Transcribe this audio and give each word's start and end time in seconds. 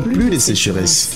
plus 0.00 0.30
de 0.30 0.38
sécheresse. 0.38 1.10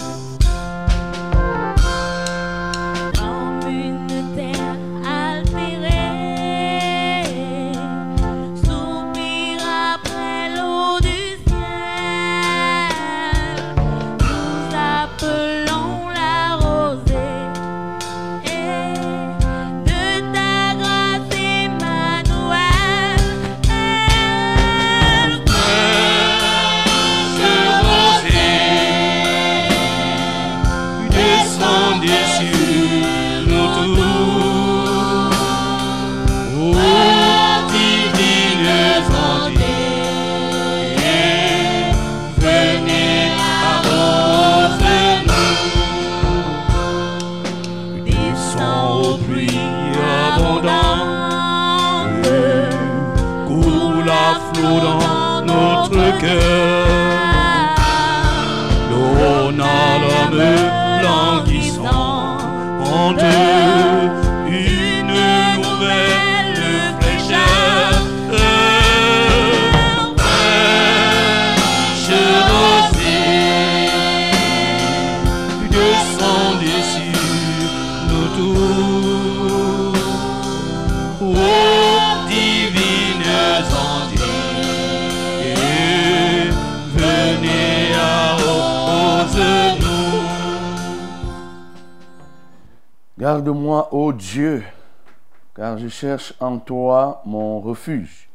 Je 95.85 95.89
cherche 95.91 96.33
en 96.41 96.59
toi 96.59 97.21
mon 97.27 97.61
refuge. 97.61 98.31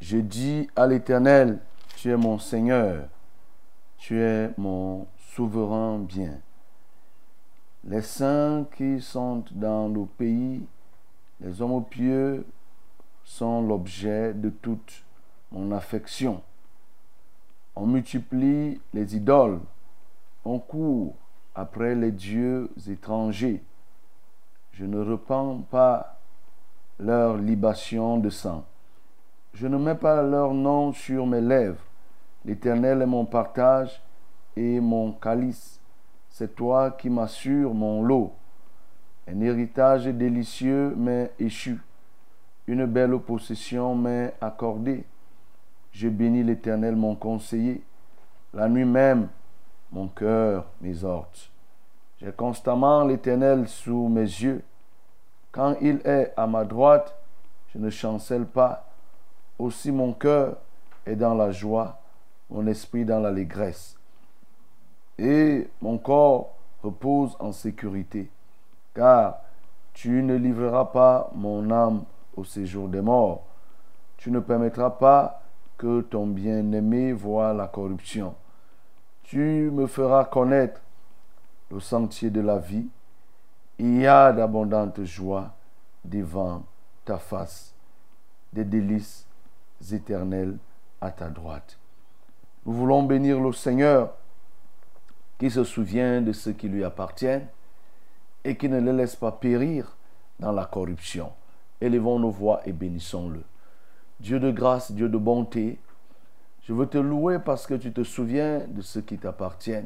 Je 0.00 0.18
dis 0.18 0.70
à 0.76 0.86
l'Éternel, 0.86 1.58
tu 1.96 2.08
es 2.08 2.16
mon 2.16 2.38
Seigneur, 2.38 3.08
tu 3.98 4.20
es 4.20 4.52
mon 4.56 5.08
souverain 5.34 5.98
bien. 5.98 6.38
Les 7.82 8.02
saints 8.02 8.64
qui 8.76 9.00
sont 9.00 9.42
dans 9.50 9.88
le 9.88 10.06
pays, 10.06 10.64
les 11.40 11.60
hommes 11.60 11.84
pieux, 11.84 12.46
sont 13.24 13.60
l'objet 13.62 14.32
de 14.32 14.50
toute 14.50 15.04
mon 15.50 15.72
affection. 15.72 16.42
On 17.74 17.88
multiplie 17.88 18.80
les 18.94 19.16
idoles, 19.16 19.58
on 20.44 20.60
court 20.60 21.16
après 21.56 21.96
les 21.96 22.12
dieux 22.12 22.70
étrangers 22.88 23.64
je 24.78 24.84
ne 24.84 24.98
repens 25.00 25.62
pas 25.70 26.15
leur 26.98 27.36
libation 27.36 28.18
de 28.18 28.30
sang. 28.30 28.64
Je 29.54 29.66
ne 29.66 29.76
mets 29.76 29.94
pas 29.94 30.22
leur 30.22 30.52
nom 30.54 30.92
sur 30.92 31.26
mes 31.26 31.40
lèvres. 31.40 31.82
L'Éternel 32.44 33.02
est 33.02 33.06
mon 33.06 33.24
partage 33.24 34.02
et 34.56 34.80
mon 34.80 35.12
calice. 35.12 35.80
C'est 36.28 36.54
toi 36.54 36.90
qui 36.90 37.10
m'assures 37.10 37.72
mon 37.74 38.02
lot. 38.02 38.32
Un 39.28 39.40
héritage 39.40 40.06
délicieux 40.06 40.94
m'est 40.96 41.32
échu. 41.38 41.80
Une 42.66 42.86
belle 42.86 43.18
possession 43.18 43.94
m'est 43.94 44.34
accordée. 44.40 45.04
Je 45.92 46.08
bénis 46.08 46.44
l'Éternel, 46.44 46.94
mon 46.94 47.14
conseiller. 47.14 47.82
La 48.52 48.68
nuit 48.68 48.84
même, 48.84 49.28
mon 49.90 50.08
cœur 50.08 50.66
m'exhorte. 50.80 51.50
J'ai 52.20 52.32
constamment 52.32 53.04
l'Éternel 53.04 53.68
sous 53.68 54.08
mes 54.08 54.20
yeux. 54.20 54.62
Quand 55.56 55.74
il 55.80 56.02
est 56.04 56.34
à 56.36 56.46
ma 56.46 56.64
droite, 56.64 57.16
je 57.72 57.78
ne 57.78 57.88
chancelle 57.88 58.44
pas. 58.44 58.84
Aussi 59.58 59.90
mon 59.90 60.12
cœur 60.12 60.58
est 61.06 61.16
dans 61.16 61.32
la 61.32 61.50
joie, 61.50 61.98
mon 62.50 62.66
esprit 62.66 63.06
dans 63.06 63.20
l'allégresse. 63.20 63.96
Et 65.18 65.66
mon 65.80 65.96
corps 65.96 66.54
repose 66.82 67.38
en 67.40 67.52
sécurité, 67.52 68.30
car 68.94 69.38
tu 69.94 70.22
ne 70.22 70.36
livreras 70.36 70.84
pas 70.84 71.30
mon 71.34 71.70
âme 71.70 72.04
au 72.36 72.44
séjour 72.44 72.88
des 72.88 73.00
morts. 73.00 73.42
Tu 74.18 74.30
ne 74.30 74.40
permettras 74.40 74.90
pas 74.90 75.40
que 75.78 76.02
ton 76.02 76.26
bien-aimé 76.26 77.14
voie 77.14 77.54
la 77.54 77.66
corruption. 77.66 78.34
Tu 79.22 79.70
me 79.72 79.86
feras 79.86 80.26
connaître 80.26 80.82
le 81.70 81.80
sentier 81.80 82.28
de 82.28 82.42
la 82.42 82.58
vie, 82.58 82.88
il 83.78 84.00
y 84.00 84.06
a 84.06 84.32
d'abondantes 84.32 85.04
joies 85.04 85.52
devant 86.04 86.64
ta 87.04 87.18
face, 87.18 87.74
des 88.52 88.64
délices 88.64 89.26
éternelles 89.92 90.56
à 91.00 91.10
ta 91.10 91.28
droite. 91.28 91.78
Nous 92.64 92.72
voulons 92.72 93.02
bénir 93.02 93.40
le 93.40 93.52
Seigneur 93.52 94.14
qui 95.38 95.50
se 95.50 95.64
souvient 95.64 96.22
de 96.22 96.32
ce 96.32 96.50
qui 96.50 96.68
lui 96.68 96.84
appartient 96.84 97.40
et 98.44 98.56
qui 98.56 98.68
ne 98.68 98.80
le 98.80 98.92
laisse 98.92 99.16
pas 99.16 99.32
périr 99.32 99.96
dans 100.40 100.52
la 100.52 100.64
corruption. 100.64 101.32
Élevons 101.80 102.18
nos 102.18 102.30
voix 102.30 102.62
et 102.64 102.72
bénissons-le. 102.72 103.42
Dieu 104.20 104.40
de 104.40 104.50
grâce, 104.50 104.92
Dieu 104.92 105.08
de 105.10 105.18
bonté, 105.18 105.78
je 106.62 106.72
veux 106.72 106.86
te 106.86 106.98
louer 106.98 107.38
parce 107.38 107.66
que 107.66 107.74
tu 107.74 107.92
te 107.92 108.02
souviens 108.02 108.62
de 108.66 108.80
ce 108.80 108.98
qui 108.98 109.18
t'appartient. 109.18 109.84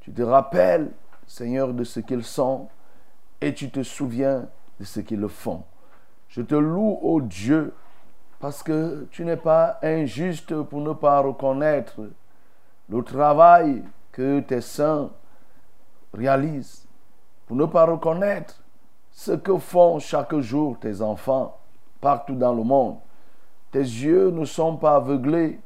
Tu 0.00 0.12
te 0.12 0.22
rappelles, 0.22 0.90
Seigneur, 1.26 1.72
de 1.72 1.84
ce 1.84 2.00
qu'ils 2.00 2.24
sont 2.24 2.68
et 3.40 3.54
tu 3.54 3.70
te 3.70 3.82
souviens 3.82 4.48
de 4.78 4.84
ce 4.84 5.00
qu'ils 5.00 5.28
font. 5.28 5.62
Je 6.28 6.42
te 6.42 6.54
loue, 6.54 6.98
ô 7.02 7.20
Dieu, 7.20 7.72
parce 8.40 8.62
que 8.62 9.06
tu 9.10 9.24
n'es 9.24 9.36
pas 9.36 9.78
injuste 9.82 10.62
pour 10.62 10.80
ne 10.80 10.92
pas 10.92 11.20
reconnaître 11.20 12.00
le 12.88 13.02
travail 13.02 13.82
que 14.12 14.40
tes 14.40 14.60
saints 14.60 15.10
réalisent, 16.12 16.86
pour 17.46 17.56
ne 17.56 17.66
pas 17.66 17.84
reconnaître 17.84 18.60
ce 19.12 19.32
que 19.32 19.58
font 19.58 19.98
chaque 19.98 20.36
jour 20.38 20.78
tes 20.78 21.02
enfants 21.02 21.58
partout 22.00 22.34
dans 22.34 22.54
le 22.54 22.62
monde. 22.62 22.98
Tes 23.70 23.80
yeux 23.80 24.30
ne 24.30 24.44
sont 24.44 24.76
pas 24.76 24.96
aveuglés 24.96 25.60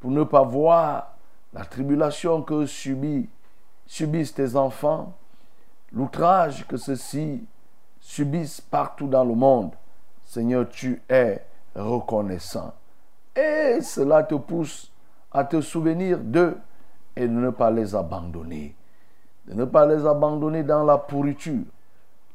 pour 0.00 0.10
ne 0.10 0.22
pas 0.22 0.42
voir 0.42 1.14
la 1.52 1.64
tribulation 1.64 2.42
que 2.42 2.66
subissent 2.66 4.34
tes 4.34 4.56
enfants, 4.56 5.14
l'outrage 5.94 6.66
que 6.66 6.76
ceux-ci 6.76 7.46
subissent 8.00 8.60
partout 8.60 9.06
dans 9.06 9.24
le 9.24 9.34
monde, 9.34 9.72
Seigneur, 10.24 10.68
tu 10.68 11.00
es 11.08 11.44
reconnaissant. 11.74 12.74
Et 13.36 13.80
cela 13.80 14.22
te 14.22 14.34
pousse 14.34 14.92
à 15.32 15.44
te 15.44 15.60
souvenir 15.60 16.18
d'eux 16.18 16.56
et 17.16 17.26
de 17.26 17.32
ne 17.32 17.50
pas 17.50 17.70
les 17.70 17.94
abandonner. 17.94 18.74
De 19.46 19.54
ne 19.54 19.64
pas 19.64 19.86
les 19.86 20.06
abandonner 20.06 20.62
dans 20.62 20.84
la 20.84 20.98
pourriture, 20.98 21.64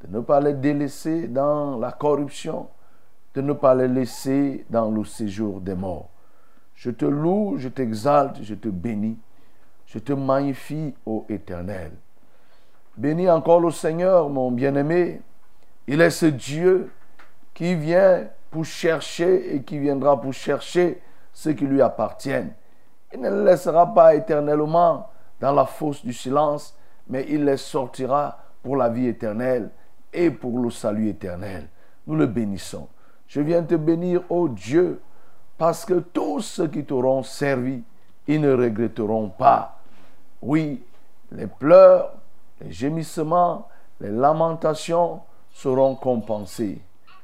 de 0.04 0.16
ne 0.16 0.22
pas 0.22 0.40
les 0.40 0.54
délaisser 0.54 1.28
dans 1.28 1.78
la 1.78 1.92
corruption, 1.92 2.68
de 3.34 3.42
ne 3.42 3.54
pas 3.54 3.76
les 3.76 3.88
laisser 3.88 4.66
dans 4.70 4.92
le 4.92 5.04
séjour 5.06 5.62
des 5.62 5.76
morts. 5.76 6.10
Je 6.76 6.92
te 6.92 7.06
loue, 7.06 7.56
je 7.58 7.68
t'exalte, 7.68 8.38
je 8.42 8.56
te 8.56 8.70
bénis 8.70 9.18
Je 9.86 10.00
te 10.00 10.14
magnifie, 10.14 10.94
ô 11.06 11.26
Éternel. 11.30 11.92
Bénis 13.00 13.30
encore 13.30 13.62
le 13.62 13.72
Seigneur, 13.72 14.28
mon 14.28 14.52
bien-aimé. 14.52 15.22
Il 15.88 16.02
est 16.02 16.10
ce 16.10 16.26
Dieu 16.26 16.92
qui 17.54 17.74
vient 17.74 18.26
pour 18.52 18.66
chercher 18.66 19.56
et 19.56 19.62
qui 19.64 19.80
viendra 19.80 20.20
pour 20.20 20.34
chercher 20.34 21.02
ce 21.32 21.48
qui 21.48 21.66
lui 21.66 21.82
appartiennent. 21.82 22.52
Il 23.14 23.22
ne 23.22 23.30
les 23.30 23.52
laissera 23.52 23.94
pas 23.94 24.16
éternellement 24.16 25.10
dans 25.40 25.54
la 25.54 25.66
fosse 25.66 26.04
du 26.04 26.12
silence, 26.12 26.78
mais 27.08 27.26
il 27.30 27.46
les 27.46 27.56
sortira 27.56 28.38
pour 28.62 28.76
la 28.76 28.90
vie 28.90 29.08
éternelle 29.08 29.70
et 30.12 30.30
pour 30.30 30.60
le 30.60 30.70
salut 30.70 31.08
éternel. 31.08 31.70
Nous 32.06 32.18
le 32.18 32.26
bénissons. 32.26 32.90
Je 33.28 33.40
viens 33.40 33.64
te 33.64 33.76
bénir, 33.76 34.24
ô 34.30 34.50
Dieu, 34.50 35.00
parce 35.58 35.86
que 35.86 36.00
tous 36.00 36.42
ceux 36.42 36.68
qui 36.68 36.84
t'auront 36.84 37.24
servi, 37.24 37.82
ils 38.28 38.42
ne 38.42 38.52
regretteront 38.52 39.30
pas. 39.30 39.80
Oui, 40.42 40.84
les 41.32 41.48
pleurs, 41.48 42.19
les 42.62 42.72
gémissements, 42.72 43.68
les 44.00 44.12
lamentations 44.12 45.22
seront 45.52 45.96
compensés. 45.96 46.82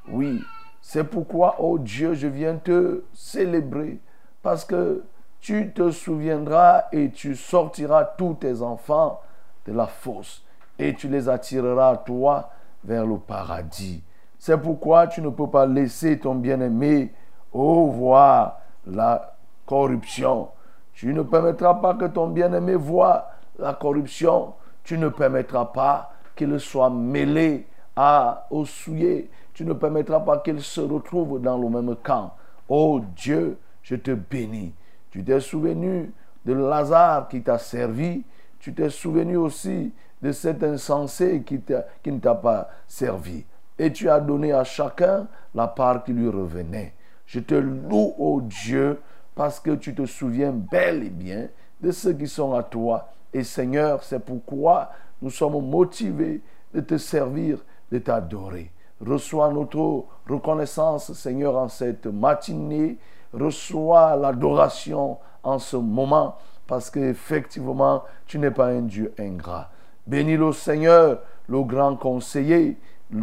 Oui, 0.08 0.42
c'est 0.80 1.04
pourquoi, 1.04 1.60
ô 1.60 1.78
Dieu, 1.78 2.14
je 2.14 2.26
viens 2.26 2.56
te 2.56 3.02
célébrer, 3.12 3.98
parce 4.42 4.64
que 4.64 5.04
tu 5.40 5.72
te 5.72 5.90
souviendras 5.90 6.84
et 6.92 7.10
tu 7.10 7.34
sortiras 7.34 8.04
tous 8.04 8.34
tes 8.34 8.62
enfants 8.62 9.20
de 9.66 9.72
la 9.72 9.86
fosse 9.86 10.44
et 10.78 10.94
tu 10.94 11.08
les 11.08 11.28
attireras, 11.28 11.96
toi, 11.98 12.50
vers 12.84 13.06
le 13.06 13.18
paradis. 13.18 14.02
C'est 14.38 14.58
pourquoi 14.58 15.06
tu 15.06 15.22
ne 15.22 15.30
peux 15.30 15.48
pas 15.48 15.66
laisser 15.66 16.18
ton 16.18 16.34
bien-aimé, 16.34 17.12
oh, 17.52 17.90
voir 17.90 18.60
la 18.86 19.34
corruption. 19.64 20.48
Tu 20.92 21.12
ne 21.12 21.22
permettras 21.22 21.74
pas 21.74 21.94
que 21.94 22.04
ton 22.04 22.28
bien-aimé 22.28 22.74
voie 22.74 23.30
la 23.58 23.74
corruption. 23.74 24.54
Tu 24.86 24.96
ne 24.98 25.08
permettras 25.08 25.64
pas 25.64 26.12
qu'il 26.36 26.60
soit 26.60 26.90
mêlé 26.90 27.66
à, 27.96 28.46
au 28.50 28.64
souillé. 28.64 29.28
Tu 29.52 29.64
ne 29.64 29.72
permettras 29.72 30.20
pas 30.20 30.38
qu'il 30.38 30.62
se 30.62 30.80
retrouve 30.80 31.42
dans 31.42 31.58
le 31.58 31.68
même 31.68 31.96
camp. 31.96 32.36
Oh 32.68 33.00
Dieu, 33.16 33.58
je 33.82 33.96
te 33.96 34.12
bénis. 34.12 34.72
Tu 35.10 35.24
t'es 35.24 35.40
souvenu 35.40 36.12
de 36.44 36.52
Lazare 36.52 37.26
qui 37.26 37.42
t'a 37.42 37.58
servi. 37.58 38.22
Tu 38.60 38.74
t'es 38.74 38.88
souvenu 38.88 39.36
aussi 39.36 39.92
de 40.22 40.30
cet 40.30 40.62
insensé 40.62 41.42
qui, 41.44 41.60
qui 42.00 42.12
ne 42.12 42.20
t'a 42.20 42.36
pas 42.36 42.68
servi. 42.86 43.44
Et 43.80 43.92
tu 43.92 44.08
as 44.08 44.20
donné 44.20 44.52
à 44.52 44.62
chacun 44.62 45.26
la 45.52 45.66
part 45.66 46.04
qui 46.04 46.12
lui 46.12 46.28
revenait. 46.28 46.94
Je 47.26 47.40
te 47.40 47.56
loue, 47.56 48.14
ô 48.18 48.40
Dieu, 48.40 49.00
parce 49.34 49.58
que 49.58 49.72
tu 49.72 49.96
te 49.96 50.06
souviens 50.06 50.52
bel 50.52 51.02
et 51.02 51.10
bien 51.10 51.48
de 51.80 51.90
ceux 51.90 52.12
qui 52.12 52.28
sont 52.28 52.54
à 52.54 52.62
toi. 52.62 53.08
Et 53.32 53.44
Seigneur, 53.44 54.02
c'est 54.02 54.24
pourquoi 54.24 54.90
nous 55.20 55.30
sommes 55.30 55.68
motivés 55.68 56.40
de 56.72 56.80
te 56.80 56.98
servir, 56.98 57.58
de 57.90 57.98
t'adorer. 57.98 58.70
Reçois 59.04 59.52
notre 59.52 60.04
reconnaissance, 60.28 61.12
Seigneur, 61.12 61.56
en 61.56 61.68
cette 61.68 62.06
matinée. 62.06 62.96
Reçois 63.32 64.16
l'adoration 64.16 65.18
en 65.42 65.58
ce 65.58 65.76
moment, 65.76 66.36
parce 66.66 66.90
qu'effectivement, 66.90 68.04
tu 68.26 68.38
n'es 68.38 68.50
pas 68.50 68.68
un 68.68 68.82
Dieu 68.82 69.12
ingrat. 69.18 69.70
Bénis 70.06 70.36
le 70.36 70.52
Seigneur, 70.52 71.20
le 71.48 71.62
grand 71.62 71.96
conseiller. 71.96 72.78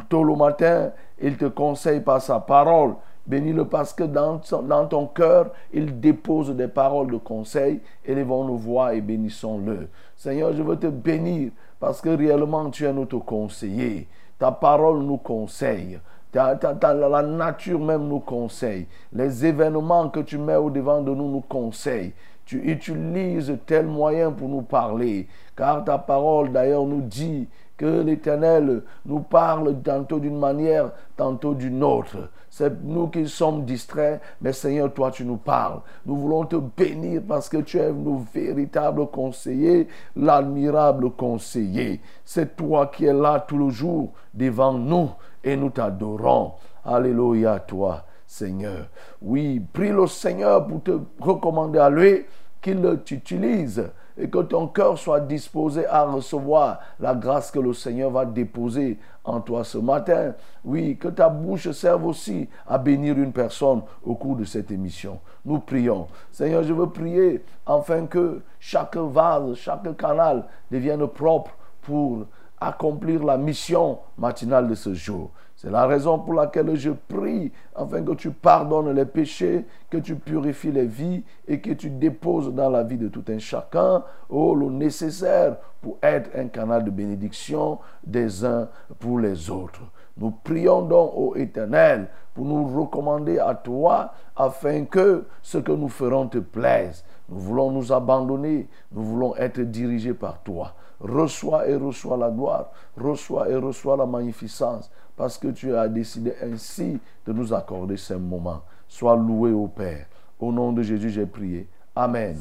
Tôt 0.10 0.24
le 0.24 0.36
matin, 0.36 0.92
il 1.22 1.38
te 1.38 1.46
conseille 1.46 2.02
par 2.02 2.22
sa 2.22 2.40
parole. 2.40 2.96
Bénis-le 3.26 3.66
parce 3.66 3.94
que 3.94 4.04
dans, 4.04 4.40
ton 4.40 5.08
cœur, 5.08 5.52
il 5.72 6.00
dépose 6.00 6.54
des 6.56 6.68
paroles 6.68 7.12
de 7.12 7.18
conseil. 7.18 7.80
Élevons 8.06 8.44
nos 8.44 8.58
voix 8.58 8.94
et 8.96 9.02
bénissons-le. 9.02 9.88
Seigneur, 10.18 10.54
je 10.54 10.62
veux 10.62 10.78
te 10.78 10.88
bénir 10.88 11.52
parce 11.80 12.02
que 12.02 12.10
réellement 12.10 12.70
tu 12.70 12.86
es 12.86 12.94
notre 12.94 13.20
conseiller. 13.20 14.08
Ta 14.40 14.52
parole 14.52 15.04
nous 15.04 15.18
conseille. 15.18 16.00
la 16.34 17.24
nature 17.24 17.80
même 17.80 18.08
nous 18.08 18.20
conseille. 18.20 18.88
Les 19.14 19.46
événements 19.46 20.10
que 20.10 20.20
tu 20.20 20.38
mets 20.38 20.58
au 20.58 20.70
devant 20.70 21.02
de 21.02 21.14
nous 21.14 21.30
nous 21.30 21.44
conseillent. 21.48 22.14
Tu 22.46 22.58
utilises 22.70 23.58
tel 23.66 23.86
moyen 23.86 24.32
pour 24.32 24.50
nous 24.50 24.64
parler. 24.64 25.28
Car 25.56 25.86
ta 25.86 25.98
parole 25.98 26.52
d'ailleurs 26.52 26.86
nous 26.86 27.02
dit 27.02 27.48
que 27.78 28.02
l'Éternel 28.02 28.84
nous 29.06 29.22
parle 29.22 29.82
tantôt 29.82 30.20
d'une 30.20 30.38
manière, 30.38 30.92
tantôt 31.16 31.54
d'une 31.54 31.84
autre. 31.84 32.30
C'est 32.56 32.84
nous 32.84 33.08
qui 33.08 33.28
sommes 33.28 33.66
distraits, 33.66 34.22
mais 34.40 34.54
Seigneur, 34.54 34.94
toi 34.94 35.10
tu 35.10 35.26
nous 35.26 35.38
parles. 35.38 35.80
Nous 36.06 36.16
voulons 36.16 36.46
te 36.46 36.58
bénir 36.58 37.24
parce 37.28 37.50
que 37.50 37.58
tu 37.58 37.80
es 37.80 37.92
nos 37.92 38.24
véritables 38.32 39.08
conseillers, 39.08 39.88
l'admirable 40.16 41.10
conseiller. 41.10 42.00
C'est 42.24 42.56
toi 42.56 42.92
qui 42.94 43.06
es 43.06 43.14
là 43.14 43.40
tout 43.40 43.58
le 43.58 43.72
jour 43.72 44.12
devant 44.36 44.74
nous 44.74 45.10
et 45.44 45.56
nous 45.56 45.72
t'adorons. 45.72 46.52
Alléluia 46.86 47.58
toi. 47.58 48.04
Seigneur. 48.28 48.86
Oui, 49.20 49.60
prie 49.60 49.90
le 49.90 50.06
Seigneur 50.06 50.68
pour 50.68 50.84
te 50.84 50.92
recommander 51.20 51.80
à 51.80 51.90
lui 51.90 52.24
qu'il 52.62 53.00
t'utilise 53.04 53.84
et 54.16 54.30
que 54.30 54.40
ton 54.40 54.68
cœur 54.68 54.98
soit 54.98 55.22
disposé 55.22 55.88
à 55.88 56.04
recevoir 56.04 56.80
la 57.00 57.16
grâce 57.16 57.50
que 57.50 57.60
le 57.60 57.74
Seigneur 57.74 58.12
va 58.12 58.26
déposer 58.26 59.00
en 59.24 59.40
toi 59.42 59.64
ce 59.64 59.78
matin. 59.78 60.34
Oui, 60.66 60.98
que 60.98 61.08
ta 61.08 61.30
bouche 61.30 61.72
serve 61.72 62.06
aussi 62.06 62.50
à 62.68 62.78
bénir 62.78 63.18
une 63.18 63.32
personne 63.32 63.82
au 64.04 64.16
cours 64.16 64.36
de 64.36 64.46
cette 64.46 64.72
émission. 64.72 65.20
Nous 65.46 65.60
prions. 65.60 66.08
Seigneur, 66.32 66.64
je 66.64 66.74
veux 66.74 66.90
prier 66.90 67.44
afin 67.66 68.06
que 68.06 68.42
chaque 68.60 68.98
vase, 68.98 69.56
chaque 69.56 69.96
canal 69.98 70.46
devienne 70.72 71.08
propre 71.08 71.52
pour 71.82 72.26
accomplir 72.60 73.24
la 73.24 73.38
mission 73.38 74.00
matinale 74.18 74.68
de 74.68 74.76
ce 74.76 74.94
jour. 74.94 75.32
C'est 75.64 75.72
la 75.72 75.86
raison 75.88 76.20
pour 76.20 76.34
laquelle 76.34 76.76
je 76.76 76.90
prie 76.90 77.50
afin 77.74 78.04
que 78.04 78.12
tu 78.16 78.32
pardonnes 78.32 78.92
les 78.92 79.06
péchés, 79.06 79.66
que 79.90 79.96
tu 79.96 80.16
purifies 80.16 80.74
les 80.74 80.86
vies 80.86 81.24
et 81.48 81.62
que 81.62 81.72
tu 81.72 81.90
déposes 81.90 82.54
dans 82.54 82.70
la 82.70 82.84
vie 82.84 82.98
de 82.98 83.08
tout 83.08 83.24
un 83.30 83.40
chacun 83.40 84.04
oh, 84.30 84.56
le 84.56 84.66
nécessaire 84.66 85.56
pour 85.82 86.00
être 86.04 86.32
un 86.38 86.50
canal 86.50 86.84
de 86.84 86.90
bénédiction 86.90 87.80
des 88.06 88.44
uns 88.44 88.68
pour 89.00 89.20
les 89.20 89.50
autres. 89.50 89.80
Nous 90.18 90.32
prions 90.32 90.82
donc, 90.82 91.12
ô 91.16 91.34
Éternel, 91.38 92.10
pour 92.34 92.44
nous 92.44 92.68
recommander 92.82 93.40
à 93.40 93.56
toi 93.56 94.12
afin 94.36 94.84
que 94.84 95.24
ce 95.42 95.60
que 95.60 95.72
nous 95.72 95.88
ferons 95.88 96.28
te 96.28 96.40
plaise. 96.40 97.06
Nous 97.30 97.40
voulons 97.40 97.72
nous 97.72 97.94
abandonner, 97.94 98.68
nous 98.92 99.04
voulons 99.04 99.34
être 99.38 99.62
dirigés 99.62 100.14
par 100.14 100.40
toi. 100.44 100.74
Reçois 101.00 101.68
et 101.68 101.76
reçois 101.76 102.18
la 102.18 102.30
gloire, 102.30 102.72
reçois 102.98 103.50
et 103.50 103.56
reçois 103.56 103.96
la 103.96 104.06
magnificence 104.06 104.92
parce 105.16 105.38
que 105.38 105.50
tu 105.50 105.76
as 105.76 105.88
décidé 105.88 106.34
ainsi 106.42 107.00
de 107.26 107.34
nous 107.34 107.54
accorder 107.54 107.98
ces 107.98 108.16
moments. 108.16 108.62
Sois 108.88 109.16
loué 109.16 109.52
au 109.52 109.68
Père. 109.68 110.06
Au 110.40 110.52
nom 110.52 110.72
de 110.72 110.82
Jésus, 110.82 111.10
j'ai 111.10 111.26
prié. 111.26 111.68
Amen. 111.96 112.38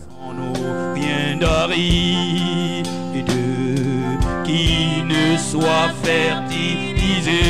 qui 4.45 5.03
ne 5.05 5.37
soit 5.37 5.89
fertilisé, 6.03 7.43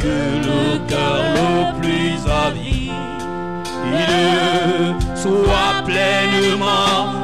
que 0.00 0.38
le 0.46 0.86
cœur 0.86 1.22
le 1.34 1.80
plus 1.80 2.18
il 3.94 5.16
soit 5.16 5.82
pleinement 5.84 7.21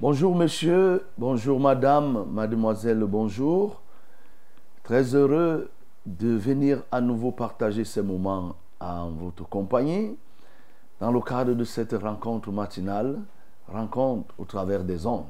Bonjour 0.00 0.34
monsieur, 0.34 1.04
bonjour 1.16 1.60
madame, 1.60 2.24
mademoiselle, 2.32 2.98
bonjour. 3.06 3.82
Très 4.82 5.14
heureux 5.14 5.70
de 6.06 6.30
venir 6.30 6.82
à 6.90 7.00
nouveau 7.00 7.30
partager 7.30 7.84
ces 7.84 8.02
moments 8.02 8.56
en 8.80 9.10
votre 9.10 9.48
compagnie 9.48 10.16
dans 10.98 11.12
le 11.12 11.20
cadre 11.20 11.54
de 11.54 11.62
cette 11.62 11.92
rencontre 11.92 12.50
matinale, 12.50 13.20
rencontre 13.72 14.34
au 14.38 14.44
travers 14.44 14.84
des 14.84 15.06
ondes, 15.06 15.24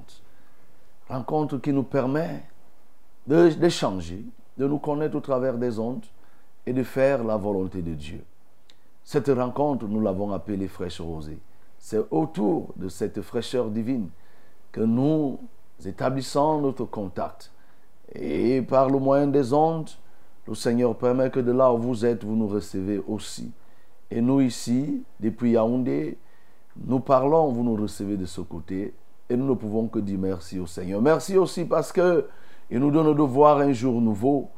rencontre 1.09 1.59
qui 1.59 1.73
nous 1.73 1.82
permet 1.82 2.42
d'échanger, 3.26 4.25
de, 4.56 4.66
nous 4.66 4.78
connaître 4.78 5.16
au 5.16 5.20
travers 5.20 5.56
des 5.56 5.78
ondes 5.78 6.04
et 6.66 6.73
de 6.73 6.82
faire 6.82 7.25
la 7.25 7.37
volonté 7.37 7.82
de 7.82 7.94
Dieu. 7.94 8.25
Cette 9.04 9.28
rencontre, 9.28 9.87
nous 9.87 10.00
l'avons 10.00 10.32
appelée 10.32 10.68
fraîche 10.68 11.00
rosée. 11.00 11.38
C'est 11.78 12.00
autour 12.11 12.73
de 12.76 12.88
cette 12.88 13.23
fraîcheur 13.23 13.70
divine 13.70 14.09
que 14.70 14.80
nous 14.80 15.38
établissons 15.85 16.61
notre 16.61 16.85
contact 16.85 17.50
Et 18.14 18.61
par 18.62 18.90
le 18.90 18.99
moyen 18.99 19.26
des 19.26 19.52
ondes, 19.52 19.90
le 20.47 20.54
Seigneur 20.54 20.97
permet 20.97 21.30
que 21.30 21.40
de 21.40 21.52
là 21.52 21.73
où 21.73 21.78
vous 21.78 22.04
êtes, 22.04 22.25
vous 22.25 22.37
nous 22.37 22.49
recevez 22.49 23.02
aussi. 23.06 23.52
Et 24.11 24.20
nous 24.20 24.40
ici, 24.40 25.02
depuis 25.20 25.52
Yaoundé, 25.52 26.18
nous 26.77 27.00
parlons, 27.00 27.50
vous 27.53 27.65
nous 27.65 27.77
recevez 27.77 28.17
de 28.17 28.27
ce 28.27 28.41
côté. 28.41 28.95
Et 29.29 29.37
nous 29.37 29.47
ne 29.47 29.55
pouvons 29.55 29.87
que 29.87 29.99
dire 29.99 30.19
merci 30.19 30.59
au 30.59 30.67
Seigneur. 30.67 31.00
Merci 31.00 31.37
aussi 31.37 31.65
parce 31.65 31.93
que 31.93 32.27
il 32.71 32.79
nous 32.79 32.91
donne 32.91 33.15
de 33.15 33.23
voir 33.23 33.59
un 33.59 33.73
jour 33.73 34.00
nouveau. 34.00 34.49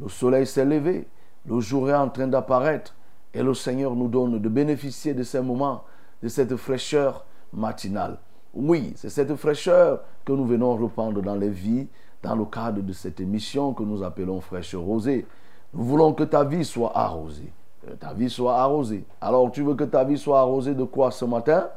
Le 0.00 0.08
soleil 0.08 0.46
s'est 0.46 0.64
levé, 0.64 1.08
le 1.46 1.60
jour 1.60 1.90
est 1.90 1.94
en 1.94 2.08
train 2.08 2.26
d'apparaître. 2.28 2.94
Et 3.34 3.42
le 3.42 3.54
Seigneur 3.54 3.94
nous 3.94 4.08
donne 4.08 4.38
de 4.38 4.48
bénéficier 4.48 5.14
de 5.14 5.22
ces 5.22 5.40
moments, 5.40 5.84
de 6.22 6.28
cette 6.28 6.56
fraîcheur 6.56 7.24
matinale. 7.52 8.18
Oui, 8.54 8.94
c'est 8.96 9.10
cette 9.10 9.34
fraîcheur 9.36 10.02
que 10.24 10.32
nous 10.32 10.46
venons 10.46 10.76
reprendre 10.76 11.20
dans 11.20 11.34
les 11.34 11.50
vies, 11.50 11.88
dans 12.22 12.34
le 12.34 12.46
cadre 12.46 12.80
de 12.82 12.92
cette 12.92 13.20
émission 13.20 13.74
que 13.74 13.82
nous 13.82 14.02
appelons 14.02 14.40
Fraîche 14.40 14.74
Rosée. 14.74 15.26
Nous 15.74 15.84
voulons 15.84 16.14
que 16.14 16.24
ta 16.24 16.44
vie 16.44 16.64
soit 16.64 16.96
arrosée. 16.96 17.52
Que 17.86 17.92
ta 17.92 18.12
vie 18.12 18.28
soit 18.28 18.56
arrosée. 18.56 19.04
Alors, 19.20 19.52
tu 19.52 19.62
veux 19.62 19.74
que 19.74 19.84
ta 19.84 20.02
vie 20.02 20.18
soit 20.18 20.40
arrosée 20.40 20.74
de 20.74 20.82
quoi 20.82 21.12
ce 21.12 21.24
matin? 21.24 21.68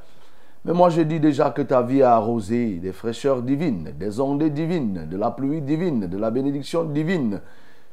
Mais 0.65 0.73
moi, 0.73 0.89
je 0.89 1.01
dis 1.01 1.19
déjà 1.19 1.51
que 1.51 1.61
ta 1.61 1.83
vie 1.83 1.99
est 1.99 2.03
arrosée 2.03 2.79
des 2.79 2.93
fraîcheurs 2.93 3.43
divines, 3.43 3.93
des 3.97 4.19
ondes 4.19 4.43
divines, 4.43 5.07
de 5.07 5.17
la 5.17 5.29
pluie 5.29 5.61
divine, 5.61 6.07
de 6.07 6.17
la 6.17 6.31
bénédiction 6.31 6.83
divine. 6.83 7.41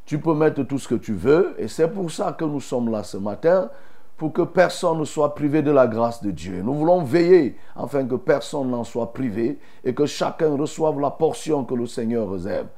Tu 0.07 0.19
peux 0.19 0.33
mettre 0.33 0.63
tout 0.63 0.79
ce 0.79 0.89
que 0.89 0.95
tu 0.95 1.13
veux, 1.13 1.55
et 1.59 1.69
c'est 1.69 1.89
pour 1.89 2.11
ça 2.11 2.33
que 2.33 2.47
nous 2.47 2.61
sommes 2.61 2.91
là 2.91 3.03
ce 3.03 3.19
matin, 3.19 3.69
pour 4.17 4.33
que 4.33 4.43
personne 4.43 4.99
ne 4.99 5.05
soit 5.05 5.35
privé 5.35 5.61
de 5.61 5.71
la 5.71 5.87
grâce 5.87 6.23
de 6.23 6.31
Dieu. 6.31 6.63
Nous 6.63 6.73
voulons 6.73 7.03
veiller 7.03 7.59
afin 7.77 8.07
que 8.07 8.15
personne 8.15 8.71
n'en 8.71 8.85
soit 8.85 9.13
privé 9.13 9.59
et 9.85 9.93
que 9.93 10.07
chacun 10.07 10.57
reçoive 10.57 10.99
la 11.01 11.11
portion 11.11 11.65
que 11.65 11.75
le 11.75 11.87
Seigneur 11.87 12.31
réserve. 12.31 12.69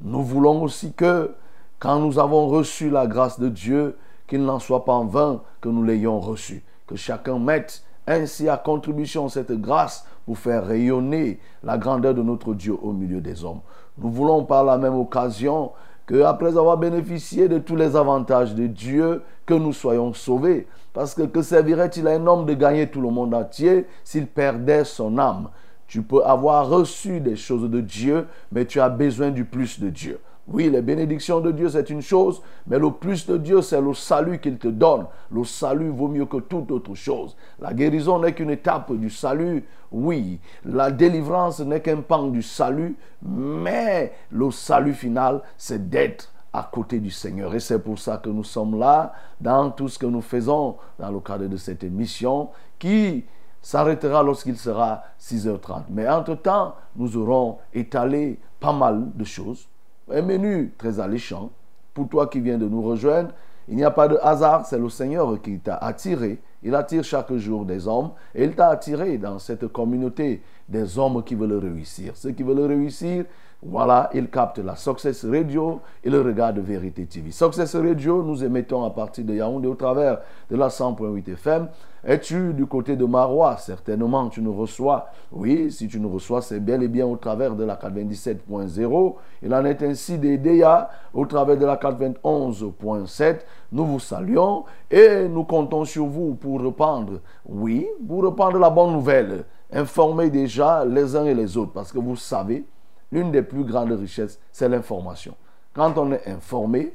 Nous 0.00 0.22
voulons 0.22 0.62
aussi 0.62 0.92
que, 0.92 1.32
quand 1.80 1.98
nous 1.98 2.20
avons 2.20 2.46
reçu 2.46 2.90
la 2.90 3.08
grâce 3.08 3.40
de 3.40 3.48
Dieu, 3.48 3.96
qu'il 4.26 4.44
n'en 4.44 4.58
soit 4.58 4.84
pas 4.84 4.92
en 4.92 5.04
vain 5.04 5.42
que 5.60 5.68
nous 5.68 5.82
l'ayons 5.82 6.20
reçue. 6.20 6.62
Que 6.86 6.96
chacun 6.96 7.38
mette 7.38 7.84
ainsi 8.06 8.48
à 8.48 8.56
contribution 8.56 9.28
cette 9.28 9.52
grâce 9.52 10.06
pour 10.26 10.38
faire 10.38 10.66
rayonner 10.66 11.38
la 11.62 11.78
grandeur 11.78 12.14
de 12.14 12.22
notre 12.22 12.54
Dieu 12.54 12.76
au 12.82 12.92
milieu 12.92 13.20
des 13.20 13.44
hommes. 13.44 13.60
Nous 13.98 14.10
voulons 14.10 14.44
par 14.44 14.64
la 14.64 14.78
même 14.78 14.94
occasion 14.94 15.72
que 16.06 16.22
après 16.22 16.58
avoir 16.58 16.76
bénéficié 16.76 17.48
de 17.48 17.58
tous 17.58 17.76
les 17.76 17.96
avantages 17.96 18.54
de 18.54 18.66
Dieu, 18.66 19.22
que 19.46 19.54
nous 19.54 19.72
soyons 19.72 20.12
sauvés. 20.12 20.66
Parce 20.92 21.14
que 21.14 21.22
que 21.22 21.42
servirait-il 21.42 22.06
à 22.06 22.12
un 22.12 22.26
homme 22.26 22.46
de 22.46 22.54
gagner 22.54 22.88
tout 22.88 23.00
le 23.00 23.10
monde 23.10 23.34
entier 23.34 23.86
s'il 24.04 24.26
perdait 24.26 24.84
son 24.84 25.18
âme? 25.18 25.48
Tu 25.86 26.02
peux 26.02 26.24
avoir 26.24 26.68
reçu 26.68 27.20
des 27.20 27.36
choses 27.36 27.68
de 27.70 27.80
Dieu, 27.80 28.26
mais 28.52 28.64
tu 28.64 28.80
as 28.80 28.88
besoin 28.88 29.30
du 29.30 29.44
plus 29.44 29.80
de 29.80 29.90
Dieu. 29.90 30.18
Oui, 30.46 30.68
les 30.68 30.82
bénédictions 30.82 31.40
de 31.40 31.50
Dieu, 31.52 31.70
c'est 31.70 31.88
une 31.88 32.02
chose, 32.02 32.42
mais 32.66 32.78
le 32.78 32.90
plus 32.90 33.26
de 33.26 33.38
Dieu, 33.38 33.62
c'est 33.62 33.80
le 33.80 33.94
salut 33.94 34.38
qu'il 34.40 34.58
te 34.58 34.68
donne. 34.68 35.06
Le 35.30 35.42
salut 35.42 35.88
vaut 35.88 36.08
mieux 36.08 36.26
que 36.26 36.36
toute 36.36 36.70
autre 36.70 36.94
chose. 36.94 37.34
La 37.58 37.72
guérison 37.72 38.18
n'est 38.18 38.34
qu'une 38.34 38.50
étape 38.50 38.92
du 38.92 39.08
salut, 39.08 39.64
oui. 39.90 40.40
La 40.66 40.90
délivrance 40.90 41.60
n'est 41.60 41.80
qu'un 41.80 42.02
pan 42.02 42.28
du 42.28 42.42
salut, 42.42 42.94
mais 43.22 44.12
le 44.30 44.50
salut 44.50 44.92
final, 44.92 45.40
c'est 45.56 45.88
d'être 45.88 46.30
à 46.52 46.68
côté 46.70 47.00
du 47.00 47.10
Seigneur. 47.10 47.54
Et 47.54 47.60
c'est 47.60 47.78
pour 47.78 47.98
ça 47.98 48.18
que 48.18 48.28
nous 48.28 48.44
sommes 48.44 48.78
là 48.78 49.14
dans 49.40 49.70
tout 49.70 49.88
ce 49.88 49.98
que 49.98 50.06
nous 50.06 50.20
faisons 50.20 50.76
dans 50.98 51.10
le 51.10 51.20
cadre 51.20 51.46
de 51.46 51.56
cette 51.56 51.82
émission 51.84 52.50
qui 52.78 53.24
s'arrêtera 53.62 54.22
lorsqu'il 54.22 54.58
sera 54.58 55.04
6h30. 55.18 55.84
Mais 55.88 56.06
entre-temps, 56.06 56.74
nous 56.96 57.16
aurons 57.16 57.58
étalé 57.72 58.38
pas 58.60 58.74
mal 58.74 59.10
de 59.14 59.24
choses 59.24 59.68
un 60.10 60.22
menu 60.22 60.72
très 60.76 61.00
alléchant. 61.00 61.50
Pour 61.92 62.08
toi 62.08 62.26
qui 62.26 62.40
viens 62.40 62.58
de 62.58 62.68
nous 62.68 62.82
rejoindre, 62.82 63.30
il 63.68 63.76
n'y 63.76 63.84
a 63.84 63.90
pas 63.90 64.08
de 64.08 64.18
hasard, 64.22 64.66
c'est 64.66 64.78
le 64.78 64.88
Seigneur 64.88 65.40
qui 65.40 65.58
t'a 65.58 65.76
attiré. 65.76 66.38
Il 66.62 66.74
attire 66.74 67.04
chaque 67.04 67.32
jour 67.34 67.64
des 67.64 67.86
hommes 67.86 68.10
et 68.34 68.44
il 68.44 68.54
t'a 68.54 68.68
attiré 68.68 69.16
dans 69.18 69.38
cette 69.38 69.68
communauté 69.68 70.42
des 70.68 70.98
hommes 70.98 71.22
qui 71.22 71.34
veulent 71.34 71.58
réussir. 71.58 72.12
Ceux 72.16 72.32
qui 72.32 72.42
veulent 72.42 72.60
réussir, 72.60 73.24
voilà, 73.66 74.10
ils 74.12 74.28
captent 74.28 74.58
la 74.58 74.76
Success 74.76 75.24
Radio 75.24 75.80
et 76.02 76.10
le 76.10 76.20
regard 76.20 76.52
de 76.52 76.60
Vérité 76.60 77.06
TV. 77.06 77.30
Success 77.30 77.74
Radio, 77.74 78.22
nous 78.22 78.44
émettons 78.44 78.84
à 78.84 78.90
partir 78.90 79.24
de 79.24 79.32
Yaoundé 79.32 79.66
au 79.66 79.74
travers 79.74 80.18
de 80.50 80.56
la 80.56 80.68
100.8 80.68 81.32
FM. 81.32 81.68
Es-tu 82.04 82.52
du 82.52 82.66
côté 82.66 82.94
de 82.94 83.06
Marois? 83.06 83.56
Certainement, 83.56 84.28
tu 84.28 84.42
nous 84.42 84.54
reçois. 84.54 85.06
Oui, 85.32 85.72
si 85.72 85.88
tu 85.88 85.98
nous 85.98 86.10
reçois, 86.10 86.42
c'est 86.42 86.60
bel 86.60 86.82
et 86.82 86.88
bien 86.88 87.06
au 87.06 87.16
travers 87.16 87.54
de 87.54 87.64
la 87.64 87.76
97.0. 87.76 89.14
Il 89.42 89.54
en 89.54 89.64
est 89.64 89.82
ainsi 89.82 90.18
des 90.18 90.36
DEA 90.36 90.90
au 91.14 91.24
travers 91.24 91.56
de 91.56 91.64
la 91.64 91.76
91.7. 91.76 93.38
Nous 93.72 93.86
vous 93.86 94.00
saluons 94.00 94.64
et 94.90 95.26
nous 95.26 95.44
comptons 95.44 95.86
sur 95.86 96.04
vous 96.04 96.34
pour 96.34 96.60
reprendre, 96.60 97.20
oui, 97.46 97.86
pour 98.06 98.24
reprendre 98.24 98.58
la 98.58 98.68
bonne 98.68 98.92
nouvelle. 98.92 99.46
Informer 99.72 100.28
déjà 100.28 100.84
les 100.84 101.16
uns 101.16 101.24
et 101.24 101.34
les 101.34 101.56
autres 101.56 101.72
parce 101.72 101.90
que 101.90 101.98
vous 101.98 102.16
savez, 102.16 102.66
l'une 103.14 103.30
des 103.30 103.42
plus 103.42 103.64
grandes 103.64 103.92
richesses, 103.92 104.40
c'est 104.50 104.68
l'information. 104.68 105.36
Quand 105.72 105.96
on 105.96 106.10
est 106.10 106.26
informé, 106.26 106.94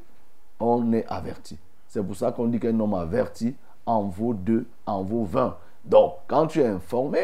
on 0.60 0.92
est 0.92 1.06
averti. 1.08 1.58
C'est 1.88 2.04
pour 2.04 2.16
ça 2.16 2.34
qu'on 2.34 2.48
dit 2.48 2.60
qu'un 2.60 2.78
homme 2.78 2.94
averti 2.94 3.56
en 3.86 4.04
vaut 4.04 4.34
deux, 4.34 4.68
en 4.86 5.02
vaut 5.02 5.24
vingt. 5.24 5.58
Donc, 5.86 6.16
quand 6.28 6.48
tu 6.48 6.60
es 6.60 6.68
informé, 6.68 7.20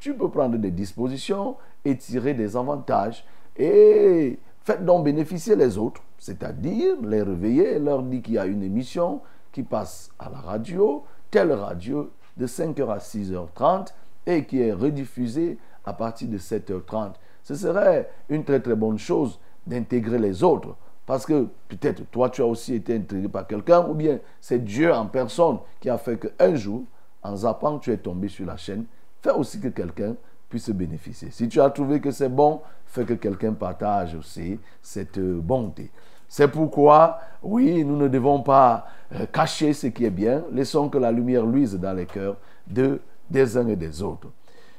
tu 0.00 0.14
peux 0.14 0.28
prendre 0.28 0.58
des 0.58 0.72
dispositions 0.72 1.56
et 1.84 1.96
tirer 1.96 2.34
des 2.34 2.56
avantages. 2.56 3.24
Et 3.56 4.38
faites 4.62 4.84
donc 4.84 5.04
bénéficier 5.04 5.54
les 5.54 5.78
autres, 5.78 6.02
c'est-à-dire 6.18 6.96
les 7.02 7.22
réveiller 7.22 7.78
leur 7.78 8.02
dire 8.02 8.20
qu'il 8.20 8.34
y 8.34 8.38
a 8.38 8.46
une 8.46 8.64
émission 8.64 9.20
qui 9.52 9.62
passe 9.62 10.10
à 10.18 10.28
la 10.28 10.38
radio, 10.38 11.04
telle 11.30 11.52
radio, 11.52 12.10
de 12.36 12.48
5h 12.48 12.88
à 12.90 12.98
6h30 12.98 13.94
et 14.26 14.44
qui 14.44 14.60
est 14.60 14.72
rediffusée 14.72 15.56
à 15.84 15.92
partir 15.92 16.28
de 16.28 16.38
7h30 16.38 17.12
ce 17.44 17.54
serait 17.54 18.10
une 18.28 18.42
très 18.42 18.58
très 18.58 18.74
bonne 18.74 18.98
chose 18.98 19.38
d'intégrer 19.66 20.18
les 20.18 20.42
autres. 20.42 20.74
Parce 21.06 21.26
que 21.26 21.46
peut-être 21.68 22.10
toi, 22.10 22.30
tu 22.30 22.40
as 22.40 22.46
aussi 22.46 22.74
été 22.74 22.96
intégré 22.96 23.28
par 23.28 23.46
quelqu'un, 23.46 23.86
ou 23.86 23.94
bien 23.94 24.18
c'est 24.40 24.64
Dieu 24.64 24.92
en 24.92 25.06
personne 25.06 25.58
qui 25.78 25.90
a 25.90 25.98
fait 25.98 26.18
qu'un 26.18 26.54
jour, 26.54 26.84
en 27.22 27.36
zappant, 27.36 27.78
tu 27.78 27.92
es 27.92 27.98
tombé 27.98 28.28
sur 28.28 28.46
la 28.46 28.56
chaîne. 28.56 28.86
Fais 29.22 29.30
aussi 29.30 29.60
que 29.60 29.68
quelqu'un 29.68 30.14
puisse 30.48 30.70
bénéficier. 30.70 31.30
Si 31.30 31.48
tu 31.48 31.60
as 31.60 31.70
trouvé 31.70 32.00
que 32.00 32.10
c'est 32.10 32.28
bon, 32.28 32.60
fais 32.86 33.04
que 33.04 33.14
quelqu'un 33.14 33.52
partage 33.52 34.14
aussi 34.14 34.58
cette 34.80 35.18
bonté. 35.18 35.90
C'est 36.28 36.48
pourquoi, 36.48 37.18
oui, 37.42 37.84
nous 37.84 37.96
ne 37.96 38.08
devons 38.08 38.40
pas 38.40 38.86
euh, 39.14 39.26
cacher 39.26 39.72
ce 39.72 39.86
qui 39.88 40.04
est 40.04 40.10
bien. 40.10 40.42
Laissons 40.52 40.88
que 40.88 40.98
la 40.98 41.12
lumière 41.12 41.44
luise 41.44 41.74
dans 41.74 41.92
les 41.92 42.06
cœurs 42.06 42.36
de, 42.66 43.00
des 43.30 43.56
uns 43.56 43.68
et 43.68 43.76
des 43.76 44.02
autres. 44.02 44.28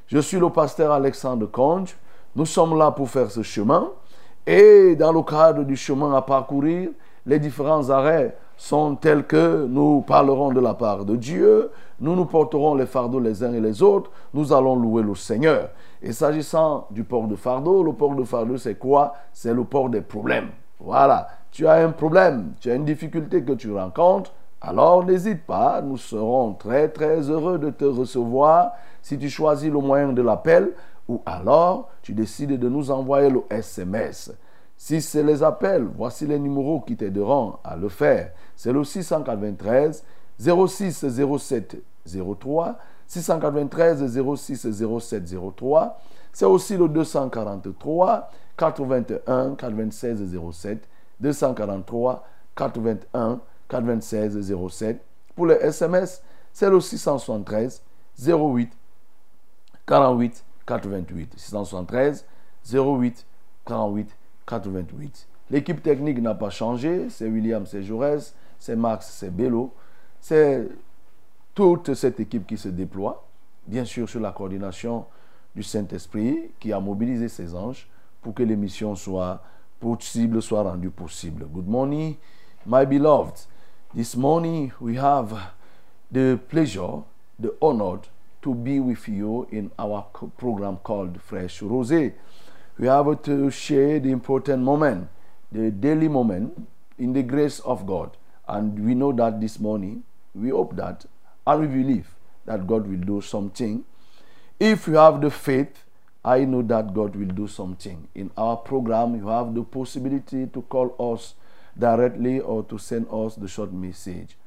Je 0.07 0.19
suis 0.19 0.39
le 0.39 0.49
pasteur 0.49 0.91
Alexandre 0.91 1.45
Conge. 1.45 1.95
Nous 2.35 2.45
sommes 2.45 2.77
là 2.77 2.91
pour 2.91 3.09
faire 3.09 3.31
ce 3.31 3.41
chemin. 3.43 3.91
Et 4.45 4.95
dans 4.97 5.13
le 5.13 5.21
cadre 5.21 5.63
du 5.63 5.77
chemin 5.77 6.13
à 6.13 6.21
parcourir, 6.21 6.89
les 7.25 7.39
différents 7.39 7.89
arrêts 7.89 8.35
sont 8.57 8.95
tels 8.95 9.23
que 9.23 9.65
nous 9.65 10.01
parlerons 10.01 10.51
de 10.51 10.59
la 10.59 10.73
part 10.73 11.05
de 11.05 11.15
Dieu, 11.15 11.71
nous 11.99 12.15
nous 12.15 12.25
porterons 12.25 12.75
les 12.75 12.85
fardeaux 12.85 13.19
les 13.19 13.43
uns 13.43 13.53
et 13.53 13.61
les 13.61 13.81
autres, 13.81 14.11
nous 14.33 14.53
allons 14.53 14.75
louer 14.75 15.01
le 15.01 15.15
Seigneur. 15.15 15.69
Et 16.01 16.11
s'agissant 16.11 16.87
du 16.91 17.03
port 17.03 17.27
de 17.27 17.35
fardeau, 17.35 17.83
le 17.83 17.93
port 17.93 18.15
de 18.15 18.23
fardeau 18.23 18.57
c'est 18.57 18.75
quoi? 18.75 19.13
C'est 19.33 19.53
le 19.53 19.63
port 19.63 19.89
des 19.89 20.01
problèmes. 20.01 20.49
Voilà, 20.79 21.27
tu 21.51 21.65
as 21.67 21.75
un 21.75 21.91
problème, 21.91 22.51
tu 22.59 22.69
as 22.69 22.75
une 22.75 22.85
difficulté 22.85 23.43
que 23.43 23.53
tu 23.53 23.73
rencontres, 23.73 24.33
alors 24.61 25.05
n'hésite 25.05 25.45
pas, 25.45 25.81
nous 25.81 25.97
serons 25.97 26.53
très 26.53 26.89
très 26.89 27.29
heureux 27.29 27.57
de 27.57 27.69
te 27.69 27.85
recevoir. 27.85 28.71
Si 29.01 29.17
tu 29.17 29.29
choisis 29.29 29.71
le 29.71 29.79
moyen 29.79 30.13
de 30.13 30.21
l'appel 30.21 30.71
ou 31.07 31.21
alors 31.25 31.89
tu 32.01 32.13
décides 32.13 32.59
de 32.59 32.69
nous 32.69 32.91
envoyer 32.91 33.29
le 33.29 33.43
SMS. 33.49 34.31
Si 34.77 35.01
c'est 35.01 35.23
les 35.23 35.41
appels, 35.41 35.87
voici 35.95 36.27
les 36.27 36.39
numéros 36.39 36.81
qui 36.81 36.97
t'aideront 36.97 37.57
à 37.63 37.75
le 37.75 37.89
faire. 37.89 38.31
C'est 38.55 38.73
le 38.73 38.83
693 38.83 40.03
06 40.37 41.05
07 41.37 41.77
03, 42.39 42.77
693 43.07 44.21
06 44.35 44.71
07 44.99 45.35
03. 45.55 45.99
C'est 46.33 46.45
aussi 46.45 46.75
le 46.75 46.89
243 46.89 48.29
81 48.57 49.55
96 49.55 50.37
07, 50.51 50.87
243 51.19 52.27
81 52.55 53.39
96 53.69 54.53
07. 54.69 55.01
Pour 55.35 55.45
les 55.45 55.55
SMS, 55.55 56.21
c'est 56.51 56.69
le 56.69 56.79
673 56.79 57.81
08 58.19 58.71
48 59.85 60.44
88. 60.65 61.33
673 61.37 62.25
08 62.73 63.25
48 63.65 64.15
88. 64.45 65.27
L'équipe 65.51 65.81
technique 65.81 66.21
n'a 66.21 66.35
pas 66.35 66.49
changé. 66.49 67.09
C'est 67.09 67.27
William, 67.27 67.65
c'est 67.65 67.83
Jaurès, 67.83 68.35
c'est 68.59 68.75
Max, 68.75 69.07
c'est 69.07 69.29
Bello. 69.29 69.73
C'est 70.19 70.67
toute 71.53 71.93
cette 71.93 72.19
équipe 72.19 72.47
qui 72.47 72.57
se 72.57 72.67
déploie, 72.67 73.25
bien 73.67 73.85
sûr 73.85 74.09
sur 74.09 74.19
la 74.19 74.31
coordination 74.31 75.05
du 75.55 75.63
Saint-Esprit 75.63 76.51
qui 76.59 76.73
a 76.73 76.79
mobilisé 76.79 77.29
ses 77.29 77.55
anges 77.55 77.87
pour 78.21 78.33
que 78.33 78.43
l'émission 78.43 78.95
soit 78.95 79.41
possible 79.79 80.41
soit 80.41 80.63
rendu 80.63 80.89
possible. 80.89 81.45
Good 81.45 81.67
morning, 81.67 82.15
my 82.65 82.85
beloved. 82.85 83.45
This 83.95 84.15
morning 84.15 84.71
we 84.81 84.97
have 84.97 85.33
the 86.11 86.37
pleasure, 86.49 87.03
the 87.39 87.53
honor 87.61 87.99
to 88.45 88.53
be 88.53 88.79
with 88.79 89.07
you 89.09 89.47
in 89.51 89.71
our 89.79 90.03
program 90.37 90.77
called 90.77 91.19
Fresh 91.19 91.61
Rosé. 91.61 92.13
We 92.77 92.85
have 92.85 93.23
to 93.23 93.49
share 93.49 93.99
the 93.99 94.11
important 94.11 94.61
moment, 94.61 95.09
the 95.51 95.71
daily 95.71 96.07
moment 96.07 96.67
in 96.99 97.11
the 97.11 97.23
grace 97.23 97.59
of 97.61 97.87
God. 97.87 98.15
And 98.47 98.85
we 98.85 98.93
know 98.93 99.11
that 99.13 99.41
this 99.41 99.59
morning, 99.59 100.03
we 100.35 100.49
hope 100.49 100.75
that, 100.75 101.07
and 101.47 101.61
we 101.61 101.83
believe 101.83 102.07
that 102.45 102.67
God 102.67 102.87
will 102.87 103.03
do 103.03 103.19
something. 103.19 103.83
If 104.59 104.85
you 104.85 104.93
have 104.93 105.21
the 105.21 105.31
faith, 105.31 105.83
I 106.23 106.45
know 106.45 106.61
that 106.61 106.93
God 106.93 107.15
will 107.15 107.33
do 107.33 107.47
something. 107.47 108.07
In 108.13 108.29
our 108.37 108.57
program, 108.57 109.15
you 109.15 109.27
have 109.27 109.55
the 109.55 109.63
possibility 109.63 110.45
to 110.45 110.61
call 110.61 110.95
us 111.15 111.33
directly 111.75 112.41
or 112.41 112.63
to 112.65 112.77
send 112.77 113.07
us 113.11 113.33
the 113.33 113.47
short 113.47 113.73
message. 113.73 114.37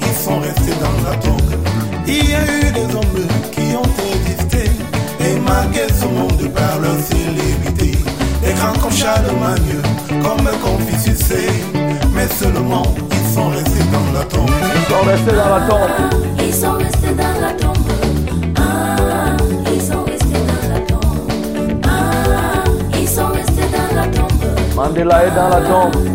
Ils 0.00 0.14
sont 0.14 0.40
restés 0.40 0.74
dans 0.80 1.08
la 1.08 1.16
tombe. 1.16 1.40
Il 2.06 2.30
y 2.30 2.34
a 2.34 2.44
eu 2.44 2.72
des 2.72 2.94
hommes 2.94 3.26
qui 3.52 3.76
ont 3.76 3.90
existé 4.14 4.70
et 5.20 5.38
marqué 5.40 5.80
ce 5.92 6.06
monde 6.06 6.48
par 6.54 6.78
leur 6.80 6.96
célébrité. 7.00 7.98
Des 8.42 8.52
grands 8.54 8.78
comme 8.80 8.92
Charlemagne, 8.92 9.80
comme 10.08 10.46
Confucius, 10.62 11.32
mais 12.14 12.28
seulement 12.28 12.84
ils 13.10 13.34
sont 13.34 13.48
restés 13.48 13.84
dans 13.92 14.18
la 14.18 14.24
tombe. 14.24 14.50
Ils 14.74 14.92
sont 14.92 15.04
restés 15.04 15.32
dans 15.32 15.58
la 15.58 15.66
tombe. 15.66 16.20
Ils 16.38 16.54
sont 16.54 16.72
restés 16.72 17.14
dans 17.16 17.40
la 17.40 17.52
tombe. 17.52 17.88
Ah, 18.58 19.36
ils 19.74 19.80
sont 19.82 20.04
restés 20.04 20.40
dans 20.48 20.74
la 20.74 20.80
tombe. 20.80 21.80
Ah, 21.86 22.64
ils 23.00 23.08
sont 23.08 23.28
restés 23.28 23.68
dans 23.72 24.00
la 24.00 24.06
tombe. 24.08 24.74
Mandela 24.76 25.26
est 25.26 25.34
dans 25.34 25.48
la 25.48 25.60
tombe. 25.60 26.14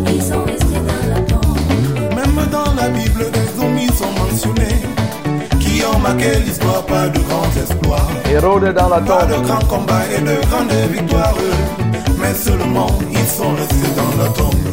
Dans 2.50 2.74
la 2.74 2.88
Bible, 2.88 3.30
des 3.30 3.84
y 3.84 3.86
sont 3.96 4.12
mentionnés 4.18 4.82
qui 5.58 5.82
ont 5.84 5.98
marqué 5.98 6.38
l'histoire 6.44 6.84
par 6.86 7.10
de 7.10 7.18
grands 7.20 7.52
exploits, 7.56 8.08
Hérode 8.30 8.74
dans 8.74 8.88
la 8.88 9.00
par 9.00 9.26
de 9.26 9.34
tombe. 9.34 9.46
grands 9.46 9.66
combats 9.66 10.04
et 10.16 10.20
de 10.20 10.34
grandes 10.46 10.92
victoires. 10.92 11.34
Mais 12.20 12.34
seulement 12.34 12.90
ils 13.10 13.28
sont 13.28 13.54
restés 13.54 13.94
dans 13.96 14.22
la 14.22 14.30
tombe. 14.30 14.69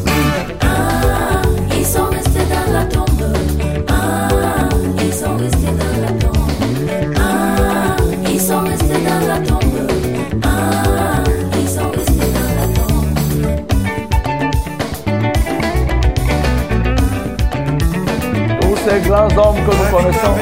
Grands 19.18 19.48
hommes 19.48 19.56
que 19.56 19.76
nous 19.76 19.96
connaissons. 19.96 20.34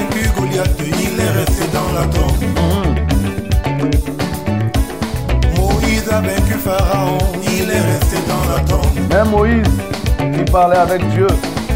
il 0.82 1.20
est 1.20 1.30
resté 1.30 1.64
dans 1.72 1.90
la 1.98 2.06
tombe. 2.06 2.42
Moïse 5.56 6.08
a 6.10 6.20
vaincu 6.20 6.58
Pharaon, 6.62 7.18
il 7.42 7.70
est 7.70 7.80
resté 7.80 8.16
dans 8.28 8.44
la 8.52 8.60
tombe. 8.64 8.96
Même 9.10 9.30
Moïse, 9.30 9.66
qui 10.18 10.52
parlait 10.52 10.76
avec 10.76 11.08
Dieu 11.10 11.26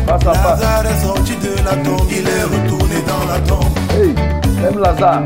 face 0.07 0.27
à 0.27 0.35
face. 0.35 0.61
Lazare 0.61 0.87
est 0.87 1.07
sorti 1.07 1.37
de 1.37 1.55
la 1.65 1.77
tombe, 1.77 2.07
il 2.11 2.29
est 2.29 2.43
retourné 2.45 2.97
dans 3.07 3.33
la 3.33 3.41
tombe. 3.41 3.79
Hey, 3.95 4.15
même 4.61 4.79
Lazare. 4.79 5.23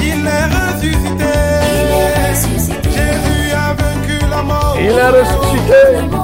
Il 0.00 0.26
est 0.26 0.46
ressuscité. 0.54 1.32
Il 1.74 1.90
est 1.90 2.30
ressuscité. 2.30 2.90
Jésus 2.90 3.52
a 3.52 3.74
vaincu 3.74 4.24
la 4.30 4.42
mort. 4.42 4.76
Il 4.80 4.86
est 4.86 5.08
ressuscité. 5.08 6.23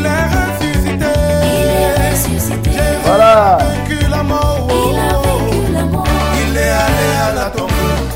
Il 0.00 0.06
est 0.06 0.26
ressuscité. 0.34 1.12
Il 1.42 1.68
est 1.68 2.10
ressuscité. 2.10 2.70
Voilà. 3.04 3.54
a 3.54 3.58
vaincu 3.58 3.98
la 4.08 4.22
mort. 4.22 4.68
Il 4.70 4.98
a 4.98 5.12
vaincu 5.12 5.72
la 5.74 5.84
mort. 5.84 6.06
Il 6.42 6.56
est 6.56 6.60
allé 6.60 7.08
à 7.28 7.34
la 7.34 7.50
tombe 7.50 7.70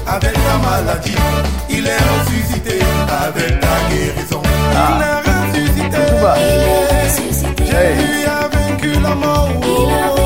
avec 0.06 0.34
la 0.34 0.56
maladie. 0.66 1.16
Il 1.68 1.86
est 1.86 2.02
ressuscité 2.12 2.78
avec 3.26 3.50
la 3.62 3.76
guérison. 3.90 4.42
Il 4.44 5.02
est 5.02 5.20
ressuscité. 5.28 6.02
Il 6.38 6.62
est 6.62 7.04
ressuscité. 7.04 7.64
Jésus 7.66 8.26
a 8.26 8.48
vaincu 8.48 8.92
la 9.02 9.14
mort. 9.14 9.50
Il 9.62 9.92
a 9.92 10.23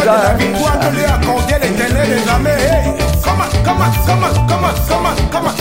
Déjà. 0.05 0.23
la 0.23 0.31
hein. 0.31 0.35
victoire 0.39 0.79
que 0.81 0.87
lui 0.95 1.03
l'éternel 1.63 2.29
armées. 2.29 2.51
Hey, 2.51 3.05
Come 3.25 3.41
on, 3.41 3.49
come 3.65 3.81
on, 3.81 3.91
come 4.07 4.23
on, 4.23 4.35
come 4.87 5.07
on, 5.07 5.17
come 5.31 5.47
on. 5.47 5.55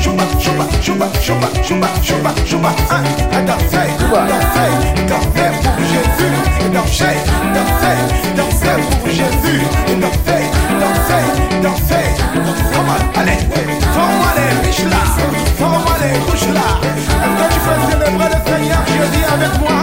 chouba, 0.00 1.06
chouba, 1.22 1.48
chouba, 1.62 2.30
chouba, 2.46 2.70
hein, 2.90 3.02
danser, 3.46 3.88
danser, 4.06 4.70
danser 5.08 5.50
pour 5.64 5.86
Jésus, 5.90 6.36
danser, 6.72 7.16
danser, 7.56 7.98
danser 8.36 8.78
pour 9.00 9.10
Jésus, 9.10 9.62
danser, 10.00 10.44
danser, 10.78 11.26
danser. 11.62 12.08
Come 12.72 12.88
on, 12.88 13.00
allez, 13.18 13.40
sors-moi 13.94 14.30
les 14.36 14.50
riches 14.68 14.86
là, 14.90 15.02
sors-moi 15.58 15.94
les 16.02 16.18
couches 16.30 16.50
là. 16.54 16.66
Est-ce 16.84 17.36
que 17.40 17.46
tu 17.54 17.58
peux 17.64 17.78
célébrer 17.90 18.28
le 18.28 18.38
Seigneur 18.50 18.82
jeudi 18.86 19.22
avec 19.24 19.52
moi? 19.58 19.78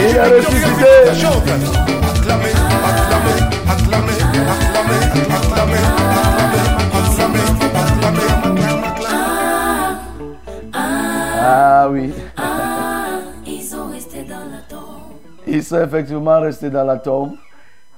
Et 0.00 0.10
il 0.10 0.18
a 0.18 0.24
ressuscité. 0.24 1.97
Sont 15.68 15.82
effectivement 15.82 16.40
restés 16.40 16.70
dans 16.70 16.84
la 16.84 16.96
tombe. 16.96 17.36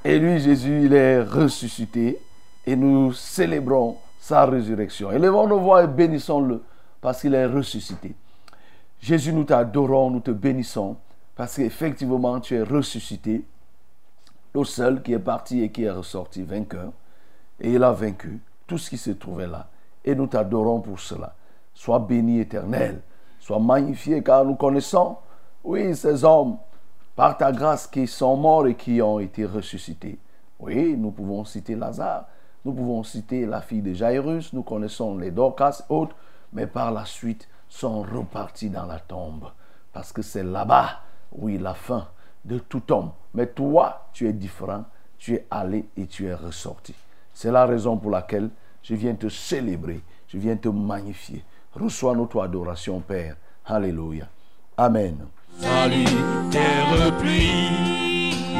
Et 0.04 0.18
lui, 0.18 0.38
Jésus, 0.38 0.82
il 0.84 0.94
est 0.94 1.22
ressuscité. 1.22 2.18
Et 2.66 2.76
nous 2.76 3.12
célébrons 3.12 3.96
sa 4.18 4.44
résurrection. 4.44 5.10
Élevons 5.10 5.46
nos 5.46 5.60
voix 5.60 5.84
et 5.84 5.86
bénissons-le 5.86 6.62
parce 7.00 7.20
qu'il 7.20 7.34
est 7.34 7.46
ressuscité. 7.46 8.14
Jésus, 9.00 9.32
nous 9.32 9.44
t'adorons, 9.44 10.10
nous 10.10 10.20
te 10.20 10.30
bénissons 10.30 10.96
parce 11.34 11.56
qu'effectivement, 11.56 12.38
tu 12.40 12.54
es 12.54 12.62
ressuscité. 12.62 13.44
Le 14.54 14.64
seul 14.64 15.02
qui 15.02 15.12
est 15.12 15.18
parti 15.18 15.62
et 15.62 15.70
qui 15.70 15.84
est 15.84 15.90
ressorti 15.90 16.42
vainqueur. 16.42 16.92
Et 17.60 17.72
il 17.72 17.82
a 17.84 17.92
vaincu 17.92 18.40
tout 18.66 18.78
ce 18.78 18.90
qui 18.90 18.98
se 18.98 19.10
trouvait 19.12 19.46
là. 19.46 19.68
Et 20.04 20.14
nous 20.14 20.26
t'adorons 20.26 20.80
pour 20.80 20.98
cela. 20.98 21.34
Sois 21.74 21.98
béni 21.98 22.40
éternel. 22.40 23.00
Sois 23.38 23.58
magnifié 23.58 24.22
car 24.22 24.44
nous 24.44 24.54
connaissons, 24.54 25.16
oui, 25.64 25.94
ces 25.96 26.24
hommes, 26.24 26.56
par 27.16 27.36
ta 27.36 27.52
grâce, 27.52 27.86
qui 27.86 28.06
sont 28.06 28.36
morts 28.36 28.66
et 28.66 28.74
qui 28.74 29.02
ont 29.02 29.18
été 29.18 29.44
ressuscités. 29.44 30.18
Oui, 30.58 30.96
nous 30.96 31.10
pouvons 31.10 31.44
citer 31.44 31.74
Lazare. 31.74 32.26
Nous 32.64 32.72
pouvons 32.72 33.02
citer 33.02 33.46
la 33.46 33.60
fille 33.60 33.82
de 33.82 33.94
Jairus. 33.94 34.52
Nous 34.52 34.62
connaissons 34.62 35.16
les 35.16 35.30
Dorcas 35.30 35.82
autres. 35.88 36.14
Mais 36.52 36.66
par 36.66 36.92
la 36.92 37.04
suite, 37.04 37.48
sont 37.68 38.02
repartis 38.02 38.68
dans 38.68 38.86
la 38.86 38.98
tombe. 38.98 39.50
Parce 39.92 40.12
que 40.12 40.22
c'est 40.22 40.42
là-bas, 40.42 41.00
oui, 41.32 41.56
la 41.56 41.74
fin 41.74 42.08
de 42.44 42.58
tout 42.58 42.92
homme. 42.92 43.12
Mais 43.34 43.46
toi, 43.46 44.08
tu 44.12 44.28
es 44.28 44.32
différent. 44.32 44.84
Tu 45.18 45.34
es 45.34 45.46
allé 45.50 45.88
et 45.96 46.06
tu 46.06 46.26
es 46.26 46.34
ressorti. 46.34 46.94
C'est 47.32 47.52
la 47.52 47.66
raison 47.66 47.96
pour 47.96 48.10
laquelle 48.10 48.50
je 48.82 48.94
viens 48.94 49.14
te 49.14 49.28
célébrer. 49.28 50.02
Je 50.28 50.38
viens 50.38 50.56
te 50.56 50.68
magnifier. 50.68 51.44
Reçois 51.74 52.14
notre 52.14 52.42
adoration, 52.42 53.00
Père. 53.00 53.36
Alléluia. 53.64 54.26
Amen. 54.76 55.26
Salut, 55.60 56.04
terre 56.50 57.12
pluie, 57.18 58.56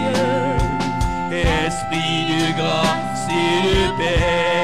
esprit 1.33 2.27
de 2.29 2.57
grâce 2.59 3.27
et 3.31 3.63
de 3.67 3.97
paix, 3.97 4.60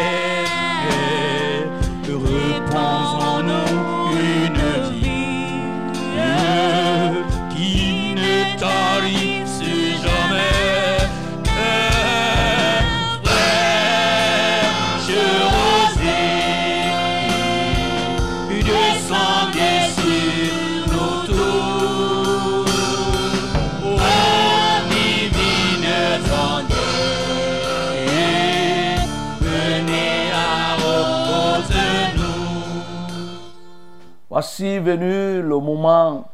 Voici 34.37 34.79
venu 34.79 35.41
le 35.41 35.59
moment 35.59 36.29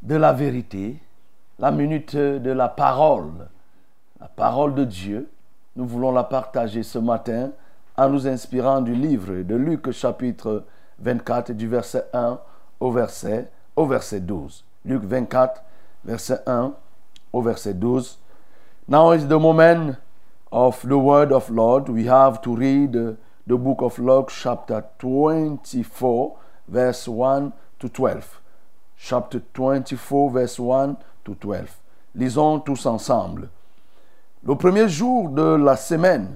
de 0.00 0.16
la 0.16 0.32
vérité, 0.32 0.96
la 1.58 1.70
minute 1.70 2.16
de 2.16 2.50
la 2.50 2.68
parole, 2.68 3.46
la 4.18 4.28
parole 4.28 4.74
de 4.74 4.84
Dieu. 4.84 5.28
Nous 5.76 5.84
voulons 5.84 6.12
la 6.12 6.24
partager 6.24 6.82
ce 6.82 6.98
matin 6.98 7.50
en 7.94 8.08
nous 8.08 8.26
inspirant 8.26 8.80
du 8.80 8.94
livre 8.94 9.42
de 9.42 9.54
Luc 9.54 9.90
chapitre 9.90 10.64
24 11.00 11.52
du 11.52 11.68
verset 11.68 12.06
1 12.14 12.40
au 12.80 12.90
verset, 12.90 13.50
au 13.76 13.84
verset 13.84 14.20
12. 14.20 14.64
Luc 14.86 15.04
24, 15.04 15.62
verset 16.06 16.40
1 16.46 16.72
au 17.34 17.42
verset 17.42 17.74
12. 17.74 18.16
Now 18.88 19.12
is 19.12 19.26
the 19.26 19.38
moment 19.38 19.94
of 20.50 20.80
the 20.88 20.96
word 20.96 21.32
of 21.32 21.50
Lord. 21.50 21.90
We 21.90 22.08
have 22.08 22.40
to 22.40 22.56
read 22.56 22.92
the, 22.92 23.18
the 23.46 23.58
book 23.58 23.82
of 23.82 23.98
Luke 23.98 24.30
chapter 24.30 24.82
24 25.00 26.47
verse 26.68 27.08
1 27.08 27.52
to 27.78 27.88
12. 27.88 28.40
Chapter 28.96 29.40
24 29.54 30.30
verse 30.30 30.58
1 30.58 30.96
to 31.24 31.34
12. 31.34 31.68
Lisons 32.14 32.60
tous 32.60 32.86
ensemble. 32.86 33.48
Le 34.44 34.54
premier 34.54 34.88
jour 34.88 35.28
de 35.30 35.56
la 35.56 35.76
semaine, 35.76 36.34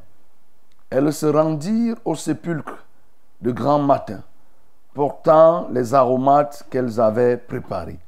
elles 0.90 1.12
se 1.12 1.26
rendirent 1.26 1.96
au 2.04 2.14
sépulcre 2.14 2.84
de 3.40 3.50
grand 3.50 3.78
matin, 3.78 4.22
portant 4.94 5.68
les 5.70 5.94
aromates 5.94 6.64
qu'elles 6.70 7.00
avaient 7.00 7.36
préparés. 7.36 7.98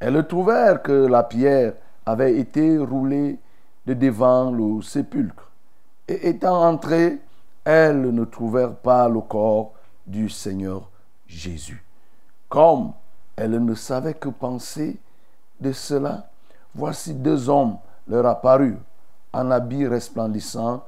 Elles 0.00 0.26
trouvèrent 0.26 0.82
que 0.82 1.06
la 1.06 1.22
pierre 1.22 1.74
avait 2.04 2.38
été 2.38 2.78
roulée 2.78 3.38
de 3.86 3.94
devant 3.94 4.50
le 4.50 4.82
sépulcre. 4.82 5.50
Et 6.08 6.28
étant 6.28 6.68
entrées, 6.68 7.20
elles 7.64 8.12
ne 8.12 8.24
trouvèrent 8.24 8.74
pas 8.74 9.08
le 9.08 9.20
corps 9.20 9.72
du 10.06 10.28
Seigneur 10.28 10.91
Jésus. 11.32 11.82
Comme 12.48 12.92
elles 13.36 13.64
ne 13.64 13.74
savaient 13.74 14.14
que 14.14 14.28
penser 14.28 15.00
de 15.60 15.72
cela, 15.72 16.28
voici 16.74 17.14
deux 17.14 17.48
hommes 17.48 17.78
leur 18.06 18.26
apparurent 18.26 18.80
en 19.32 19.50
habits 19.50 19.86
resplendissants 19.86 20.84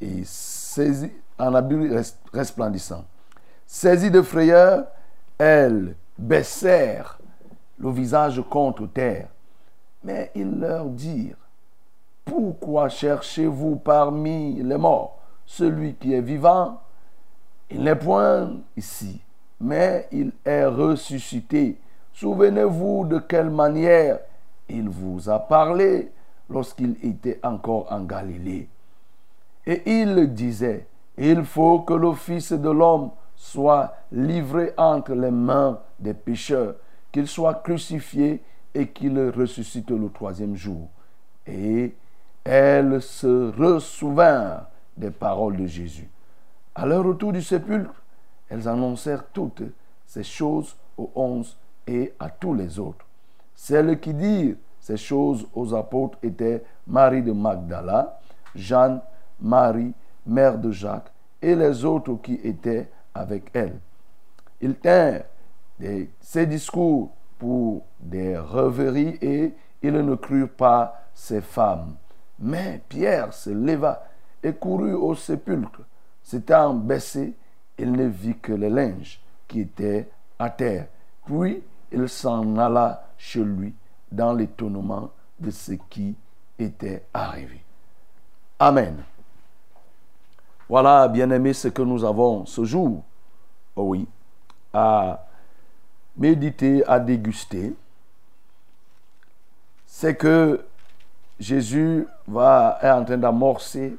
et 0.00 0.22
saisis, 0.24 1.12
en 1.38 1.54
habits 1.54 1.88
res- 1.88 2.16
resplendissants. 2.32 3.04
Saisies 3.66 4.10
de 4.10 4.22
frayeur, 4.22 4.86
elles 5.38 5.96
baissèrent 6.18 7.18
le 7.78 7.90
visage 7.90 8.42
contre 8.48 8.86
terre. 8.86 9.28
Mais 10.04 10.30
ils 10.34 10.58
leur 10.60 10.84
dirent, 10.86 11.36
pourquoi 12.24 12.88
cherchez-vous 12.88 13.76
parmi 13.76 14.62
les 14.62 14.76
morts? 14.76 15.18
Celui 15.46 15.94
qui 15.94 16.12
est 16.12 16.20
vivant 16.20 16.80
Il 17.70 17.82
n'est 17.84 17.96
point 17.96 18.50
ici, 18.76 19.20
mais 19.60 20.08
il 20.12 20.32
est 20.44 20.66
ressuscité. 20.66 21.76
Souvenez-vous 22.12 23.06
de 23.06 23.18
quelle 23.18 23.50
manière 23.50 24.18
il 24.68 24.88
vous 24.88 25.28
a 25.28 25.38
parlé 25.38 26.10
lorsqu'il 26.50 26.96
était 27.02 27.40
encore 27.42 27.86
en 27.90 28.02
Galilée. 28.02 28.68
Et 29.66 29.82
il 29.86 30.32
disait, 30.32 30.86
il 31.18 31.44
faut 31.44 31.80
que 31.80 31.94
le 31.94 32.12
Fils 32.12 32.52
de 32.52 32.70
l'homme 32.70 33.10
soit 33.34 33.94
livré 34.12 34.72
entre 34.76 35.12
les 35.14 35.30
mains 35.30 35.80
des 35.98 36.14
pécheurs, 36.14 36.76
qu'il 37.12 37.26
soit 37.26 37.54
crucifié 37.54 38.42
et 38.74 38.88
qu'il 38.88 39.18
ressuscite 39.30 39.90
le 39.90 40.08
troisième 40.10 40.56
jour. 40.56 40.88
Et 41.46 41.94
elles 42.44 43.02
se 43.02 43.50
ressouvinrent 43.58 44.66
des 44.96 45.10
paroles 45.10 45.56
de 45.56 45.66
Jésus. 45.66 46.08
À 46.74 46.86
leur 46.86 47.04
retour 47.04 47.32
du 47.32 47.42
sépulcre, 47.42 47.94
elles 48.48 48.68
annoncèrent 48.68 49.26
toutes 49.32 49.62
ces 50.06 50.22
choses 50.22 50.76
aux 50.96 51.10
onze 51.14 51.56
et 51.86 52.14
à 52.18 52.30
tous 52.30 52.54
les 52.54 52.78
autres. 52.78 53.04
Celles 53.54 53.98
qui 54.00 54.14
dirent 54.14 54.56
ces 54.80 54.96
choses 54.96 55.46
aux 55.54 55.74
apôtres 55.74 56.18
étaient 56.22 56.64
Marie 56.86 57.22
de 57.22 57.32
Magdala, 57.32 58.20
Jeanne, 58.54 59.00
Marie, 59.40 59.92
mère 60.26 60.58
de 60.58 60.70
Jacques, 60.70 61.10
et 61.42 61.54
les 61.54 61.84
autres 61.84 62.14
qui 62.22 62.34
étaient 62.34 62.88
avec 63.14 63.50
elle. 63.54 63.78
Ils 64.60 64.74
tinrent 64.76 65.22
des- 65.78 66.10
ces 66.20 66.46
discours 66.46 67.10
pour 67.38 67.84
des 68.00 68.36
rêveries 68.38 69.18
et 69.20 69.54
ils 69.82 69.92
ne 69.92 70.14
crurent 70.14 70.48
pas 70.56 71.02
ces 71.14 71.40
femmes. 71.40 71.96
Mais 72.38 72.82
Pierre 72.88 73.32
se 73.32 73.50
leva 73.50 74.04
et 74.42 74.52
courut 74.52 74.94
au 74.94 75.14
sépulcre. 75.14 75.82
S'étant 76.22 76.74
baissé, 76.74 77.34
il 77.78 77.92
ne 77.92 78.06
vit 78.06 78.38
que 78.38 78.52
les 78.52 78.70
linges 78.70 79.20
qui 79.48 79.60
étaient 79.60 80.08
à 80.38 80.50
terre. 80.50 80.86
Puis 81.24 81.62
il 81.92 82.08
s'en 82.08 82.56
alla 82.56 83.08
chez 83.18 83.44
lui 83.44 83.74
dans 84.10 84.32
l'étonnement 84.32 85.10
de 85.38 85.50
ce 85.50 85.72
qui 85.72 86.14
était 86.58 87.04
arrivé. 87.12 87.62
Amen. 88.58 89.02
Voilà, 90.68 91.06
bien-aimés, 91.08 91.52
ce 91.52 91.68
que 91.68 91.82
nous 91.82 92.04
avons 92.04 92.44
ce 92.46 92.64
jour. 92.64 93.04
Oh 93.76 93.84
oui, 93.84 94.08
à 94.72 95.26
méditer, 96.16 96.84
à 96.86 96.98
déguster, 96.98 97.74
c'est 99.86 100.16
que 100.16 100.64
Jésus 101.38 102.06
va, 102.26 102.78
est 102.82 102.90
en 102.90 103.04
train 103.04 103.18
d'amorcer 103.18 103.96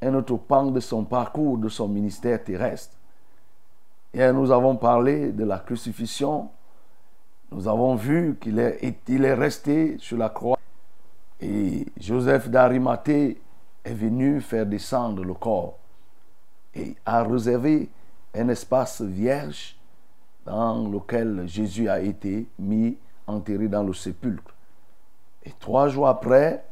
un 0.00 0.14
autre 0.14 0.36
pan 0.36 0.66
de 0.66 0.80
son 0.80 1.04
parcours, 1.04 1.58
de 1.58 1.68
son 1.68 1.88
ministère 1.88 2.42
terrestre. 2.42 2.96
Et 4.12 4.32
nous 4.32 4.50
avons 4.50 4.76
parlé 4.76 5.32
de 5.32 5.44
la 5.44 5.58
crucifixion. 5.58 6.50
Nous 7.52 7.68
avons 7.68 7.94
vu 7.94 8.36
qu'il 8.40 8.58
est, 8.58 9.02
il 9.08 9.24
est 9.24 9.34
resté 9.34 9.96
sur 9.98 10.16
la 10.16 10.28
croix. 10.28 10.58
Et 11.40 11.86
Joseph 11.98 12.48
d'Arimathée 12.48 13.40
est 13.84 13.94
venu 13.94 14.40
faire 14.40 14.66
descendre 14.66 15.24
le 15.24 15.34
corps 15.34 15.78
et 16.74 16.96
a 17.04 17.22
réservé 17.22 17.88
un 18.34 18.48
espace 18.48 19.00
vierge 19.00 19.76
dans 20.44 20.88
lequel 20.88 21.46
Jésus 21.46 21.88
a 21.88 22.00
été 22.00 22.46
mis, 22.58 22.96
enterré 23.26 23.68
dans 23.68 23.82
le 23.82 23.94
sépulcre. 23.94 24.54
Et 25.44 25.52
trois 25.58 25.88
jours 25.88 26.08
après, 26.08 26.64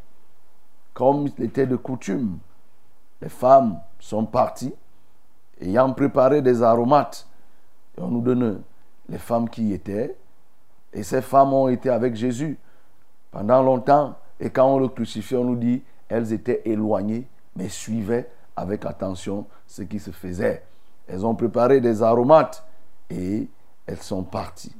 comme 0.93 1.29
il 1.39 1.45
était 1.45 1.67
de 1.67 1.77
coutume, 1.77 2.39
les 3.21 3.29
femmes 3.29 3.81
sont 3.99 4.27
parties, 4.27 4.75
ayant 5.61 5.93
préparé 5.93 6.43
des 6.43 6.63
aromates. 6.63 7.28
On 8.01 8.09
nous 8.09 8.21
donne 8.21 8.63
les 9.09 9.19
femmes 9.19 9.49
qui 9.49 9.69
y 9.69 9.73
étaient. 9.75 10.17
Et 10.93 11.03
ces 11.03 11.23
femmes 11.23 11.53
ont 11.53 11.69
été 11.69 11.91
avec 11.91 12.15
Jésus 12.15 12.59
pendant 13.31 13.63
longtemps. 13.63 14.15
Et 14.41 14.51
quand 14.51 14.67
on 14.67 14.79
le 14.79 14.89
crucifiait, 14.89 15.37
on 15.37 15.45
nous 15.45 15.57
dit, 15.57 15.83
elles 16.09 16.33
étaient 16.33 16.63
éloignées, 16.65 17.27
mais 17.57 17.69
suivaient 17.69 18.29
avec 18.57 18.85
attention 18.87 19.47
ce 19.67 19.83
qui 19.83 19.99
se 19.99 20.11
faisait. 20.11 20.63
Elles 21.07 21.25
ont 21.25 21.35
préparé 21.35 21.81
des 21.81 22.03
aromates 22.03 22.65
et 23.11 23.49
elles 23.87 24.03
sont 24.03 24.23
parties. 24.23 24.75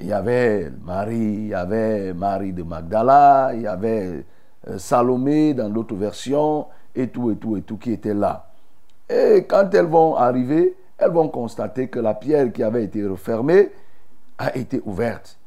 Il 0.00 0.06
y 0.06 0.12
avait 0.12 0.70
Marie, 0.84 1.16
il 1.16 1.46
y 1.48 1.54
avait 1.54 2.12
Marie 2.14 2.52
de 2.52 2.62
Magdala, 2.62 3.50
il 3.54 3.62
y 3.62 3.66
avait 3.66 4.24
euh, 4.68 4.78
Salomé 4.78 5.54
dans 5.54 5.68
d'autres 5.68 5.96
versions, 5.96 6.66
et 6.94 7.08
tout, 7.08 7.30
et 7.30 7.36
tout, 7.36 7.56
et 7.56 7.62
tout 7.62 7.76
qui 7.76 7.92
était 7.92 8.14
là. 8.14 8.46
Et 9.08 9.44
quand 9.48 9.72
elles 9.74 9.86
vont 9.86 10.16
arriver, 10.16 10.76
elles 10.98 11.12
vont 11.12 11.28
constater 11.28 11.88
que 11.88 12.00
la 12.00 12.14
pierre 12.14 12.52
qui 12.52 12.62
avait 12.62 12.84
été 12.84 13.06
refermée 13.06 13.70
a 14.36 14.56
été 14.56 14.82
ouverte. 14.84 15.38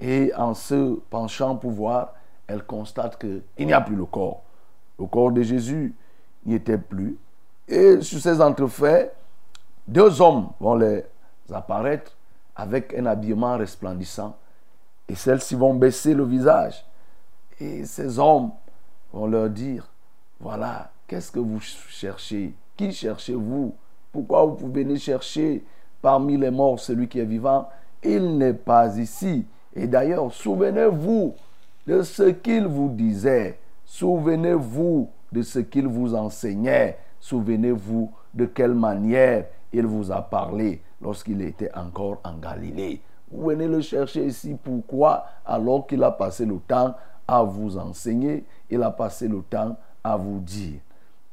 Et 0.00 0.32
en 0.34 0.54
se 0.54 1.00
penchant 1.10 1.56
pour 1.56 1.72
voir, 1.72 2.14
elles 2.46 2.64
constatent 2.64 3.18
qu'il 3.18 3.66
n'y 3.66 3.72
a 3.72 3.80
plus 3.80 3.96
le 3.96 4.04
corps. 4.04 4.42
Le 4.98 5.06
corps 5.06 5.32
de 5.32 5.42
Jésus 5.42 5.94
n'y 6.46 6.54
était 6.54 6.78
plus. 6.78 7.18
Et 7.68 8.00
sur 8.00 8.20
ces 8.20 8.40
entrefaits, 8.40 9.14
deux 9.86 10.20
hommes 10.20 10.50
vont 10.60 10.74
les 10.76 11.04
apparaître 11.52 12.16
avec 12.54 12.94
un 12.94 13.06
habillement 13.06 13.56
resplendissant. 13.56 14.36
Et 15.08 15.14
celles-ci 15.14 15.54
vont 15.54 15.74
baisser 15.74 16.14
le 16.14 16.24
visage. 16.24 16.84
Et 17.60 17.84
ces 17.84 18.18
hommes 18.18 18.50
vont 19.12 19.26
leur 19.26 19.50
dire, 19.50 19.88
voilà, 20.40 20.90
qu'est-ce 21.06 21.30
que 21.30 21.38
vous 21.38 21.60
cherchez? 21.60 22.54
Qui 22.76 22.92
cherchez-vous? 22.92 23.74
Pourquoi 24.12 24.44
vous 24.44 24.70
venez 24.70 24.98
chercher 24.98 25.64
parmi 26.02 26.36
les 26.36 26.50
morts 26.50 26.78
celui 26.78 27.08
qui 27.08 27.18
est 27.18 27.24
vivant? 27.24 27.68
Il 28.02 28.36
n'est 28.36 28.52
pas 28.52 28.98
ici. 28.98 29.46
Et 29.74 29.86
d'ailleurs, 29.86 30.32
souvenez-vous 30.32 31.34
de 31.86 32.02
ce 32.02 32.24
qu'il 32.24 32.66
vous 32.66 32.90
disait. 32.90 33.58
Souvenez-vous 33.86 35.08
de 35.32 35.42
ce 35.42 35.60
qu'il 35.60 35.86
vous 35.86 36.14
enseignait. 36.14 36.98
Souvenez-vous 37.20 38.10
de 38.34 38.46
quelle 38.46 38.74
manière 38.74 39.46
il 39.72 39.86
vous 39.86 40.12
a 40.12 40.20
parlé 40.20 40.82
lorsqu'il 41.00 41.40
était 41.40 41.70
encore 41.74 42.20
en 42.24 42.36
Galilée. 42.36 43.00
Vous 43.30 43.46
venez 43.46 43.66
le 43.66 43.80
chercher 43.80 44.26
ici. 44.26 44.56
Pourquoi? 44.62 45.24
Alors 45.46 45.86
qu'il 45.86 46.02
a 46.02 46.10
passé 46.10 46.44
le 46.44 46.58
temps 46.58 46.94
à 47.26 47.42
vous 47.42 47.78
enseigner, 47.78 48.44
il 48.68 48.82
a 48.82 48.90
passé 48.90 49.26
le 49.26 49.40
temps 49.42 49.76
à 50.04 50.16
vous 50.16 50.40
dire. 50.40 50.80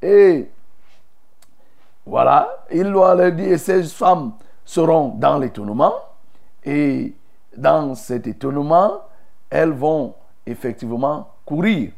Et 0.02 0.50
voilà, 2.06 2.66
il 2.72 2.92
doit 2.92 3.16
leur 3.16 3.32
dire, 3.32 3.52
et 3.52 3.58
ces 3.58 3.84
femmes 3.84 4.34
seront 4.66 5.10
dans 5.10 5.38
l'étonnement. 5.38 5.94
Et 6.64 7.14
dans 7.56 7.96
cet 7.96 8.28
étonnement, 8.28 9.02
elles 9.50 9.72
vont 9.72 10.14
effectivement 10.46 11.30
courir. 11.46 11.92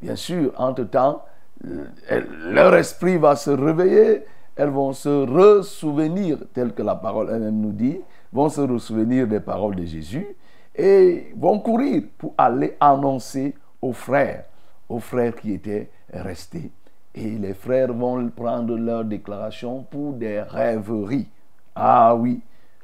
Bien 0.00 0.16
sûr, 0.16 0.52
entre-temps, 0.56 1.22
leur 1.62 2.74
esprit 2.74 3.16
va 3.16 3.36
se 3.36 3.50
réveiller, 3.50 4.24
elles 4.56 4.70
vont 4.70 4.92
se 4.92 5.08
ressouvenir, 5.08 6.38
tel 6.52 6.72
que 6.72 6.82
la 6.82 6.94
parole 6.94 7.30
elle-même 7.30 7.60
nous 7.60 7.72
dit, 7.72 8.00
vont 8.32 8.48
se 8.48 8.60
ressouvenir 8.60 9.26
des 9.26 9.40
paroles 9.40 9.76
de 9.76 9.84
Jésus 9.84 10.26
et 10.74 11.32
vont 11.36 11.60
courir 11.60 12.02
pour 12.18 12.34
aller 12.36 12.76
annoncer 12.80 13.54
aux 13.80 13.92
frères, 13.92 14.44
aux 14.88 14.98
frères 14.98 15.34
qui 15.36 15.54
étaient 15.54 15.90
restés. 16.12 16.70
Et 17.14 17.30
les 17.38 17.54
frères 17.54 17.92
vont 17.92 18.28
prendre 18.30 18.76
leur 18.76 19.04
déclaration 19.04 19.82
pour 19.82 20.14
des 20.14 20.40
rêveries. 20.42 21.28
Ah 21.74 22.14
oui, 22.14 22.40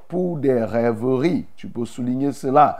pour 0.06 0.38
des 0.38 0.62
rêveries. 0.62 1.46
Tu 1.56 1.68
peux 1.68 1.84
souligner 1.84 2.32
cela. 2.32 2.78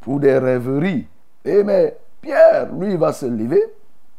Pour 0.00 0.20
des 0.20 0.36
rêveries. 0.36 1.06
Et 1.44 1.64
mais 1.64 1.96
Pierre, 2.20 2.72
lui, 2.72 2.96
va 2.96 3.12
se 3.12 3.26
lever, 3.26 3.62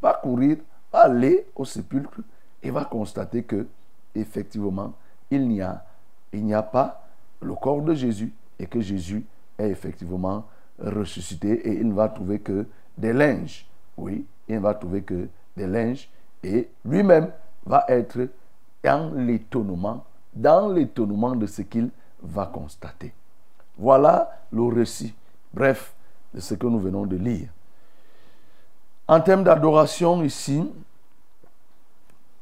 va 0.01 0.13
courir, 0.13 0.57
va 0.91 1.03
aller 1.03 1.45
au 1.55 1.65
sépulcre 1.65 2.19
et 2.61 2.71
va 2.71 2.85
constater 2.85 3.43
que, 3.43 3.67
effectivement, 4.15 4.93
il 5.29 5.47
n'y 5.47 5.61
a, 5.61 5.85
il 6.33 6.43
n'y 6.45 6.53
a 6.53 6.63
pas 6.63 7.07
le 7.41 7.53
corps 7.55 7.81
de 7.81 7.93
Jésus 7.93 8.33
et 8.59 8.65
que 8.65 8.81
Jésus 8.81 9.25
est 9.57 9.69
effectivement 9.69 10.45
ressuscité 10.79 11.69
et 11.69 11.79
il 11.79 11.87
ne 11.89 11.93
va 11.93 12.09
trouver 12.09 12.39
que 12.39 12.65
des 12.97 13.13
linges. 13.13 13.65
Oui, 13.97 14.25
il 14.47 14.55
ne 14.55 14.59
va 14.59 14.73
trouver 14.73 15.01
que 15.01 15.27
des 15.55 15.67
linges 15.67 16.09
et 16.43 16.69
lui-même 16.85 17.31
va 17.65 17.85
être 17.87 18.27
en 18.85 19.11
l'étonnement, 19.11 20.05
dans 20.33 20.67
l'étonnement 20.67 21.35
de 21.35 21.47
ce 21.47 21.61
qu'il 21.61 21.89
va 22.21 22.45
constater. 22.45 23.13
Voilà 23.77 24.29
le 24.51 24.63
récit, 24.63 25.15
bref, 25.53 25.93
de 26.33 26.39
ce 26.39 26.53
que 26.55 26.67
nous 26.67 26.79
venons 26.79 27.05
de 27.05 27.15
lire. 27.15 27.49
En 29.07 29.19
termes 29.21 29.43
d'adoration 29.43 30.23
ici, 30.23 30.69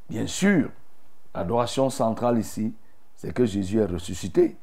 bien 0.10 0.28
sûr, 0.28 0.70
l'adoration 1.34 1.90
centrale 1.90 2.40
ici, 2.40 2.74
c'est 3.16 3.34
que 3.34 3.46
Jésus 3.46 3.80
est 3.80 3.86
ressuscité. 3.86 4.56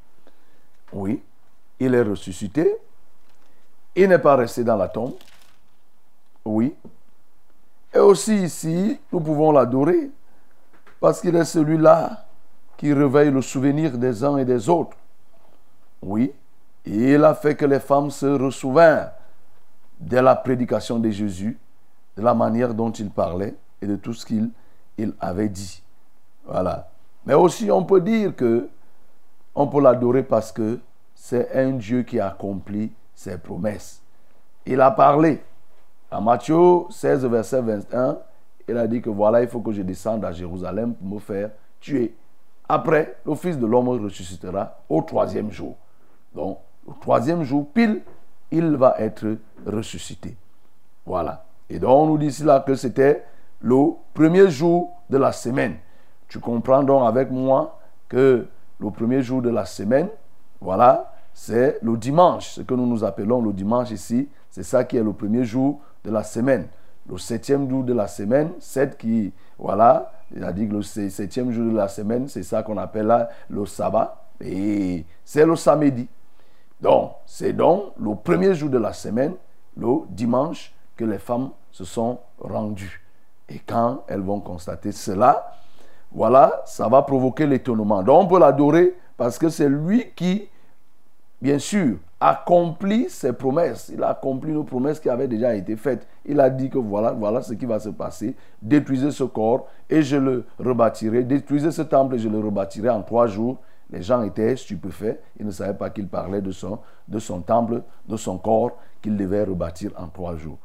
Oui, 0.93 1.23
il 1.79 1.95
est 1.95 2.03
ressuscité. 2.03 2.77
Il 3.95 4.09
n'est 4.09 4.19
pas 4.19 4.37
resté 4.37 4.65
dans 4.65 4.77
la 4.77 4.89
tombe. 4.89 5.15
Oui. 6.45 6.75
Et 7.95 7.99
aussi 7.99 8.45
ici, 8.45 9.01
nous 9.13 9.21
pouvons 9.21 9.53
l'adorer 9.53 10.11
parce 11.01 11.21
qu'il 11.21 11.35
est 11.37 11.45
celui-là 11.45 12.27
qui 12.77 12.93
réveille 12.93 13.31
le 13.31 13.43
souvenir 13.43 13.97
des 13.97 14.23
uns 14.25 14.37
et 14.37 14.45
des 14.45 14.69
autres. 14.69 14.97
Oui. 16.03 16.33
Il 16.85 17.25
a 17.25 17.35
fait 17.35 17.55
que 17.55 17.67
les 17.67 17.81
femmes 17.81 18.11
se 18.11 18.27
ressouvinrent 18.27 19.11
de 20.01 20.19
la 20.19 20.37
prédication 20.37 20.99
de 20.99 21.11
Jésus, 21.11 21.59
de 22.17 22.23
la 22.23 22.35
manière 22.35 22.73
dont 22.73 22.91
il 22.91 23.11
parlait 23.11 23.57
et 23.83 23.87
de 23.87 23.97
tout 23.97 24.15
ce 24.15 24.25
qu'il 24.25 24.51
il 24.97 25.13
avait 25.21 25.49
dit. 25.49 25.83
Voilà. 26.45 26.89
Mais 27.25 27.35
aussi, 27.35 27.71
on 27.71 27.85
peut 27.85 28.01
dire 28.01 28.35
que 28.35 28.69
on 29.55 29.67
peut 29.67 29.81
l'adorer 29.81 30.23
parce 30.23 30.53
que 30.53 30.81
c'est 31.15 31.53
un 31.53 31.73
Dieu 31.73 32.03
qui 32.03 32.21
accomplit 32.21 32.93
ses 33.15 33.39
promesses. 33.39 34.01
Il 34.67 34.81
a 34.81 34.91
parlé. 34.91 35.43
À 36.11 36.21
Matthieu 36.23 36.85
16, 36.89 37.27
verset 37.27 37.61
21, 37.61 38.19
il 38.67 38.77
a 38.79 38.87
dit 38.87 39.03
que 39.03 39.11
voilà, 39.11 39.43
il 39.43 39.49
faut 39.49 39.61
que 39.61 39.73
je 39.73 39.83
descende 39.83 40.25
à 40.25 40.33
Jérusalem 40.33 40.95
pour 40.95 41.07
me 41.07 41.19
faire 41.19 41.51
tuer. 41.81 42.15
Après, 42.67 43.17
le 43.27 43.35
Fils 43.35 43.59
de 43.59 43.67
l'homme 43.67 43.89
ressuscitera 43.89 44.79
au 44.89 45.03
troisième 45.03 45.51
jour. 45.51 45.77
Donc, 46.35 46.59
au 46.87 46.93
troisième 46.93 47.43
jour, 47.43 47.67
pile, 47.75 48.01
il 48.51 48.77
va 48.77 48.95
être 48.99 49.37
ressuscité. 49.67 50.35
Voilà. 51.05 51.45
Et 51.69 51.79
donc, 51.79 51.91
on 51.91 52.07
nous 52.07 52.19
dit 52.19 52.43
là 52.43 52.61
que 52.61 52.75
c'était 52.75 53.25
le 53.61 53.93
premier 54.15 54.49
jour 54.51 54.93
de 55.11 55.19
la 55.19 55.33
semaine. 55.33 55.77
Tu 56.29 56.39
comprends 56.39 56.83
donc 56.83 57.07
avec 57.07 57.31
moi 57.31 57.79
que 58.09 58.47
le 58.79 58.91
premier 58.91 59.23
jour 59.23 59.43
de 59.43 59.51
la 59.51 59.67
semaine, 59.67 60.09
voilà, 60.61 61.13
c'est 61.35 61.79
le 61.83 61.97
dimanche, 61.97 62.49
ce 62.51 62.63
que 62.63 62.75
nous 62.75 62.87
nous 62.87 63.05
appelons 63.05 63.43
le 63.43 63.53
dimanche 63.53 63.91
ici, 63.91 64.29
c'est 64.51 64.63
ça 64.63 64.85
qui 64.85 64.97
est 64.97 65.03
le 65.03 65.13
premier 65.13 65.45
jour 65.45 65.81
de 66.05 66.11
la 66.11 66.25
semaine. 66.25 66.67
Le 67.09 67.19
septième 67.19 67.69
jour 67.69 67.85
de 67.85 67.95
la 67.95 68.07
semaine, 68.07 68.53
sept 68.61 68.99
qui, 68.99 69.33
voilà, 69.59 70.13
dit 70.31 70.69
que 70.69 70.75
le 70.75 70.83
septième 70.83 71.51
jour 71.53 71.71
de 71.73 71.77
la 71.77 71.89
semaine, 71.89 72.29
c'est 72.29 72.43
ça 72.43 72.63
qu'on 72.63 72.77
appelle 72.77 73.07
là 73.07 73.29
le 73.49 73.65
sabbat, 73.65 74.25
et 74.41 75.05
c'est 75.25 75.47
le 75.47 75.57
samedi. 75.57 76.09
Donc, 76.81 77.13
c'est 77.27 77.53
donc 77.53 77.93
le 77.99 78.15
premier 78.15 78.55
jour 78.55 78.69
de 78.69 78.79
la 78.79 78.93
semaine, 78.93 79.35
le 79.77 80.07
dimanche, 80.11 80.73
que 80.97 81.05
les 81.05 81.19
femmes 81.19 81.51
se 81.71 81.85
sont 81.85 82.19
rendues. 82.39 83.03
Et 83.49 83.59
quand 83.61 84.03
elles 84.09 84.21
vont 84.21 84.41
constater 84.41 84.93
cela, 84.93 85.55
voilà, 86.13 86.63
ça 86.67 86.89
va 86.89 87.03
provoquer 87.03 87.47
l'étonnement. 87.47 88.03
Donc 88.03 88.25
on 88.25 88.27
peut 88.27 88.39
l'adorer 88.39 88.95
parce 89.17 89.39
que 89.39 89.49
c'est 89.49 89.69
lui 89.69 90.11
qui, 90.15 90.49
bien 91.41 91.59
sûr, 91.59 91.97
accomplit 92.21 93.09
ses 93.09 93.33
promesses. 93.33 93.91
Il 93.93 94.03
a 94.03 94.11
accompli 94.11 94.53
nos 94.53 94.65
promesses 94.65 94.99
qui 94.99 95.09
avaient 95.09 95.29
déjà 95.29 95.55
été 95.55 95.77
faites. 95.77 96.07
Il 96.25 96.41
a 96.41 96.51
dit 96.51 96.69
que 96.69 96.79
voilà, 96.79 97.13
voilà 97.13 97.43
ce 97.43 97.55
qui 97.55 97.67
va 97.67 97.79
se 97.79 97.91
passer. 97.91 98.35
Détruisez 98.61 99.11
ce 99.11 99.25
corps 99.25 99.69
et 99.89 100.03
je 100.03 100.17
le 100.17 100.45
rebâtirai. 100.59 101.23
Détruisez 101.25 101.71
ce 101.71 101.83
temple 101.83 102.17
et 102.17 102.19
je 102.19 102.29
le 102.29 102.41
rebâtirai 102.41 102.91
en 102.91 103.03
trois 103.03 103.27
jours. 103.27 103.59
Les 103.91 104.03
gens 104.03 104.23
étaient 104.23 104.57
stupéfaits. 104.57 105.21
Ils 105.39 105.47
ne 105.47 105.51
savaient 105.51 105.79
pas 105.79 105.91
qu'il 105.91 106.09
parlait 106.09 106.43
de 106.43 106.51
son, 106.51 106.81
de 107.07 107.19
son 107.19 107.41
temple, 107.41 107.83
de 108.09 108.17
son 108.17 108.37
corps 108.39 108.73
qu'il 109.01 109.17
devait 109.17 109.45
rebâtir 109.45 109.93
en 109.97 110.09
trois 110.09 110.35
jours. 110.37 110.59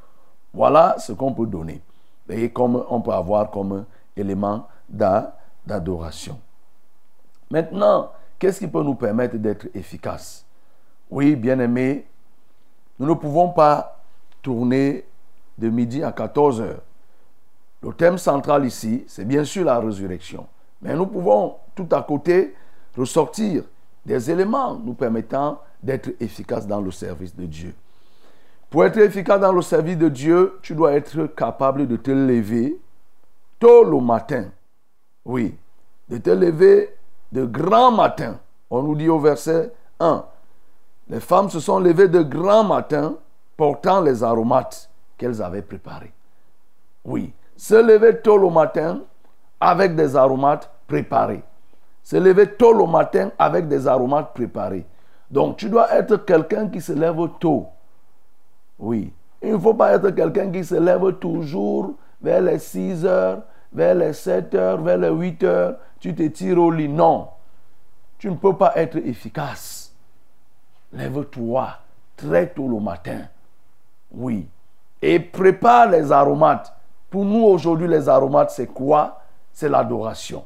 Voilà 0.53 0.95
ce 0.97 1.13
qu'on 1.13 1.33
peut 1.33 1.47
donner. 1.47 1.81
Et 2.29 2.49
comme 2.49 2.83
on 2.89 3.01
peut 3.01 3.11
avoir 3.11 3.51
comme 3.51 3.85
élément 4.17 4.67
d'adoration. 4.89 6.39
Maintenant, 7.51 8.11
qu'est-ce 8.39 8.59
qui 8.59 8.67
peut 8.67 8.83
nous 8.83 8.95
permettre 8.95 9.37
d'être 9.37 9.67
efficaces 9.73 10.42
Oui, 11.09 11.35
bien 11.35 11.59
aimé, 11.59 12.05
nous 12.99 13.07
ne 13.07 13.13
pouvons 13.13 13.49
pas 13.49 14.01
tourner 14.41 15.05
de 15.57 15.69
midi 15.69 16.03
à 16.03 16.11
14 16.11 16.61
heures. 16.61 16.81
Le 17.81 17.91
thème 17.93 18.17
central 18.17 18.65
ici, 18.65 19.03
c'est 19.07 19.25
bien 19.25 19.43
sûr 19.43 19.65
la 19.65 19.79
résurrection. 19.79 20.47
Mais 20.81 20.95
nous 20.95 21.05
pouvons 21.05 21.55
tout 21.75 21.87
à 21.91 22.01
côté 22.01 22.55
ressortir 22.97 23.63
des 24.05 24.31
éléments 24.31 24.75
nous 24.75 24.93
permettant 24.93 25.61
d'être 25.81 26.11
efficaces 26.19 26.67
dans 26.67 26.81
le 26.81 26.91
service 26.91 27.35
de 27.35 27.45
Dieu. 27.45 27.73
Pour 28.69 28.85
être 28.85 28.97
efficace 28.97 29.39
dans 29.39 29.53
le 29.53 29.61
service 29.61 29.97
de 29.97 30.09
Dieu, 30.09 30.59
tu 30.61 30.73
dois 30.73 30.93
être 30.93 31.27
capable 31.27 31.87
de 31.87 31.95
te 31.95 32.11
lever 32.11 32.79
tôt 33.59 33.83
le 33.83 33.99
matin. 33.99 34.45
Oui, 35.25 35.55
de 36.09 36.17
te 36.17 36.29
lever 36.29 36.95
de 37.31 37.45
grand 37.45 37.91
matin. 37.91 38.39
On 38.69 38.81
nous 38.81 38.95
dit 38.95 39.09
au 39.09 39.19
verset 39.19 39.71
1, 39.99 40.25
les 41.09 41.19
femmes 41.19 41.49
se 41.49 41.59
sont 41.59 41.79
levées 41.79 42.07
de 42.07 42.21
grand 42.21 42.63
matin 42.63 43.15
portant 43.57 44.01
les 44.01 44.23
aromates 44.23 44.89
qu'elles 45.17 45.41
avaient 45.41 45.61
préparés. 45.61 46.13
Oui, 47.05 47.33
se 47.57 47.75
lever 47.75 48.17
tôt 48.17 48.37
le 48.37 48.49
matin 48.49 49.01
avec 49.59 49.95
des 49.95 50.15
aromates 50.15 50.69
préparés. 50.87 51.43
Se 52.03 52.17
lever 52.17 52.47
tôt 52.47 52.73
le 52.73 52.85
matin 52.85 53.31
avec 53.37 53.67
des 53.67 53.87
aromates 53.87 54.33
préparés. 54.33 54.85
Donc 55.29 55.57
tu 55.57 55.69
dois 55.69 55.93
être 55.93 56.17
quelqu'un 56.17 56.67
qui 56.67 56.81
se 56.81 56.93
lève 56.93 57.17
tôt. 57.39 57.67
Oui. 58.79 59.13
Il 59.41 59.53
ne 59.53 59.57
faut 59.57 59.73
pas 59.73 59.93
être 59.93 60.09
quelqu'un 60.11 60.51
qui 60.51 60.63
se 60.63 60.75
lève 60.75 61.13
toujours 61.13 61.93
vers 62.21 62.41
les 62.41 62.59
6 62.59 63.05
heures, 63.05 63.41
vers 63.73 63.95
les 63.95 64.13
7 64.13 64.55
heures, 64.55 64.81
vers 64.81 64.97
les 64.97 65.09
8 65.09 65.43
heures. 65.43 65.75
Tu 65.99 66.15
te 66.15 66.23
tires 66.27 66.59
au 66.59 66.71
lit. 66.71 66.87
Non. 66.87 67.27
Tu 68.17 68.29
ne 68.29 68.35
peux 68.35 68.55
pas 68.55 68.71
être 68.75 68.97
efficace. 68.97 69.82
Lève-toi 70.93 71.69
très 72.15 72.47
tôt 72.47 72.67
le 72.67 72.79
matin. 72.79 73.21
Oui. 74.11 74.47
Et 75.01 75.19
prépare 75.19 75.89
les 75.89 76.11
aromates. 76.11 76.73
Pour 77.09 77.25
nous 77.25 77.43
aujourd'hui, 77.43 77.87
les 77.87 78.07
aromates, 78.07 78.51
c'est 78.51 78.67
quoi? 78.67 79.21
C'est 79.51 79.69
l'adoration. 79.69 80.45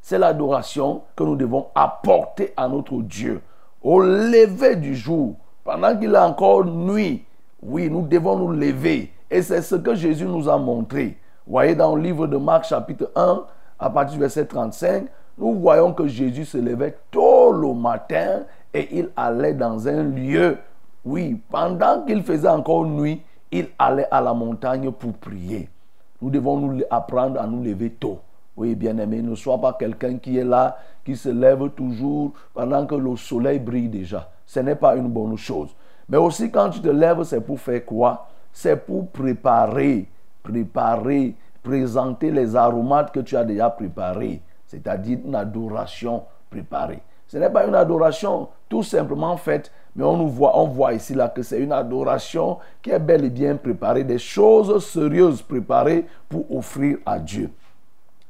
C'est 0.00 0.18
l'adoration 0.18 1.02
que 1.14 1.24
nous 1.24 1.36
devons 1.36 1.66
apporter 1.74 2.52
à 2.56 2.66
notre 2.68 3.02
Dieu 3.02 3.42
au 3.82 4.00
lever 4.00 4.76
du 4.76 4.94
jour 4.94 5.34
pendant 5.64 5.96
qu'il 5.96 6.14
est 6.14 6.18
encore 6.18 6.64
nuit, 6.64 7.24
oui, 7.62 7.90
nous 7.90 8.06
devons 8.06 8.36
nous 8.36 8.52
lever. 8.52 9.12
Et 9.30 9.42
c'est 9.42 9.62
ce 9.62 9.74
que 9.74 9.94
Jésus 9.94 10.24
nous 10.24 10.48
a 10.48 10.56
montré. 10.56 11.18
Vous 11.46 11.52
voyez 11.52 11.74
dans 11.74 11.94
le 11.94 12.02
livre 12.02 12.26
de 12.26 12.36
Marc 12.36 12.64
chapitre 12.64 13.10
1, 13.14 13.42
à 13.78 13.90
partir 13.90 14.14
du 14.14 14.20
verset 14.20 14.46
35, 14.46 15.06
nous 15.36 15.54
voyons 15.54 15.92
que 15.92 16.06
Jésus 16.06 16.44
se 16.44 16.58
levait 16.58 16.96
tôt 17.10 17.52
le 17.52 17.74
matin 17.74 18.44
et 18.74 18.98
il 18.98 19.10
allait 19.16 19.54
dans 19.54 19.88
un 19.88 20.02
lieu. 20.02 20.58
Oui, 21.04 21.40
pendant 21.50 22.02
qu'il 22.04 22.22
faisait 22.22 22.48
encore 22.48 22.84
nuit, 22.86 23.22
il 23.50 23.68
allait 23.78 24.08
à 24.10 24.20
la 24.20 24.34
montagne 24.34 24.90
pour 24.90 25.12
prier. 25.14 25.68
Nous 26.20 26.30
devons 26.30 26.58
nous 26.58 26.82
apprendre 26.90 27.40
à 27.40 27.46
nous 27.46 27.62
lever 27.62 27.90
tôt. 27.90 28.20
Oui, 28.56 28.74
bien-aimé, 28.74 29.22
ne 29.22 29.34
sois 29.34 29.60
pas 29.60 29.72
quelqu'un 29.78 30.18
qui 30.18 30.36
est 30.36 30.44
là, 30.44 30.76
qui 31.04 31.16
se 31.16 31.28
lève 31.28 31.70
toujours 31.70 32.32
pendant 32.52 32.84
que 32.86 32.96
le 32.96 33.16
soleil 33.16 33.58
brille 33.60 33.88
déjà 33.88 34.28
ce 34.48 34.60
n'est 34.60 34.74
pas 34.74 34.96
une 34.96 35.08
bonne 35.08 35.36
chose. 35.36 35.68
Mais 36.08 36.16
aussi 36.16 36.50
quand 36.50 36.70
tu 36.70 36.80
te 36.80 36.88
lèves, 36.88 37.22
c'est 37.24 37.42
pour 37.42 37.60
faire 37.60 37.84
quoi? 37.84 38.26
C'est 38.50 38.76
pour 38.76 39.08
préparer, 39.08 40.08
préparer, 40.42 41.34
présenter 41.62 42.30
les 42.30 42.56
aromates 42.56 43.12
que 43.12 43.20
tu 43.20 43.36
as 43.36 43.44
déjà 43.44 43.68
préparés, 43.68 44.40
c'est-à-dire 44.66 45.18
une 45.22 45.34
adoration 45.34 46.24
préparée. 46.48 47.02
Ce 47.28 47.36
n'est 47.36 47.50
pas 47.50 47.66
une 47.66 47.74
adoration 47.74 48.48
tout 48.68 48.82
simplement 48.82 49.36
faite, 49.36 49.70
mais 49.94 50.04
on, 50.04 50.16
nous 50.16 50.28
voit, 50.28 50.58
on 50.58 50.66
voit 50.66 50.94
ici 50.94 51.14
là 51.14 51.28
que 51.28 51.42
c'est 51.42 51.60
une 51.60 51.72
adoration 51.72 52.58
qui 52.82 52.90
est 52.90 52.98
bel 52.98 53.24
et 53.24 53.30
bien 53.30 53.56
préparée, 53.56 54.04
des 54.04 54.18
choses 54.18 54.84
sérieuses 54.84 55.42
préparées 55.42 56.06
pour 56.28 56.50
offrir 56.54 56.98
à 57.04 57.18
Dieu. 57.18 57.50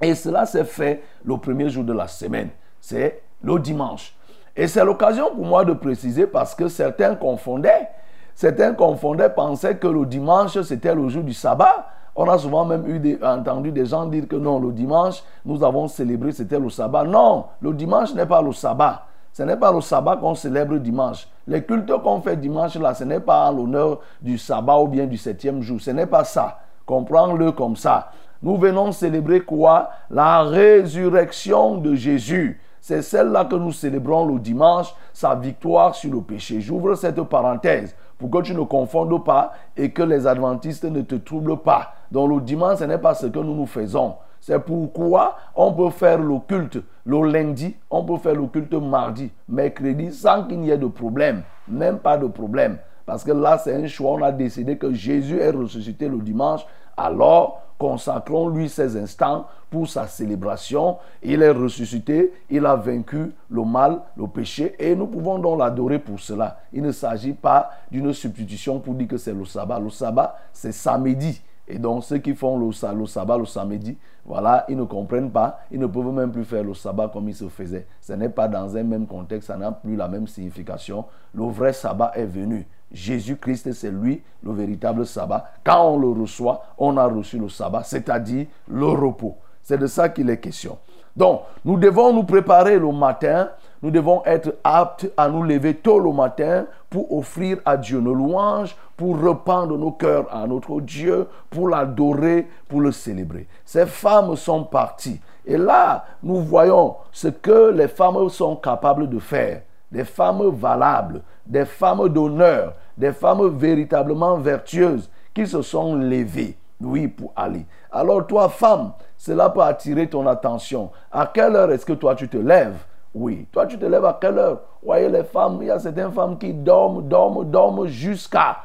Et 0.00 0.14
cela 0.14 0.46
s'est 0.46 0.64
fait 0.64 1.02
le 1.24 1.36
premier 1.36 1.70
jour 1.70 1.84
de 1.84 1.92
la 1.92 2.08
semaine, 2.08 2.50
c'est 2.80 3.22
le 3.42 3.58
dimanche. 3.58 4.14
Et 4.56 4.66
c'est 4.66 4.84
l'occasion 4.84 5.30
pour 5.34 5.44
moi 5.44 5.64
de 5.64 5.72
préciser 5.72 6.26
parce 6.26 6.54
que 6.54 6.66
certains 6.66 7.14
confondaient. 7.14 7.88
Certains 8.34 8.74
confondaient, 8.74 9.30
pensaient 9.30 9.76
que 9.76 9.86
le 9.86 10.04
dimanche, 10.04 10.60
c'était 10.62 10.94
le 10.94 11.08
jour 11.08 11.22
du 11.22 11.32
sabbat. 11.32 11.88
On 12.20 12.28
a 12.28 12.36
souvent 12.36 12.64
même 12.64 12.84
eu 12.88 13.16
entendu 13.22 13.70
des 13.70 13.86
gens 13.86 14.04
dire 14.06 14.26
que 14.26 14.34
non, 14.34 14.58
le 14.58 14.72
dimanche, 14.72 15.22
nous 15.44 15.62
avons 15.62 15.86
célébré, 15.86 16.32
c'était 16.32 16.58
le 16.58 16.68
sabbat. 16.68 17.04
Non, 17.04 17.44
le 17.60 17.72
dimanche 17.72 18.12
n'est 18.12 18.26
pas 18.26 18.42
le 18.42 18.50
sabbat. 18.50 19.04
Ce 19.32 19.44
n'est 19.44 19.56
pas 19.56 19.70
le 19.70 19.80
sabbat 19.80 20.16
qu'on 20.16 20.34
célèbre 20.34 20.78
dimanche. 20.78 21.28
Les 21.46 21.62
cultes 21.62 21.96
qu'on 22.02 22.20
fait 22.20 22.36
dimanche, 22.36 22.74
là, 22.74 22.92
ce 22.92 23.04
n'est 23.04 23.20
pas 23.20 23.48
en 23.48 23.52
l'honneur 23.52 24.00
du 24.20 24.36
sabbat 24.36 24.80
ou 24.80 24.88
bien 24.88 25.06
du 25.06 25.16
septième 25.16 25.62
jour. 25.62 25.80
Ce 25.80 25.92
n'est 25.92 26.06
pas 26.06 26.24
ça. 26.24 26.58
Comprends-le 26.84 27.52
comme 27.52 27.76
ça. 27.76 28.10
Nous 28.42 28.56
venons 28.56 28.90
célébrer 28.90 29.42
quoi? 29.42 29.88
La 30.10 30.42
résurrection 30.42 31.76
de 31.76 31.94
Jésus. 31.94 32.60
C'est 32.80 33.02
celle-là 33.02 33.44
que 33.44 33.54
nous 33.54 33.70
célébrons 33.70 34.26
le 34.26 34.40
dimanche, 34.40 34.92
sa 35.12 35.36
victoire 35.36 35.94
sur 35.94 36.12
le 36.12 36.20
péché. 36.22 36.60
J'ouvre 36.60 36.96
cette 36.96 37.22
parenthèse 37.22 37.94
pour 38.18 38.28
que 38.28 38.42
tu 38.42 38.56
ne 38.56 38.62
confondes 38.62 39.24
pas 39.24 39.52
et 39.76 39.92
que 39.92 40.02
les 40.02 40.26
adventistes 40.26 40.82
ne 40.82 41.02
te 41.02 41.14
troublent 41.14 41.58
pas. 41.58 41.92
Donc 42.10 42.30
le 42.30 42.40
dimanche, 42.40 42.78
ce 42.78 42.84
n'est 42.84 42.98
pas 42.98 43.14
ce 43.14 43.26
que 43.26 43.38
nous 43.38 43.54
nous 43.54 43.66
faisons. 43.66 44.14
C'est 44.40 44.58
pourquoi 44.60 45.36
on 45.56 45.72
peut 45.72 45.90
faire 45.90 46.18
le 46.18 46.38
culte 46.46 46.78
le 47.08 47.22
lundi, 47.22 47.74
on 47.90 48.04
peut 48.04 48.18
faire 48.18 48.34
le 48.34 48.46
culte 48.46 48.74
mardi, 48.74 49.30
mercredi, 49.48 50.12
sans 50.12 50.44
qu'il 50.44 50.60
n'y 50.60 50.68
ait 50.68 50.76
de 50.76 50.86
problème. 50.86 51.42
Même 51.66 51.98
pas 51.98 52.18
de 52.18 52.26
problème. 52.26 52.76
Parce 53.06 53.24
que 53.24 53.32
là, 53.32 53.56
c'est 53.56 53.74
un 53.74 53.86
choix. 53.86 54.12
On 54.12 54.22
a 54.22 54.30
décidé 54.30 54.76
que 54.76 54.92
Jésus 54.92 55.38
est 55.38 55.50
ressuscité 55.50 56.06
le 56.06 56.18
dimanche. 56.18 56.66
Alors, 56.98 57.62
consacrons-lui 57.78 58.68
ces 58.68 58.98
instants 58.98 59.46
pour 59.70 59.88
sa 59.88 60.06
célébration. 60.06 60.98
Il 61.22 61.42
est 61.42 61.50
ressuscité, 61.50 62.34
il 62.50 62.66
a 62.66 62.76
vaincu 62.76 63.32
le 63.48 63.64
mal, 63.64 64.02
le 64.14 64.26
péché, 64.26 64.74
et 64.78 64.94
nous 64.94 65.06
pouvons 65.06 65.38
donc 65.38 65.60
l'adorer 65.60 65.98
pour 65.98 66.20
cela. 66.20 66.58
Il 66.74 66.82
ne 66.82 66.92
s'agit 66.92 67.32
pas 67.32 67.70
d'une 67.90 68.12
substitution 68.12 68.80
pour 68.80 68.92
dire 68.92 69.08
que 69.08 69.16
c'est 69.16 69.32
le 69.32 69.46
sabbat. 69.46 69.80
Le 69.80 69.88
sabbat, 69.88 70.36
c'est 70.52 70.72
samedi. 70.72 71.40
Et 71.70 71.78
donc, 71.78 72.02
ceux 72.04 72.18
qui 72.18 72.34
font 72.34 72.58
le, 72.58 72.72
sabbat 72.72 73.36
le 73.36 73.44
samedi, 73.44 73.96
voilà, 74.24 74.64
ils 74.70 74.76
ne 74.76 74.84
comprennent 74.84 75.30
pas, 75.30 75.60
ils 75.70 75.78
ne 75.78 75.86
peuvent 75.86 76.12
même 76.12 76.32
plus 76.32 76.44
faire 76.44 76.64
le 76.64 76.72
sabbat 76.72 77.08
comme 77.08 77.28
il 77.28 77.34
se 77.34 77.48
faisait. 77.48 77.86
Ce 78.00 78.14
n'est 78.14 78.30
pas 78.30 78.48
dans 78.48 78.74
un 78.74 78.82
même 78.82 79.06
contexte, 79.06 79.48
ça 79.48 79.56
n'a 79.56 79.72
plus 79.72 79.94
la 79.94 80.08
même 80.08 80.26
signification. 80.26 81.04
Le 81.34 81.44
vrai 81.44 81.74
sabbat 81.74 82.12
est 82.14 82.24
venu. 82.24 82.66
Jésus-Christ, 82.90 83.72
c'est 83.74 83.90
lui 83.90 84.22
le 84.42 84.52
véritable 84.52 85.04
sabbat. 85.04 85.44
Quand 85.62 85.90
on 85.90 85.98
le 85.98 86.08
reçoit, 86.08 86.62
on 86.78 86.96
a 86.96 87.04
reçu 87.04 87.38
le 87.38 87.50
sabbat, 87.50 87.82
c'est-à-dire 87.84 88.46
le 88.66 88.86
repos. 88.86 89.36
C'est 89.62 89.78
de 89.78 89.86
ça 89.86 90.08
qu'il 90.08 90.30
est 90.30 90.40
question. 90.40 90.78
Donc, 91.14 91.42
nous 91.64 91.76
devons 91.76 92.14
nous 92.14 92.22
préparer 92.22 92.78
le 92.78 92.90
matin, 92.92 93.50
nous 93.82 93.90
devons 93.90 94.22
être 94.24 94.56
aptes 94.64 95.10
à 95.16 95.28
nous 95.28 95.42
lever 95.42 95.74
tôt 95.74 95.98
le 95.98 96.12
matin 96.12 96.66
pour 96.90 97.16
offrir 97.16 97.58
à 97.64 97.76
Dieu 97.76 98.00
nos 98.00 98.14
louanges, 98.14 98.76
pour 98.96 99.20
rependre 99.20 99.76
nos 99.78 99.92
cœurs 99.92 100.26
à 100.32 100.46
notre 100.46 100.80
Dieu, 100.80 101.28
pour 101.50 101.68
l'adorer, 101.68 102.48
pour 102.68 102.80
le 102.80 102.90
célébrer. 102.90 103.46
Ces 103.64 103.86
femmes 103.86 104.34
sont 104.36 104.64
parties. 104.64 105.20
Et 105.46 105.56
là, 105.56 106.04
nous 106.22 106.40
voyons 106.40 106.96
ce 107.12 107.28
que 107.28 107.70
les 107.70 107.88
femmes 107.88 108.28
sont 108.28 108.56
capables 108.56 109.08
de 109.08 109.18
faire. 109.18 109.62
Des 109.90 110.04
femmes 110.04 110.50
valables, 110.50 111.22
des 111.46 111.64
femmes 111.64 112.08
d'honneur, 112.08 112.74
des 112.96 113.12
femmes 113.12 113.46
véritablement 113.56 114.36
vertueuses 114.36 115.08
qui 115.32 115.46
se 115.46 115.62
sont 115.62 115.94
levées, 115.94 116.58
oui, 116.80 117.08
pour 117.08 117.32
aller. 117.36 117.64
Alors 117.90 118.26
toi, 118.26 118.48
femme, 118.48 118.92
cela 119.16 119.48
peut 119.48 119.62
attirer 119.62 120.08
ton 120.08 120.26
attention. 120.26 120.90
À 121.10 121.30
quelle 121.32 121.56
heure 121.56 121.70
est-ce 121.70 121.86
que 121.86 121.92
toi 121.92 122.14
tu 122.14 122.28
te 122.28 122.36
lèves? 122.36 122.76
Oui, 123.14 123.46
toi 123.52 123.66
tu 123.66 123.78
te 123.78 123.84
lèves 123.84 124.04
à 124.04 124.18
quelle 124.20 124.38
heure? 124.38 124.60
Voyez 124.82 125.08
les 125.08 125.24
femmes, 125.24 125.58
il 125.60 125.68
y 125.68 125.70
a 125.70 125.78
certaines 125.78 126.12
femmes 126.12 126.38
qui 126.38 126.52
dorment, 126.52 127.02
dorment, 127.02 127.44
dorment 127.44 127.86
jusqu'à 127.86 128.58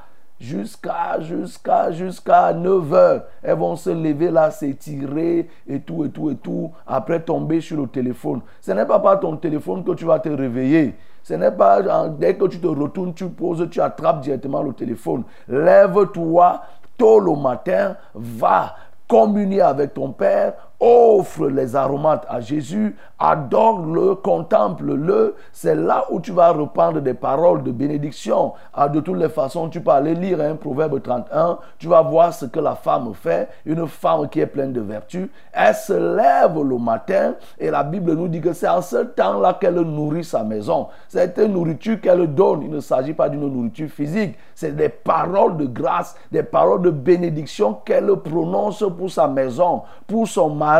jusqu'à, 0.43 1.19
jusqu'à, 1.21 1.91
jusqu'à 1.91 2.53
9 2.53 2.93
heures. 2.93 3.23
Elles 3.41 3.57
vont 3.57 3.75
se 3.75 3.89
lever 3.89 4.29
là, 4.29 4.51
s'étirer 4.51 5.49
et 5.67 5.79
tout, 5.79 6.03
et 6.03 6.09
tout, 6.09 6.29
et 6.29 6.35
tout. 6.35 6.71
Après 6.85 7.21
tomber 7.21 7.61
sur 7.61 7.77
le 7.77 7.87
téléphone. 7.87 8.41
Ce 8.59 8.71
n'est 8.71 8.85
pas 8.85 8.99
par 8.99 9.19
ton 9.19 9.37
téléphone 9.37 9.83
que 9.83 9.93
tu 9.93 10.05
vas 10.05 10.19
te 10.19 10.29
réveiller. 10.29 10.95
Ce 11.23 11.33
n'est 11.33 11.51
pas 11.51 11.79
euh, 11.79 12.09
dès 12.09 12.35
que 12.35 12.45
tu 12.47 12.59
te 12.59 12.67
retournes, 12.67 13.13
tu 13.13 13.29
poses, 13.29 13.69
tu 13.69 13.79
attrapes 13.79 14.21
directement 14.21 14.61
le 14.61 14.73
téléphone. 14.73 15.23
Lève-toi 15.47 16.61
tôt 16.97 17.19
le 17.19 17.35
matin, 17.35 17.95
va 18.13 18.75
communier 19.07 19.61
avec 19.61 19.93
ton 19.93 20.11
Père, 20.11 20.53
offre 20.80 21.47
les 21.47 21.76
aromates 21.76 22.26
à 22.28 22.41
Jésus, 22.41 22.95
adore-le, 23.17 24.15
contemple-le. 24.15 25.36
C'est 25.53 25.76
là 25.76 26.05
où 26.09 26.19
tu 26.19 26.32
vas 26.34 26.51
reprendre 26.51 26.99
des 26.99 27.13
paroles 27.13 27.63
de 27.63 27.71
bénédiction. 27.71 28.53
Ah, 28.74 28.89
de 28.89 28.99
toutes 28.99 29.17
les 29.17 29.30
façons, 29.30 29.69
tu 29.69 29.80
peux 29.80 29.91
aller 29.91 30.13
lire 30.13 30.41
un 30.41 30.55
proverbe 30.55 31.01
31, 31.01 31.59
tu 31.80 31.88
vas 31.88 32.01
voir 32.01 32.34
ce 32.34 32.45
que 32.45 32.59
la 32.59 32.76
femme 32.76 33.13
fait, 33.13 33.47
une 33.65 33.88
femme 33.88 34.28
qui 34.28 34.41
est 34.41 34.47
pleine 34.47 34.74
de 34.74 34.82
vertu. 34.82 35.32
Elle 35.53 35.74
se 35.74 35.93
lève 35.93 36.61
le 36.61 36.78
matin 36.78 37.36
et 37.57 37.71
la 37.71 37.84
Bible 37.84 38.13
nous 38.13 38.28
dit 38.28 38.41
que 38.41 38.51
c'est 38.51 38.67
en 38.67 38.82
ce 38.82 38.97
temps-là 38.97 39.57
qu'elle 39.59 39.80
nourrit 39.80 40.26
sa 40.26 40.43
maison. 40.43 40.88
C'est 41.07 41.38
une 41.38 41.53
nourriture 41.53 42.01
qu'elle 42.01 42.28
donne. 42.34 42.63
Il 42.63 42.71
ne 42.71 42.82
s'agit 42.82 43.13
pas 43.13 43.30
d'une 43.30 43.47
nourriture 43.49 43.89
physique, 43.89 44.36
c'est 44.53 44.76
des 44.76 44.89
paroles 44.89 45.57
de 45.57 45.65
grâce, 45.65 46.15
des 46.32 46.43
paroles 46.43 46.82
de 46.82 46.89
bénédiction 46.89 47.74
qu'elle 47.86 48.13
prononce 48.17 48.84
pour 48.97 49.09
sa 49.09 49.28
maison, 49.28 49.84
pour 50.07 50.28
son 50.28 50.49
mari, 50.49 50.72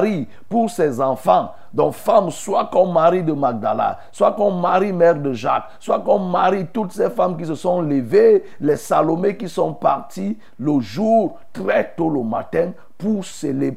pour 0.50 0.70
ses 0.70 1.02
enfants. 1.02 1.52
Donc, 1.74 1.94
femme, 1.94 2.30
soit 2.30 2.70
comme 2.72 2.94
Marie 2.94 3.24
de 3.24 3.34
Magdala, 3.34 4.00
soit 4.12 4.34
comme 4.34 4.62
Marie, 4.62 4.94
mère 4.94 5.16
de 5.16 5.34
Jacques, 5.34 5.70
soit 5.80 6.00
comme 6.02 6.30
Marie, 6.30 6.68
toutes 6.72 6.92
ces 6.92 7.10
femmes 7.10 7.36
qui 7.36 7.46
se 7.46 7.56
sont 7.56 7.82
levées, 7.82 8.44
les 8.60 8.78
Salomé 8.78 9.36
qui 9.36 9.50
sont 9.50 9.74
partis 9.74 10.38
le 10.60 10.80
jour 10.80 11.40
très 11.52 11.94
tôt 11.96 12.10
le 12.10 12.22
matin 12.22 12.74
pour, 12.98 13.24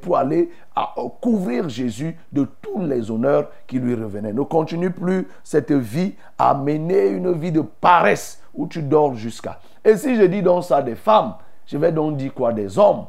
pour 0.03 0.17
aller 0.19 0.51
à, 0.75 0.95
couvrir 1.21 1.69
Jésus 1.69 2.17
de 2.33 2.47
tous 2.61 2.83
les 2.83 3.11
honneurs 3.11 3.49
qui 3.67 3.79
lui 3.79 3.95
revenaient. 3.95 4.33
Ne 4.33 4.43
continue 4.43 4.91
plus 4.91 5.27
cette 5.43 5.73
vie 5.73 6.14
à 6.39 6.55
mener 6.55 7.09
une 7.09 7.33
vie 7.33 7.53
de 7.53 7.62
paresse 7.62 8.43
où 8.55 8.67
tu 8.67 8.83
dors 8.83 9.14
jusqu'à. 9.14 9.59
Et 9.85 9.97
si 9.97 10.17
je 10.17 10.25
dis 10.25 10.43
donc 10.43 10.64
ça 10.64 10.83
des 10.83 10.97
femmes, 10.97 11.35
je 11.64 11.79
vais 11.79 11.93
donc 11.93 12.17
dire 12.17 12.35
quoi? 12.35 12.53
Des 12.53 12.79
hommes 12.79 13.07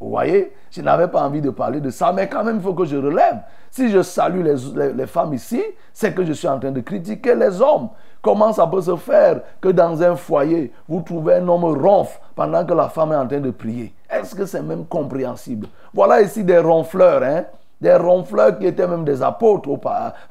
vous 0.00 0.10
voyez, 0.10 0.52
je 0.76 0.82
n'avais 0.82 1.08
pas 1.08 1.22
envie 1.24 1.40
de 1.40 1.50
parler 1.50 1.80
de 1.80 1.90
ça, 1.90 2.12
mais 2.12 2.28
quand 2.28 2.44
même, 2.44 2.56
il 2.56 2.62
faut 2.62 2.74
que 2.74 2.84
je 2.84 2.96
relève. 2.96 3.38
Si 3.70 3.90
je 3.90 4.02
salue 4.02 4.42
les, 4.42 4.92
les- 4.92 5.06
femmes 5.06 5.32
ici, 5.34 5.62
c'est 5.92 6.12
que 6.14 6.24
je 6.24 6.32
suis 6.32 6.48
en 6.48 6.58
train 6.58 6.70
de 6.70 6.80
critiquer 6.80 7.34
les 7.34 7.60
hommes. 7.62 7.88
Comment 8.20 8.52
ça 8.52 8.66
peut 8.66 8.82
se 8.82 8.96
faire 8.96 9.40
que 9.60 9.68
dans 9.68 10.02
un 10.02 10.16
foyer, 10.16 10.72
vous 10.88 11.00
trouvez 11.00 11.34
un 11.36 11.48
homme 11.48 11.64
ronfle 11.64 12.18
pendant 12.34 12.64
que 12.64 12.74
la 12.74 12.88
femme 12.88 13.12
est 13.12 13.16
en 13.16 13.26
train 13.26 13.40
de 13.40 13.50
prier? 13.50 13.94
Est-ce 14.10 14.34
que 14.34 14.44
c'est 14.46 14.62
même 14.62 14.84
compréhensible? 14.86 15.68
Voilà 15.94 16.20
ici 16.20 16.44
des 16.44 16.58
ronfleurs, 16.58 17.22
hein 17.22 17.44
des 17.80 17.94
ronfleurs 17.94 18.58
qui 18.58 18.66
étaient 18.66 18.86
même 18.86 19.04
des 19.04 19.22
apôtres, 19.22 19.68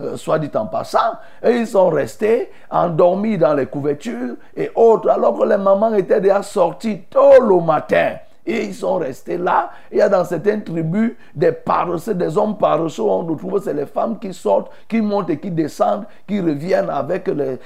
euh, 0.02 0.18
soit 0.18 0.40
dit 0.40 0.50
en 0.56 0.66
passant, 0.66 1.14
et 1.44 1.52
ils 1.52 1.68
sont 1.68 1.90
restés 1.90 2.52
endormis 2.72 3.38
dans 3.38 3.54
les 3.54 3.68
couvertures 3.68 4.36
et 4.56 4.72
autres, 4.76 5.10
alors 5.10 5.38
que 5.38 5.46
les 5.46 5.58
mamans 5.58 5.94
étaient 5.94 6.22
déjà 6.22 6.42
sorties 6.42 7.02
tôt 7.10 7.40
le 7.42 7.64
matin. 7.64 8.16
Et 8.46 8.66
ils 8.66 8.76
sont 8.76 8.96
restés 8.96 9.38
là. 9.38 9.72
Il 9.92 9.98
y 9.98 10.02
a 10.02 10.10
dans 10.10 10.24
certaines 10.24 10.64
tribus 10.64 11.14
des 11.34 11.52
paresseux, 11.52 12.14
des 12.14 12.38
hommes 12.38 12.58
paresseux. 12.58 13.02
On 13.02 13.24
nous 13.24 13.36
trouve, 13.36 13.60
c'est 13.64 13.74
les 13.74 13.88
femmes 13.88 14.20
qui 14.20 14.34
sortent, 14.34 14.70
qui 14.88 15.02
montent 15.02 15.32
et 15.32 15.40
qui 15.40 15.50
descendent, 15.50 16.06
qui 16.28 16.40
reviennent 16.40 16.90
avec 16.90 17.26
de 17.26 17.58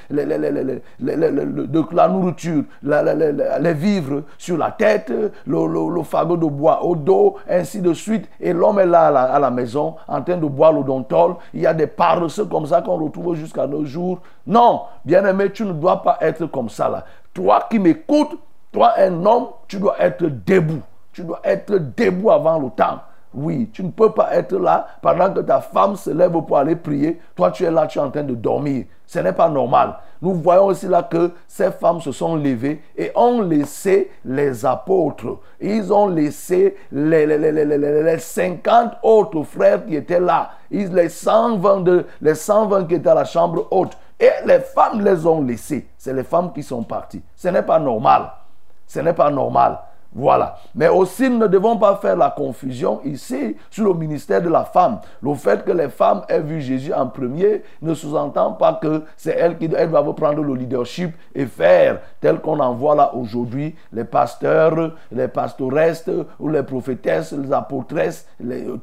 la 1.91 2.07
nourriture, 2.07 2.63
les, 2.81 3.73
vivres 3.73 4.23
sur 4.37 4.57
la 4.57 4.71
tête, 4.71 5.11
le, 5.45 6.03
fagot 6.03 6.37
de 6.37 6.45
bois 6.45 6.83
au 6.83 6.95
dos, 6.95 7.35
ainsi 7.49 7.81
de 7.81 7.93
suite. 7.93 8.29
Et 8.39 8.53
l'homme 8.53 8.79
est 8.79 8.85
là 8.85 9.07
à 9.07 9.11
la, 9.11 9.23
à 9.23 9.39
la 9.39 9.51
maison, 9.51 9.95
en 10.07 10.21
train 10.21 10.37
de 10.37 10.45
boire 10.45 10.71
l'odontol. 10.71 11.35
Il 11.53 11.61
y 11.61 11.67
a 11.67 11.73
des 11.73 11.87
paresseux 11.87 12.45
comme 12.45 12.65
ça 12.65 12.81
qu'on 12.81 12.97
retrouve 12.97 13.35
jusqu'à 13.35 13.67
nos 13.67 13.83
jours. 13.83 14.19
Non, 14.47 14.83
bien 15.03 15.25
aimé, 15.25 15.51
tu 15.51 15.65
ne 15.65 15.73
dois 15.73 16.01
pas 16.01 16.17
être 16.21 16.45
comme 16.45 16.69
ça 16.69 16.87
là. 16.89 17.03
Toi 17.33 17.67
qui 17.69 17.79
m'écoutes, 17.79 18.37
toi, 18.71 18.93
un 18.97 19.25
homme, 19.25 19.47
tu 19.67 19.77
dois 19.79 19.95
être 19.99 20.23
debout. 20.45 20.81
Tu 21.11 21.23
dois 21.23 21.39
être 21.43 21.73
debout 21.97 22.31
avant 22.31 22.59
le 22.59 22.69
temps. 22.69 22.99
Oui, 23.33 23.69
tu 23.71 23.83
ne 23.83 23.91
peux 23.91 24.11
pas 24.11 24.33
être 24.35 24.55
là 24.57 24.87
pendant 25.03 25.31
que 25.31 25.41
ta 25.41 25.61
femme 25.61 25.95
se 25.95 26.09
lève 26.09 26.31
pour 26.31 26.57
aller 26.57 26.75
prier. 26.75 27.19
Toi, 27.35 27.51
tu 27.51 27.63
es 27.63 27.69
là, 27.69 27.85
tu 27.85 27.99
es 27.99 28.01
en 28.01 28.09
train 28.09 28.23
de 28.23 28.33
dormir. 28.33 28.85
Ce 29.05 29.19
n'est 29.19 29.33
pas 29.33 29.49
normal. 29.49 29.97
Nous 30.21 30.33
voyons 30.33 30.65
aussi 30.65 30.87
là 30.87 31.03
que 31.03 31.31
ces 31.47 31.71
femmes 31.71 32.01
se 32.01 32.11
sont 32.11 32.35
levées 32.35 32.81
et 32.97 33.11
ont 33.15 33.41
laissé 33.41 34.09
les 34.25 34.65
apôtres. 34.65 35.37
Ils 35.61 35.93
ont 35.93 36.07
laissé 36.07 36.75
les, 36.91 37.27
les, 37.27 37.37
les, 37.37 37.51
les, 37.51 37.65
les- 37.65 37.77
les- 37.77 38.03
les 38.03 38.17
50 38.19 38.93
autres 39.03 39.43
frères 39.43 39.85
qui 39.85 39.95
étaient 39.95 40.19
là. 40.19 40.49
Ils, 40.71 40.91
les, 40.93 41.09
120 41.09 41.81
de- 41.81 42.05
les 42.21 42.35
120 42.35 42.85
qui 42.85 42.95
étaient 42.95 43.09
à 43.09 43.15
la 43.15 43.25
chambre 43.25 43.67
haute. 43.71 43.95
Et 44.19 44.29
les 44.45 44.59
femmes 44.59 45.01
les 45.03 45.25
ont 45.27 45.41
laissés. 45.41 45.87
C'est 45.99 46.13
les 46.13 46.23
femmes 46.23 46.51
qui 46.51 46.63
sont 46.63 46.83
parties. 46.83 47.21
Ce 47.35 47.47
n'est 47.47 47.61
pas 47.63 47.79
normal. 47.79 48.31
Ce 48.89 48.99
n'est 48.99 49.13
pas 49.13 49.29
normal. 49.29 49.77
Voilà. 50.15 50.57
Mais 50.73 50.87
aussi, 50.87 51.29
nous 51.29 51.37
ne 51.37 51.45
devons 51.45 51.77
pas 51.77 51.95
faire 51.97 52.17
la 52.17 52.31
confusion 52.31 52.99
ici 53.05 53.55
sur 53.69 53.85
le 53.85 53.93
ministère 53.93 54.41
de 54.41 54.49
la 54.49 54.63
femme. 54.63 54.99
Le 55.21 55.35
fait 55.35 55.63
que 55.63 55.71
les 55.71 55.89
femmes 55.89 56.23
aient 56.27 56.39
vu 56.39 56.59
Jésus 56.61 56.91
en 56.91 57.05
premier 57.05 57.61
ne 57.83 57.93
sous-entend 57.93 58.53
pas 58.53 58.79
que 58.81 59.03
c'est 59.15 59.37
elles 59.37 59.59
qui 59.59 59.69
doivent 59.69 60.15
prendre 60.15 60.41
le 60.41 60.55
leadership 60.55 61.15
et 61.35 61.45
faire 61.45 61.99
tel 62.19 62.39
qu'on 62.39 62.59
en 62.59 62.73
voit 62.73 62.95
là 62.95 63.13
aujourd'hui 63.13 63.75
les 63.93 64.03
pasteurs, 64.03 64.93
les 65.11 65.27
pastoresses 65.27 66.09
ou 66.39 66.49
les 66.49 66.63
prophétesses, 66.63 67.33
les 67.33 67.53
apôtresses, 67.53 68.27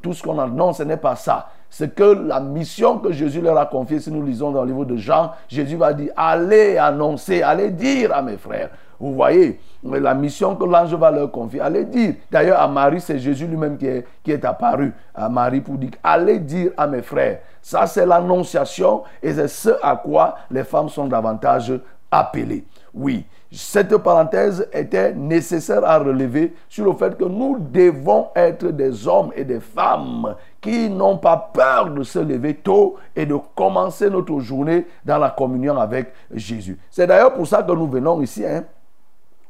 tout 0.01 0.13
ce 0.13 0.23
qu'on 0.23 0.39
a. 0.39 0.47
Non, 0.47 0.71
ce 0.71 0.83
n'est 0.83 0.95
pas 0.95 1.17
ça. 1.17 1.49
C'est 1.69 1.93
que 1.93 2.03
la 2.03 2.39
mission 2.39 2.99
que 2.99 3.11
Jésus 3.11 3.41
leur 3.41 3.57
a 3.57 3.65
confiée, 3.65 3.99
si 3.99 4.09
nous 4.09 4.23
lisons 4.23 4.51
dans 4.51 4.61
le 4.61 4.67
livre 4.69 4.85
de 4.85 4.95
Jean, 4.95 5.31
Jésus 5.49 5.75
va 5.75 5.91
dire, 5.91 6.13
allez 6.15 6.77
annoncer, 6.77 7.41
allez 7.41 7.71
dire 7.71 8.15
à 8.15 8.21
mes 8.21 8.37
frères. 8.37 8.69
Vous 8.99 9.13
voyez, 9.13 9.59
la 9.83 10.13
mission 10.13 10.55
que 10.55 10.63
l'ange 10.65 10.93
va 10.95 11.11
leur 11.11 11.31
confier, 11.31 11.61
allez 11.61 11.85
dire. 11.85 12.15
D'ailleurs, 12.31 12.59
à 12.59 12.67
Marie, 12.67 12.99
c'est 13.01 13.19
Jésus 13.19 13.45
lui-même 13.45 13.77
qui 13.77 13.85
est, 13.85 14.05
qui 14.23 14.31
est 14.31 14.43
apparu 14.43 14.93
à 15.13 15.29
Marie 15.29 15.61
pour 15.61 15.77
dire, 15.77 15.91
allez 16.03 16.39
dire 16.39 16.71
à 16.77 16.87
mes 16.87 17.01
frères. 17.01 17.39
Ça, 17.61 17.85
c'est 17.85 18.05
l'annonciation 18.05 19.03
et 19.21 19.33
c'est 19.33 19.47
ce 19.47 19.69
à 19.83 19.95
quoi 19.95 20.35
les 20.49 20.63
femmes 20.63 20.89
sont 20.89 21.05
davantage 21.07 21.73
appelées. 22.11 22.65
Oui, 22.93 23.25
cette 23.51 23.95
parenthèse 23.97 24.67
était 24.73 25.13
nécessaire 25.13 25.85
à 25.85 25.99
relever 25.99 26.53
sur 26.67 26.85
le 26.85 26.93
fait 26.93 27.15
que 27.17 27.25
nous 27.25 27.57
devons 27.59 28.29
être 28.35 28.67
des 28.67 29.07
hommes 29.07 29.31
et 29.35 29.43
des 29.45 29.59
femmes 29.59 30.35
qui 30.59 30.89
n'ont 30.89 31.17
pas 31.17 31.51
peur 31.53 31.91
de 31.91 32.03
se 32.03 32.19
lever 32.19 32.55
tôt 32.55 32.95
et 33.15 33.25
de 33.25 33.37
commencer 33.55 34.09
notre 34.09 34.39
journée 34.39 34.87
dans 35.05 35.17
la 35.19 35.29
communion 35.29 35.77
avec 35.77 36.11
Jésus. 36.33 36.79
C'est 36.89 37.05
d'ailleurs 37.07 37.33
pour 37.33 37.45
ça 37.45 37.61
que 37.61 37.71
nous 37.71 37.87
venons 37.87 38.19
ici. 38.21 38.45
hein. 38.45 38.63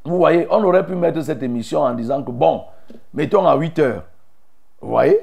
Vous 0.07 0.17
voyez, 0.17 0.47
on 0.49 0.63
aurait 0.63 0.85
pu 0.85 0.95
mettre 0.95 1.21
cette 1.21 1.43
émission 1.43 1.81
en 1.81 1.93
disant 1.93 2.23
que 2.23 2.31
bon, 2.31 2.61
mettons 3.13 3.45
à 3.45 3.57
8 3.57 3.79
heures. 3.79 4.03
Vous 4.79 4.89
voyez? 4.89 5.19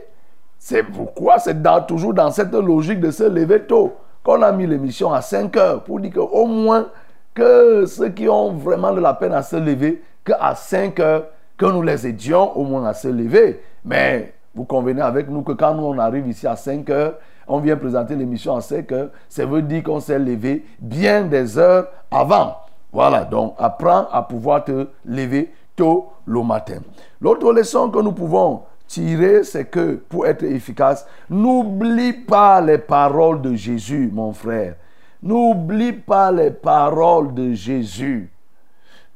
C'est 0.59 0.83
pourquoi 0.83 1.39
c'est 1.39 1.57
toujours 1.89 2.13
dans 2.13 2.31
cette 2.31 2.53
logique 2.53 3.01
de 3.01 3.11
se 3.11 3.25
lever 3.25 3.63
tôt 3.63 3.95
qu'on 4.23 4.43
a 4.43 4.53
mis 4.53 4.67
l'émission 4.67 5.11
à 5.11 5.23
5 5.23 5.57
heures 5.57 5.85
pour 5.85 6.01
dire 6.01 6.13
qu'au 6.13 6.45
moins 6.45 6.89
que 7.33 7.87
ceux 7.87 8.11
qui 8.11 8.29
ont 8.29 8.53
vraiment 8.53 8.93
de 8.93 9.01
la 9.01 9.15
peine 9.15 9.33
à 9.33 9.43
se 9.43 9.57
lever, 9.57 10.03
qu'à 10.23 10.55
5 10.55 11.01
heures, 11.01 11.25
que 11.57 11.65
nous 11.65 11.83
les 11.83 12.07
aidions 12.07 12.55
au 12.55 12.65
moins 12.65 12.85
à 12.85 12.93
se 12.93 13.09
lever. 13.09 13.63
Mais 13.87 14.35
vous 14.55 14.65
convenez 14.65 15.01
avec 15.01 15.31
nous 15.31 15.43
que 15.43 15.53
quand 15.53 15.75
nous 15.75 15.85
on 15.85 15.99
arrive 15.99 16.29
ici 16.29 16.47
à 16.47 16.57
5 16.57 16.91
heures, 16.91 17.15
on 17.49 17.59
vient 17.59 17.77
présenter 17.77 18.17
l'émission 18.17 18.55
à 18.55 18.61
5 18.61 18.93
heures, 18.93 19.09
ça 19.31 19.47
veut 19.47 19.63
dire 19.63 19.83
qu'on 19.83 20.01
s'est 20.01 20.19
levé 20.19 20.65
bien 20.79 21.23
des 21.23 21.59
heures 21.59 21.89
avant. 22.11 22.64
Voilà, 22.95 23.25
donc 23.25 23.57
apprends 23.59 24.07
à 24.13 24.23
pouvoir 24.23 24.65
te 24.65 24.87
lever 25.05 25.53
tôt 25.75 26.13
le 26.27 26.41
matin. 26.45 26.79
L'autre 27.21 27.53
leçon 27.53 27.91
que 27.91 27.99
nous 27.99 28.13
pouvons 28.13 28.63
tirer, 28.87 29.43
c'est 29.43 29.65
que 29.65 29.97
pour 30.09 30.29
être 30.29 30.45
efficace, 30.45 31.05
n'oublie 31.29 32.13
pas 32.13 32.61
les 32.61 32.79
paroles 32.79 33.43
de 33.43 33.57
Jésus, 33.57 34.09
mon 34.13 34.33
frère. 34.33 34.77
N'oublie 35.21 35.93
pas 35.93 36.31
les 36.31 36.53
paroles 36.53 37.35
de 37.35 37.53
Jésus. 37.53 38.31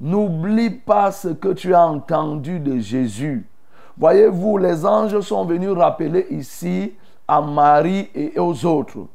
N'oublie 0.00 0.70
pas 0.70 1.12
ce 1.12 1.28
que 1.28 1.52
tu 1.52 1.72
as 1.72 1.86
entendu 1.86 2.58
de 2.58 2.80
Jésus. 2.80 3.46
Voyez-vous, 3.96 4.58
les 4.58 4.84
anges 4.84 5.20
sont 5.20 5.44
venus 5.44 5.70
rappeler 5.70 6.26
ici 6.30 6.94
à 7.28 7.40
Marie 7.40 8.10
et 8.12 8.40
aux 8.40 8.66
autres 8.66 9.06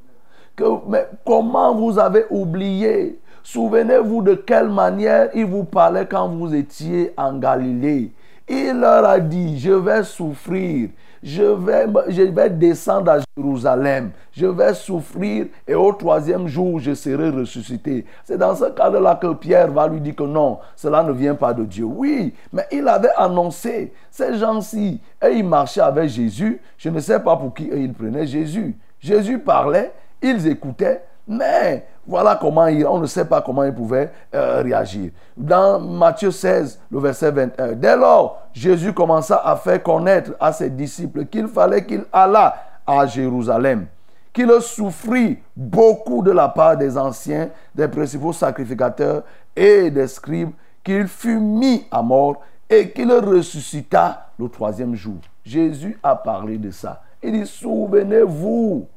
mais 0.88 1.08
comment 1.26 1.74
vous 1.74 1.98
avez 1.98 2.26
oublié 2.30 3.20
Souvenez-vous 3.44 4.22
de 4.22 4.36
quelle 4.36 4.70
manière 4.70 5.30
il 5.36 5.46
vous 5.46 5.66
parlait 5.66 6.06
quand 6.06 6.30
vous 6.30 6.56
étiez 6.56 7.14
en 7.18 7.38
Galilée. 7.38 8.12
Il 8.48 8.80
leur 8.80 9.06
a 9.06 9.20
dit, 9.20 9.60
je 9.60 9.72
vais 9.72 10.04
souffrir, 10.04 10.90
je 11.22 11.44
vais, 11.44 11.86
je 12.08 12.22
vais 12.24 12.50
descendre 12.50 13.12
à 13.12 13.18
Jérusalem, 13.38 14.12
je 14.32 14.46
vais 14.46 14.74
souffrir 14.74 15.48
et 15.68 15.76
au 15.76 15.92
troisième 15.94 16.48
jour, 16.48 16.80
je 16.80 16.94
serai 16.94 17.30
ressuscité. 17.30 18.06
C'est 18.24 18.38
dans 18.38 18.56
ce 18.56 18.66
cadre-là 18.66 19.16
que 19.16 19.34
Pierre 19.34 19.72
va 19.72 19.88
lui 19.88 20.00
dire 20.00 20.16
que 20.16 20.24
non, 20.24 20.60
cela 20.76 21.04
ne 21.04 21.12
vient 21.12 21.36
pas 21.36 21.54
de 21.54 21.64
Dieu. 21.64 21.86
Oui, 21.86 22.34
mais 22.52 22.66
il 22.72 22.88
avait 22.88 23.14
annoncé, 23.18 23.94
ces 24.10 24.38
gens-ci, 24.38 25.02
et 25.26 25.32
ils 25.32 25.46
marchaient 25.46 25.82
avec 25.82 26.10
Jésus, 26.10 26.62
je 26.78 26.90
ne 26.90 27.00
sais 27.00 27.20
pas 27.20 27.36
pour 27.36 27.54
qui 27.54 27.70
ils 27.74 27.94
prenaient 27.94 28.28
Jésus. 28.28 28.78
Jésus 29.00 29.40
parlait, 29.40 29.92
ils 30.22 30.48
écoutaient, 30.48 31.04
mais 31.28 31.86
voilà 32.06 32.36
comment 32.36 32.68
il, 32.68 32.86
on 32.86 33.00
ne 33.00 33.06
sait 33.06 33.26
pas 33.26 33.42
comment 33.42 33.64
il 33.64 33.74
pouvait 33.74 34.12
euh, 34.36 34.62
réagir. 34.62 35.12
Dans 35.38 35.80
Matthieu 35.80 36.32
16, 36.32 36.80
le 36.92 37.00
verset 37.00 37.32
21, 37.32 37.74
dès 37.74 37.96
lors, 37.96 38.42
Jésus 38.52 38.94
commença 38.94 39.42
à 39.44 39.56
faire 39.56 39.82
connaître 39.82 40.32
à 40.40 40.52
ses 40.52 40.70
disciples 40.70 41.26
qu'il 41.26 41.48
fallait 41.48 41.86
qu'il 41.86 42.04
allât 42.12 42.56
à 42.86 43.06
Jérusalem, 43.06 43.88
qu'il 44.34 44.52
souffrit 44.62 45.40
beaucoup 45.56 46.22
de 46.22 46.32
la 46.32 46.50
part 46.50 46.76
des 46.76 46.98
anciens, 46.98 47.50
des 47.74 47.88
principaux 47.88 48.34
sacrificateurs 48.34 49.24
et 49.56 49.90
des 49.90 50.08
scribes, 50.08 50.52
qu'il 50.84 51.08
fut 51.08 51.40
mis 51.40 51.86
à 51.90 52.02
mort 52.02 52.42
et 52.70 52.90
qu'il 52.92 53.12
ressuscita 53.14 54.28
le 54.38 54.50
troisième 54.50 54.96
jour. 54.96 55.20
Jésus 55.46 55.98
a 56.04 56.16
parlé 56.16 56.58
de 56.58 56.72
ça. 56.72 57.02
Il 57.22 57.32
dit, 57.32 57.48
souvenez-vous 57.48 58.88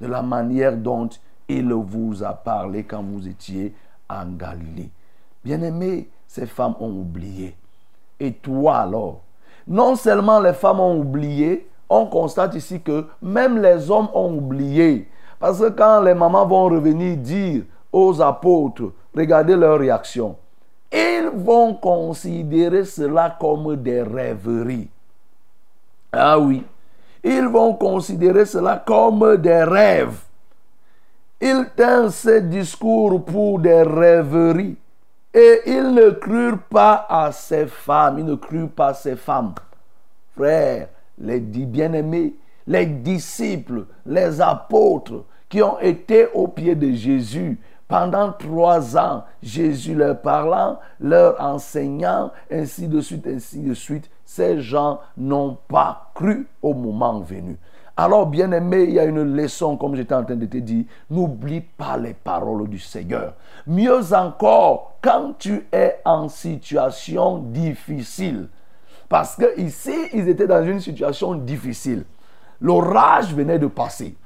de 0.00 0.06
la 0.06 0.20
manière 0.20 0.76
dont 0.76 1.08
il 1.48 1.72
vous 1.72 2.22
a 2.22 2.32
parlé 2.32 2.84
quand 2.84 3.02
vous 3.02 3.28
étiez 3.28 3.74
en 4.08 4.26
Galilée. 4.26 4.90
Bien-aimés, 5.44 6.08
ces 6.26 6.46
femmes 6.46 6.74
ont 6.80 6.90
oublié. 6.90 7.56
Et 8.18 8.32
toi 8.32 8.78
alors? 8.78 9.20
Non 9.66 9.96
seulement 9.96 10.40
les 10.40 10.52
femmes 10.52 10.80
ont 10.80 10.98
oublié, 10.98 11.68
on 11.88 12.06
constate 12.06 12.54
ici 12.54 12.80
que 12.80 13.06
même 13.20 13.60
les 13.60 13.90
hommes 13.90 14.08
ont 14.14 14.34
oublié. 14.34 15.08
Parce 15.38 15.58
que 15.58 15.68
quand 15.70 16.00
les 16.02 16.14
mamans 16.14 16.46
vont 16.46 16.64
revenir 16.64 17.16
dire 17.16 17.64
aux 17.92 18.20
apôtres, 18.20 18.92
regardez 19.14 19.56
leur 19.56 19.78
réaction, 19.78 20.36
ils 20.92 21.30
vont 21.34 21.74
considérer 21.74 22.84
cela 22.84 23.36
comme 23.38 23.76
des 23.76 24.02
rêveries. 24.02 24.88
Ah 26.12 26.38
oui, 26.38 26.64
ils 27.22 27.46
vont 27.46 27.74
considérer 27.74 28.44
cela 28.44 28.82
comme 28.84 29.36
des 29.36 29.64
rêves. 29.64 30.20
Ils 31.40 31.66
tinrent 31.76 32.12
ces 32.12 32.42
discours 32.42 33.24
pour 33.24 33.58
des 33.58 33.82
rêveries. 33.82 34.76
Et 35.32 35.62
ils 35.66 35.92
ne 35.92 36.10
crurent 36.10 36.62
pas 36.70 37.06
à 37.08 37.32
ces 37.32 37.66
femmes. 37.66 38.22
Ne 38.22 38.66
pas 38.66 38.90
à 38.90 39.16
femmes. 39.16 39.54
Frères, 40.36 40.88
les 41.18 41.40
dix 41.40 41.66
bien-aimés, 41.66 42.34
les 42.66 42.86
disciples, 42.86 43.86
les 44.06 44.40
apôtres 44.40 45.24
qui 45.48 45.62
ont 45.62 45.78
été 45.80 46.28
au 46.34 46.48
pied 46.48 46.74
de 46.74 46.92
Jésus 46.92 47.58
pendant 47.86 48.32
trois 48.32 48.96
ans, 48.96 49.24
Jésus 49.42 49.94
leur 49.94 50.20
parlant, 50.20 50.80
leur 51.00 51.40
enseignant, 51.40 52.32
ainsi 52.50 52.88
de 52.88 53.00
suite, 53.00 53.26
ainsi 53.26 53.60
de 53.60 53.74
suite, 53.74 54.10
ces 54.24 54.60
gens 54.60 55.00
n'ont 55.16 55.58
pas 55.68 56.10
cru 56.14 56.46
au 56.62 56.72
moment 56.74 57.20
venu. 57.20 57.56
Alors, 57.96 58.26
bien 58.26 58.50
aimé, 58.50 58.84
il 58.84 58.94
y 58.94 58.98
a 58.98 59.04
une 59.04 59.22
leçon, 59.36 59.76
comme 59.76 59.94
j'étais 59.94 60.14
en 60.14 60.24
train 60.24 60.34
de 60.34 60.46
te 60.46 60.56
dire, 60.56 60.84
n'oublie 61.10 61.60
pas 61.60 61.96
les 61.96 62.14
paroles 62.14 62.68
du 62.68 62.78
Seigneur. 62.78 63.34
Mieux 63.66 64.12
encore, 64.12 64.94
quand 65.00 65.34
tu 65.38 65.66
es 65.72 66.00
en 66.04 66.28
situation 66.28 67.38
difficile, 67.38 68.48
parce 69.08 69.36
que 69.36 69.60
ici, 69.60 69.94
ils 70.12 70.28
étaient 70.28 70.46
dans 70.46 70.64
une 70.64 70.80
situation 70.80 71.34
difficile. 71.34 72.04
L'orage 72.60 73.32
venait 73.32 73.58
de 73.58 73.66
passer. 73.66 74.16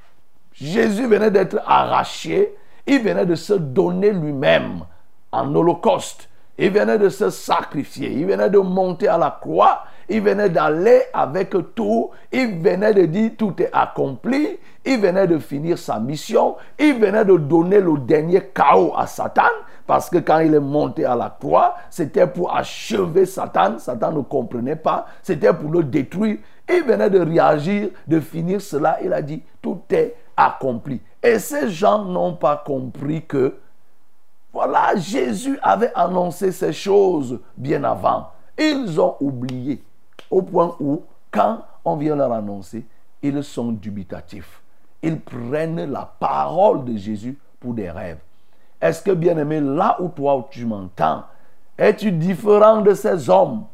Jésus 0.52 1.06
venait 1.06 1.30
d'être 1.30 1.60
arraché. 1.66 2.54
Il 2.86 3.02
venait 3.02 3.26
de 3.26 3.34
se 3.34 3.52
donner 3.52 4.12
lui-même 4.12 4.84
en 5.30 5.54
holocauste. 5.54 6.28
Il 6.56 6.70
venait 6.70 6.98
de 6.98 7.08
se 7.08 7.30
sacrifier. 7.30 8.12
Il 8.12 8.26
venait 8.26 8.50
de 8.50 8.58
monter 8.58 9.08
à 9.08 9.18
la 9.18 9.36
croix. 9.40 9.84
Il 10.08 10.22
venait 10.22 10.48
d'aller 10.48 11.02
avec 11.12 11.54
tout. 11.74 12.10
Il 12.32 12.60
venait 12.60 12.94
de 12.94 13.04
dire 13.04 13.32
tout 13.36 13.54
est 13.60 13.70
accompli. 13.72 14.58
Il 14.84 15.00
venait 15.00 15.26
de 15.26 15.38
finir 15.38 15.78
sa 15.78 16.00
mission. 16.00 16.56
Il 16.78 16.94
venait 16.94 17.24
de 17.24 17.36
donner 17.36 17.80
le 17.80 17.98
dernier 17.98 18.40
chaos 18.54 18.94
à 18.96 19.06
Satan. 19.06 19.42
Parce 19.86 20.08
que 20.08 20.18
quand 20.18 20.38
il 20.38 20.54
est 20.54 20.60
monté 20.60 21.04
à 21.04 21.14
la 21.14 21.36
croix, 21.38 21.74
c'était 21.90 22.26
pour 22.26 22.54
achever 22.54 23.26
Satan. 23.26 23.78
Satan 23.78 24.12
ne 24.12 24.22
comprenait 24.22 24.76
pas. 24.76 25.06
C'était 25.22 25.52
pour 25.52 25.70
le 25.70 25.84
détruire. 25.84 26.38
Il 26.70 26.84
venait 26.84 27.10
de 27.10 27.20
réagir, 27.20 27.90
de 28.06 28.20
finir 28.20 28.60
cela. 28.60 28.98
Il 29.02 29.12
a 29.12 29.20
dit, 29.22 29.42
tout 29.60 29.80
est 29.90 30.14
accompli. 30.36 31.00
Et 31.22 31.38
ces 31.38 31.68
gens 31.68 32.04
n'ont 32.04 32.34
pas 32.34 32.62
compris 32.64 33.24
que, 33.24 33.56
voilà, 34.52 34.96
Jésus 34.96 35.58
avait 35.62 35.92
annoncé 35.94 36.52
ces 36.52 36.72
choses 36.72 37.40
bien 37.56 37.84
avant. 37.84 38.28
Ils 38.58 39.00
ont 39.00 39.16
oublié. 39.20 39.82
Au 40.30 40.42
point 40.42 40.74
où, 40.80 41.02
quand 41.30 41.62
on 41.84 41.96
vient 41.96 42.16
leur 42.16 42.32
annoncer, 42.32 42.84
ils 43.22 43.42
sont 43.42 43.72
dubitatifs. 43.72 44.62
Ils 45.02 45.20
prennent 45.20 45.90
la 45.90 46.12
parole 46.18 46.84
de 46.84 46.96
Jésus 46.96 47.38
pour 47.60 47.74
des 47.74 47.90
rêves. 47.90 48.18
Est-ce 48.80 49.02
que, 49.02 49.10
bien 49.10 49.36
aimé, 49.38 49.60
là 49.60 49.96
où 50.00 50.08
toi 50.08 50.36
où 50.36 50.44
tu 50.50 50.64
m'entends, 50.64 51.24
es-tu 51.76 52.12
différent 52.12 52.80
de 52.80 52.94
ces 52.94 53.28
hommes? 53.30 53.64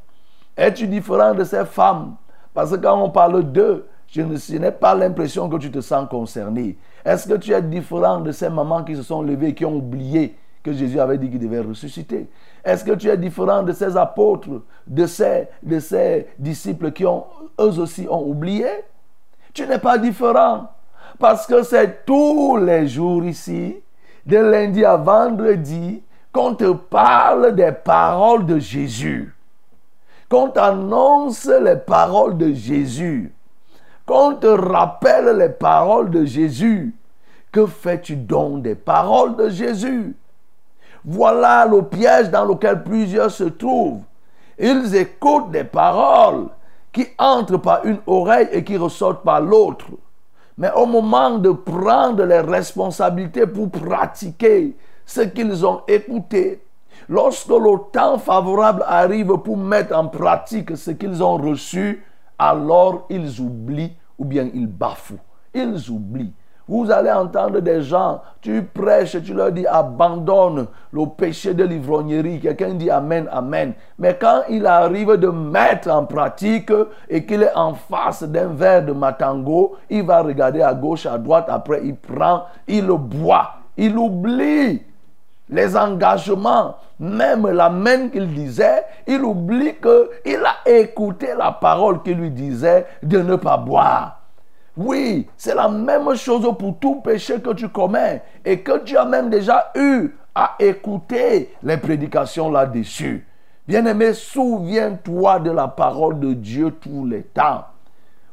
Es-tu 0.57 0.87
différent 0.87 1.35
de 1.35 1.45
ces 1.45 1.65
femmes? 1.65 2.17
Parce 2.53 2.71
que 2.71 2.77
quand 2.77 3.03
on 3.03 3.11
parle 3.11 3.43
d'eux, 3.43 3.87
je 4.09 4.23
n'ai 4.57 4.71
pas 4.71 4.95
l'impression 4.95 5.49
que 5.49 5.57
tu 5.57 5.71
te 5.71 5.81
sens 5.81 6.09
concerné. 6.09 6.79
Est-ce 7.05 7.27
que 7.29 7.35
tu 7.35 7.53
es 7.53 7.61
différent 7.63 8.21
de 8.21 8.31
ces 8.33 8.49
mamans 8.49 8.85
qui 8.85 8.95
se 8.95 9.03
sont 9.03 9.23
levées 9.23 9.49
et 9.49 9.55
qui 9.55 9.65
ont 9.65 9.77
oublié 9.77 10.37
que 10.63 10.73
Jésus 10.73 11.01
avait 11.01 11.19
dit 11.19 11.29
qu'il 11.29 11.41
devait 11.41 11.61
ressusciter? 11.61 12.29
Est-ce 12.65 12.85
que 12.85 12.93
tu 12.93 13.09
es 13.09 13.17
différent 13.17 13.63
de 13.63 13.73
ces 13.73 13.97
apôtres, 13.97 14.49
de 14.87 15.07
ces, 15.07 16.27
disciples 16.39 16.93
qui 16.93 17.05
eux 17.05 17.19
aussi 17.59 18.07
ont 18.09 18.27
oublié? 18.27 18.69
Tu 19.53 19.67
n'es 19.67 19.79
pas 19.79 19.99
différent. 19.99 20.69
Parce 21.19 21.47
que 21.47 21.63
c'est 21.63 22.05
tous 22.07 22.57
les 22.57 22.89
jours 22.89 23.25
ici, 23.25 23.77
de 24.27 24.39
lundi 24.39 24.85
à 24.85 24.97
vendredi, 24.97 26.03
qu'on 26.33 26.55
te 26.55 26.73
parle 26.73 27.55
des 27.55 27.71
paroles 27.71 28.47
de 28.47 28.59
Jésus. 28.59 29.37
Qu'on 30.29 30.49
t'annonce 30.49 31.45
les 31.45 31.77
paroles 31.77 32.37
de 32.39 32.53
Jésus. 32.53 33.33
Qu'on 34.07 34.35
te 34.35 34.47
rappelle 34.47 35.37
les 35.37 35.51
paroles 35.51 36.11
de 36.11 36.25
Jésus. 36.25 36.95
Que 37.53 37.67
fais-tu 37.67 38.17
donc 38.17 38.63
des 38.63 38.75
paroles 38.75 39.37
de 39.37 39.51
Jésus? 39.51 40.17
Voilà 41.05 41.67
le 41.67 41.83
piège 41.83 42.31
dans 42.31 42.45
lequel 42.45 42.83
plusieurs 42.83 43.31
se 43.31 43.45
trouvent. 43.45 44.03
Ils 44.59 44.95
écoutent 44.95 45.51
des 45.51 45.65
paroles 45.65 46.49
qui 46.93 47.07
entrent 47.19 47.59
par 47.59 47.85
une 47.85 47.99
oreille 48.07 48.49
et 48.53 48.65
qui 48.65 48.77
ressortent 48.77 49.25
par 49.25 49.41
l'autre. 49.41 49.87
Mais 50.57 50.71
au 50.73 50.87
moment 50.87 51.39
de 51.39 51.51
prendre 51.51 52.25
les 52.25 52.41
responsabilités 52.41 53.47
pour 53.47 53.71
pratiquer 53.71 54.77
ce 55.05 55.23
qu'ils 55.23 55.67
ont 55.67 55.83
écouté, 55.89 56.63
lorsque 57.09 57.49
le 57.49 57.91
temps 57.91 58.19
favorable 58.19 58.85
arrive 58.87 59.37
pour 59.39 59.57
mettre 59.57 59.95
en 59.97 60.07
pratique 60.07 60.77
ce 60.77 60.93
qu'ils 60.93 61.23
ont 61.23 61.37
reçu, 61.37 62.05
alors 62.39 63.07
ils 63.11 63.41
oublient 63.41 63.97
ou 64.17 64.25
bien 64.25 64.49
ils 64.55 64.69
bafouent. 64.69 65.19
Ils 65.53 65.91
oublient. 65.91 66.33
Vous 66.67 66.91
allez 66.91 67.11
entendre 67.11 67.61
des 67.61 67.83
gens, 67.83 68.23
tu 68.41 68.63
prêches, 68.63 69.23
tu 69.23 69.35
leur 69.35 69.53
dis 69.53 69.67
abandonne 69.67 70.67
le 70.93 71.07
péché 71.07 71.53
de 71.53 71.63
l'ivrognerie. 71.63 72.41
Quelqu'un 72.41 72.75
dit 72.75 72.91
Amen, 72.91 73.29
Amen. 73.31 73.75
Mais 73.99 74.17
quand 74.19 74.43
il 74.49 74.67
arrive 74.67 75.13
de 75.13 75.29
mettre 75.29 75.91
en 75.91 76.07
pratique 76.07 76.73
et 77.11 77.27
qu'il 77.27 77.43
est 77.43 77.55
en 77.55 77.75
face 77.75 78.23
d'un 78.23 78.49
verre 78.49 78.87
de 78.87 78.93
matango, 78.93 79.77
il 79.91 80.05
va 80.05 80.23
regarder 80.23 80.63
à 80.63 80.73
gauche, 80.73 81.05
à 81.05 81.19
droite, 81.19 81.47
après 81.49 81.83
il 81.85 81.97
prend, 81.97 82.45
il 82.67 82.87
boit. 82.87 83.57
Il 83.77 83.99
oublie 83.99 84.83
les 85.51 85.77
engagements, 85.77 86.77
même 86.99 87.47
la 87.47 87.69
main 87.69 88.09
qu'il 88.09 88.33
disait, 88.33 88.85
il 89.07 89.23
oublie 89.23 89.75
qu'il 89.75 90.41
a 90.45 90.69
écouté 90.71 91.29
la 91.37 91.53
parole 91.53 92.03
qui 92.03 92.15
lui 92.15 92.31
disait 92.31 92.87
de 93.03 93.19
ne 93.19 93.37
pas 93.37 93.59
boire. 93.59 94.24
Oui, 94.77 95.29
c'est 95.37 95.55
la 95.55 95.69
même 95.69 96.15
chose 96.17 96.53
pour 96.59 96.79
tout 96.79 96.97
péché 96.97 97.41
que 97.41 97.53
tu 97.53 97.69
commets 97.69 98.23
et 98.45 98.61
que 98.61 98.79
tu 98.79 98.97
as 98.97 99.05
même 99.05 99.31
déjà 99.31 99.71
eu 99.77 100.11
à 100.35 100.57
écouter 100.59 101.55
les 101.63 101.77
prédications 101.77 102.51
là-dessus. 102.51 103.27
Bien-aimé, 103.69 104.13
souviens-toi 104.13 105.39
de 105.39 105.53
la 105.53 105.69
parole 105.69 106.19
de 106.19 106.35
Dieu 106.35 106.73
tous 106.73 107.07
les 107.07 107.23
temps. 107.23 107.65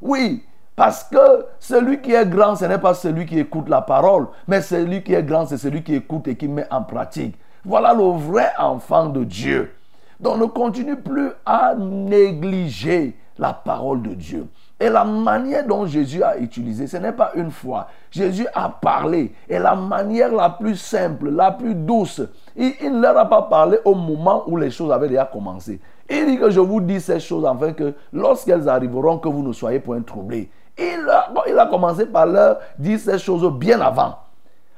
Oui, 0.01 0.43
parce 0.75 1.03
que 1.03 1.45
celui 1.59 2.01
qui 2.01 2.13
est 2.13 2.25
grand, 2.25 2.55
ce 2.55 2.65
n'est 2.65 2.79
pas 2.79 2.95
celui 2.95 3.27
qui 3.27 3.37
écoute 3.37 3.69
la 3.69 3.81
parole, 3.81 4.27
mais 4.47 4.61
celui 4.61 5.03
qui 5.03 5.13
est 5.13 5.23
grand, 5.23 5.45
c'est 5.45 5.57
celui 5.57 5.83
qui 5.83 5.93
écoute 5.93 6.27
et 6.27 6.35
qui 6.35 6.47
met 6.47 6.65
en 6.71 6.81
pratique. 6.81 7.35
Voilà 7.63 7.93
le 7.93 8.17
vrai 8.17 8.51
enfant 8.57 9.05
de 9.09 9.23
Dieu. 9.23 9.71
Donc 10.19 10.39
ne 10.39 10.45
continue 10.45 10.95
plus 10.95 11.29
à 11.45 11.75
négliger 11.75 13.15
la 13.37 13.53
parole 13.53 14.01
de 14.01 14.15
Dieu. 14.15 14.47
Et 14.81 14.89
la 14.89 15.05
manière 15.05 15.67
dont 15.67 15.85
Jésus 15.85 16.23
a 16.23 16.39
utilisé, 16.39 16.87
ce 16.87 16.97
n'est 16.97 17.11
pas 17.11 17.33
une 17.35 17.51
fois. 17.51 17.85
Jésus 18.09 18.47
a 18.51 18.67
parlé. 18.67 19.31
Et 19.47 19.59
la 19.59 19.75
manière 19.75 20.33
la 20.33 20.49
plus 20.49 20.75
simple, 20.75 21.29
la 21.29 21.51
plus 21.51 21.75
douce, 21.75 22.19
il, 22.55 22.73
ne 22.91 22.99
leur 22.99 23.15
a 23.15 23.29
pas 23.29 23.43
parlé 23.43 23.77
au 23.85 23.93
moment 23.93 24.43
où 24.47 24.57
les 24.57 24.71
choses 24.71 24.91
avaient 24.91 25.07
déjà 25.07 25.25
commencé. 25.25 25.79
Il 26.09 26.25
dit 26.25 26.39
que 26.39 26.49
je 26.49 26.59
vous 26.59 26.81
dis 26.81 26.99
ces 26.99 27.19
choses 27.19 27.45
afin 27.45 27.73
que 27.73 27.93
lorsqu'elles 28.11 28.67
arriveront, 28.67 29.19
que 29.19 29.29
vous 29.29 29.43
ne 29.43 29.53
soyez 29.53 29.79
point 29.79 30.01
troublés. 30.01 30.49
Il 30.79 31.07
a, 31.07 31.31
il 31.47 31.59
a 31.59 31.67
commencé 31.67 32.07
par 32.07 32.25
leur 32.25 32.57
dire 32.79 32.97
ces 32.97 33.19
choses 33.19 33.47
bien 33.53 33.79
avant. 33.81 34.15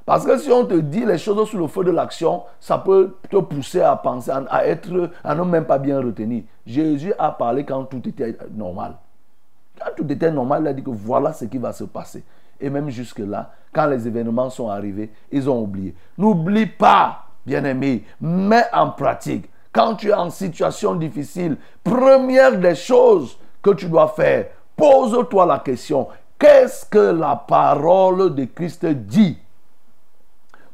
Parce 0.06 0.26
que 0.26 0.38
si 0.38 0.51
on 0.51 0.66
te 0.66 0.74
dit 0.74 1.06
les 1.06 1.18
choses 1.18 1.47
sous 1.47 1.58
le 1.58 1.68
feu 1.68 1.86
de 1.86 1.91
l'action, 1.91 2.43
ça 2.60 2.78
peut 2.78 3.16
te 3.30 3.38
pousser 3.38 3.80
à 3.80 3.95
penser, 3.95 4.32
à 4.49 4.68
être, 4.68 5.12
à 5.24 5.34
ne 5.34 5.43
même 5.43 5.64
pas 5.64 5.78
bien 5.78 6.01
retenir. 6.01 6.43
Jésus 6.66 7.14
a 7.18 7.32
parlé 7.32 7.64
quand 7.64 7.86
tout 7.86 8.06
était 8.06 8.38
normal. 8.54 8.95
Quand 9.84 9.91
tout 9.95 10.11
était 10.11 10.31
normal, 10.31 10.63
il 10.63 10.67
a 10.67 10.73
dit 10.73 10.84
que 10.84 10.89
voilà 10.89 11.34
ce 11.34 11.45
qui 11.45 11.57
va 11.57 11.73
se 11.73 11.84
passer. 11.84 12.23
Et 12.59 12.69
même 12.69 12.89
jusque-là, 12.89 13.51
quand 13.73 13.88
les 13.88 14.07
événements 14.07 14.49
sont 14.49 14.69
arrivés, 14.69 15.11
ils 15.31 15.49
ont 15.49 15.61
oublié. 15.61 15.95
N'oublie 16.17 16.67
pas, 16.67 17.25
bien-aimé, 17.45 18.05
mets 18.21 18.65
en 18.71 18.91
pratique. 18.91 19.49
Quand 19.71 19.95
tu 19.95 20.09
es 20.09 20.13
en 20.13 20.29
situation 20.29 20.95
difficile, 20.95 21.57
première 21.84 22.57
des 22.57 22.75
choses 22.75 23.38
que 23.61 23.71
tu 23.71 23.88
dois 23.88 24.09
faire, 24.09 24.45
pose-toi 24.75 25.45
la 25.45 25.59
question, 25.59 26.07
qu'est-ce 26.38 26.86
que 26.86 27.11
la 27.11 27.36
parole 27.36 28.36
de 28.36 28.45
Christ 28.45 28.86
dit? 28.86 29.38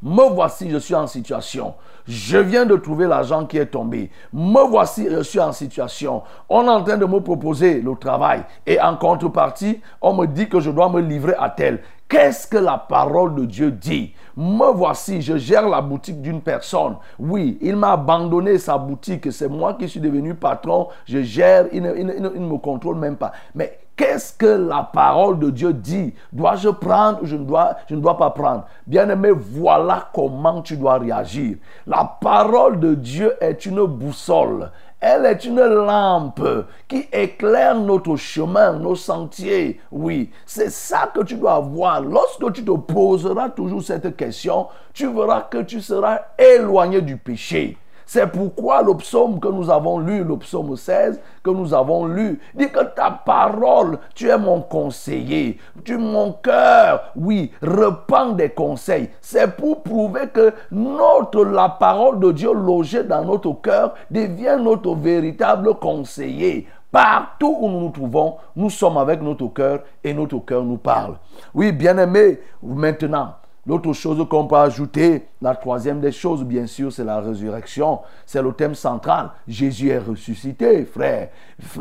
Me 0.01 0.29
voici, 0.29 0.69
je 0.69 0.77
suis 0.77 0.95
en 0.95 1.07
situation. 1.07 1.75
Je 2.07 2.37
viens 2.37 2.65
de 2.65 2.75
trouver 2.75 3.05
l'argent 3.05 3.45
qui 3.45 3.57
est 3.57 3.67
tombé. 3.67 4.09
Me 4.33 4.67
voici, 4.67 5.07
je 5.09 5.21
suis 5.21 5.39
en 5.39 5.51
situation. 5.51 6.23
On 6.47 6.65
est 6.65 6.69
en 6.69 6.83
train 6.83 6.97
de 6.97 7.05
me 7.05 7.19
proposer 7.19 7.81
le 7.81 7.95
travail. 7.95 8.43
Et 8.65 8.79
en 8.79 8.95
contrepartie, 8.95 9.81
on 10.01 10.13
me 10.13 10.25
dit 10.25 10.49
que 10.49 10.59
je 10.59 10.71
dois 10.71 10.89
me 10.89 11.01
livrer 11.01 11.35
à 11.37 11.49
tel. 11.49 11.81
Qu'est-ce 12.09 12.47
que 12.47 12.57
la 12.57 12.79
parole 12.79 13.35
de 13.35 13.45
Dieu 13.45 13.69
dit? 13.69 14.15
Me 14.35 14.71
voici, 14.71 15.21
je 15.21 15.37
gère 15.37 15.69
la 15.69 15.81
boutique 15.81 16.21
d'une 16.21 16.41
personne. 16.41 16.95
Oui, 17.19 17.59
il 17.61 17.75
m'a 17.75 17.91
abandonné 17.91 18.57
sa 18.57 18.79
boutique. 18.79 19.31
C'est 19.31 19.47
moi 19.47 19.75
qui 19.75 19.87
suis 19.87 19.99
devenu 19.99 20.33
patron. 20.33 20.87
Je 21.05 21.21
gère, 21.21 21.67
il 21.71 21.83
ne, 21.83 21.91
me 21.93 22.57
contrôle 22.57 22.95
même 22.95 23.17
pas. 23.17 23.31
Mais 23.53 23.78
Qu'est-ce 23.99 24.31
que 24.31 24.45
la 24.45 24.83
parole 24.83 25.39
de 25.39 25.49
Dieu 25.49 25.73
dit? 25.73 26.13
Dois-je 26.31 26.69
prendre 26.69 27.21
ou 27.21 27.25
je 27.25 27.35
ne 27.35 27.43
dois, 27.43 27.75
je 27.89 27.95
ne 27.95 27.99
dois 27.99 28.17
pas 28.17 28.29
prendre? 28.29 28.63
Bien-aimé, 28.87 29.31
voilà 29.35 30.07
comment 30.13 30.61
tu 30.61 30.77
dois 30.77 30.99
réagir. 30.99 31.57
La 31.85 32.05
parole 32.21 32.79
de 32.79 32.93
Dieu 32.93 33.33
est 33.41 33.65
une 33.65 33.83
boussole. 33.83 34.71
Elle 35.01 35.25
est 35.25 35.43
une 35.43 35.59
lampe 35.59 36.39
qui 36.87 37.09
éclaire 37.11 37.75
notre 37.75 38.15
chemin, 38.15 38.71
nos 38.71 38.95
sentiers. 38.95 39.81
Oui, 39.91 40.31
c'est 40.45 40.71
ça 40.71 41.11
que 41.13 41.21
tu 41.25 41.35
dois 41.35 41.55
avoir. 41.55 41.99
Lorsque 41.99 42.53
tu 42.53 42.63
te 42.63 42.71
poseras 42.71 43.49
toujours 43.49 43.83
cette 43.83 44.15
question, 44.15 44.67
tu 44.93 45.11
verras 45.13 45.41
que 45.41 45.57
tu 45.63 45.81
seras 45.81 46.19
éloigné 46.37 47.01
du 47.01 47.17
péché. 47.17 47.77
C'est 48.11 48.25
pourquoi 48.25 48.81
le 48.81 48.95
psaume 48.97 49.39
que 49.39 49.49
nous 49.49 49.69
avons 49.69 49.99
lu, 49.99 50.23
le 50.23 50.35
psaume 50.37 50.75
16, 50.75 51.21
que 51.43 51.51
nous 51.51 51.75
avons 51.75 52.07
lu, 52.07 52.39
dit 52.55 52.67
que 52.67 52.83
ta 52.83 53.11
parole, 53.11 53.99
tu 54.15 54.29
es 54.29 54.37
mon 54.39 54.61
conseiller, 54.61 55.59
tu 55.83 55.95
mon 55.95 56.31
cœur, 56.31 57.11
oui, 57.15 57.51
repens 57.61 58.31
des 58.31 58.49
conseils. 58.49 59.11
C'est 59.21 59.55
pour 59.55 59.83
prouver 59.83 60.27
que 60.33 60.51
notre, 60.71 61.45
la 61.45 61.69
parole 61.69 62.19
de 62.19 62.31
Dieu 62.31 62.51
logée 62.51 63.03
dans 63.03 63.23
notre 63.23 63.53
cœur 63.61 63.93
devient 64.09 64.57
notre 64.59 64.95
véritable 64.95 65.75
conseiller. 65.75 66.65
Partout 66.91 67.57
où 67.59 67.69
nous 67.69 67.81
nous 67.81 67.89
trouvons, 67.91 68.37
nous 68.55 68.71
sommes 68.71 68.97
avec 68.97 69.21
notre 69.21 69.45
cœur 69.49 69.83
et 70.03 70.15
notre 70.15 70.39
cœur 70.39 70.63
nous 70.63 70.77
parle. 70.77 71.17
Oui, 71.53 71.71
bien-aimé, 71.71 72.39
maintenant, 72.63 73.35
L'autre 73.69 73.93
chose 73.93 74.25
qu'on 74.27 74.47
peut 74.47 74.55
ajouter, 74.55 75.27
la 75.43 75.53
troisième 75.53 76.01
des 76.01 76.11
choses, 76.11 76.43
bien 76.43 76.65
sûr, 76.65 76.91
c'est 76.91 77.03
la 77.03 77.19
résurrection. 77.19 77.99
C'est 78.25 78.41
le 78.41 78.51
thème 78.51 78.73
central. 78.73 79.29
Jésus 79.47 79.89
est 79.89 79.99
ressuscité, 79.99 80.85
frère, 80.85 81.29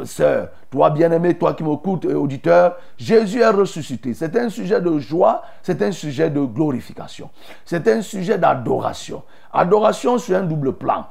sœur. 0.05 0.51
Toi, 0.71 0.91
bien-aimé, 0.91 1.39
toi 1.39 1.55
qui 1.55 1.65
m'écoutes, 1.65 2.05
et 2.05 2.13
auditeur, 2.13 2.77
Jésus 2.99 3.41
est 3.41 3.49
ressuscité. 3.49 4.13
C'est 4.13 4.37
un 4.37 4.51
sujet 4.51 4.83
de 4.83 4.99
joie, 4.99 5.41
c'est 5.63 5.81
un 5.81 5.91
sujet 5.91 6.29
de 6.29 6.43
glorification. 6.43 7.31
C'est 7.65 7.89
un 7.89 8.03
sujet 8.03 8.37
d'adoration. 8.37 9.23
Adoration 9.51 10.19
sur 10.19 10.37
un 10.37 10.43
double 10.43 10.75
plan. 10.75 11.07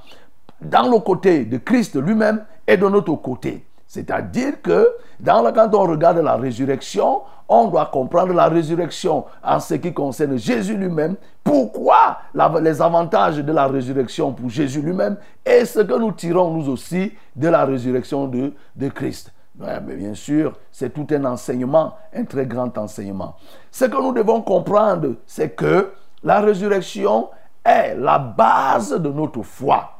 Dans 0.62 0.92
le 0.92 1.00
côté 1.00 1.46
de 1.46 1.58
Christ 1.58 1.96
lui-même 2.00 2.46
et 2.68 2.78
de 2.78 2.88
notre 2.88 3.16
côté. 3.16 3.67
C'est-à-dire 3.88 4.62
que 4.62 4.90
dans 5.20 5.52
quand 5.54 5.74
on 5.74 5.84
regarde 5.84 6.18
la 6.18 6.36
résurrection, 6.36 7.22
on 7.50 7.68
doit 7.70 7.86
comprendre 7.86 8.34
la 8.34 8.48
résurrection 8.48 9.26
en 9.42 9.60
ce 9.60 9.76
qui 9.76 9.94
concerne 9.94 10.38
Jésus 10.38 10.76
lui-même. 10.76 11.16
Pourquoi 11.44 12.18
les 12.62 12.82
avantages 12.82 13.38
de 13.38 13.52
la 13.54 13.68
résurrection 13.68 14.34
pour 14.34 14.50
Jésus 14.50 14.82
lui-même 14.82 15.18
et 15.46 15.64
ce 15.64 15.80
que 15.80 15.98
nous 15.98 16.12
tirons 16.12 16.52
nous 16.52 16.70
aussi 16.70 17.14
de 17.36 17.48
la 17.48 17.64
résurrection 17.64 18.28
de, 18.28 18.54
de 18.76 18.90
Christ? 18.90 19.32
Mais 19.58 19.80
bien 19.80 20.14
sûr, 20.14 20.54
c'est 20.72 20.94
tout 20.94 21.08
un 21.12 21.26
enseignement, 21.26 21.96
un 22.14 22.26
très 22.26 22.46
grand 22.46 22.78
enseignement. 22.78 23.36
Ce 23.72 23.86
que 23.86 23.98
nous 23.98 24.12
devons 24.12 24.42
comprendre, 24.42 25.16
c'est 25.26 25.56
que 25.56 25.94
la 26.24 26.42
résurrection 26.42 27.30
est 27.64 27.96
la 27.96 28.20
base 28.20 28.92
de 28.92 29.10
notre 29.10 29.42
foi. 29.42 29.97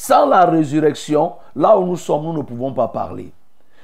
Sans 0.00 0.24
la 0.24 0.46
résurrection, 0.46 1.34
là 1.54 1.76
où 1.76 1.84
nous 1.84 1.98
sommes, 1.98 2.22
nous 2.22 2.32
ne 2.32 2.40
pouvons 2.40 2.72
pas 2.72 2.88
parler. 2.88 3.34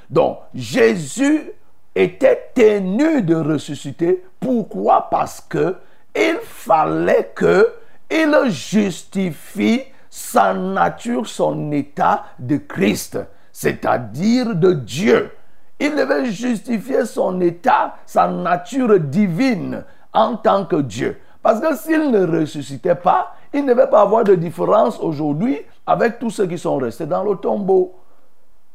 Donc, 0.09 0.39
Jésus 0.55 1.53
était 1.95 2.53
tenu 2.55 3.21
de 3.21 3.35
ressusciter. 3.35 4.25
Pourquoi? 4.41 5.11
Parce 5.11 5.43
que 5.43 5.77
il 6.19 6.39
fallait 6.43 7.33
que 7.35 7.71
il 8.11 8.35
justifie 8.47 9.83
sa 10.09 10.55
nature, 10.55 11.27
son 11.27 11.71
état 11.71 12.25
de 12.39 12.57
Christ, 12.57 13.19
c'est-à-dire 13.53 14.57
de 14.57 14.73
Dieu. 14.73 15.31
Il 15.79 15.95
devait 15.97 16.33
justifier 16.33 17.05
son 17.05 17.43
état, 17.43 17.97
sa 18.07 18.27
nature 18.27 18.99
divine 18.99 19.85
en 20.15 20.37
tant 20.37 20.65
que 20.65 20.77
Dieu. 20.77 21.21
Parce 21.43 21.61
que 21.61 21.77
s'il 21.77 22.11
ne 22.11 22.27
ressuscitait 22.27 22.95
pas, 22.95 23.35
il 23.53 23.67
ne 23.67 23.75
devait 23.75 23.91
pas 23.91 24.01
avoir 24.01 24.25
de 24.25 24.35
différence 24.35 24.99
aujourd'hui 24.99 25.59
avec 25.87 26.19
tous 26.19 26.31
ceux 26.31 26.47
qui 26.47 26.59
sont 26.59 26.77
restés 26.77 27.07
dans 27.07 27.23
le 27.23 27.37
tombeau. 27.37 27.95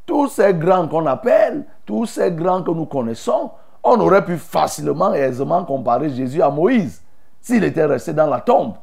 Tous 0.05 0.27
ces 0.27 0.53
grands 0.53 0.87
qu'on 0.87 1.05
appelle, 1.05 1.65
tous 1.85 2.05
ces 2.05 2.31
grands 2.31 2.63
que 2.63 2.71
nous 2.71 2.85
connaissons, 2.85 3.51
on 3.83 3.99
aurait 3.99 4.25
pu 4.25 4.37
facilement 4.37 5.13
et 5.13 5.19
aisément 5.19 5.63
comparer 5.65 6.09
Jésus 6.09 6.41
à 6.41 6.49
Moïse 6.49 7.01
s'il 7.39 7.63
était 7.63 7.85
resté 7.85 8.13
dans 8.13 8.27
la 8.27 8.39
tombe. 8.41 8.75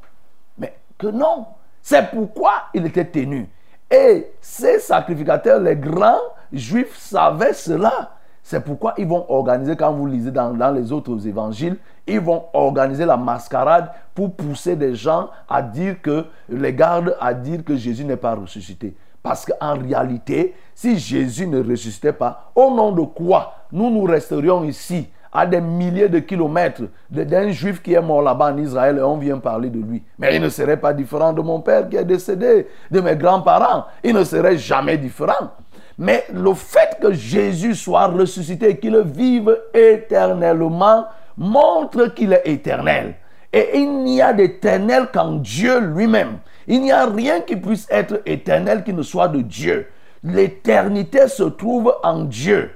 Mais 0.59 0.77
que 0.97 1.07
non. 1.07 1.47
C'est 1.81 2.11
pourquoi 2.11 2.65
il 2.75 2.87
était 2.87 3.05
tenu. 3.05 3.49
Et 3.91 4.33
ces 4.41 4.79
sacrificateurs, 4.81 5.61
les 5.61 5.77
grands 5.77 6.21
juifs, 6.53 6.97
savaient 6.99 7.55
cela. 7.55 8.18
C'est 8.51 8.65
pourquoi 8.65 8.95
ils 8.97 9.07
vont 9.07 9.27
organiser, 9.29 9.77
quand 9.77 9.93
vous 9.93 10.07
lisez 10.07 10.31
dans, 10.31 10.75
les 10.75 10.91
autres 10.91 11.27
évangiles, 11.29 11.77
ils 12.07 12.19
vont 12.19 12.45
organiser 12.55 13.05
la 13.05 13.19
mascarade 13.19 13.91
pour 14.15 14.33
pousser 14.35 14.75
des 14.75 14.95
gens 14.95 15.29
à 15.51 15.61
dire 15.61 16.01
que, 16.01 16.25
les 16.49 16.73
gardes 16.73 17.15
à 17.21 17.35
dire 17.35 17.63
que 17.63 17.77
Jésus 17.77 18.07
n'est 18.07 18.17
pas 18.17 18.35
ressuscité. 18.35 18.97
Parce 19.23 19.45
qu'en 19.45 19.75
réalité, 19.75 20.55
si 20.75 20.99
Jésus 20.99 21.47
ne 21.47 21.63
ressuscitait 21.63 22.15
pas, 22.15 22.51
au 22.55 22.75
nom 22.75 22.91
de 22.93 23.03
quoi 23.03 23.53
nous 23.71 23.91
nous 23.91 24.05
resterions 24.05 24.65
ici 24.65 25.11
à 25.31 25.45
des 25.45 25.61
milliers 25.61 26.09
de 26.09 26.21
kilomètres 26.21 26.85
d'un 27.11 27.51
juif 27.51 27.83
qui 27.83 27.93
est 27.93 28.01
mort 28.01 28.23
là-bas 28.23 28.55
en 28.55 28.57
Israël 28.57 28.97
et 28.97 29.03
on 29.03 29.19
vient 29.19 29.37
parler 29.37 29.69
de 29.69 29.79
lui. 29.79 30.03
Mais 30.19 30.37
il 30.37 30.41
ne 30.41 30.49
serait 30.49 30.79
pas 30.79 30.95
différent 30.95 31.35
de 31.35 31.43
mon 31.43 31.61
père 31.61 31.87
qui 31.87 31.97
est 31.97 32.05
décédé, 32.05 32.67
de 32.91 33.01
mes 33.03 33.15
grands-parents. 33.15 33.85
Il 34.03 34.15
ne 34.15 34.25
serait 34.25 34.57
jamais 34.57 34.97
différent. 34.97 35.51
Mais 35.99 36.25
le 36.33 36.55
fait 36.55 36.97
que 37.01 37.13
Jésus 37.13 37.75
soit 37.75 38.07
ressuscité 38.07 38.71
et 38.71 38.79
qu'il 38.79 38.97
vive 39.01 39.59
éternellement 39.75 41.07
montre 41.37 42.07
qu'il 42.15 42.33
est 42.33 42.43
éternel. 42.47 43.15
Et 43.53 43.79
il 43.79 44.05
n'y 44.05 44.23
a 44.23 44.33
d'éternel 44.33 45.09
qu'en 45.13 45.33
Dieu 45.33 45.81
lui-même. 45.81 46.39
Il 46.67 46.83
n'y 46.83 46.93
a 46.93 47.07
rien 47.07 47.41
qui 47.41 47.57
puisse 47.57 47.87
être 47.91 48.21
éternel 48.27 48.85
qui 48.85 48.93
ne 48.93 49.03
soit 49.03 49.29
de 49.29 49.41
Dieu. 49.41 49.89
L'éternité 50.23 51.27
se 51.29 51.45
trouve 51.45 51.95
en 52.03 52.25
Dieu. 52.25 52.71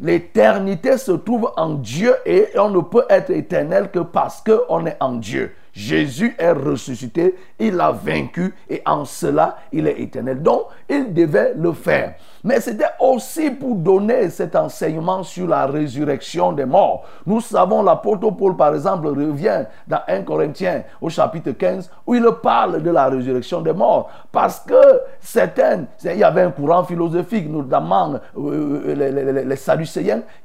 L'éternité 0.00 0.96
se 0.96 1.12
trouve 1.12 1.52
en 1.56 1.74
Dieu 1.74 2.14
et 2.24 2.48
on 2.56 2.70
ne 2.70 2.80
peut 2.80 3.04
être 3.08 3.30
éternel 3.30 3.90
que 3.90 4.00
parce 4.00 4.42
qu'on 4.42 4.86
est 4.86 4.96
en 5.00 5.12
Dieu. 5.12 5.52
Jésus 5.72 6.34
est 6.38 6.52
ressuscité, 6.52 7.34
il 7.58 7.80
a 7.80 7.92
vaincu 7.92 8.54
et 8.68 8.82
en 8.84 9.04
cela, 9.04 9.58
il 9.72 9.86
est 9.86 10.00
éternel. 10.00 10.42
Donc, 10.42 10.66
il 10.88 11.14
devait 11.14 11.54
le 11.56 11.72
faire. 11.72 12.14
Mais 12.44 12.60
c'était 12.60 12.90
aussi 12.98 13.50
pour 13.50 13.76
donner 13.76 14.28
cet 14.30 14.56
enseignement 14.56 15.22
sur 15.22 15.46
la 15.46 15.66
résurrection 15.66 16.52
des 16.52 16.64
morts. 16.64 17.04
Nous 17.24 17.40
savons, 17.40 17.82
l'apôtre 17.82 18.30
Paul, 18.30 18.56
par 18.56 18.74
exemple, 18.74 19.06
revient 19.08 19.64
dans 19.86 20.00
1 20.08 20.22
Corinthiens 20.22 20.82
au 21.00 21.08
chapitre 21.08 21.52
15, 21.52 21.90
où 22.06 22.14
il 22.14 22.26
parle 22.42 22.82
de 22.82 22.90
la 22.90 23.08
résurrection 23.08 23.60
des 23.60 23.72
morts. 23.72 24.10
Parce 24.32 24.60
que 24.60 24.74
certaines, 25.20 25.86
il 26.04 26.16
y 26.16 26.24
avait 26.24 26.42
un 26.42 26.50
courant 26.50 26.82
philosophique, 26.82 27.48
notamment 27.48 28.14
euh, 28.36 28.94
les, 28.94 29.12
les, 29.12 29.44
les 29.44 29.56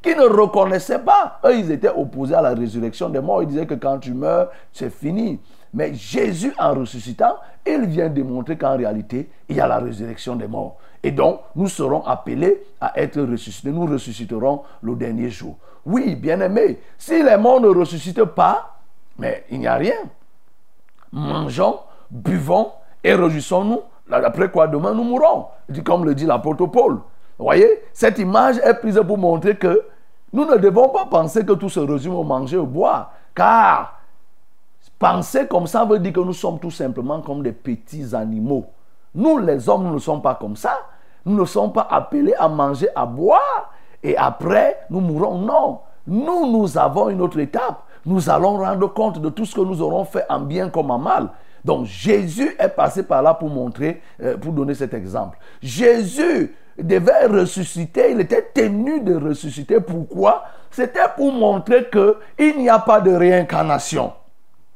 qui 0.02 0.16
ne 0.16 0.42
reconnaissaient 0.42 1.00
pas. 1.00 1.40
Eux, 1.46 1.58
ils 1.58 1.72
étaient 1.72 1.90
opposés 1.90 2.36
à 2.36 2.42
la 2.42 2.54
résurrection 2.54 3.10
des 3.10 3.22
morts. 3.22 3.42
Ils 3.42 3.50
disaient 3.50 3.66
que 3.66 3.74
quand 3.74 3.98
tu 3.98 4.14
meurs, 4.14 4.50
c'est 4.72 4.92
fini. 4.92 5.40
Mais 5.74 5.94
Jésus, 5.94 6.54
en 6.60 6.74
ressuscitant, 6.74 7.36
il 7.66 7.86
vient 7.86 8.10
démontrer 8.10 8.58
qu'en 8.58 8.78
réalité, 8.78 9.30
il 9.50 9.58
y 9.58 9.60
a 9.60 9.68
la 9.68 9.80
résurrection 9.80 10.36
des 10.36 10.48
morts. 10.48 10.78
Et 11.08 11.12
donc, 11.12 11.40
nous 11.56 11.70
serons 11.70 12.04
appelés 12.06 12.62
à 12.82 13.00
être 13.00 13.22
ressuscités. 13.22 13.72
Nous 13.72 13.86
ressusciterons 13.86 14.64
le 14.82 14.94
dernier 14.94 15.30
jour. 15.30 15.56
Oui, 15.86 16.16
bien 16.16 16.42
aimé, 16.42 16.82
si 16.98 17.24
les 17.24 17.38
morts 17.38 17.62
ne 17.62 17.70
ressuscitent 17.70 18.26
pas, 18.26 18.76
mais 19.18 19.46
il 19.50 19.60
n'y 19.60 19.68
a 19.68 19.76
rien. 19.76 19.96
Mangeons, 21.14 21.80
buvons 22.12 22.74
et 23.02 23.14
réjouissons-nous. 23.14 23.80
Après 24.12 24.52
quoi, 24.52 24.68
demain, 24.68 24.94
nous 24.94 25.06
mourrons. 25.06 25.46
Comme 25.86 26.04
le 26.04 26.14
dit 26.14 26.26
l'apôtre 26.26 26.66
Paul. 26.66 26.96
Vous 27.38 27.46
voyez, 27.46 27.84
cette 27.94 28.20
image 28.20 28.58
est 28.58 28.74
prise 28.74 29.02
pour 29.08 29.18
montrer 29.18 29.56
que 29.56 29.84
nous 30.34 30.44
ne 30.44 30.58
devons 30.58 30.90
pas 30.90 31.06
penser 31.06 31.46
que 31.46 31.54
tout 31.54 31.70
se 31.70 31.80
résume 31.80 32.16
au 32.16 32.24
manger, 32.26 32.58
au 32.58 32.66
boire. 32.66 33.14
Car 33.34 34.02
penser 35.00 35.48
comme 35.48 35.68
ça 35.68 35.86
veut 35.86 36.00
dire 36.00 36.12
que 36.12 36.20
nous 36.20 36.34
sommes 36.34 36.60
tout 36.60 36.72
simplement 36.72 37.22
comme 37.22 37.44
des 37.44 37.54
petits 37.54 38.14
animaux. 38.14 38.66
Nous, 39.16 39.38
les 39.38 39.70
hommes, 39.70 39.84
nous 39.86 39.94
ne 39.94 40.00
sommes 40.00 40.22
pas 40.22 40.36
comme 40.36 40.58
ça. 40.58 40.78
Nous 41.28 41.36
ne 41.36 41.46
sommes 41.46 41.74
pas 41.74 41.88
appelés 41.92 42.34
à 42.40 42.48
manger, 42.48 42.88
à 42.96 43.06
boire. 43.06 43.74
Et 44.02 44.16
après, 44.16 44.80
nous 44.90 45.02
mourrons. 45.02 45.38
Non. 45.40 45.80
Nous, 46.08 46.50
nous 46.50 46.78
avons 46.78 47.10
une 47.10 47.22
autre 47.22 47.38
étape. 47.40 47.84
Nous 48.06 48.30
allons 48.30 48.58
rendre 48.58 48.88
compte 48.94 49.20
de 49.20 49.28
tout 49.28 49.46
ce 49.46 49.54
que 49.54 49.60
nous 49.60 49.82
aurons 49.82 50.06
fait 50.06 50.26
en 50.30 50.40
bien 50.40 50.70
comme 50.70 50.90
en 50.90 50.98
mal. 50.98 51.28
Donc 51.66 51.86
Jésus 51.86 52.56
est 52.58 52.70
passé 52.70 53.04
par 53.04 53.22
là 53.22 53.34
pour 53.34 53.50
montrer, 53.50 54.02
euh, 54.24 54.38
pour 54.38 54.54
donner 54.54 54.74
cet 54.74 54.94
exemple. 54.94 55.38
Jésus 55.62 56.56
devait 56.82 57.26
ressusciter, 57.26 58.12
il 58.12 58.22
était 58.22 58.50
tenu 58.54 59.02
de 59.02 59.16
ressusciter. 59.16 59.82
Pourquoi? 59.82 60.46
C'était 60.72 61.10
pour 61.18 61.34
montrer 61.34 61.90
qu'il 61.90 62.58
n'y 62.58 62.70
a 62.70 62.80
pas 62.80 63.02
de 63.02 63.12
réincarnation. 63.12 64.14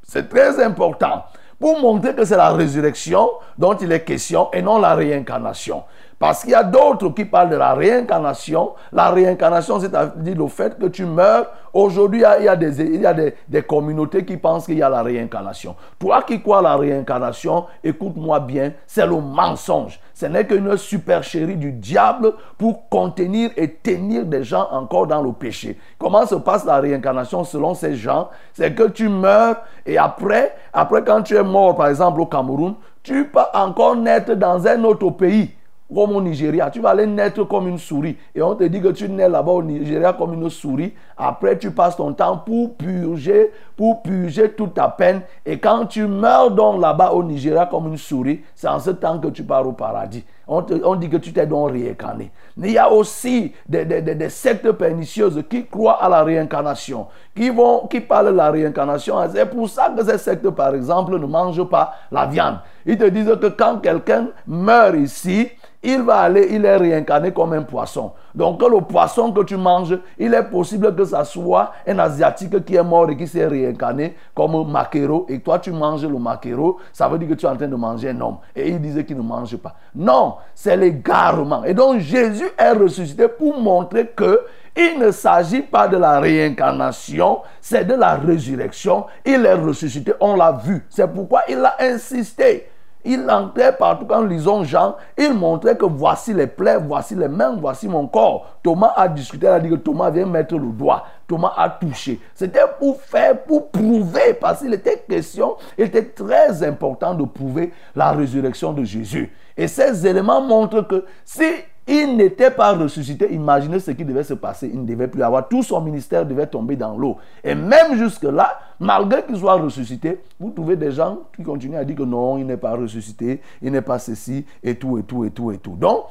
C'est 0.02 0.28
très 0.28 0.62
important. 0.62 1.24
Pour 1.58 1.80
montrer 1.80 2.14
que 2.14 2.26
c'est 2.26 2.36
la 2.36 2.50
résurrection 2.50 3.30
dont 3.56 3.74
il 3.74 3.90
est 3.90 4.04
question 4.04 4.50
et 4.52 4.60
non 4.60 4.78
la 4.78 4.94
réincarnation. 4.94 5.84
Parce 6.22 6.42
qu'il 6.42 6.52
y 6.52 6.54
a 6.54 6.62
d'autres 6.62 7.08
qui 7.08 7.24
parlent 7.24 7.50
de 7.50 7.56
la 7.56 7.74
réincarnation. 7.74 8.74
La 8.92 9.10
réincarnation, 9.10 9.80
c'est-à-dire 9.80 10.36
le 10.36 10.46
fait 10.46 10.78
que 10.78 10.86
tu 10.86 11.04
meurs. 11.04 11.46
Aujourd'hui, 11.74 12.22
il 12.38 12.44
y 12.44 12.46
a, 12.46 12.54
des, 12.54 13.62
communautés 13.64 14.24
qui 14.24 14.36
pensent 14.36 14.66
qu'il 14.66 14.78
y 14.78 14.84
a 14.84 14.88
la 14.88 15.02
réincarnation. 15.02 15.74
Toi 15.98 16.22
qui 16.22 16.40
crois 16.40 16.60
à 16.60 16.62
la 16.62 16.76
réincarnation, 16.76 17.64
écoute-moi 17.82 18.38
bien, 18.38 18.72
c'est 18.86 19.04
le 19.04 19.16
mensonge. 19.16 19.98
Ce 20.14 20.26
n'est 20.26 20.46
qu'une 20.46 20.76
supercherie 20.76 21.56
du 21.56 21.72
diable 21.72 22.34
pour 22.56 22.88
contenir 22.88 23.50
et 23.56 23.68
tenir 23.68 24.24
des 24.24 24.44
gens 24.44 24.68
encore 24.70 25.08
dans 25.08 25.22
le 25.22 25.32
péché. 25.32 25.76
Comment 25.98 26.24
se 26.24 26.36
passe 26.36 26.64
la 26.64 26.78
réincarnation 26.78 27.42
selon 27.42 27.74
ces 27.74 27.96
gens? 27.96 28.30
C'est 28.52 28.76
que 28.76 28.84
tu 28.84 29.08
meurs 29.08 29.56
et 29.84 29.98
après, 29.98 30.54
après 30.72 31.02
quand 31.02 31.22
tu 31.22 31.34
es 31.34 31.42
mort, 31.42 31.74
par 31.74 31.88
exemple 31.88 32.20
au 32.20 32.26
Cameroun, 32.26 32.76
tu 33.02 33.24
peux 33.24 33.40
encore 33.52 33.96
naître 33.96 34.34
dans 34.34 34.64
un 34.68 34.84
autre 34.84 35.10
pays 35.10 35.50
comme 35.94 36.16
au 36.16 36.22
Nigeria, 36.22 36.70
tu 36.70 36.80
vas 36.80 36.90
aller 36.90 37.06
naître 37.06 37.44
comme 37.44 37.68
une 37.68 37.78
souris. 37.78 38.16
Et 38.34 38.42
on 38.42 38.54
te 38.54 38.64
dit 38.64 38.80
que 38.80 38.88
tu 38.88 39.08
nais 39.08 39.28
là-bas 39.28 39.52
au 39.52 39.62
Nigeria 39.62 40.12
comme 40.12 40.34
une 40.34 40.48
souris. 40.50 40.94
Après, 41.16 41.58
tu 41.58 41.70
passes 41.70 41.96
ton 41.96 42.12
temps 42.12 42.38
pour 42.38 42.74
purger, 42.76 43.52
pour 43.76 44.02
purger 44.02 44.50
toute 44.52 44.74
ta 44.74 44.88
peine. 44.88 45.22
Et 45.44 45.58
quand 45.58 45.86
tu 45.86 46.06
meurs 46.06 46.50
donc 46.50 46.80
là-bas 46.80 47.12
au 47.12 47.22
Nigeria 47.22 47.66
comme 47.66 47.88
une 47.88 47.98
souris, 47.98 48.42
c'est 48.54 48.68
en 48.68 48.78
ce 48.78 48.90
temps 48.90 49.18
que 49.18 49.28
tu 49.28 49.42
pars 49.42 49.66
au 49.66 49.72
paradis. 49.72 50.24
On, 50.48 50.62
te, 50.62 50.74
on 50.84 50.96
dit 50.96 51.08
que 51.08 51.16
tu 51.18 51.32
t'es 51.32 51.46
donc 51.46 51.70
réincarné. 51.70 52.30
Mais 52.56 52.68
il 52.68 52.74
y 52.74 52.78
a 52.78 52.90
aussi 52.90 53.52
des, 53.68 53.84
des, 53.84 54.02
des, 54.02 54.28
sectes 54.28 54.70
pernicieuses 54.72 55.42
qui 55.48 55.66
croient 55.66 56.02
à 56.02 56.08
la 56.08 56.22
réincarnation, 56.24 57.06
qui, 57.34 57.48
vont, 57.48 57.86
qui 57.86 58.00
parlent 58.00 58.32
de 58.32 58.36
la 58.36 58.50
réincarnation. 58.50 59.16
C'est 59.32 59.46
pour 59.46 59.68
ça 59.68 59.92
que 59.96 60.04
ces 60.04 60.18
sectes, 60.18 60.50
par 60.50 60.74
exemple, 60.74 61.18
ne 61.18 61.26
mangent 61.26 61.68
pas 61.68 61.94
la 62.10 62.26
viande. 62.26 62.58
Ils 62.84 62.98
te 62.98 63.04
disent 63.04 63.36
que 63.40 63.46
quand 63.46 63.78
quelqu'un 63.78 64.28
meurt 64.46 64.96
ici, 64.96 65.48
il 65.82 66.02
va 66.02 66.20
aller, 66.20 66.48
il 66.50 66.64
est 66.64 66.76
réincarné 66.76 67.32
comme 67.32 67.52
un 67.54 67.62
poisson. 67.62 68.12
Donc 68.34 68.62
le 68.62 68.80
poisson 68.80 69.32
que 69.32 69.42
tu 69.42 69.56
manges, 69.56 69.98
il 70.18 70.32
est 70.32 70.44
possible 70.44 70.94
que 70.94 71.04
ça 71.04 71.24
soit 71.24 71.72
un 71.86 71.98
asiatique 71.98 72.64
qui 72.64 72.76
est 72.76 72.82
mort 72.82 73.10
et 73.10 73.16
qui 73.16 73.26
s'est 73.26 73.46
réincarné 73.46 74.16
comme 74.34 74.54
un 74.54 74.64
maquereau. 74.64 75.26
Et 75.28 75.40
toi, 75.40 75.58
tu 75.58 75.72
manges 75.72 76.06
le 76.06 76.18
maquereau, 76.18 76.78
ça 76.92 77.08
veut 77.08 77.18
dire 77.18 77.28
que 77.28 77.34
tu 77.34 77.46
es 77.46 77.48
en 77.48 77.56
train 77.56 77.68
de 77.68 77.76
manger 77.76 78.10
un 78.10 78.20
homme. 78.20 78.38
Et 78.54 78.68
il 78.68 78.80
disait 78.80 79.04
qu'il 79.04 79.16
ne 79.16 79.22
mange 79.22 79.56
pas. 79.56 79.74
Non, 79.94 80.36
c'est 80.54 80.76
l'égarement. 80.76 81.64
Et 81.64 81.74
donc 81.74 81.98
Jésus 81.98 82.48
est 82.56 82.72
ressuscité 82.72 83.28
pour 83.28 83.60
montrer 83.60 84.06
que 84.06 84.40
il 84.74 84.98
ne 84.98 85.10
s'agit 85.10 85.60
pas 85.60 85.86
de 85.86 85.98
la 85.98 86.18
réincarnation, 86.18 87.40
c'est 87.60 87.84
de 87.84 87.94
la 87.94 88.14
résurrection. 88.14 89.04
Il 89.24 89.44
est 89.44 89.52
ressuscité, 89.52 90.14
on 90.18 90.34
l'a 90.34 90.52
vu. 90.52 90.86
C'est 90.88 91.06
pourquoi 91.12 91.42
il 91.48 91.62
a 91.62 91.76
insisté. 91.78 92.71
Il 93.04 93.28
entrait 93.28 93.76
partout 93.76 94.06
quand 94.06 94.22
lisons 94.22 94.62
Jean, 94.62 94.96
il 95.18 95.34
montrait 95.34 95.76
que 95.76 95.84
voici 95.84 96.32
les 96.32 96.46
plaies, 96.46 96.78
voici 96.78 97.14
les 97.16 97.28
mains, 97.28 97.56
voici 97.60 97.88
mon 97.88 98.06
corps. 98.06 98.58
Thomas 98.62 98.92
a 98.96 99.08
discuté, 99.08 99.46
il 99.46 99.50
a 99.50 99.58
dit 99.58 99.70
que 99.70 99.74
Thomas 99.74 100.10
vient 100.10 100.26
mettre 100.26 100.56
le 100.56 100.68
doigt. 100.68 101.04
Thomas 101.26 101.52
a 101.56 101.68
touché. 101.68 102.20
C'était 102.34 102.60
pour 102.78 103.00
faire, 103.00 103.42
pour 103.42 103.70
prouver, 103.70 104.34
parce 104.40 104.60
qu'il 104.60 104.72
était 104.72 105.04
question, 105.08 105.56
il 105.76 105.86
était 105.86 106.04
très 106.04 106.62
important 106.62 107.14
de 107.14 107.24
prouver 107.24 107.72
la 107.96 108.12
résurrection 108.12 108.72
de 108.72 108.84
Jésus. 108.84 109.32
Et 109.56 109.66
ces 109.66 110.06
éléments 110.06 110.40
montrent 110.40 110.82
que 110.82 111.04
si 111.24 111.44
il 111.86 112.16
n'était 112.16 112.50
pas 112.50 112.72
ressuscité, 112.74 113.32
imaginez 113.32 113.80
ce 113.80 113.90
qui 113.90 114.04
devait 114.04 114.22
se 114.22 114.34
passer. 114.34 114.70
Il 114.72 114.82
ne 114.82 114.86
devait 114.86 115.08
plus 115.08 115.22
avoir. 115.22 115.48
Tout 115.48 115.64
son 115.64 115.80
ministère 115.80 116.24
devait 116.24 116.46
tomber 116.46 116.76
dans 116.76 116.96
l'eau. 116.96 117.16
Et 117.42 117.56
même 117.56 117.96
jusque-là, 117.96 118.58
malgré 118.78 119.24
qu'il 119.24 119.36
soit 119.36 119.54
ressuscité, 119.54 120.20
vous 120.38 120.50
trouvez 120.50 120.76
des 120.76 120.92
gens 120.92 121.18
qui 121.36 121.42
continuent 121.42 121.78
à 121.78 121.84
dire 121.84 121.96
que 121.96 122.04
non, 122.04 122.38
il 122.38 122.46
n'est 122.46 122.56
pas 122.56 122.76
ressuscité, 122.76 123.40
il 123.60 123.72
n'est 123.72 123.82
pas 123.82 123.98
ceci, 123.98 124.46
et 124.62 124.76
tout, 124.76 124.96
et 124.98 125.02
tout, 125.02 125.24
et 125.24 125.30
tout, 125.30 125.50
et 125.50 125.58
tout. 125.58 125.74
Donc, 125.74 126.04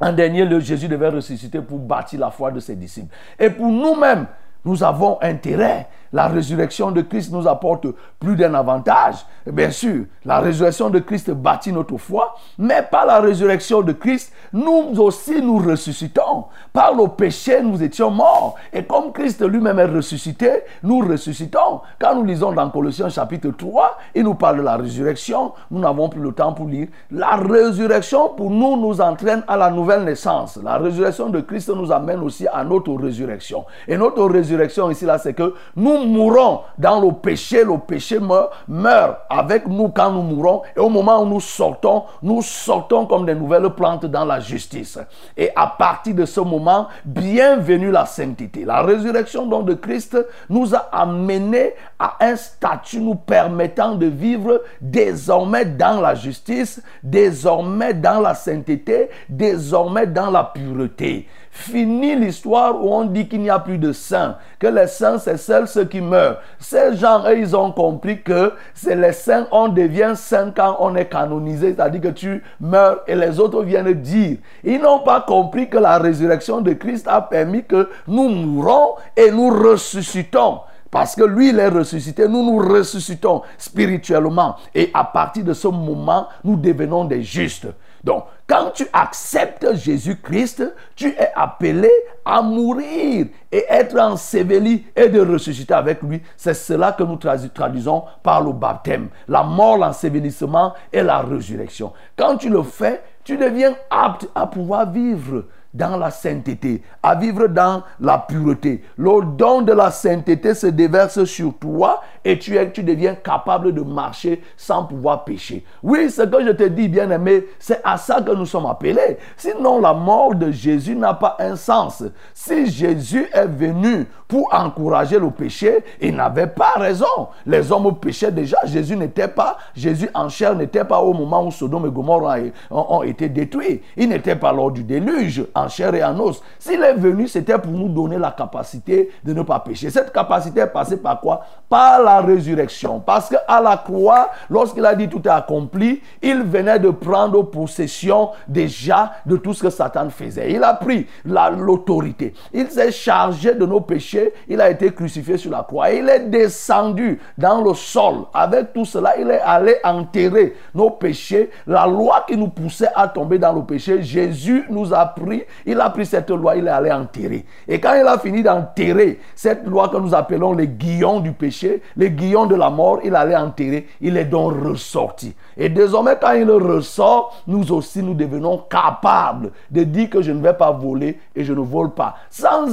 en 0.00 0.12
dernier 0.12 0.46
lieu, 0.46 0.60
Jésus 0.60 0.88
devait 0.88 1.08
ressusciter 1.08 1.60
pour 1.60 1.78
bâtir 1.78 2.20
la 2.20 2.30
foi 2.30 2.50
de 2.50 2.60
ses 2.60 2.76
disciples. 2.76 3.14
Et 3.38 3.50
pour 3.50 3.68
nous-mêmes, 3.68 4.26
nous 4.64 4.82
avons 4.82 5.18
intérêt. 5.20 5.86
La 6.12 6.28
résurrection 6.28 6.90
de 6.90 7.02
Christ 7.02 7.32
nous 7.32 7.46
apporte 7.46 7.86
plus 8.18 8.36
d'un 8.36 8.54
avantage. 8.54 9.16
Bien 9.46 9.70
sûr, 9.70 10.04
la 10.24 10.40
résurrection 10.40 10.90
de 10.90 10.98
Christ 10.98 11.30
bâtit 11.30 11.72
notre 11.72 11.96
foi, 11.96 12.34
mais 12.58 12.82
par 12.82 13.06
la 13.06 13.20
résurrection 13.20 13.82
de 13.82 13.92
Christ, 13.92 14.32
nous 14.52 14.98
aussi 14.98 15.40
nous 15.42 15.58
ressuscitons. 15.58 16.44
Par 16.72 16.94
le 16.94 17.08
péché, 17.08 17.60
nous 17.62 17.82
étions 17.82 18.10
morts. 18.10 18.56
Et 18.72 18.84
comme 18.84 19.12
Christ 19.12 19.42
lui-même 19.46 19.78
est 19.78 19.84
ressuscité, 19.84 20.50
nous 20.82 21.00
ressuscitons. 21.00 21.80
Quand 22.00 22.14
nous 22.14 22.24
lisons 22.24 22.52
dans 22.52 22.70
Colossiens 22.70 23.08
chapitre 23.08 23.50
3, 23.50 23.98
il 24.14 24.24
nous 24.24 24.34
parle 24.34 24.58
de 24.58 24.62
la 24.62 24.76
résurrection. 24.76 25.52
Nous 25.70 25.80
n'avons 25.80 26.08
plus 26.08 26.20
le 26.20 26.32
temps 26.32 26.52
pour 26.52 26.66
lire. 26.66 26.88
La 27.10 27.36
résurrection 27.36 28.30
pour 28.30 28.50
nous 28.50 28.76
nous 28.76 29.00
entraîne 29.00 29.42
à 29.46 29.56
la 29.56 29.70
nouvelle 29.70 30.04
naissance. 30.04 30.58
La 30.62 30.78
résurrection 30.78 31.28
de 31.28 31.40
Christ 31.40 31.68
nous 31.70 31.92
amène 31.92 32.20
aussi 32.20 32.46
à 32.48 32.64
notre 32.64 32.92
résurrection. 32.94 33.64
Et 33.86 33.96
notre 33.96 34.24
résurrection 34.24 34.90
ici, 34.90 35.04
là, 35.04 35.18
c'est 35.18 35.34
que 35.34 35.54
nous 35.76 35.97
mourons 36.06 36.62
dans 36.78 37.00
le 37.00 37.12
péché, 37.12 37.64
le 37.64 37.78
péché 37.78 38.18
meurt, 38.18 38.50
meurt 38.66 39.18
avec 39.28 39.66
nous 39.66 39.88
quand 39.88 40.10
nous 40.10 40.22
mourons. 40.22 40.62
Et 40.76 40.80
au 40.80 40.88
moment 40.88 41.22
où 41.22 41.26
nous 41.26 41.40
sortons, 41.40 42.04
nous 42.22 42.42
sortons 42.42 43.06
comme 43.06 43.26
des 43.26 43.34
nouvelles 43.34 43.70
plantes 43.70 44.06
dans 44.06 44.24
la 44.24 44.40
justice. 44.40 44.98
Et 45.36 45.50
à 45.54 45.66
partir 45.66 46.14
de 46.14 46.24
ce 46.24 46.40
moment, 46.40 46.88
bienvenue 47.04 47.90
la 47.90 48.06
sainteté. 48.06 48.64
La 48.64 48.82
résurrection 48.82 49.46
donc 49.46 49.66
de 49.66 49.74
Christ 49.74 50.16
nous 50.48 50.74
a 50.74 50.88
amené 50.92 51.74
à 51.98 52.16
un 52.20 52.36
statut 52.36 53.00
nous 53.00 53.14
permettant 53.14 53.94
de 53.94 54.06
vivre 54.06 54.62
désormais 54.80 55.64
dans 55.64 56.00
la 56.00 56.14
justice, 56.14 56.82
désormais 57.02 57.94
dans 57.94 58.20
la 58.20 58.34
sainteté, 58.34 59.10
désormais 59.28 60.06
dans 60.06 60.30
la 60.30 60.44
pureté. 60.44 61.28
Fini 61.60 62.14
l'histoire 62.14 62.80
où 62.80 62.94
on 62.94 63.04
dit 63.04 63.26
qu'il 63.26 63.40
n'y 63.40 63.50
a 63.50 63.58
plus 63.58 63.78
de 63.78 63.92
saints, 63.92 64.36
que 64.60 64.68
les 64.68 64.86
saints, 64.86 65.18
c'est 65.18 65.36
seuls 65.36 65.66
ceux 65.66 65.86
qui 65.86 66.00
meurent. 66.00 66.38
Ces 66.60 66.96
gens, 66.96 67.24
eux, 67.26 67.36
ils 67.36 67.56
ont 67.56 67.72
compris 67.72 68.22
que 68.22 68.52
c'est 68.74 68.94
les 68.94 69.12
saints, 69.12 69.48
on 69.50 69.66
devient 69.66 70.12
saint 70.14 70.52
quand 70.54 70.76
on 70.78 70.94
est 70.94 71.06
canonisé, 71.06 71.74
c'est-à-dire 71.74 72.00
que 72.00 72.08
tu 72.08 72.44
meurs 72.60 73.00
et 73.08 73.16
les 73.16 73.40
autres 73.40 73.64
viennent 73.64 73.92
dire. 73.92 74.36
Ils 74.62 74.80
n'ont 74.80 75.00
pas 75.00 75.20
compris 75.20 75.68
que 75.68 75.78
la 75.78 75.98
résurrection 75.98 76.60
de 76.60 76.74
Christ 76.74 77.08
a 77.08 77.20
permis 77.22 77.64
que 77.64 77.90
nous 78.06 78.28
mourons 78.28 78.94
et 79.16 79.32
nous 79.32 79.50
ressuscitons. 79.50 80.60
Parce 80.92 81.16
que 81.16 81.24
lui, 81.24 81.48
il 81.48 81.58
est 81.58 81.68
ressuscité, 81.68 82.28
nous 82.28 82.44
nous 82.44 82.66
ressuscitons 82.72 83.42
spirituellement. 83.58 84.54
Et 84.72 84.92
à 84.94 85.02
partir 85.02 85.42
de 85.42 85.54
ce 85.54 85.66
moment, 85.66 86.28
nous 86.44 86.54
devenons 86.54 87.04
des 87.04 87.24
justes. 87.24 87.66
Donc, 88.04 88.24
quand 88.46 88.70
tu 88.74 88.86
acceptes 88.92 89.74
Jésus-Christ, 89.74 90.74
tu 90.94 91.08
es 91.08 91.30
appelé 91.34 91.90
à 92.24 92.40
mourir 92.42 93.26
et 93.50 93.64
être 93.68 93.98
enseveli 93.98 94.86
et 94.94 95.08
de 95.08 95.20
ressusciter 95.20 95.74
avec 95.74 96.02
lui. 96.02 96.22
C'est 96.36 96.54
cela 96.54 96.92
que 96.92 97.02
nous 97.02 97.16
tradu- 97.16 97.50
traduisons 97.50 98.04
par 98.22 98.42
le 98.42 98.52
baptême. 98.52 99.08
La 99.26 99.42
mort, 99.42 99.78
l'ensevelissement 99.78 100.74
et 100.92 101.02
la 101.02 101.20
résurrection. 101.20 101.92
Quand 102.16 102.36
tu 102.36 102.48
le 102.48 102.62
fais, 102.62 103.02
tu 103.24 103.36
deviens 103.36 103.74
apte 103.90 104.28
à 104.34 104.46
pouvoir 104.46 104.90
vivre 104.90 105.44
dans 105.74 105.98
la 105.98 106.10
sainteté, 106.10 106.82
à 107.02 107.14
vivre 107.14 107.46
dans 107.46 107.82
la 108.00 108.18
pureté. 108.18 108.82
Le 108.96 109.22
don 109.36 109.60
de 109.60 109.72
la 109.72 109.90
sainteté 109.90 110.54
se 110.54 110.66
déverse 110.66 111.24
sur 111.24 111.52
toi 111.58 112.00
et 112.28 112.38
tu, 112.38 112.56
es, 112.58 112.70
tu 112.70 112.82
deviens 112.82 113.14
capable 113.14 113.72
de 113.72 113.80
marcher 113.80 114.42
sans 114.54 114.84
pouvoir 114.84 115.24
pécher. 115.24 115.64
Oui, 115.82 116.10
ce 116.10 116.20
que 116.20 116.44
je 116.44 116.50
te 116.50 116.64
dis, 116.64 116.86
bien-aimé, 116.86 117.46
c'est 117.58 117.80
à 117.82 117.96
ça 117.96 118.20
que 118.20 118.32
nous 118.32 118.44
sommes 118.44 118.66
appelés. 118.66 119.16
Sinon, 119.34 119.80
la 119.80 119.94
mort 119.94 120.34
de 120.34 120.50
Jésus 120.50 120.94
n'a 120.94 121.14
pas 121.14 121.36
un 121.38 121.56
sens. 121.56 122.04
Si 122.34 122.66
Jésus 122.66 123.26
est 123.32 123.46
venu 123.46 124.06
pour 124.28 124.46
encourager 124.52 125.18
le 125.18 125.30
péché, 125.30 125.82
il 126.02 126.16
n'avait 126.16 126.48
pas 126.48 126.74
raison. 126.76 127.28
Les 127.46 127.72
hommes 127.72 127.98
péchaient 127.98 128.30
déjà. 128.30 128.58
Jésus 128.66 128.94
n'était 128.94 129.28
pas, 129.28 129.56
Jésus 129.74 130.10
en 130.12 130.28
chair 130.28 130.54
n'était 130.54 130.84
pas 130.84 131.00
au 131.00 131.14
moment 131.14 131.46
où 131.46 131.50
Sodome 131.50 131.86
et 131.86 131.90
Gomorre 131.90 132.36
ont, 132.70 132.86
ont 132.90 133.02
été 133.04 133.30
détruits. 133.30 133.80
Il 133.96 134.10
n'était 134.10 134.36
pas 134.36 134.52
lors 134.52 134.70
du 134.70 134.84
déluge, 134.84 135.46
en 135.54 135.68
chair 135.68 135.94
et 135.94 136.04
en 136.04 136.20
os. 136.20 136.42
S'il 136.58 136.82
est 136.82 136.92
venu, 136.92 137.26
c'était 137.26 137.56
pour 137.56 137.72
nous 137.72 137.88
donner 137.88 138.18
la 138.18 138.32
capacité 138.32 139.08
de 139.24 139.32
ne 139.32 139.40
pas 139.40 139.60
pécher. 139.60 139.88
Cette 139.88 140.12
capacité 140.12 140.60
est 140.60 140.66
passée 140.66 140.98
par 140.98 141.22
quoi? 141.22 141.40
Par 141.70 142.02
la 142.02 142.17
résurrection. 142.20 143.00
Parce 143.00 143.28
qu'à 143.28 143.60
la 143.60 143.76
croix, 143.76 144.30
lorsqu'il 144.50 144.84
a 144.84 144.94
dit 144.94 145.08
tout 145.08 145.22
est 145.26 145.30
accompli, 145.30 146.02
il 146.22 146.42
venait 146.42 146.78
de 146.78 146.90
prendre 146.90 147.42
possession 147.42 148.30
déjà 148.46 149.12
de 149.26 149.36
tout 149.36 149.52
ce 149.54 149.62
que 149.62 149.70
Satan 149.70 150.08
faisait. 150.10 150.52
Il 150.52 150.62
a 150.64 150.74
pris 150.74 151.06
la- 151.24 151.50
l'autorité. 151.50 152.34
Il 152.52 152.70
s'est 152.70 152.92
chargé 152.92 153.54
de 153.54 153.64
nos 153.66 153.80
péchés. 153.80 154.32
Il 154.48 154.60
a 154.60 154.70
été 154.70 154.92
crucifié 154.92 155.36
sur 155.36 155.50
la 155.50 155.62
croix. 155.62 155.90
Il 155.90 156.08
est 156.08 156.20
descendu 156.28 157.20
dans 157.36 157.60
le 157.62 157.74
sol. 157.74 158.24
Avec 158.34 158.72
tout 158.72 158.84
cela, 158.84 159.14
il 159.18 159.30
est 159.30 159.40
allé 159.40 159.76
enterrer 159.84 160.54
nos 160.74 160.90
péchés. 160.90 161.50
La 161.66 161.86
loi 161.86 162.24
qui 162.26 162.36
nous 162.36 162.48
poussait 162.48 162.88
à 162.94 163.08
tomber 163.08 163.38
dans 163.38 163.52
le 163.52 163.62
péché, 163.62 164.02
Jésus 164.02 164.64
nous 164.70 164.92
a 164.92 165.06
pris. 165.06 165.42
Il 165.66 165.80
a 165.80 165.90
pris 165.90 166.06
cette 166.06 166.30
loi, 166.30 166.56
il 166.56 166.66
est 166.66 166.70
allé 166.70 166.90
enterrer. 166.92 167.44
Et 167.66 167.80
quand 167.80 167.94
il 167.94 168.06
a 168.06 168.18
fini 168.18 168.42
d'enterrer 168.42 169.20
cette 169.34 169.66
loi 169.66 169.88
que 169.88 169.96
nous 169.96 170.14
appelons 170.14 170.52
les 170.52 170.66
guillons 170.68 171.20
du 171.20 171.32
péché, 171.32 171.82
les 171.98 172.12
guillons 172.12 172.46
de 172.46 172.54
la 172.54 172.70
mort, 172.70 173.00
il 173.02 173.14
allait 173.16 173.36
enterrer. 173.36 173.88
Il 174.00 174.16
est 174.16 174.24
donc 174.24 174.54
ressorti. 174.64 175.34
Et 175.56 175.68
désormais, 175.68 176.16
quand 176.18 176.30
il 176.32 176.48
ressort, 176.48 177.42
nous 177.48 177.72
aussi, 177.72 178.04
nous 178.04 178.14
devenons 178.14 178.58
capables 178.70 179.50
de 179.68 179.82
dire 179.82 180.08
que 180.08 180.22
je 180.22 180.30
ne 180.30 180.40
vais 180.40 180.54
pas 180.54 180.70
voler 180.70 181.18
et 181.34 181.42
je 181.44 181.52
ne 181.52 181.60
vole 181.60 181.90
pas. 181.90 182.14
Sans, 182.30 182.72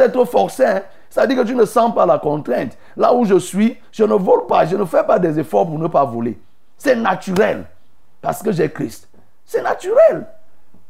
être 0.00 0.24
forcé. 0.26 0.66
hein. 0.66 0.82
C'est-à-dire 1.08 1.38
que 1.38 1.48
tu 1.48 1.54
ne 1.54 1.64
sens 1.64 1.94
pas 1.94 2.04
la 2.04 2.18
contrainte. 2.18 2.76
Là 2.94 3.14
où 3.14 3.24
je 3.24 3.38
suis, 3.38 3.78
je 3.90 4.04
ne 4.04 4.14
vole 4.14 4.46
pas, 4.46 4.66
je 4.66 4.76
ne 4.76 4.84
fais 4.84 5.02
pas 5.02 5.18
des 5.18 5.38
efforts 5.38 5.66
pour 5.66 5.78
ne 5.78 5.88
pas 5.88 6.04
voler. 6.04 6.38
C'est 6.76 6.94
naturel. 6.94 7.64
Parce 8.20 8.42
que 8.42 8.52
j'ai 8.52 8.70
Christ. 8.70 9.08
C'est 9.46 9.62
naturel. 9.62 10.26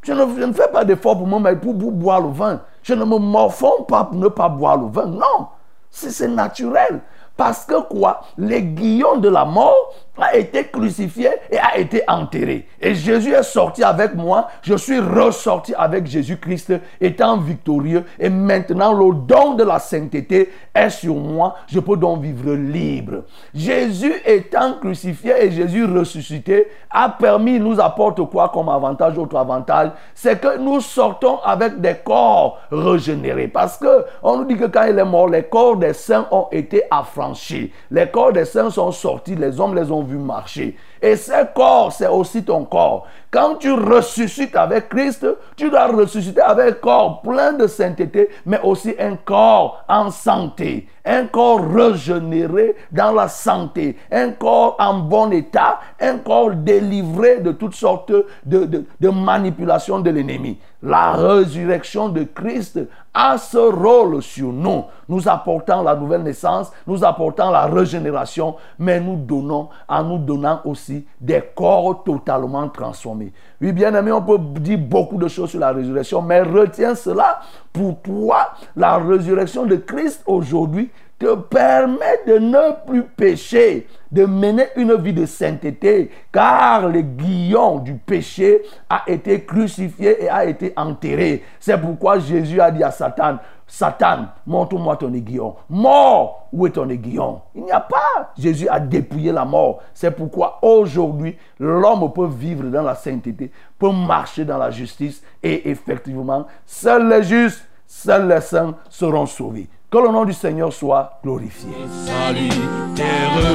Je 0.02 0.12
ne, 0.12 0.52
fais 0.52 0.68
pas 0.72 0.84
d'efforts 0.84 1.16
pour 1.16 1.28
me 1.28 1.54
pour, 1.54 1.78
pour 1.78 1.92
boire 1.92 2.20
le 2.20 2.30
vin. 2.30 2.60
Je 2.82 2.94
ne 2.94 3.04
me 3.04 3.18
morfonds 3.18 3.84
pas 3.86 4.02
pour 4.02 4.16
ne 4.16 4.28
pas 4.28 4.48
boire 4.48 4.76
le 4.78 4.88
vin. 4.88 5.06
Non. 5.06 5.46
C'est 5.90 6.28
naturel. 6.28 7.00
Parce 7.38 7.64
que 7.64 7.80
quoi? 7.82 8.22
Les 8.36 8.62
guillons 8.62 9.18
de 9.18 9.28
la 9.28 9.44
mort 9.44 9.94
a 10.20 10.36
été 10.36 10.64
crucifié 10.64 11.28
et 11.50 11.58
a 11.58 11.78
été 11.78 12.02
enterré. 12.08 12.66
Et 12.80 12.94
Jésus 12.94 13.32
est 13.32 13.42
sorti 13.42 13.82
avec 13.82 14.14
moi. 14.14 14.48
Je 14.62 14.74
suis 14.74 14.98
ressorti 14.98 15.74
avec 15.76 16.06
Jésus-Christ 16.06 16.72
étant 17.00 17.36
victorieux. 17.38 18.04
Et 18.18 18.28
maintenant, 18.28 18.92
le 18.92 19.14
don 19.14 19.54
de 19.54 19.64
la 19.64 19.78
sainteté 19.78 20.50
est 20.74 20.90
sur 20.90 21.14
moi. 21.14 21.56
Je 21.66 21.80
peux 21.80 21.96
donc 21.96 22.22
vivre 22.22 22.52
libre. 22.52 23.24
Jésus 23.54 24.14
étant 24.24 24.74
crucifié 24.80 25.34
et 25.44 25.50
Jésus 25.50 25.84
ressuscité 25.84 26.68
a 26.90 27.08
permis, 27.08 27.58
nous 27.58 27.80
apporte 27.80 28.22
quoi 28.30 28.48
comme 28.48 28.68
avantage, 28.68 29.18
autre 29.18 29.36
avantage 29.36 29.90
C'est 30.14 30.40
que 30.40 30.58
nous 30.58 30.80
sortons 30.80 31.38
avec 31.44 31.80
des 31.80 31.96
corps 32.04 32.58
régénérés. 32.70 33.48
Parce 33.48 33.76
que 33.76 34.04
on 34.22 34.38
nous 34.38 34.44
dit 34.44 34.56
que 34.56 34.66
quand 34.66 34.84
il 34.84 34.98
est 34.98 35.04
mort, 35.04 35.28
les 35.28 35.44
corps 35.44 35.76
des 35.76 35.92
saints 35.92 36.26
ont 36.30 36.48
été 36.50 36.82
affranchis. 36.90 37.72
Les 37.90 38.08
corps 38.08 38.32
des 38.32 38.44
saints 38.44 38.70
sont 38.70 38.92
sortis, 38.92 39.34
les 39.34 39.58
hommes 39.60 39.74
les 39.74 39.90
ont 39.90 40.02
vus 40.08 40.18
marcher. 40.18 40.76
Et 41.00 41.16
ce 41.16 41.44
corps, 41.54 41.92
c'est 41.92 42.08
aussi 42.08 42.42
ton 42.42 42.64
corps. 42.64 43.06
Quand 43.30 43.56
tu 43.56 43.70
ressuscites 43.72 44.56
avec 44.56 44.88
Christ, 44.88 45.26
tu 45.54 45.68
dois 45.68 45.88
ressusciter 45.88 46.40
avec 46.40 46.68
un 46.68 46.72
corps 46.80 47.20
plein 47.20 47.52
de 47.52 47.66
sainteté, 47.66 48.30
mais 48.46 48.58
aussi 48.62 48.94
un 48.98 49.16
corps 49.16 49.84
en 49.86 50.10
santé, 50.10 50.88
un 51.04 51.26
corps 51.26 51.60
régénéré 51.70 52.74
dans 52.90 53.12
la 53.12 53.28
santé, 53.28 53.98
un 54.10 54.30
corps 54.30 54.76
en 54.78 54.94
bon 55.00 55.30
état, 55.30 55.78
un 56.00 56.18
corps 56.18 56.52
délivré 56.52 57.40
de 57.40 57.52
toutes 57.52 57.74
sortes 57.74 58.12
de, 58.46 58.86
de, 58.98 59.08
manipulations 59.10 60.00
de 60.00 60.08
l'ennemi. 60.08 60.58
La 60.82 61.12
résurrection 61.12 62.08
de 62.08 62.22
Christ 62.22 62.78
a 63.12 63.36
ce 63.36 63.58
rôle 63.58 64.22
sur 64.22 64.52
nous, 64.52 64.84
nous 65.08 65.28
apportant 65.28 65.82
la 65.82 65.96
nouvelle 65.96 66.22
naissance, 66.22 66.70
nous 66.86 67.04
apportant 67.04 67.50
la 67.50 67.66
régénération, 67.66 68.54
mais 68.78 69.00
nous 69.00 69.16
donnons, 69.16 69.68
en 69.88 70.04
nous 70.04 70.18
donnant 70.18 70.60
aussi 70.64 71.04
des 71.20 71.42
corps 71.54 72.04
totalement 72.04 72.68
transformés. 72.68 73.17
Oui, 73.60 73.72
bien 73.72 73.94
aimé, 73.94 74.12
on 74.12 74.22
peut 74.22 74.38
dire 74.60 74.78
beaucoup 74.78 75.16
de 75.16 75.28
choses 75.28 75.50
sur 75.50 75.60
la 75.60 75.72
résurrection, 75.72 76.22
mais 76.22 76.42
retiens 76.42 76.94
cela 76.94 77.40
pour 77.72 78.00
toi. 78.02 78.52
La 78.76 78.98
résurrection 78.98 79.66
de 79.66 79.76
Christ 79.76 80.22
aujourd'hui 80.26 80.90
te 81.18 81.34
permet 81.34 82.20
de 82.26 82.38
ne 82.38 82.86
plus 82.86 83.02
pécher, 83.02 83.88
de 84.12 84.24
mener 84.24 84.66
une 84.76 84.94
vie 84.94 85.12
de 85.12 85.26
sainteté, 85.26 86.10
car 86.32 86.88
le 86.88 87.00
guillon 87.00 87.78
du 87.78 87.94
péché 87.94 88.62
a 88.88 89.02
été 89.08 89.44
crucifié 89.44 90.24
et 90.24 90.28
a 90.28 90.44
été 90.44 90.72
enterré. 90.76 91.42
C'est 91.58 91.80
pourquoi 91.80 92.20
Jésus 92.20 92.60
a 92.60 92.70
dit 92.70 92.84
à 92.84 92.92
Satan, 92.92 93.38
Satan, 93.68 94.28
montre-moi 94.46 94.96
ton 94.96 95.12
aiguillon. 95.12 95.54
Mort, 95.68 96.48
où 96.52 96.66
est 96.66 96.70
ton 96.70 96.88
aiguillon? 96.88 97.42
Il 97.54 97.64
n'y 97.64 97.70
a 97.70 97.80
pas. 97.80 98.32
Jésus 98.36 98.66
a 98.68 98.80
dépouillé 98.80 99.30
la 99.30 99.44
mort. 99.44 99.80
C'est 99.92 100.10
pourquoi 100.10 100.58
aujourd'hui, 100.62 101.36
l'homme 101.60 102.10
peut 102.12 102.26
vivre 102.26 102.64
dans 102.64 102.82
la 102.82 102.94
sainteté, 102.94 103.52
peut 103.78 103.92
marcher 103.92 104.44
dans 104.44 104.58
la 104.58 104.70
justice 104.70 105.22
et 105.42 105.70
effectivement, 105.70 106.46
seuls 106.64 107.08
les 107.08 107.22
justes, 107.22 107.68
seuls 107.86 108.26
les 108.26 108.40
saints 108.40 108.74
seront 108.88 109.26
sauvés. 109.26 109.68
Que 109.90 109.98
le 109.98 110.08
nom 110.08 110.24
du 110.24 110.32
Seigneur 110.32 110.72
soit 110.72 111.18
glorifié. 111.22 111.70
Salut, 112.04 112.48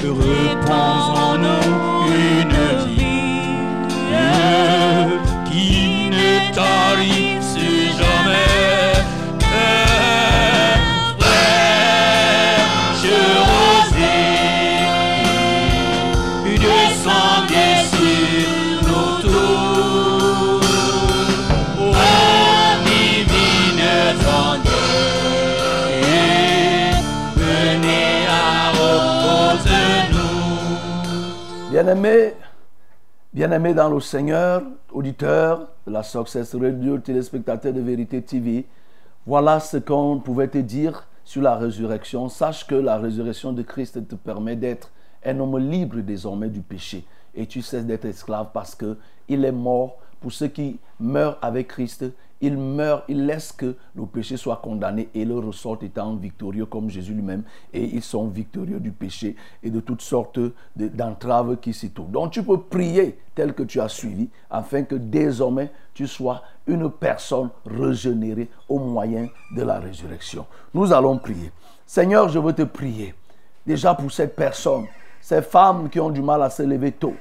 repose 0.07 1.09
en 1.19 1.37
nous 1.37 2.05
une 2.13 2.57
vie 2.87 3.65
qui 5.49 6.09
ne 6.09 6.53
tarisse 6.53 7.14
Bien-aimés, 31.85 32.33
bien-aimés 33.31 33.75
dans 33.75 33.89
le 33.89 33.99
Seigneur, 33.99 34.63
auditeurs 34.91 35.67
de 35.85 35.91
la 35.91 36.01
Success 36.01 36.55
Radio, 36.55 36.97
téléspectateurs 36.97 37.73
de 37.73 37.79
Vérité 37.79 38.23
TV, 38.23 38.65
voilà 39.27 39.59
ce 39.59 39.77
qu'on 39.77 40.17
pouvait 40.17 40.47
te 40.47 40.57
dire 40.57 41.07
sur 41.23 41.43
la 41.43 41.55
résurrection. 41.55 42.27
Sache 42.27 42.65
que 42.65 42.73
la 42.73 42.97
résurrection 42.97 43.53
de 43.53 43.61
Christ 43.61 44.07
te 44.07 44.15
permet 44.15 44.55
d'être 44.55 44.89
un 45.23 45.39
homme 45.39 45.59
libre 45.59 45.99
désormais 45.99 46.49
du 46.49 46.61
péché. 46.61 47.05
Et 47.35 47.45
tu 47.45 47.61
cesses 47.61 47.85
d'être 47.85 48.05
esclave 48.05 48.47
parce 48.51 48.73
que 48.73 48.97
il 49.27 49.45
est 49.45 49.51
mort 49.51 49.97
pour 50.21 50.31
ceux 50.31 50.47
qui 50.47 50.79
meurent 50.99 51.37
avec 51.39 51.67
Christ. 51.67 52.03
Ils 52.41 52.57
meurent, 52.57 53.03
ils 53.07 53.25
laissent 53.25 53.51
que 53.51 53.75
le 53.95 54.05
péché 54.05 54.37
soit 54.37 54.57
condamné 54.57 55.09
et 55.13 55.25
le 55.25 55.37
ressortent 55.39 55.83
étant 55.83 56.15
victorieux 56.15 56.65
comme 56.65 56.89
Jésus 56.89 57.13
lui-même. 57.13 57.43
Et 57.73 57.83
ils 57.83 58.01
sont 58.03 58.27
victorieux 58.27 58.79
du 58.79 58.91
péché 58.91 59.35
et 59.63 59.69
de 59.69 59.79
toutes 59.79 60.01
sortes 60.01 60.39
de- 60.39 60.87
d'entraves 60.87 61.57
qui 61.57 61.73
s'y 61.73 61.91
trouvent. 61.91 62.11
Donc 62.11 62.31
tu 62.31 62.43
peux 62.43 62.59
prier 62.59 63.17
tel 63.33 63.53
que 63.53 63.63
tu 63.63 63.79
as 63.79 63.87
suivi 63.87 64.29
afin 64.49 64.83
que 64.83 64.95
désormais 64.95 65.71
tu 65.93 66.07
sois 66.07 66.41
une 66.67 66.89
personne 66.89 67.49
régénérée 67.65 68.49
au 68.67 68.79
moyen 68.79 69.27
de 69.55 69.61
la 69.63 69.79
résurrection. 69.79 70.45
Nous 70.73 70.91
allons 70.91 71.17
prier. 71.17 71.51
Seigneur, 71.85 72.29
je 72.29 72.39
veux 72.39 72.53
te 72.53 72.63
prier 72.63 73.13
déjà 73.65 73.93
pour 73.95 74.11
cette 74.11 74.35
personne, 74.35 74.85
ces 75.21 75.41
femmes 75.41 75.89
qui 75.89 75.99
ont 75.99 76.09
du 76.09 76.21
mal 76.21 76.41
à 76.41 76.49
se 76.49 76.63
lever 76.63 76.91
tôt, 76.91 77.15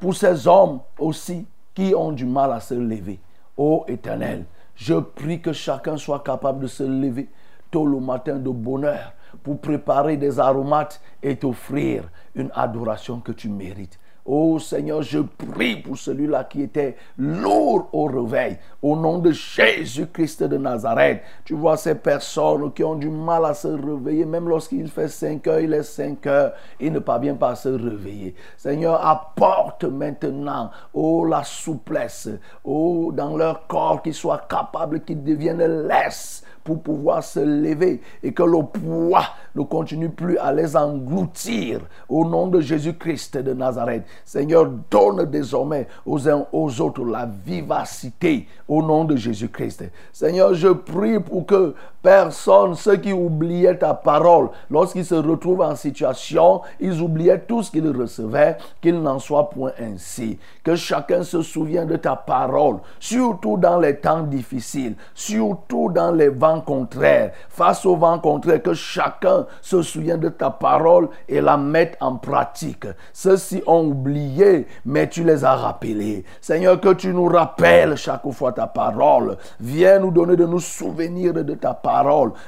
pour 0.00 0.14
ces 0.14 0.46
hommes 0.48 0.80
aussi 0.98 1.46
qui 1.74 1.94
ont 1.94 2.12
du 2.12 2.26
mal 2.26 2.52
à 2.52 2.60
se 2.60 2.74
lever. 2.74 3.18
Ô 3.56 3.84
Éternel, 3.88 4.46
je 4.74 4.94
prie 4.94 5.40
que 5.42 5.52
chacun 5.52 5.96
soit 5.96 6.22
capable 6.22 6.60
de 6.60 6.66
se 6.66 6.82
lever 6.82 7.28
tôt 7.70 7.86
le 7.86 8.00
matin 8.00 8.36
de 8.36 8.50
bonheur 8.50 9.12
pour 9.42 9.60
préparer 9.60 10.16
des 10.16 10.40
aromates 10.40 11.00
et 11.22 11.36
t'offrir 11.36 12.08
une 12.34 12.50
adoration 12.54 13.20
que 13.20 13.32
tu 13.32 13.48
mérites. 13.48 13.98
Oh 14.24 14.60
Seigneur, 14.60 15.02
je 15.02 15.18
prie 15.18 15.76
pour 15.76 15.98
celui-là 15.98 16.44
qui 16.44 16.62
était 16.62 16.94
lourd 17.18 17.88
au 17.92 18.04
réveil. 18.04 18.56
Au 18.80 18.94
nom 18.94 19.18
de 19.18 19.32
Jésus-Christ 19.32 20.44
de 20.44 20.58
Nazareth, 20.58 21.22
tu 21.44 21.54
vois 21.54 21.76
ces 21.76 21.96
personnes 21.96 22.72
qui 22.72 22.84
ont 22.84 22.94
du 22.94 23.08
mal 23.08 23.44
à 23.44 23.54
se 23.54 23.66
réveiller, 23.66 24.24
même 24.24 24.48
lorsqu'il 24.48 24.88
fait 24.88 25.08
5 25.08 25.46
heures, 25.48 25.58
il 25.58 25.74
est 25.74 25.82
5 25.82 26.24
heures, 26.28 26.52
il 26.78 26.92
ne 26.92 27.00
parvient 27.00 27.34
pas 27.34 27.50
à 27.50 27.54
se 27.56 27.68
réveiller. 27.68 28.36
Seigneur, 28.56 29.04
apporte 29.04 29.84
maintenant, 29.84 30.70
oh, 30.94 31.24
la 31.24 31.42
souplesse, 31.42 32.28
oh, 32.62 33.10
dans 33.12 33.36
leur 33.36 33.66
corps, 33.66 34.02
qu'ils 34.02 34.14
soient 34.14 34.46
capables, 34.48 35.00
qu'ils 35.00 35.24
deviennent 35.24 35.88
laisses 35.88 36.44
pour 36.64 36.82
pouvoir 36.82 37.22
se 37.22 37.40
lever 37.40 38.00
et 38.22 38.32
que 38.32 38.42
le 38.42 38.62
poids 38.62 39.24
ne 39.54 39.62
continue 39.62 40.08
plus 40.08 40.38
à 40.38 40.52
les 40.52 40.76
engloutir 40.76 41.80
au 42.08 42.24
nom 42.24 42.46
de 42.46 42.60
Jésus-Christ 42.60 43.38
de 43.38 43.52
Nazareth. 43.52 44.04
Seigneur, 44.24 44.70
donne 44.90 45.24
désormais 45.30 45.86
aux 46.06 46.28
uns 46.28 46.46
aux 46.52 46.80
autres 46.80 47.04
la 47.04 47.26
vivacité 47.26 48.46
au 48.68 48.82
nom 48.82 49.04
de 49.04 49.16
Jésus-Christ. 49.16 49.84
Seigneur, 50.12 50.54
je 50.54 50.68
prie 50.68 51.20
pour 51.20 51.46
que 51.46 51.74
personne, 52.02 52.74
ceux 52.74 52.96
qui 52.96 53.12
oubliaient 53.12 53.78
ta 53.78 53.94
parole, 53.94 54.48
lorsqu'ils 54.70 55.04
se 55.04 55.14
retrouvent 55.14 55.62
en 55.62 55.76
situation, 55.76 56.62
ils 56.80 57.00
oubliaient 57.00 57.40
tout 57.40 57.62
ce 57.62 57.70
qu'ils 57.70 57.88
recevaient, 57.88 58.56
qu'il 58.80 59.00
n'en 59.00 59.18
soit 59.18 59.48
point 59.50 59.72
ainsi. 59.80 60.38
Que 60.64 60.74
chacun 60.74 61.22
se 61.22 61.42
souvienne 61.42 61.86
de 61.86 61.96
ta 61.96 62.16
parole, 62.16 62.78
surtout 62.98 63.56
dans 63.56 63.78
les 63.78 63.96
temps 63.96 64.22
difficiles, 64.22 64.94
surtout 65.14 65.90
dans 65.90 66.10
les 66.10 66.28
vents 66.28 66.60
contraires. 66.60 67.32
Face 67.48 67.86
aux 67.86 67.96
vents 67.96 68.18
contraires, 68.18 68.62
que 68.62 68.74
chacun 68.74 69.46
se 69.60 69.82
souvienne 69.82 70.20
de 70.20 70.28
ta 70.28 70.50
parole 70.50 71.08
et 71.28 71.40
la 71.40 71.56
mette 71.56 71.96
en 72.00 72.16
pratique. 72.16 72.86
Ceux-ci 73.12 73.62
ont 73.66 73.86
oublié, 73.86 74.66
mais 74.84 75.08
tu 75.08 75.22
les 75.22 75.44
as 75.44 75.54
rappelés. 75.54 76.24
Seigneur, 76.40 76.80
que 76.80 76.94
tu 76.94 77.12
nous 77.14 77.26
rappelles 77.26 77.96
chaque 77.96 78.28
fois 78.32 78.52
ta 78.52 78.66
parole. 78.66 79.36
Viens 79.60 80.00
nous 80.00 80.10
donner 80.10 80.36
de 80.36 80.46
nous 80.46 80.60
souvenir 80.60 81.32
de 81.32 81.54
ta 81.54 81.74
parole. 81.74 81.91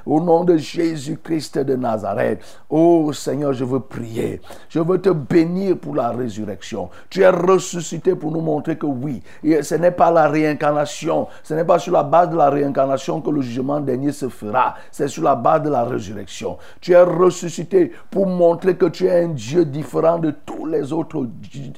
Au 0.06 0.20
nom 0.20 0.44
de 0.44 0.56
Jésus-Christ 0.56 1.58
de 1.58 1.76
Nazareth. 1.76 2.40
Oh 2.70 3.12
Seigneur, 3.12 3.52
je 3.52 3.64
veux 3.64 3.80
prier. 3.80 4.40
Je 4.68 4.80
veux 4.80 5.00
te 5.00 5.10
bénir 5.10 5.76
pour 5.78 5.94
la 5.94 6.10
résurrection. 6.10 6.88
Tu 7.10 7.22
es 7.22 7.28
ressuscité 7.28 8.14
pour 8.14 8.30
nous 8.32 8.40
montrer 8.40 8.76
que 8.76 8.86
oui, 8.86 9.22
ce 9.42 9.74
n'est 9.74 9.90
pas 9.90 10.10
la 10.10 10.28
réincarnation. 10.28 11.28
Ce 11.42 11.54
n'est 11.54 11.64
pas 11.64 11.78
sur 11.78 11.92
la 11.92 12.02
base 12.02 12.30
de 12.30 12.36
la 12.36 12.48
réincarnation 12.48 13.20
que 13.20 13.30
le 13.30 13.42
jugement 13.42 13.80
dernier 13.80 14.12
se 14.12 14.28
fera. 14.28 14.74
C'est 14.90 15.08
sur 15.08 15.22
la 15.22 15.34
base 15.34 15.62
de 15.62 15.70
la 15.70 15.84
résurrection. 15.84 16.56
Tu 16.80 16.92
es 16.92 17.02
ressuscité 17.02 17.92
pour 18.10 18.26
montrer 18.26 18.76
que 18.76 18.86
tu 18.86 19.06
es 19.06 19.24
un 19.24 19.28
Dieu 19.28 19.64
différent 19.64 20.18
de 20.18 20.30
tous 20.30 20.66
les 20.66 20.92
autres 20.92 21.26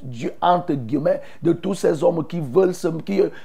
dieux, 0.03 0.33
entre 0.41 0.75
guillemets, 0.75 1.21
de 1.43 1.53
tous 1.53 1.75
ces 1.75 2.05
hommes 2.05 2.25
qui 2.27 2.41
veulent 2.41 2.75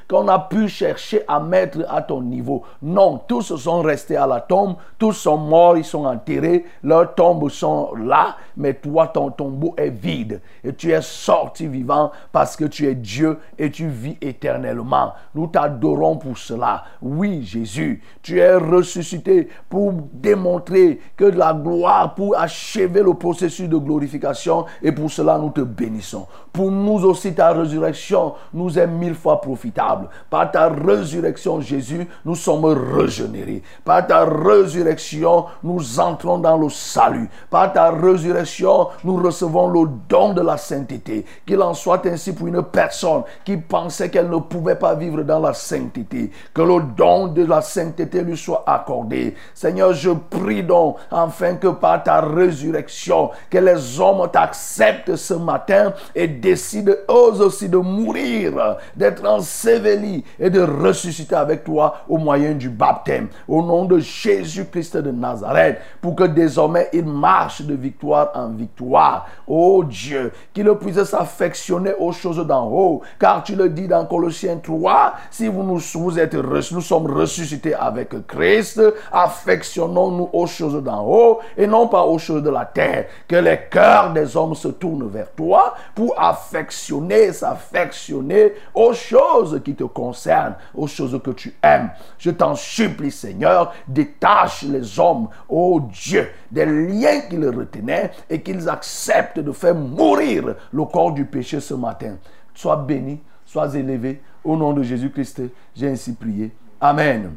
qu'on 0.08 0.28
a 0.28 0.40
pu 0.40 0.68
chercher 0.68 1.24
à 1.28 1.40
mettre 1.40 1.80
à 1.90 2.02
ton 2.02 2.22
niveau. 2.22 2.64
Non, 2.82 3.20
tous 3.28 3.56
sont 3.56 3.82
restés 3.82 4.11
à 4.16 4.28
la 4.28 4.42
tombe, 4.42 4.76
tous 4.98 5.14
sont 5.14 5.38
morts, 5.38 5.78
ils 5.78 5.84
sont 5.84 6.06
enterrés, 6.06 6.66
leurs 6.84 7.16
tombes 7.16 7.50
sont 7.50 7.94
là, 7.96 8.38
mais 8.58 8.74
toi, 8.74 9.08
ton 9.08 9.32
tombeau 9.32 9.74
est 9.78 9.90
vide. 9.90 10.42
Et 10.64 10.74
tu 10.74 10.92
es 10.92 11.02
sorti 11.02 11.68
vivant 11.68 12.12
parce 12.32 12.56
que 12.56 12.66
tu 12.66 12.88
es 12.88 12.96
Dieu 12.96 13.40
et 13.58 13.72
tu 13.72 13.88
vis 13.88 14.18
éternellement. 14.22 15.14
Nous 15.36 15.48
t'adorons 15.48 16.18
pour 16.18 16.38
cela. 16.38 16.84
Oui, 17.02 17.44
Jésus, 17.44 18.02
tu 18.22 18.40
es 18.40 18.56
ressuscité 18.56 19.50
pour 19.70 19.94
démontrer 20.14 21.00
que 21.18 21.26
la 21.26 21.54
gloire, 21.54 22.14
pour 22.16 22.38
achever 22.38 23.02
le 23.02 23.14
processus 23.14 23.68
de 23.68 23.78
glorification 23.78 24.66
et 24.82 24.92
pour 24.92 25.12
cela 25.12 25.38
nous 25.38 25.50
te 25.50 25.62
bénissons. 25.62 26.28
Pour 26.52 26.72
nous 26.72 27.06
aussi, 27.06 27.34
ta 27.34 27.54
résurrection 27.54 28.34
nous 28.54 28.78
est 28.78 28.88
mille 28.88 29.16
fois 29.16 29.40
profitable. 29.40 30.10
Par 30.30 30.52
ta 30.52 30.70
résurrection, 30.70 31.62
Jésus, 31.62 32.08
nous 32.26 32.36
sommes 32.36 32.66
régénérés. 32.66 33.64
Ta 34.08 34.26
résurrection, 34.26 35.46
nous 35.64 36.00
entrons 36.00 36.38
dans 36.38 36.58
le 36.58 36.70
salut. 36.70 37.30
Par 37.50 37.72
ta 37.74 37.92
résurrection, 37.92 38.90
nous 39.04 39.18
recevons 39.18 39.68
le 39.70 39.90
don 40.08 40.34
de 40.34 40.42
la 40.42 40.58
sainteté. 40.58 41.26
Qu'il 41.46 41.62
en 41.62 41.74
soit 41.74 42.06
ainsi 42.06 42.34
pour 42.34 42.48
une 42.48 42.62
personne 42.64 43.24
qui 43.46 43.58
pensait 43.58 44.10
qu'elle 44.10 44.30
ne 44.30 44.38
pouvait 44.38 44.76
pas 44.76 44.96
vivre 44.96 45.24
dans 45.24 45.40
la 45.40 45.54
sainteté. 45.54 46.32
Que 46.54 46.62
le 46.62 46.82
don 46.96 47.28
de 47.28 47.46
la 47.46 47.62
sainteté 47.62 48.22
lui 48.22 48.38
soit 48.38 48.64
accordé. 48.68 49.36
Seigneur, 49.54 49.94
je 49.94 50.12
prie 50.12 50.64
donc 50.64 50.98
afin 51.12 51.56
que 51.56 51.68
par 51.68 52.04
ta 52.04 52.22
résurrection, 52.22 53.32
que 53.50 53.58
les 53.58 54.00
hommes 54.00 54.28
t'acceptent 54.32 55.16
ce 55.16 55.34
matin 55.34 55.94
et 56.16 56.28
décident 56.28 56.94
eux 57.10 57.42
aussi 57.42 57.70
de 57.70 57.78
mourir, 57.78 58.78
d'être 58.96 59.26
ensevelis 59.26 60.24
et 60.40 60.50
de 60.50 60.62
ressusciter 60.62 61.36
avec 61.36 61.64
toi 61.64 61.98
au 62.08 62.18
moyen 62.18 62.54
du 62.54 62.70
baptême. 62.70 63.28
Au 63.48 63.62
nom 63.62 63.86
de 63.92 64.00
Jésus-Christ 64.00 64.98
de 64.98 65.12
Nazareth, 65.12 65.80
pour 66.02 66.16
que 66.16 66.24
désormais 66.24 66.90
ils 66.94 67.06
marchent 67.06 67.62
de 67.62 67.74
victoire 67.74 68.32
en 68.34 68.50
victoire. 68.50 69.28
Oh 69.48 69.84
Dieu, 69.84 70.32
qu'ils 70.54 70.72
puissent 70.76 71.04
s'affectionner 71.04 71.94
aux 72.00 72.12
choses 72.12 72.46
d'en 72.46 72.68
haut, 72.68 73.02
car 73.20 73.44
tu 73.44 73.56
le 73.56 73.70
dis 73.70 73.88
dans 73.88 74.06
Colossiens 74.06 74.58
3, 74.58 75.14
si 75.30 75.48
vous, 75.48 75.64
nous, 75.64 75.78
vous 75.96 76.20
êtes, 76.20 76.34
nous 76.34 76.82
sommes 76.82 77.08
ressuscités 77.08 77.74
avec 77.74 78.28
Christ, 78.28 78.82
affectionnons-nous 79.12 80.30
aux 80.34 80.48
choses 80.48 80.82
d'en 80.84 81.06
haut 81.06 81.40
et 81.58 81.68
non 81.68 81.88
pas 81.88 82.04
aux 82.04 82.18
choses 82.18 82.44
de 82.44 82.50
la 82.50 82.66
terre. 82.66 83.06
Que 83.28 83.36
les 83.36 83.60
cœurs 83.70 84.14
des 84.14 84.36
hommes 84.36 84.56
se 84.56 84.70
tournent 84.70 85.08
vers 85.08 85.32
toi 85.32 85.76
pour 85.96 86.20
affectionner, 86.20 87.34
s'affectionner 87.34 88.54
aux 88.74 88.94
choses 88.94 89.62
qui 89.64 89.76
te 89.76 89.84
concernent, 89.84 90.56
aux 90.74 90.88
choses 90.88 91.20
que 91.24 91.32
tu 91.32 91.54
aimes. 91.62 91.90
Je 92.18 92.32
t'en 92.32 92.56
supplie, 92.56 93.12
Seigneur, 93.12 93.74
détache 93.88 94.64
les 94.64 95.00
hommes, 95.00 95.30
oh 95.50 95.82
Dieu, 95.92 96.30
des 96.50 96.66
liens 96.66 97.22
qui 97.30 97.38
les 97.38 97.50
retenaient 97.50 98.12
et 98.30 98.42
qu'ils 98.42 98.70
acceptent 98.70 99.40
de 99.40 99.52
faire 99.52 99.76
mourir 99.76 100.56
le 100.72 100.86
corps 100.86 101.14
du 101.14 101.26
péché 101.26 101.60
ce 101.60 101.74
matin. 101.74 102.18
Sois 102.54 102.78
béni, 102.78 103.20
sois 103.46 103.74
élevé. 103.76 104.22
Au 104.44 104.58
nom 104.58 104.74
de 104.74 104.82
Jésus-Christ, 104.82 105.44
j'ai 105.76 105.90
ainsi 105.90 106.14
prié. 106.14 106.52
Amen. 106.80 107.34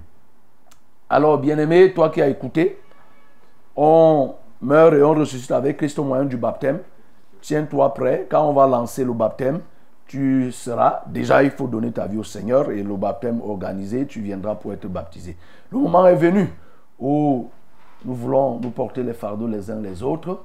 Alors, 1.09 1.39
bien-aimé, 1.39 1.93
toi 1.93 2.09
qui 2.09 2.23
as 2.23 2.29
écouté, 2.29 2.81
on 3.77 4.35
meurt 4.61 4.95
et 4.95 5.03
on 5.03 5.15
ressuscite 5.15 5.51
avec 5.51 5.77
Christ 5.77 5.99
au 5.99 6.05
moyen 6.05 6.25
du 6.25 6.37
baptême. 6.37 6.81
Tiens-toi 7.43 7.93
prêt. 7.93 8.27
Quand 8.31 8.49
on 8.49 8.55
va 8.55 8.67
lancer 8.67 9.05
le 9.05 9.13
baptême, 9.13 9.61
tu 10.07 10.53
seras. 10.53 11.03
Déjà, 11.07 11.43
il 11.43 11.51
faut 11.51 11.67
donner 11.67 11.93
ta 11.93 12.07
vie 12.07 12.19
au 12.19 12.25
Seigneur 12.25 12.71
et 12.71 12.83
le 12.83 12.97
baptême 12.97 13.41
organisé, 13.41 14.07
tu 14.07 14.21
viendras 14.21 14.55
pour 14.55 14.73
être 14.73 14.87
baptisé. 14.87 15.37
Le 15.71 15.79
moment 15.79 16.07
est 16.07 16.15
venu 16.15 16.49
où 16.99 17.49
nous 18.05 18.15
voulons 18.15 18.61
nous 18.61 18.71
porter 18.71 19.03
les 19.03 19.15
fardeaux 19.15 19.47
les 19.47 19.71
uns 19.71 19.81
les 19.81 20.03
autres. 20.03 20.41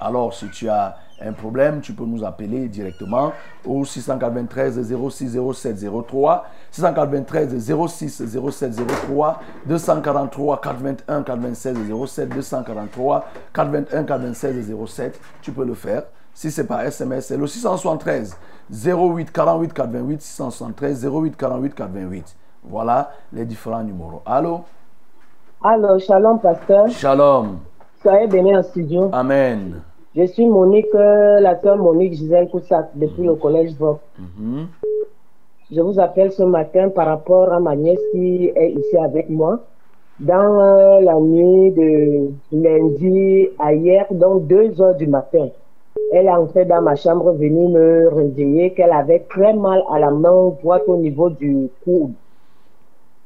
Alors, 0.00 0.32
si 0.32 0.48
tu 0.50 0.68
as 0.68 0.96
un 1.20 1.32
problème, 1.32 1.80
tu 1.80 1.92
peux 1.92 2.04
nous 2.04 2.24
appeler 2.24 2.68
directement 2.68 3.32
au 3.64 3.84
693 3.84 4.94
06 5.10 5.36
07 5.52 5.86
03, 6.06 6.46
693 6.70 7.72
06 7.88 8.24
07 8.50 8.86
03, 8.86 9.40
243 9.66 10.60
81 10.60 11.22
96 11.24 11.76
07, 12.06 12.28
243 12.28 13.28
81 13.52 14.04
96 14.04 14.72
07. 14.86 15.20
Tu 15.42 15.50
peux 15.50 15.64
le 15.64 15.74
faire. 15.74 16.04
Si 16.38 16.52
c'est 16.52 16.68
par 16.68 16.82
SMS, 16.82 17.26
c'est 17.26 17.36
le 17.36 17.48
673 17.48 18.38
08 18.70 19.32
48 19.32 19.72
88 19.72 20.22
673 20.22 21.04
08 21.04 21.36
48 21.36 21.74
88. 21.74 22.36
Voilà 22.62 23.10
les 23.32 23.44
différents 23.44 23.82
numéros. 23.82 24.22
Allô? 24.24 24.60
Alors, 25.64 25.98
shalom, 25.98 26.38
pasteur. 26.38 26.88
Shalom. 26.90 27.58
Soyez 28.00 28.28
bénis 28.28 28.56
en 28.56 28.62
studio. 28.62 29.10
Amen. 29.10 29.80
Je 30.14 30.26
suis 30.26 30.46
Monique, 30.46 30.86
euh, 30.94 31.40
la 31.40 31.60
sœur 31.60 31.76
Monique 31.76 32.12
Gisèle 32.12 32.48
Coussac, 32.48 32.90
depuis 32.94 33.24
le 33.24 33.34
collège 33.34 33.74
Vogue. 33.76 33.98
Mhm. 34.16 34.68
Je 35.72 35.80
vous 35.80 35.98
appelle 35.98 36.30
ce 36.30 36.44
matin 36.44 36.88
par 36.90 37.08
rapport 37.08 37.52
à 37.52 37.58
ma 37.58 37.74
nièce 37.74 37.98
qui 38.12 38.52
est 38.54 38.70
ici 38.74 38.96
avec 38.96 39.28
moi. 39.28 39.58
Dans 40.20 40.60
euh, 40.60 41.00
la 41.00 41.14
nuit 41.14 41.72
de 41.72 42.30
lundi 42.52 43.48
à 43.58 43.74
hier, 43.74 44.06
donc 44.12 44.46
2 44.46 44.80
heures 44.80 44.94
du 44.94 45.08
matin, 45.08 45.48
elle 46.12 46.26
est 46.26 46.30
entrée 46.30 46.64
dans 46.64 46.80
ma 46.82 46.96
chambre 46.96 47.32
venue 47.32 47.68
me 47.68 48.08
réveiller 48.08 48.72
qu'elle 48.72 48.92
avait 48.92 49.20
très 49.28 49.52
mal 49.54 49.82
à 49.92 49.98
la 49.98 50.10
main 50.10 50.52
droite 50.62 50.84
au 50.86 50.96
niveau 50.96 51.28
du 51.30 51.68
coude. 51.84 52.12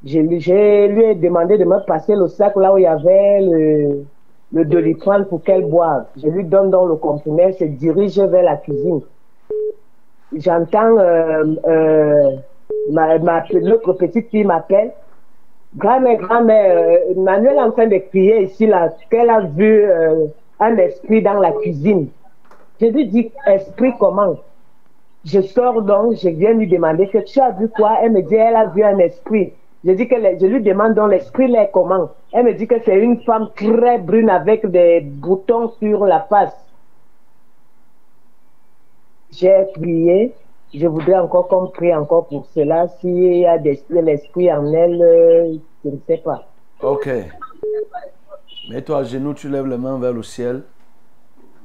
Je, 0.04 0.18
lui- 0.18 0.42
ai 0.50 1.14
demandé 1.14 1.58
de 1.58 1.64
me 1.64 1.78
passer 1.86 2.14
le 2.16 2.26
sac 2.26 2.56
là 2.56 2.74
où 2.74 2.78
il 2.78 2.82
y 2.82 2.86
avait 2.86 3.40
le, 3.40 4.04
le 4.52 4.64
doliprane 4.64 5.26
pour 5.26 5.42
qu'elle 5.44 5.64
boive. 5.64 6.06
Je 6.16 6.26
lui 6.28 6.44
donne 6.44 6.70
donc 6.70 6.88
le 6.88 6.96
comprimé, 6.96 7.42
elle 7.44 7.54
se 7.54 7.64
dirige 7.64 8.18
vers 8.18 8.42
la 8.42 8.56
cuisine. 8.56 9.00
J'entends 10.34 10.98
euh, 10.98 11.44
euh, 11.66 12.30
ma, 12.90 13.18
ma, 13.18 13.44
l'autre 13.52 13.92
petite 13.92 14.28
fille 14.30 14.44
m'appelle. 14.44 14.92
Grand-mère, 15.76 16.18
grand-mère, 16.18 16.76
euh, 16.76 17.14
Manuel 17.16 17.54
est 17.56 17.60
en 17.60 17.70
train 17.70 17.86
de 17.86 17.96
crier 17.98 18.42
ici 18.42 18.66
là, 18.66 18.90
qu'elle 19.10 19.30
a 19.30 19.40
vu 19.40 19.84
un 20.58 20.76
esprit 20.78 21.22
dans 21.22 21.34
la 21.38 21.52
cuisine. 21.52 22.08
Je 22.82 22.88
lui 22.88 23.06
dis, 23.06 23.30
esprit 23.46 23.92
comment? 23.96 24.34
Je 25.24 25.40
sors 25.40 25.82
donc, 25.82 26.16
je 26.16 26.28
viens 26.30 26.52
lui 26.52 26.66
demander 26.66 27.06
que 27.06 27.18
tu 27.18 27.38
as 27.38 27.52
vu 27.52 27.68
quoi? 27.68 27.98
Elle 28.02 28.10
me 28.10 28.22
dit, 28.22 28.34
elle 28.34 28.56
a 28.56 28.66
vu 28.66 28.82
un 28.82 28.98
esprit. 28.98 29.52
Je, 29.84 29.92
dis 29.92 30.08
que 30.08 30.16
je 30.16 30.46
lui 30.46 30.60
demande 30.60 30.94
donc 30.94 31.12
l'esprit 31.12 31.46
là 31.46 31.62
est 31.62 31.70
comment? 31.70 32.10
Elle 32.32 32.46
me 32.46 32.54
dit 32.54 32.66
que 32.66 32.74
c'est 32.84 32.98
une 32.98 33.20
femme 33.22 33.50
très 33.54 33.98
brune 33.98 34.28
avec 34.28 34.66
des 34.66 35.00
boutons 35.00 35.70
sur 35.78 36.06
la 36.06 36.22
face. 36.22 36.56
J'ai 39.30 39.64
prié. 39.74 40.34
Je 40.74 40.86
voudrais 40.88 41.18
encore 41.18 41.46
qu'on 41.46 41.68
prie 41.68 41.94
encore 41.94 42.26
pour 42.26 42.46
cela. 42.46 42.88
S'il 43.00 43.36
y 43.38 43.46
a 43.46 43.58
l'esprit 43.58 44.52
en 44.52 44.72
elle, 44.72 45.00
euh, 45.00 45.54
je 45.84 45.90
ne 45.90 45.98
sais 46.08 46.18
pas. 46.18 46.48
Ok. 46.82 47.08
Mets-toi 48.70 48.98
à 48.98 49.04
genoux, 49.04 49.34
tu 49.34 49.48
lèves 49.48 49.68
les 49.68 49.78
mains 49.78 50.00
vers 50.00 50.12
le 50.12 50.24
ciel. 50.24 50.62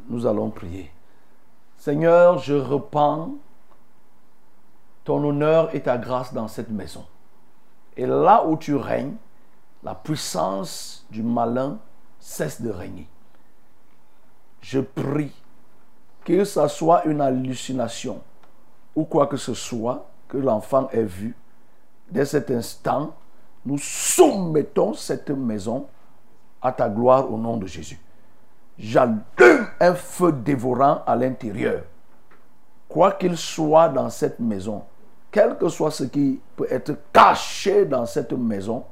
Nous 0.10 0.28
allons 0.28 0.52
prier. 0.52 0.92
Seigneur, 1.88 2.40
je 2.40 2.54
repens 2.54 3.30
ton 5.06 5.24
honneur 5.24 5.74
et 5.74 5.82
ta 5.84 5.98
grâce 5.98 6.34
dans 6.34 6.50
cette 6.50 6.70
maison. 6.70 7.06
Et 7.96 8.06
là 8.06 8.46
où 8.46 8.58
tu 8.58 8.76
règnes, 8.76 9.16
la 9.84 9.96
puissance 9.96 11.06
du 11.10 11.24
malin 11.24 11.80
cesse 12.20 12.62
de 12.62 12.70
régner. 12.70 13.08
Je 14.60 14.82
prie 14.82 15.32
que 16.26 16.44
ce 16.44 16.68
soit 16.68 17.06
une 17.06 17.22
hallucination 17.22 18.20
ou 18.94 19.06
quoi 19.06 19.28
que 19.28 19.38
ce 19.38 19.54
soit 19.54 20.10
que 20.28 20.36
l'enfant 20.36 20.90
ait 20.90 21.04
vu, 21.06 21.38
dès 22.12 22.26
cet 22.26 22.52
instant, 22.52 23.16
nous 23.66 23.78
soumettons 23.78 24.94
cette 24.94 25.30
maison 25.30 25.88
à 26.62 26.74
ta 26.74 26.90
gloire 26.90 27.32
au 27.32 27.38
nom 27.38 27.56
de 27.56 27.66
Jésus. 27.66 28.02
J'allume 28.80 29.22
un 29.80 29.94
feu 29.94 30.32
dévorant 30.32 31.02
à 31.06 31.16
l'intérieur. 31.16 31.82
Quoi 32.88 33.14
qu'il 33.14 33.36
soit 33.36 33.90
dans 33.90 34.10
cette 34.10 34.40
maison, 34.40 34.84
quel 35.32 35.58
que 35.58 35.68
soit 35.68 35.92
ce 35.92 36.06
qui 36.06 36.40
peut 36.56 36.68
être 36.70 36.94
caché 37.12 37.86
dans 37.86 38.06
cette 38.06 38.34
maison, 38.34 38.84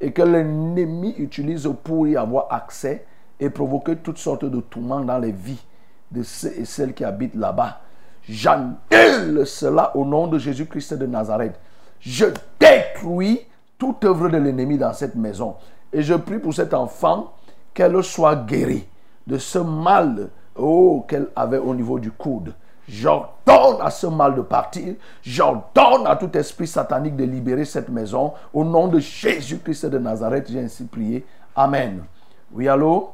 et 0.00 0.12
que 0.12 0.22
l'ennemi 0.22 1.14
utilise 1.18 1.68
pour 1.82 2.06
y 2.06 2.16
avoir 2.16 2.52
accès 2.52 3.04
et 3.40 3.50
provoquer 3.50 3.96
toutes 3.96 4.18
sortes 4.18 4.44
de 4.44 4.60
tourments 4.60 5.00
dans 5.00 5.18
les 5.18 5.32
vies 5.32 5.62
de 6.10 6.22
ceux 6.22 6.58
et 6.58 6.64
celles 6.64 6.94
qui 6.94 7.04
habitent 7.04 7.34
là-bas. 7.34 7.80
J'annule 8.22 9.46
cela 9.46 9.96
au 9.96 10.04
nom 10.04 10.26
de 10.26 10.38
Jésus-Christ 10.38 10.94
de 10.94 11.06
Nazareth. 11.06 11.58
Je 12.00 12.26
détruis 12.58 13.40
toute 13.76 14.04
œuvre 14.04 14.28
de 14.28 14.36
l'ennemi 14.36 14.78
dans 14.78 14.92
cette 14.92 15.14
maison. 15.14 15.56
Et 15.92 16.02
je 16.02 16.14
prie 16.14 16.38
pour 16.38 16.54
cet 16.54 16.74
enfant 16.74 17.32
qu'elle 17.72 18.02
soit 18.02 18.36
guérie 18.36 18.86
de 19.28 19.36
ce 19.36 19.58
mal 19.58 20.30
oh, 20.56 21.04
qu'elle 21.06 21.28
avait 21.36 21.58
au 21.58 21.74
niveau 21.74 21.98
du 21.98 22.10
coude. 22.10 22.54
J'ordonne 22.88 23.76
à 23.80 23.90
ce 23.90 24.06
mal 24.06 24.34
de 24.34 24.40
partir. 24.40 24.94
J'ordonne 25.22 26.06
à 26.06 26.16
tout 26.16 26.34
esprit 26.34 26.66
satanique 26.66 27.14
de 27.16 27.24
libérer 27.24 27.66
cette 27.66 27.90
maison. 27.90 28.32
Au 28.54 28.64
nom 28.64 28.88
de 28.88 28.98
Jésus-Christ 28.98 29.86
de 29.86 29.98
Nazareth, 29.98 30.50
j'ai 30.50 30.60
ainsi 30.60 30.86
prié. 30.86 31.26
Amen. 31.54 32.04
Oui, 32.50 32.66
allô? 32.66 33.10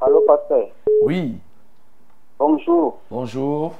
Allô, 0.00 0.20
pasteur? 0.26 0.66
Oui, 1.04 1.38
Bonjour. 2.38 2.98
bonjour. 3.10 3.72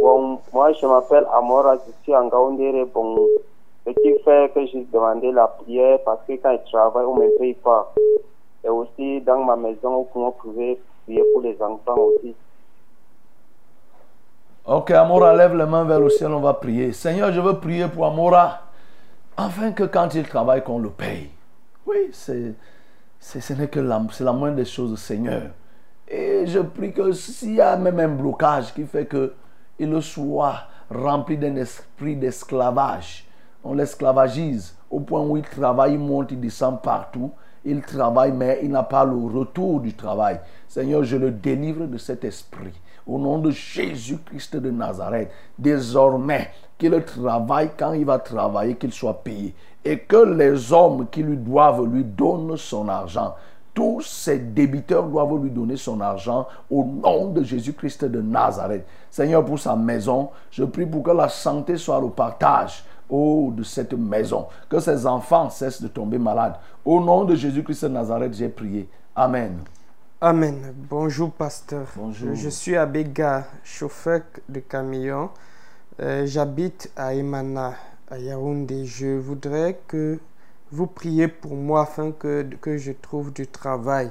Bon, 0.00 0.40
moi, 0.52 0.72
je 0.72 0.84
m'appelle 0.86 1.26
Amora, 1.32 1.76
je 1.76 1.92
suis 2.02 2.16
en 2.16 2.26
Gaoundéré. 2.28 2.86
Bon, 2.86 3.24
ce 3.86 3.90
qui 3.90 4.18
fait 4.24 4.52
que 4.54 4.66
j'ai 4.66 4.84
demandé 4.92 5.30
la 5.30 5.46
prière 5.46 6.00
parce 6.04 6.20
que 6.26 6.32
quand 6.32 6.56
je 6.64 6.72
travaille, 6.72 7.04
on 7.04 7.16
ne 7.16 7.24
me 7.26 7.38
paye 7.38 7.54
pas. 7.54 7.92
Et 8.64 8.68
aussi, 8.68 9.20
dans 9.20 9.44
ma 9.44 9.56
maison, 9.56 10.08
vous 10.12 10.32
pouvez 10.32 10.80
prier 11.04 11.22
pour 11.32 11.42
les 11.42 11.56
enfants 11.60 11.96
aussi. 11.96 12.34
Ok, 14.64 14.90
Amora, 14.90 15.34
lève 15.34 15.56
les 15.56 15.66
mains 15.66 15.84
vers 15.84 16.00
le 16.00 16.10
ciel, 16.10 16.32
on 16.32 16.40
va 16.40 16.54
prier. 16.54 16.92
Seigneur, 16.92 17.32
je 17.32 17.40
veux 17.40 17.60
prier 17.60 17.86
pour 17.86 18.06
Amora, 18.06 18.62
afin 19.36 19.70
que 19.70 19.84
quand 19.84 20.12
il 20.14 20.26
travaille, 20.26 20.64
qu'on 20.64 20.80
le 20.80 20.90
paye. 20.90 21.30
Oui, 21.86 22.10
c'est, 22.12 22.54
ce 23.20 23.52
n'est 23.52 23.68
que 23.68 23.78
la, 23.78 24.02
la 24.20 24.32
moindre 24.32 24.56
des 24.56 24.64
choses, 24.64 24.98
Seigneur. 24.98 25.50
Et 26.08 26.46
je 26.46 26.60
prie 26.60 26.92
que 26.92 27.12
s'il 27.12 27.54
y 27.54 27.60
a 27.60 27.76
même 27.76 28.00
un 28.00 28.08
blocage 28.08 28.74
qui 28.74 28.84
fait 28.84 29.06
que 29.06 29.34
il 29.78 30.02
soit 30.02 30.62
rempli 30.90 31.36
d'un 31.36 31.56
esprit 31.56 32.16
d'esclavage, 32.16 33.26
on 33.62 33.74
l'esclavagise 33.74 34.76
au 34.90 35.00
point 35.00 35.20
où 35.20 35.36
il 35.36 35.42
travaille, 35.42 35.94
il 35.94 35.98
monte, 35.98 36.32
il 36.32 36.40
descend 36.40 36.80
partout. 36.80 37.32
Il 37.68 37.82
travaille, 37.82 38.30
mais 38.30 38.60
il 38.62 38.70
n'a 38.70 38.84
pas 38.84 39.04
le 39.04 39.16
retour 39.16 39.80
du 39.80 39.92
travail. 39.92 40.38
Seigneur, 40.68 41.02
je 41.02 41.16
le 41.16 41.32
délivre 41.32 41.86
de 41.86 41.98
cet 41.98 42.24
esprit. 42.24 42.80
Au 43.04 43.18
nom 43.18 43.38
de 43.38 43.50
Jésus-Christ 43.50 44.56
de 44.56 44.70
Nazareth, 44.70 45.30
désormais, 45.58 46.50
qu'il 46.78 47.02
travaille 47.02 47.70
quand 47.76 47.92
il 47.92 48.04
va 48.04 48.20
travailler, 48.20 48.76
qu'il 48.76 48.92
soit 48.92 49.22
payé. 49.22 49.52
Et 49.84 49.98
que 49.98 50.16
les 50.16 50.72
hommes 50.72 51.08
qui 51.10 51.24
lui 51.24 51.36
doivent 51.36 51.84
lui 51.84 52.04
donnent 52.04 52.56
son 52.56 52.88
argent. 52.88 53.34
Tous 53.74 54.00
ses 54.00 54.38
débiteurs 54.38 55.04
doivent 55.08 55.42
lui 55.42 55.50
donner 55.50 55.76
son 55.76 56.00
argent 56.00 56.46
au 56.70 56.84
nom 56.84 57.30
de 57.30 57.42
Jésus-Christ 57.42 58.04
de 58.04 58.20
Nazareth. 58.20 58.86
Seigneur, 59.10 59.44
pour 59.44 59.58
sa 59.58 59.74
maison, 59.74 60.30
je 60.52 60.62
prie 60.64 60.86
pour 60.86 61.02
que 61.02 61.10
la 61.10 61.28
santé 61.28 61.76
soit 61.76 62.00
le 62.00 62.10
partage 62.10 62.84
oh, 63.10 63.52
de 63.54 63.62
cette 63.62 63.92
maison. 63.94 64.46
Que 64.68 64.80
ses 64.80 65.06
enfants 65.06 65.50
cessent 65.50 65.82
de 65.82 65.88
tomber 65.88 66.18
malades. 66.18 66.56
Au 66.84 67.00
nom 67.00 67.24
de 67.24 67.34
Jésus-Christ 67.34 67.84
de 67.84 67.88
Nazareth, 67.88 68.34
j'ai 68.34 68.48
prié. 68.48 68.88
Amen. 69.14 69.58
Amen. 70.20 70.74
Bonjour, 70.88 71.30
pasteur. 71.30 71.88
Bonjour. 71.96 72.34
Je 72.34 72.48
suis 72.48 72.76
Abega, 72.76 73.46
chauffeur 73.64 74.22
de 74.48 74.60
camion. 74.60 75.30
Euh, 76.00 76.26
J'habite 76.26 76.90
à 76.96 77.14
Emana, 77.14 77.74
à 78.10 78.18
Yaoundé. 78.18 78.86
Je 78.86 79.18
voudrais 79.18 79.78
que 79.86 80.18
vous 80.70 80.86
priez 80.86 81.28
pour 81.28 81.54
moi 81.54 81.82
afin 81.82 82.12
que, 82.12 82.46
que 82.60 82.76
je 82.76 82.92
trouve 82.92 83.32
du 83.32 83.46
travail. 83.46 84.10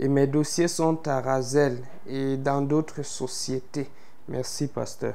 Et 0.00 0.08
mes 0.08 0.26
dossiers 0.26 0.68
sont 0.68 1.06
à 1.06 1.20
Razel 1.20 1.78
et 2.06 2.36
dans 2.36 2.62
d'autres 2.62 3.02
sociétés. 3.02 3.88
Merci, 4.28 4.68
pasteur. 4.68 5.14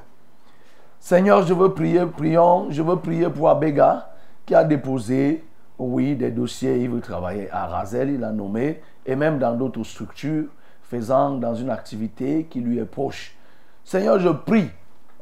Seigneur, 1.07 1.43
je 1.43 1.53
veux 1.53 1.73
prier, 1.73 2.05
prier 2.05 3.29
pour 3.29 3.47
Abega 3.47 4.09
qui 4.45 4.53
a 4.53 4.65
déposé, 4.65 5.41
oui, 5.79 6.17
des 6.17 6.31
dossiers, 6.31 6.83
il 6.83 6.89
veut 6.89 6.99
travailler 6.99 7.49
à 7.49 7.65
Razel, 7.65 8.09
il 8.09 8.25
a 8.25 8.33
nommé, 8.33 8.81
et 9.05 9.15
même 9.15 9.39
dans 9.39 9.55
d'autres 9.55 9.85
structures, 9.85 10.47
faisant 10.81 11.35
dans 11.35 11.55
une 11.55 11.69
activité 11.69 12.45
qui 12.49 12.59
lui 12.59 12.77
est 12.79 12.83
proche. 12.83 13.37
Seigneur, 13.85 14.19
je 14.19 14.27
prie 14.27 14.69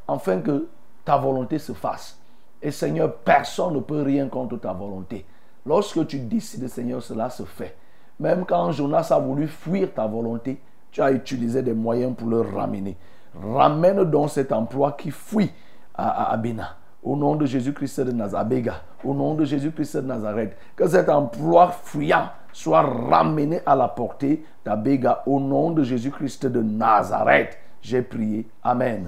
afin 0.07 0.39
que 0.39 0.65
ta 1.05 1.17
volonté 1.17 1.59
se 1.59 1.73
fasse. 1.73 2.17
Et 2.63 2.71
Seigneur, 2.71 3.17
personne 3.17 3.75
ne 3.75 3.79
peut 3.79 4.01
rien 4.01 4.27
contre 4.27 4.57
ta 4.57 4.73
volonté. 4.73 5.23
Lorsque 5.67 6.07
tu 6.07 6.17
décides, 6.17 6.67
Seigneur, 6.67 7.03
cela 7.03 7.29
se 7.29 7.43
fait. 7.43 7.77
Même 8.19 8.43
quand 8.47 8.71
Jonas 8.71 9.09
a 9.11 9.19
voulu 9.19 9.47
fuir 9.47 9.93
ta 9.93 10.07
volonté, 10.07 10.59
tu 10.89 11.03
as 11.03 11.11
utilisé 11.11 11.61
des 11.61 11.75
moyens 11.75 12.15
pour 12.17 12.27
le 12.27 12.41
ramener. 12.41 12.97
Ramène 13.39 14.03
donc 14.05 14.31
cet 14.31 14.51
emploi 14.51 14.93
qui 14.93 15.11
fuit 15.11 15.51
à, 15.97 16.23
à 16.23 16.33
Abena. 16.33 16.75
Au 17.03 17.15
nom 17.15 17.35
de 17.35 17.45
Jésus-Christ 17.45 18.01
de 18.01 18.11
Nazareth, 18.11 18.71
au 19.03 19.13
nom 19.13 19.35
de 19.35 19.45
Jésus-Christ 19.45 19.97
de 19.97 20.01
Nazareth, 20.07 20.57
que 20.75 20.87
cet 20.87 21.07
emploi 21.07 21.71
fuyant 21.83 22.29
soit 22.51 22.81
ramené 22.81 23.61
à 23.65 23.75
la 23.75 23.87
portée 23.87 24.43
d'Abega. 24.65 25.21
Au 25.27 25.39
nom 25.39 25.71
de 25.71 25.83
Jésus-Christ 25.83 26.47
de 26.47 26.61
Nazareth, 26.63 27.57
j'ai 27.81 28.01
prié. 28.01 28.47
Amen. 28.63 29.05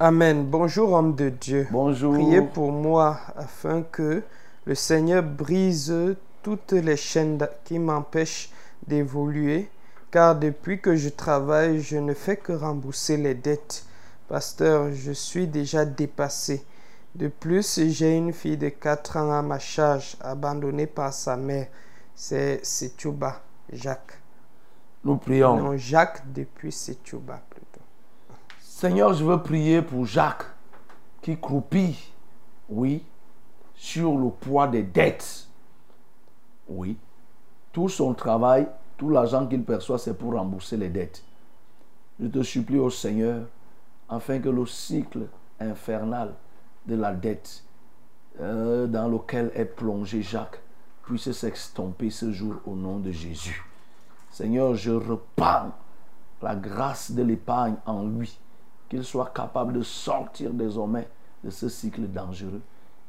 Amen. 0.00 0.44
Bonjour, 0.44 0.92
homme 0.92 1.14
de 1.14 1.28
Dieu. 1.28 1.68
Bonjour. 1.70 2.14
Priez 2.14 2.42
pour 2.42 2.72
moi 2.72 3.18
afin 3.36 3.82
que 3.82 4.22
le 4.64 4.74
Seigneur 4.74 5.22
brise 5.22 5.94
toutes 6.42 6.72
les 6.72 6.96
chaînes 6.96 7.38
qui 7.64 7.78
m'empêchent 7.78 8.50
d'évoluer, 8.86 9.70
car 10.10 10.34
depuis 10.34 10.80
que 10.80 10.96
je 10.96 11.08
travaille, 11.08 11.80
je 11.80 11.96
ne 11.96 12.12
fais 12.12 12.36
que 12.36 12.52
rembourser 12.52 13.16
les 13.16 13.34
dettes. 13.34 13.85
Pasteur, 14.28 14.92
je 14.92 15.12
suis 15.12 15.46
déjà 15.46 15.84
dépassé. 15.84 16.64
De 17.14 17.28
plus, 17.28 17.80
j'ai 17.88 18.16
une 18.16 18.32
fille 18.32 18.56
de 18.56 18.68
4 18.68 19.16
ans 19.16 19.32
à 19.32 19.42
ma 19.42 19.58
charge, 19.58 20.16
abandonnée 20.20 20.86
par 20.86 21.12
sa 21.12 21.36
mère. 21.36 21.68
C'est 22.14 22.64
Setouba, 22.64 23.42
Jacques. 23.72 24.20
Nous 25.04 25.16
prions. 25.16 25.56
Non, 25.56 25.76
Jacques 25.76 26.32
depuis 26.32 26.72
Setouba 26.72 27.40
plutôt. 27.48 27.80
Seigneur, 28.60 29.14
je 29.14 29.24
veux 29.24 29.42
prier 29.42 29.80
pour 29.80 30.04
Jacques 30.04 30.46
qui 31.22 31.38
croupit, 31.38 32.12
oui, 32.68 33.04
sur 33.74 34.16
le 34.18 34.30
poids 34.30 34.66
des 34.66 34.82
dettes. 34.82 35.46
Oui. 36.68 36.98
Tout 37.72 37.88
son 37.88 38.12
travail, 38.14 38.68
tout 38.96 39.10
l'argent 39.10 39.46
qu'il 39.46 39.62
perçoit, 39.62 39.98
c'est 39.98 40.14
pour 40.14 40.32
rembourser 40.32 40.76
les 40.76 40.88
dettes. 40.88 41.22
Je 42.18 42.26
te 42.26 42.42
supplie 42.42 42.78
au 42.78 42.90
Seigneur, 42.90 43.46
afin 44.08 44.40
que 44.40 44.48
le 44.48 44.66
cycle 44.66 45.26
infernal 45.60 46.34
de 46.86 46.94
la 46.94 47.12
dette 47.14 47.64
euh, 48.40 48.86
dans 48.86 49.08
lequel 49.08 49.50
est 49.54 49.64
plongé 49.64 50.22
Jacques 50.22 50.60
puisse 51.02 51.30
s'extomper 51.32 52.10
ce 52.10 52.32
jour 52.32 52.56
au 52.66 52.74
nom 52.74 52.98
de 52.98 53.10
Jésus. 53.10 53.64
Seigneur, 54.30 54.74
je 54.74 54.92
repends 54.92 55.72
la 56.42 56.54
grâce 56.54 57.10
de 57.12 57.22
l'épargne 57.22 57.76
en 57.86 58.04
lui, 58.04 58.38
qu'il 58.88 59.04
soit 59.04 59.32
capable 59.32 59.72
de 59.72 59.82
sortir 59.82 60.50
désormais 60.52 61.08
de 61.42 61.50
ce 61.50 61.68
cycle 61.68 62.02
dangereux 62.02 62.60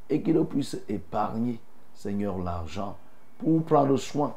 et 0.08 0.22
qu'il 0.22 0.42
puisse 0.44 0.78
épargner, 0.88 1.60
Seigneur, 1.94 2.38
l'argent 2.38 2.96
pour 3.38 3.62
prendre 3.64 3.96
soin 3.96 4.34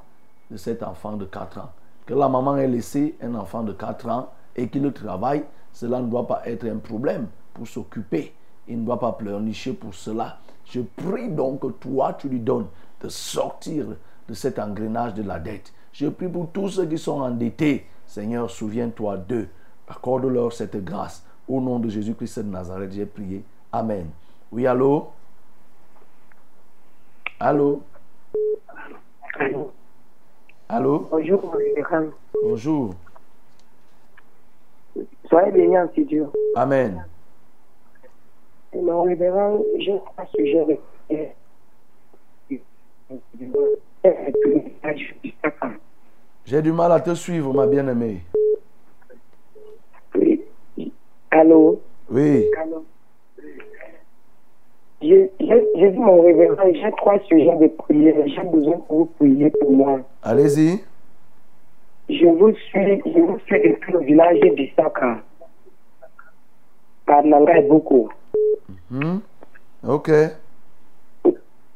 de 0.50 0.58
cet 0.58 0.84
enfant 0.84 1.14
de 1.14 1.26
4 1.26 1.60
ans. 1.60 1.72
Que 2.06 2.14
la 2.14 2.28
maman 2.28 2.58
ait 2.58 2.68
laissé 2.68 3.16
un 3.22 3.36
enfant 3.36 3.64
de 3.64 3.72
4 3.72 4.10
ans 4.10 4.30
et 4.56 4.68
qu'il 4.68 4.92
travaille, 4.92 5.46
cela 5.74 6.02
ne 6.02 6.08
doit 6.08 6.28
pas 6.28 6.42
être 6.46 6.66
un 6.66 6.78
problème 6.78 7.28
pour 7.54 7.68
s'occuper. 7.68 8.34
Il 8.68 8.82
ne 8.82 8.86
doit 8.86 9.00
pas 9.00 9.14
pleurnicher 9.14 9.74
pour 9.74 9.94
cela. 9.94 10.38
Je 10.66 10.82
prie 10.82 11.30
donc 11.30 11.62
que 11.62 11.68
toi, 11.68 12.14
tu 12.14 12.30
lui 12.30 12.40
donnes 12.40 12.68
de 13.02 13.10
sortir 13.10 13.86
de 14.28 14.34
cet 14.34 14.60
engrenage 14.60 15.14
de 15.14 15.24
la 15.24 15.40
dette. 15.40 15.74
Je 15.92 16.08
prie 16.08 16.30
pour 16.30 16.50
tous 16.52 16.70
ceux 16.70 16.86
qui 16.86 16.98
sont 16.98 17.22
endettés. 17.22 17.86
Seigneur, 18.06 18.50
souviens-toi 18.50 19.18
d'eux. 19.18 19.48
Accorde-leur 19.88 20.54
cette 20.54 20.82
grâce. 20.84 21.26
Au 21.48 21.60
nom 21.60 21.80
de 21.80 21.90
Jésus-Christ 21.90 22.40
de 22.40 22.50
Nazareth, 22.50 22.94
j'ai 22.94 23.06
prié. 23.06 23.44
Amen. 23.74 24.08
Oui, 24.52 24.66
allô? 24.66 25.10
Allô? 27.40 27.82
Allô? 30.70 31.08
Bonjour. 31.12 31.56
Bonjour. 32.42 32.96
Soyez 35.30 35.52
bénis 35.52 35.78
en 35.78 35.88
studio. 35.90 36.32
Amen. 36.56 37.06
Mon 38.74 39.04
révérend, 39.04 39.60
j'ai 39.78 40.00
un 40.18 40.26
sujet 40.36 40.66
de 40.66 40.78
J'ai 46.46 46.62
du 46.62 46.72
mal 46.72 46.92
à 46.92 47.00
te 47.00 47.14
suivre, 47.14 47.54
ma 47.54 47.68
bien-aimée. 47.68 48.22
Oui. 50.16 50.44
Allô? 51.30 51.82
Oui. 52.10 52.50
Allô? 52.62 52.86
J'ai 55.02 55.32
dit, 55.40 55.98
mon 55.98 56.22
révérend, 56.22 56.72
j'ai 56.74 56.92
trois 56.98 57.20
sujets 57.22 57.56
de 57.58 57.68
prière. 57.68 58.16
J'ai 58.28 58.44
besoin 58.44 58.78
que 58.78 58.94
vous 58.94 59.06
priez 59.18 59.50
pour 59.50 59.72
moi. 59.72 60.00
Allez-y. 60.22 60.80
Je 62.12 62.26
vous 62.26 62.54
suis, 62.54 63.02
je 63.06 63.22
vous 63.22 63.40
suis 63.46 63.70
depuis 63.70 63.94
le 63.94 64.00
village 64.00 64.40
d'Issaka. 64.42 65.20
Par 67.06 67.24
Nanga 67.24 67.58
et. 67.58 67.70
Hmm? 68.90 69.20
Ok. 69.88 70.12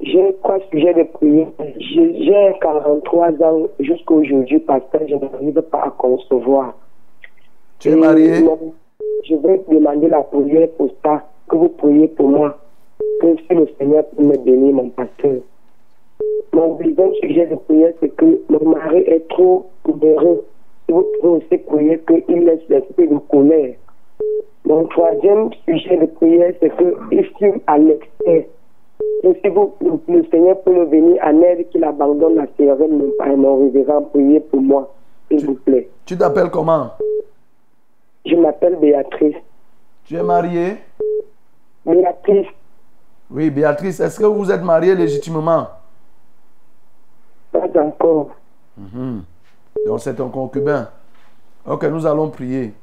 J'ai 0.01 0.35
trois 0.43 0.59
sujets 0.69 0.93
de 0.93 1.03
prière. 1.03 1.47
J'ai 1.77 2.23
j'ai 2.25 2.53
43 2.61 3.29
ans 3.43 3.67
jusqu'à 3.79 4.13
aujourd'hui 4.13 4.59
parce 4.59 4.83
que 4.91 5.07
je 5.07 5.15
n'arrive 5.15 5.61
pas 5.61 5.83
à 5.85 5.91
concevoir. 5.91 6.73
Tu 7.79 7.89
es 7.89 7.95
marié? 7.95 8.43
Je 9.23 9.35
vais 9.35 9.61
demander 9.69 10.09
la 10.09 10.21
prière 10.21 10.67
pour 10.77 10.91
ça, 11.03 11.23
que 11.47 11.55
vous 11.55 11.69
priez 11.69 12.09
pour 12.09 12.27
moi. 12.27 12.57
Que 13.21 13.35
si 13.37 13.53
le 13.53 13.67
Seigneur 13.77 14.03
me 14.17 14.35
bénir, 14.37 14.73
mon 14.73 14.89
pasteur. 14.89 15.37
Mon 16.53 16.75
deuxième 16.75 17.13
sujet 17.15 17.47
de 17.47 17.55
prière, 17.55 17.93
c'est 17.99 18.15
que 18.15 18.41
mon 18.49 18.69
mari 18.69 18.99
est 19.07 19.27
trop 19.29 19.65
heureux. 19.87 20.45
Et 20.87 20.93
Vous 20.93 21.05
pouvez 21.21 21.37
aussi 21.45 21.57
prier 21.57 21.99
qu'il 22.07 22.45
laisse 22.45 22.61
l'esprit 22.69 23.07
de 23.07 23.17
colère. 23.29 23.75
Mon 24.65 24.85
troisième 24.87 25.49
sujet 25.67 25.97
de 25.97 26.05
prière, 26.05 26.53
c'est 26.59 26.71
qu'il 26.77 27.25
fume 27.37 27.59
à 27.67 27.77
l'excès. 27.77 28.47
Et 29.23 29.33
si 29.43 29.49
vous, 29.49 29.73
le, 29.81 30.23
Seigneur 30.31 30.61
peut 30.61 30.73
le 30.73 30.85
venir 30.85 31.21
en 31.23 31.41
aide, 31.41 31.67
qu'il 31.69 31.83
abandonne 31.83 32.35
la 32.35 32.47
cigarette, 32.57 32.89
mon 32.89 33.11
père, 33.17 33.35
mon 33.37 33.59
révérend, 33.63 34.03
priez 34.03 34.39
pour 34.39 34.61
moi, 34.61 34.93
s'il 35.29 35.45
vous 35.45 35.55
plaît. 35.55 35.89
Tu 36.05 36.17
t'appelles 36.17 36.49
comment? 36.49 36.91
Je 38.25 38.35
m'appelle 38.35 38.77
Béatrice. 38.77 39.35
Tu 40.05 40.15
es 40.15 40.23
marié? 40.23 40.77
Béatrice, 41.85 42.47
Oui, 43.29 43.49
Béatrice, 43.49 43.99
est-ce 43.99 44.19
que 44.19 44.25
vous 44.25 44.51
êtes 44.51 44.63
marié 44.63 44.95
légitimement? 44.95 45.67
Encore. 47.77 48.29
Mhm. 48.77 49.23
Donc 49.85 49.99
c'est 49.99 50.15
ton 50.15 50.29
concubin. 50.29 50.89
Ok, 51.65 51.83
nous 51.85 52.05
allons 52.05 52.29
prier. 52.29 52.73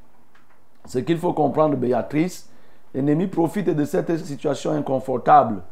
Ce 0.86 0.98
qu'il 0.98 1.18
faut 1.18 1.32
comprendre, 1.32 1.76
Béatrice, 1.76 2.48
l'ennemi 2.94 3.26
profite 3.26 3.70
de 3.70 3.84
cette 3.84 4.16
situation 4.18 4.72
inconfortable. 4.72 5.62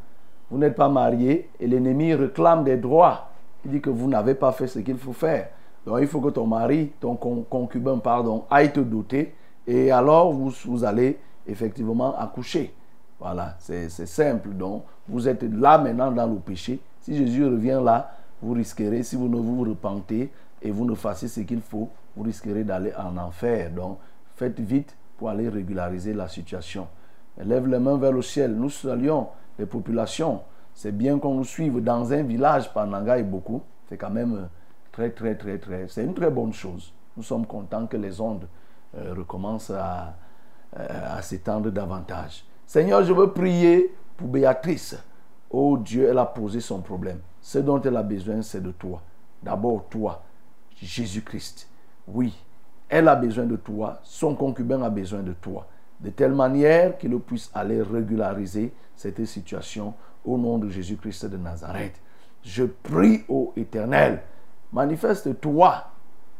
Vous 0.50 0.58
n'êtes 0.58 0.74
pas 0.76 0.88
marié 0.88 1.48
et 1.58 1.66
l'ennemi 1.66 2.14
réclame 2.14 2.64
des 2.64 2.76
droits. 2.76 3.28
Il 3.64 3.72
dit 3.72 3.80
que 3.80 3.90
vous 3.90 4.08
n'avez 4.08 4.34
pas 4.34 4.52
fait 4.52 4.66
ce 4.66 4.78
qu'il 4.78 4.96
faut 4.96 5.12
faire. 5.12 5.48
Donc 5.86 5.98
il 6.00 6.06
faut 6.06 6.20
que 6.20 6.30
ton 6.30 6.46
mari, 6.46 6.92
ton 7.00 7.16
con- 7.16 7.44
concubin, 7.48 7.98
pardon, 7.98 8.44
aille 8.50 8.72
te 8.72 8.80
doter 8.80 9.34
et 9.66 9.90
alors 9.90 10.32
vous, 10.32 10.52
vous 10.66 10.84
allez 10.84 11.18
effectivement 11.46 12.16
accoucher. 12.18 12.74
Voilà, 13.18 13.54
c'est 13.58 13.88
simple. 13.90 14.50
Donc 14.50 14.84
vous 15.08 15.28
êtes 15.28 15.42
là 15.42 15.78
maintenant 15.78 16.10
dans 16.10 16.26
le 16.26 16.36
péché. 16.36 16.80
Si 17.00 17.16
Jésus 17.16 17.44
revient 17.44 17.80
là, 17.82 18.12
vous 18.42 18.52
risquerez, 18.52 19.02
si 19.02 19.16
vous 19.16 19.28
ne 19.28 19.36
vous 19.36 19.62
repentez 19.62 20.30
et 20.62 20.70
vous 20.70 20.84
ne 20.84 20.94
fassiez 20.94 21.28
ce 21.28 21.40
qu'il 21.40 21.60
faut, 21.60 21.88
vous 22.16 22.22
risquerez 22.22 22.64
d'aller 22.64 22.92
en 22.94 23.16
enfer. 23.16 23.70
Donc 23.70 23.98
faites 24.36 24.60
vite 24.60 24.96
pour 25.18 25.28
aller 25.28 25.48
régulariser 25.48 26.14
la 26.14 26.28
situation. 26.28 26.88
Lève 27.38 27.66
les 27.66 27.78
mains 27.78 27.98
vers 27.98 28.12
le 28.12 28.22
ciel. 28.22 28.54
Nous 28.54 28.70
saluons 28.70 29.28
les 29.58 29.66
populations. 29.66 30.40
C'est 30.74 30.96
bien 30.96 31.18
qu'on 31.18 31.34
nous 31.34 31.44
suive 31.44 31.82
dans 31.82 32.12
un 32.12 32.22
village 32.22 32.72
par 32.72 32.86
Nanga 32.86 33.18
et 33.18 33.22
beaucoup. 33.22 33.62
C'est 33.88 33.96
quand 33.96 34.10
même 34.10 34.34
euh, 34.34 34.46
très, 34.92 35.10
très, 35.10 35.34
très, 35.34 35.58
très. 35.58 35.88
C'est 35.88 36.04
une 36.04 36.14
très 36.14 36.30
bonne 36.30 36.52
chose. 36.52 36.92
Nous 37.16 37.22
sommes 37.22 37.46
contents 37.46 37.86
que 37.86 37.96
les 37.96 38.20
ondes 38.20 38.46
euh, 38.96 39.14
recommencent 39.16 39.70
à, 39.70 40.14
euh, 40.78 41.16
à 41.18 41.22
s'étendre 41.22 41.70
davantage. 41.70 42.44
Seigneur, 42.66 43.02
je 43.02 43.12
veux 43.12 43.32
prier 43.32 43.94
pour 44.16 44.28
Béatrice. 44.28 44.96
Oh 45.50 45.76
Dieu, 45.76 46.08
elle 46.08 46.18
a 46.18 46.26
posé 46.26 46.60
son 46.60 46.80
problème. 46.80 47.20
Ce 47.40 47.58
dont 47.58 47.80
elle 47.82 47.96
a 47.96 48.02
besoin, 48.02 48.42
c'est 48.42 48.62
de 48.62 48.70
toi. 48.70 49.02
D'abord 49.42 49.86
toi, 49.88 50.22
Jésus-Christ. 50.76 51.68
Oui, 52.06 52.34
elle 52.88 53.08
a 53.08 53.16
besoin 53.16 53.46
de 53.46 53.56
toi, 53.56 54.00
son 54.02 54.34
concubin 54.34 54.82
a 54.82 54.90
besoin 54.90 55.22
de 55.22 55.32
toi. 55.32 55.66
De 56.00 56.10
telle 56.10 56.34
manière 56.34 56.98
qu'il 56.98 57.18
puisse 57.20 57.50
aller 57.54 57.82
régulariser 57.82 58.72
cette 58.96 59.24
situation 59.24 59.94
au 60.24 60.38
nom 60.38 60.58
de 60.58 60.68
Jésus-Christ 60.68 61.26
de 61.26 61.36
Nazareth. 61.36 62.00
Je 62.42 62.64
prie 62.64 63.22
au 63.28 63.52
Éternel, 63.56 64.22
manifeste-toi, 64.72 65.84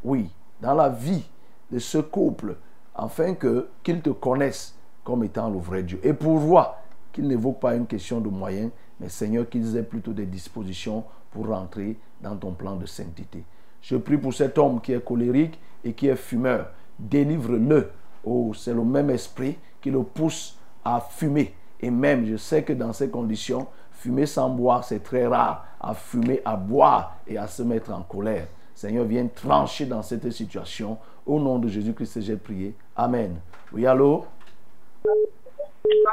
oui, 0.03 0.31
dans 0.61 0.75
la 0.75 0.89
vie 0.89 1.29
de 1.71 1.79
ce 1.79 1.99
couple, 1.99 2.57
afin 2.95 3.35
que 3.35 3.69
qu'ils 3.83 4.01
te 4.01 4.11
connaissent 4.11 4.75
comme 5.05 5.25
étant 5.25 5.51
le 5.51 5.59
vrai 5.59 5.83
Dieu. 5.83 6.01
Et 6.03 6.13
pourvois 6.13 6.79
qu'ils 7.13 7.29
n'évoquent 7.29 7.61
pas 7.61 7.75
une 7.75 7.87
question 7.87 8.21
de 8.21 8.29
moyens, 8.29 8.71
mais 9.01 9.09
Seigneur, 9.09 9.49
qu'ils 9.49 9.77
aient 9.77 9.83
plutôt 9.83 10.13
des 10.13 10.27
dispositions 10.27 11.05
pour 11.31 11.49
rentrer 11.49 11.97
dans 12.21 12.37
ton 12.37 12.53
plan 12.53 12.77
de 12.77 12.87
sainteté. 12.87 13.43
Je 13.81 13.97
prie 13.97 14.19
pour 14.19 14.35
cet 14.35 14.59
homme 14.59 14.81
qui 14.81 14.93
est 14.93 15.05
colérique 15.05 15.59
et 15.83 15.95
qui 15.95 16.09
est 16.09 16.17
fumeur. 16.17 16.67
Délivre-le. 16.99 17.91
Oh, 18.25 18.53
c'est 18.55 18.75
le 18.75 18.85
même 18.85 19.09
esprit 19.11 19.57
qui 19.81 19.91
le 19.91 20.03
pousse 20.03 20.59
à 20.85 21.01
fumer. 21.01 21.55
Et 21.81 21.91
même, 21.91 22.27
je 22.27 22.37
sais 22.37 22.63
que 22.63 22.75
dans 22.75 22.93
ces 22.93 23.09
conditions, 23.09 23.67
fumer 23.93 24.27
sans 24.27 24.51
boire, 24.51 24.85
c'est 24.85 25.03
très 25.03 25.27
rare. 25.27 25.65
À 25.81 25.95
fumer, 25.95 26.43
à 26.45 26.57
boire 26.57 27.17
et 27.27 27.39
à 27.39 27.47
se 27.47 27.63
mettre 27.63 27.91
en 27.91 28.03
colère. 28.03 28.47
Seigneur, 28.75 29.05
viens 29.05 29.27
trancher 29.27 29.87
dans 29.87 30.03
cette 30.03 30.31
situation. 30.31 30.99
Au 31.25 31.41
nom 31.41 31.59
de 31.59 31.69
Jésus-Christ, 31.69 32.21
j'ai 32.21 32.37
prié. 32.37 32.75
Amen. 32.95 33.37
Oui, 33.73 33.87
allô? 33.87 34.27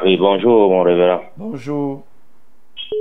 Oui, 0.04 0.18
bonjour, 0.18 0.70
mon 0.70 0.84
révérend. 0.84 1.22
Bonjour. 1.36 2.04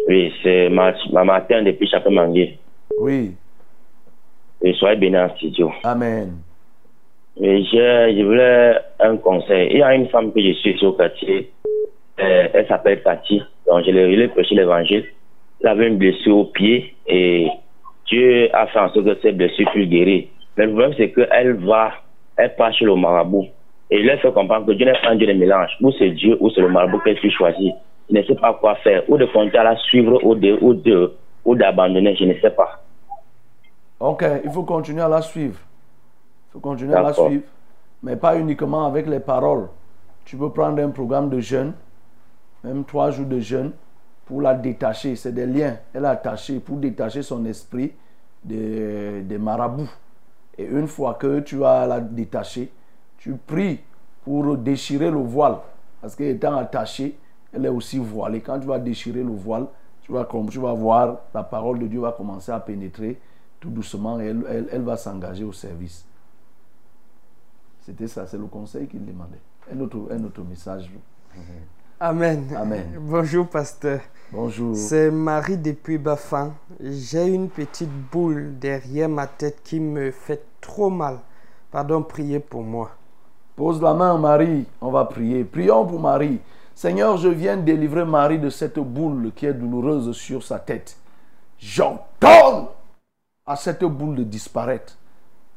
Oui, 0.09 0.33
c'est 0.43 0.69
ma, 0.69 0.93
ma 1.13 1.25
matin 1.25 1.63
depuis 1.63 1.89
Chapin 1.89 2.11
Mangué. 2.11 2.59
Oui. 2.99 3.33
Et 4.63 4.73
soyez 4.75 4.97
bénis 4.97 5.19
en 5.19 5.35
studio. 5.37 5.73
Amen. 5.85 6.33
Mais 7.39 7.63
je, 7.65 8.15
je 8.17 8.25
voulais 8.25 8.77
un 9.01 9.17
conseil. 9.19 9.69
Il 9.73 9.79
y 9.79 9.83
a 9.83 9.95
une 9.95 10.09
femme 10.09 10.33
que 10.33 10.41
je 10.41 10.53
suis 10.55 10.83
au 10.85 10.93
quartier. 10.93 11.51
Euh, 12.19 12.49
elle 12.55 12.67
s'appelle 12.67 13.03
Cathy. 13.03 13.43
Donc, 13.67 13.85
je 13.85 13.91
l'ai 13.91 14.15
je 14.15 14.19
l'ai 14.21 14.29
prêché 14.29 14.55
l'évangile. 14.55 15.05
Elle 15.61 15.69
avait 15.69 15.89
une 15.89 15.99
blessure 15.99 16.37
au 16.39 16.45
pied 16.47 16.95
et 17.07 17.49
Dieu 18.07 18.49
a 18.55 18.67
fait 18.69 18.79
en 18.79 18.89
sorte 18.93 19.05
que 19.05 19.19
cette 19.21 19.37
blessure 19.37 19.71
fût 19.73 19.87
guérie. 19.87 20.29
Mais 20.57 20.65
le 20.65 20.71
problème, 20.73 20.95
c'est 20.97 21.11
qu'elle 21.11 21.55
va, 21.55 21.93
elle 22.37 22.55
part 22.57 22.73
chez 22.75 22.87
le 22.87 22.95
marabout. 22.95 23.47
Et 23.91 23.99
il 24.01 24.07
leur 24.07 24.19
fait 24.21 24.33
comprendre 24.33 24.67
que 24.67 24.73
Dieu 24.73 24.87
n'est 24.87 24.93
pas 24.93 25.11
un 25.11 25.17
Dieu 25.17 25.27
de 25.27 25.33
mélange. 25.35 25.71
Ou 25.83 25.93
c'est 25.93 26.11
Dieu 26.11 26.37
ou 26.41 26.51
c'est 26.51 26.61
le 26.63 26.69
marabout 26.69 27.01
qu'elle 27.01 27.21
peut 27.21 27.31
choisir. 27.31 27.75
Je 28.11 28.17
ne 28.17 28.23
sais 28.23 28.35
pas 28.35 28.55
quoi 28.55 28.77
faire. 28.77 29.03
Ou 29.09 29.17
de 29.17 29.27
continuer 29.27 29.59
à 29.59 29.65
la 29.65 29.77
suivre 29.77 30.23
ou 30.25 30.35
de, 30.35 30.59
ou 30.61 30.75
de, 30.75 31.15
ou 31.45 31.55
d'abandonner. 31.55 32.15
Je 32.17 32.25
ne 32.25 32.35
sais 32.41 32.51
pas. 32.51 32.83
Ok, 33.99 34.25
il 34.45 34.51
faut 34.51 34.63
continuer 34.63 35.03
à 35.03 35.09
la 35.09 35.23
suivre. 35.23 35.59
Il 36.49 36.53
faut 36.53 36.61
continuer 36.61 36.95
à 36.95 37.03
la 37.03 37.13
suivre. 37.13 37.45
Mais 38.03 38.17
pas 38.17 38.39
uniquement 38.39 38.87
avec 38.87 39.07
les 39.07 39.21
paroles. 39.21 39.69
Tu 40.25 40.37
peux 40.37 40.51
prendre 40.51 40.83
un 40.83 40.91
programme 40.91 41.31
de 41.31 41.41
jeûne, 41.41 41.73
même 42.63 42.85
trois 42.85 43.11
jours 43.11 43.27
de 43.27 43.41
jeûne, 43.41 43.73
pour 44.27 44.43
la 44.43 44.55
détacher. 44.55 45.17
C'est 45.17 45.33
des 45.33 45.47
liens. 45.47 45.77
Elle 45.95 46.05
a 46.05 46.11
attaché 46.11 46.61
pour 46.61 46.77
détacher 46.77 47.23
son 47.23 47.45
esprit 47.47 47.93
des, 48.45 49.23
des 49.23 49.39
marabouts. 49.39 49.91
Et 50.59 50.65
une 50.65 50.87
fois 50.87 51.15
que 51.15 51.41
tu 51.41 51.65
as 51.65 51.87
la 51.87 52.01
détaché, 52.01 52.71
tu 53.19 53.35
pries 53.35 53.81
pour 54.25 54.57
déchirer 54.57 55.11
le 55.11 55.19
voile. 55.19 55.57
Parce 56.01 56.15
qu'étant 56.15 56.57
attachée, 56.57 57.17
elle 57.57 57.65
est 57.67 57.71
aussi 57.71 57.99
voilée. 57.99 58.41
Quand 58.41 58.61
tu 58.61 58.67
vas 58.67 58.79
déchirer 58.79 59.23
le 59.23 59.31
voile, 59.33 59.67
tu 60.03 60.13
vas, 60.13 60.25
comme, 60.25 60.49
tu 60.49 60.59
vas 60.61 60.73
voir, 60.75 61.19
la 61.35 61.43
parole 61.43 61.79
de 61.81 61.87
Dieu 61.87 62.01
va 62.01 62.13
commencer 62.13 62.53
à 62.53 62.61
pénétrer 62.61 63.19
tout 63.59 63.71
doucement 63.71 64.21
et 64.21 64.27
elle, 64.27 64.45
elle- 64.49 64.69
elle 64.71 64.83
va 64.83 64.97
s'engager 64.97 65.43
au 65.45 65.53
service. 65.53 66.05
C'était 67.81 68.09
ça, 68.09 68.27
c'est 68.27 68.39
le 68.39 68.47
conseil 68.47 68.87
qu'il 68.87 69.05
demandait. 69.05 69.41
Un 69.73 69.81
autre, 69.81 69.97
un 70.11 70.23
autre 70.25 70.43
message. 70.43 70.91
Amen. 71.99 72.45
Amen. 72.57 72.99
Bonjour, 73.01 73.49
pasteur. 73.49 74.01
Bonjour. 74.33 74.77
C'est 74.77 75.11
Marie 75.11 75.57
depuis 75.57 75.99
Bafin. 75.99 76.53
J'ai 76.81 77.27
une 77.27 77.49
petite 77.49 77.91
boule 78.13 78.59
derrière 78.59 79.09
ma 79.09 79.27
tête 79.27 79.63
qui 79.63 79.81
me 79.81 80.11
fait 80.11 80.45
trop 80.61 80.91
mal. 80.91 81.19
Pardon, 81.71 82.03
priez 82.03 82.41
pour 82.41 82.63
moi. 82.63 82.91
Pose 83.55 83.81
la 83.81 83.95
main, 83.95 84.19
Marie. 84.19 84.67
On 84.81 84.91
va 84.91 85.05
prier. 85.07 85.45
Prions 85.45 85.87
pour 85.87 86.01
Marie. 86.01 86.41
Seigneur, 86.77 87.17
je 87.17 87.29
viens 87.31 87.57
délivrer 87.57 88.05
Marie 88.05 88.39
de 88.39 88.51
cette 88.51 88.79
boule 88.79 89.33
qui 89.35 89.47
est 89.47 89.55
douloureuse 89.55 90.13
sur 90.13 90.43
sa 90.43 90.59
tête. 90.59 90.99
J'ordonne 91.59 92.67
à 93.47 93.57
cette 93.57 93.83
boule 93.83 94.17
de 94.17 94.25
disparaître 94.25 94.99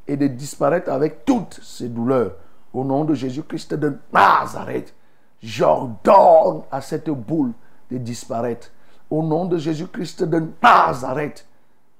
et 0.08 0.16
de 0.16 0.26
disparaître 0.26 0.90
avec 0.90 1.26
toutes 1.26 1.60
ses 1.62 1.90
douleurs. 1.90 2.36
Au 2.72 2.84
nom 2.84 3.04
de 3.04 3.12
Jésus-Christ 3.12 3.74
de 3.74 3.98
Nazareth, 4.10 4.94
j'ordonne 5.42 6.62
à 6.72 6.80
cette 6.80 7.10
boule 7.10 7.52
de 7.90 7.98
disparaître. 7.98 8.70
Au 9.10 9.22
nom 9.22 9.44
de 9.44 9.58
Jésus-Christ 9.58 10.22
de 10.22 10.42
Nazareth, 10.62 11.46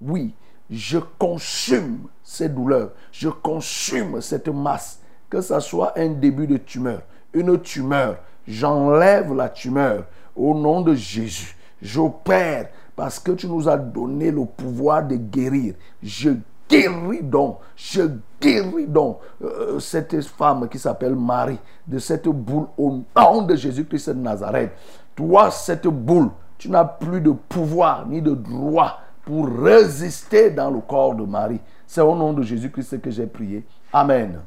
oui, 0.01 0.35
je 0.71 0.97
consume 1.19 2.07
ces 2.23 2.49
douleurs, 2.49 2.93
je 3.13 3.29
consume 3.29 4.23
cette 4.23 4.49
masse, 4.49 4.99
que 5.29 5.43
ce 5.43 5.61
soit 5.61 5.93
un 5.99 6.09
début 6.09 6.47
de 6.47 6.57
tumeur, 6.57 7.03
une 7.35 7.61
tumeur, 7.61 8.17
j'enlève 8.51 9.35
la 9.35 9.49
tumeur 9.49 10.05
au 10.37 10.55
nom 10.55 10.81
de 10.81 10.95
Jésus. 10.95 11.57
J'opère 11.81 12.69
parce 12.95 13.19
que 13.19 13.33
tu 13.33 13.47
nous 13.47 13.69
as 13.69 13.79
donné 13.79 14.31
le 14.31 14.45
pouvoir 14.45 15.07
de 15.07 15.17
guérir. 15.17 15.75
Je 16.03 16.31
guéris 16.69 17.23
donc, 17.23 17.59
je 17.77 18.03
guéris 18.41 18.87
donc 18.87 19.19
euh, 19.43 19.79
cette 19.79 20.21
femme 20.23 20.69
qui 20.69 20.79
s'appelle 20.79 21.17
Marie 21.17 21.59
de 21.87 21.99
cette 21.99 22.29
boule 22.29 22.67
au 22.77 23.01
nom 23.17 23.43
de 23.43 23.57
Jésus-Christ 23.57 24.11
de 24.11 24.21
Nazareth. 24.21 24.73
Toi, 25.17 25.51
cette 25.51 25.87
boule, 25.89 26.31
tu 26.59 26.71
n'as 26.71 26.85
plus 26.85 27.21
de 27.21 27.31
pouvoir 27.31 28.07
ni 28.07 28.23
de 28.23 28.35
droit 28.35 29.01
pour 29.25 29.49
résister 29.49 30.51
dans 30.51 30.71
le 30.71 30.81
corps 30.81 31.15
de 31.15 31.25
Marie. 31.25 31.61
C'est 31.87 32.01
au 32.01 32.15
nom 32.15 32.33
de 32.33 32.43
Jésus-Christ 32.43 33.01
que 33.01 33.11
j'ai 33.11 33.27
prié. 33.27 33.65
Amen. 33.93 34.41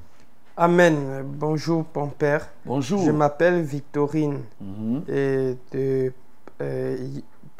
Amen. 0.55 1.23
Bonjour, 1.25 1.83
père. 2.17 2.47
Bonjour. 2.65 3.03
Je 3.03 3.11
m'appelle 3.11 3.61
Victorine. 3.63 4.41
Mhm. 4.61 5.03
Et 5.07 5.57
de 5.71 6.13
euh, 6.61 7.07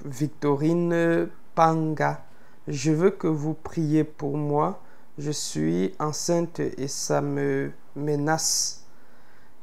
Victorine 0.05 1.27
Panga. 1.55 2.21
Je 2.67 2.91
veux 2.91 3.09
que 3.09 3.27
vous 3.27 3.55
priez 3.55 4.03
pour 4.03 4.37
moi. 4.37 4.79
Je 5.17 5.31
suis 5.31 5.93
enceinte 5.99 6.59
et 6.59 6.87
ça 6.87 7.21
me 7.21 7.71
menace. 7.95 8.85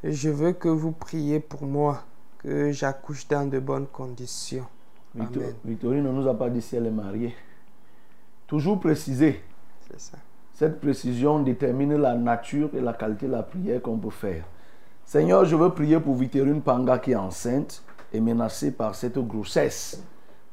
Je 0.02 0.28
veux 0.30 0.52
que 0.52 0.68
vous 0.68 0.92
priez 0.92 1.40
pour 1.40 1.62
moi, 1.64 2.04
que 2.38 2.70
j'accouche 2.72 3.28
dans 3.28 3.48
de 3.48 3.58
bonnes 3.58 3.86
conditions. 3.86 4.66
Victor- 5.14 5.42
Amen. 5.42 5.54
Victorine 5.64 6.04
ne 6.04 6.10
nous 6.12 6.28
a 6.28 6.34
pas 6.36 6.48
dit 6.50 6.62
si 6.62 6.76
elle 6.76 6.86
est 6.86 6.90
mariée. 6.90 7.34
Toujours 8.46 8.80
préciser. 8.80 9.40
C'est 9.88 10.00
ça. 10.00 10.18
Cette 10.60 10.78
précision 10.78 11.40
détermine 11.40 11.96
la 11.96 12.14
nature 12.14 12.68
et 12.74 12.82
la 12.82 12.92
qualité 12.92 13.24
de 13.24 13.32
la 13.32 13.42
prière 13.42 13.80
qu'on 13.80 13.96
peut 13.96 14.10
faire. 14.10 14.44
Seigneur, 15.06 15.46
je 15.46 15.56
veux 15.56 15.70
prier 15.70 15.98
pour 15.98 16.14
Victorine 16.16 16.60
Panga 16.60 16.98
qui 16.98 17.12
est 17.12 17.16
enceinte 17.16 17.82
et 18.12 18.20
menacée 18.20 18.70
par 18.70 18.94
cette 18.94 19.18
grossesse. 19.20 20.04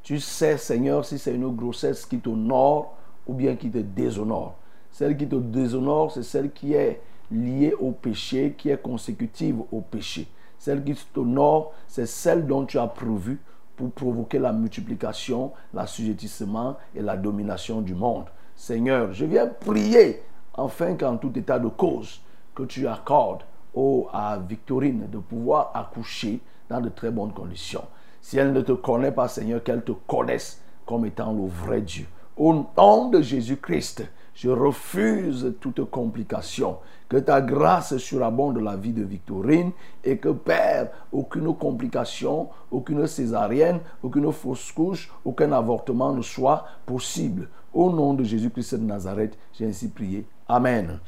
Tu 0.03 0.21
sais, 0.21 0.57
Seigneur, 0.57 1.03
si 1.03 1.19
c'est 1.19 1.35
une 1.35 1.53
grossesse 1.53 2.05
qui 2.05 2.19
t'honore 2.19 2.95
ou 3.27 3.33
bien 3.33 3.57
qui 3.57 3.69
te 3.69 3.79
déshonore. 3.79 4.55
Celle 4.91 5.17
qui 5.17 5.27
te 5.27 5.35
déshonore, 5.35 6.13
c'est 6.13 6.23
celle 6.23 6.53
qui 6.53 6.73
est 6.73 7.01
liée 7.29 7.73
au 7.77 7.91
péché, 7.91 8.55
qui 8.57 8.69
est 8.69 8.81
consécutive 8.81 9.59
au 9.73 9.81
péché. 9.81 10.29
Celle 10.57 10.85
qui 10.85 10.95
t'honore, 11.13 11.73
c'est 11.85 12.07
celle 12.07 12.47
dont 12.47 12.63
tu 12.63 12.79
as 12.79 12.87
prévu 12.87 13.41
pour 13.75 13.91
provoquer 13.91 14.39
la 14.39 14.53
multiplication, 14.53 15.51
l'assujettissement 15.73 16.77
et 16.95 17.01
la 17.01 17.17
domination 17.17 17.81
du 17.81 17.93
monde. 17.93 18.27
Seigneur, 18.57 19.13
je 19.13 19.23
viens 19.23 19.45
prier 19.45 20.23
afin 20.57 20.95
qu'en 20.95 21.17
tout 21.17 21.31
état 21.37 21.59
de 21.59 21.67
cause, 21.67 22.21
que 22.55 22.63
tu 22.63 22.87
accordes 22.87 23.43
au, 23.75 24.09
à 24.11 24.39
Victorine 24.39 25.07
de 25.11 25.19
pouvoir 25.19 25.71
accoucher 25.75 26.41
dans 26.67 26.81
de 26.81 26.89
très 26.89 27.11
bonnes 27.11 27.33
conditions. 27.33 27.85
Si 28.19 28.39
elle 28.39 28.51
ne 28.53 28.61
te 28.61 28.71
connaît 28.71 29.11
pas, 29.11 29.27
Seigneur, 29.27 29.63
qu'elle 29.63 29.83
te 29.83 29.91
connaisse 29.91 30.59
comme 30.87 31.05
étant 31.05 31.33
le 31.33 31.45
vrai 31.45 31.81
Dieu. 31.81 32.07
Au 32.35 32.65
nom 32.75 33.09
de 33.09 33.21
Jésus-Christ, 33.21 34.03
je 34.33 34.49
refuse 34.49 35.55
toute 35.61 35.89
complication. 35.91 36.77
Que 37.09 37.17
ta 37.17 37.41
grâce 37.41 37.97
surabonde 37.97 38.57
la 38.57 38.75
vie 38.75 38.91
de 38.91 39.03
Victorine 39.03 39.71
et 40.03 40.17
que, 40.17 40.29
Père, 40.29 40.89
aucune 41.11 41.55
complication, 41.55 42.49
aucune 42.71 43.05
césarienne, 43.07 43.79
aucune 44.03 44.31
fausse 44.31 44.71
couche, 44.71 45.11
aucun 45.23 45.51
avortement 45.51 46.11
ne 46.11 46.21
soit 46.21 46.65
possible. 46.85 47.49
Au 47.73 47.91
nom 47.91 48.13
de 48.13 48.23
Jésus-Christ 48.23 48.75
de 48.75 48.83
Nazareth, 48.83 49.37
j'ai 49.53 49.65
ainsi 49.65 49.89
prié. 49.89 50.25
Amen. 50.47 50.99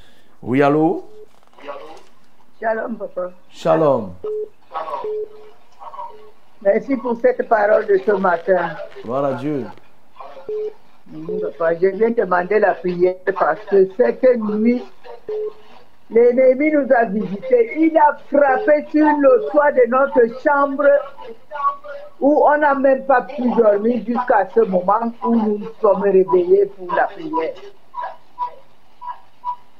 Oui, 0.41 0.61
allô? 0.61 1.05
Shalom, 2.59 2.95
papa. 2.97 3.31
Shalom. 3.49 4.11
Merci 6.61 6.97
pour 6.97 7.17
cette 7.21 7.47
parole 7.47 7.85
de 7.87 7.97
ce 8.05 8.11
matin. 8.11 8.75
Gloire 9.03 9.25
à 9.25 9.33
Dieu. 9.35 9.65
Mm, 11.07 11.39
Papa, 11.41 11.73
je 11.81 11.87
viens 11.87 12.11
demander 12.11 12.59
la 12.59 12.73
prière 12.73 13.15
parce 13.39 13.61
que 13.69 13.87
cette 13.95 14.23
nuit, 14.37 14.83
l'ennemi 16.09 16.71
nous 16.71 16.87
a 16.93 17.05
visités. 17.05 17.77
Il 17.77 17.97
a 17.97 18.17
frappé 18.29 18.85
sur 18.91 19.05
le 19.05 19.49
toit 19.51 19.71
de 19.71 19.89
notre 19.89 20.41
chambre 20.43 20.85
où 22.19 22.45
on 22.45 22.57
n'a 22.57 22.75
même 22.75 23.05
pas 23.05 23.21
pu 23.21 23.49
dormir 23.51 24.03
jusqu'à 24.05 24.47
ce 24.53 24.61
moment 24.61 25.11
où 25.23 25.35
nous 25.35 25.61
sommes 25.81 26.01
réveillés 26.03 26.65
pour 26.77 26.93
la 26.93 27.05
prière. 27.05 27.53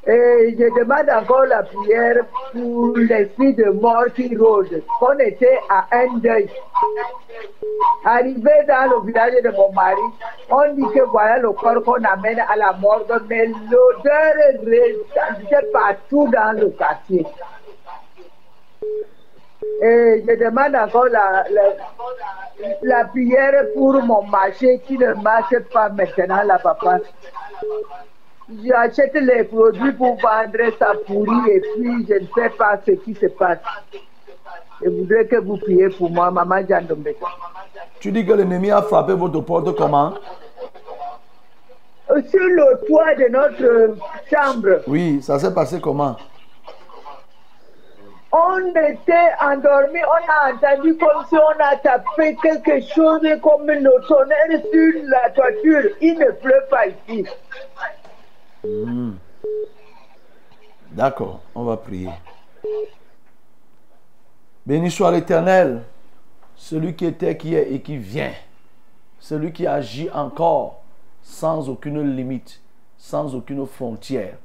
Et 0.08 0.56
je 0.58 0.80
demande 0.80 1.10
encore 1.10 1.46
la 1.46 1.62
prière 1.62 2.26
pour 2.54 2.98
l'esprit 2.98 3.54
de 3.54 3.70
mort 3.70 4.06
qui 4.16 4.36
rôde. 4.36 4.82
On 5.02 5.20
était 5.20 5.60
à 5.70 5.86
un 5.92 6.18
deuil. 6.18 6.50
Arrivé 8.06 8.52
dans 8.68 8.90
le 8.90 9.06
village 9.06 9.44
de 9.44 9.50
mon 9.52 9.72
mari, 9.74 10.02
on 10.50 10.74
dit 10.74 10.94
que 10.96 11.04
voilà 11.12 11.38
le 11.40 11.52
corps 11.52 11.84
qu'on 11.84 12.04
amène 12.04 12.40
à 12.40 12.56
la 12.56 12.74
morgue, 12.74 13.22
mais 13.30 13.48
l'odeur 13.48 14.34
ressentait 14.64 15.68
partout 15.74 16.28
dans 16.32 16.58
le 16.58 16.70
quartier. 16.70 17.26
Et 19.82 20.24
je 20.28 20.36
demande 20.40 20.76
encore 20.76 21.06
la, 21.06 21.44
la, 21.52 21.64
la 22.82 23.06
prière 23.06 23.66
pour 23.74 23.94
mon 24.02 24.24
marché 24.24 24.80
qui 24.88 24.98
ne 24.98 25.14
marche 25.14 25.58
pas 25.74 25.90
maintenant, 25.90 26.44
là, 26.44 26.58
papa. 26.60 27.00
J'achète 28.66 29.14
les 29.14 29.44
produits 29.44 29.92
pour 29.92 30.16
vendre 30.16 30.74
ça 30.80 30.94
pourri 31.06 31.52
et 31.52 31.62
puis 31.62 32.06
je 32.10 32.16
ne 32.16 32.28
sais 32.34 32.50
pas 32.58 32.80
ce 32.86 32.92
qui 32.94 33.14
se 33.14 33.28
passe. 33.28 33.60
Je 34.82 34.90
voudrais 34.90 35.26
que 35.28 35.36
vous 35.36 35.58
priez 35.58 35.90
pour 35.90 36.10
moi, 36.10 36.32
maman 36.32 36.66
Jeanne 36.68 36.86
Dombeka. 36.88 37.28
Tu 38.00 38.12
dis 38.12 38.26
que 38.26 38.34
l'ennemi 38.34 38.72
a 38.72 38.82
frappé 38.82 39.14
votre 39.14 39.42
porte 39.42 39.76
comment? 39.76 40.14
Sur 42.08 42.40
le 42.40 42.88
toit 42.88 43.14
de 43.16 43.30
notre 43.30 43.96
chambre, 44.32 44.82
Oui, 44.88 45.22
ça 45.22 45.38
s'est 45.38 45.54
passé 45.54 45.80
comment? 45.80 46.16
On 48.32 48.60
était 48.76 49.32
endormi, 49.42 50.00
on 50.06 50.32
a 50.32 50.54
entendu 50.54 50.96
comme 50.98 51.26
si 51.28 51.36
on 51.36 51.64
a 51.64 51.76
tapé 51.78 52.38
quelque 52.42 52.80
chose 52.82 53.28
comme 53.42 53.66
le 53.66 54.08
tonnerre 54.08 54.62
sur 54.72 55.04
la 55.08 55.30
toiture. 55.32 55.96
Il 56.00 56.20
ne 56.20 56.32
pleut 56.32 56.64
pas 56.70 56.88
ici. 56.88 57.26
Hmm. 58.64 59.14
D'accord, 60.92 61.40
on 61.56 61.64
va 61.64 61.78
prier. 61.78 62.12
Béni 64.66 64.92
soit 64.92 65.12
l'Éternel, 65.12 65.82
celui 66.56 66.96
qui 66.96 67.06
était, 67.06 67.36
qui 67.36 67.56
est 67.56 67.72
et 67.72 67.82
qui 67.82 67.98
vient, 67.98 68.34
celui 69.20 69.52
qui 69.52 69.66
agit 69.66 70.10
encore 70.12 70.84
sans 71.24 71.68
aucune 71.68 72.16
limite, 72.16 72.62
sans 72.96 73.34
aucune 73.34 73.66
frontière. 73.66 74.36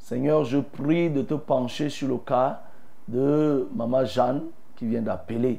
Seigneur, 0.00 0.44
je 0.44 0.58
prie 0.58 1.10
de 1.10 1.22
te 1.22 1.34
pencher 1.34 1.88
sur 1.88 2.08
le 2.08 2.16
cas 2.16 2.62
de 3.08 3.66
Maman 3.74 4.04
Jeanne 4.04 4.42
qui 4.76 4.86
vient 4.86 5.02
d'appeler. 5.02 5.58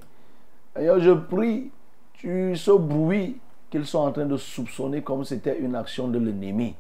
Seigneur, 0.75 0.99
je 0.99 1.11
prie, 1.11 1.71
tu 2.13 2.55
ce 2.55 2.71
bruit 2.71 3.39
qu'ils 3.69 3.85
sont 3.85 3.99
en 3.99 4.11
train 4.11 4.25
de 4.25 4.37
soupçonner 4.37 5.01
comme 5.01 5.23
c'était 5.25 5.59
une 5.59 5.75
action 5.75 6.07
de 6.07 6.19
l'ennemi. 6.19 6.75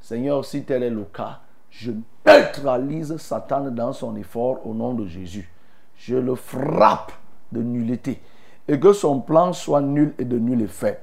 Seigneur, 0.00 0.44
si 0.44 0.64
tel 0.64 0.82
est 0.82 0.90
le 0.90 1.04
cas, 1.04 1.40
je 1.70 1.92
neutralise 2.26 3.16
Satan 3.16 3.70
dans 3.70 3.92
son 3.92 4.16
effort 4.16 4.66
au 4.66 4.74
nom 4.74 4.94
de 4.94 5.06
Jésus. 5.06 5.50
Je 5.96 6.16
le 6.16 6.34
frappe 6.34 7.12
de 7.50 7.62
nullité. 7.62 8.20
Et 8.68 8.78
que 8.78 8.92
son 8.92 9.20
plan 9.20 9.52
soit 9.52 9.80
nul 9.80 10.14
et 10.18 10.24
de 10.24 10.38
nul 10.38 10.62
effet. 10.62 11.02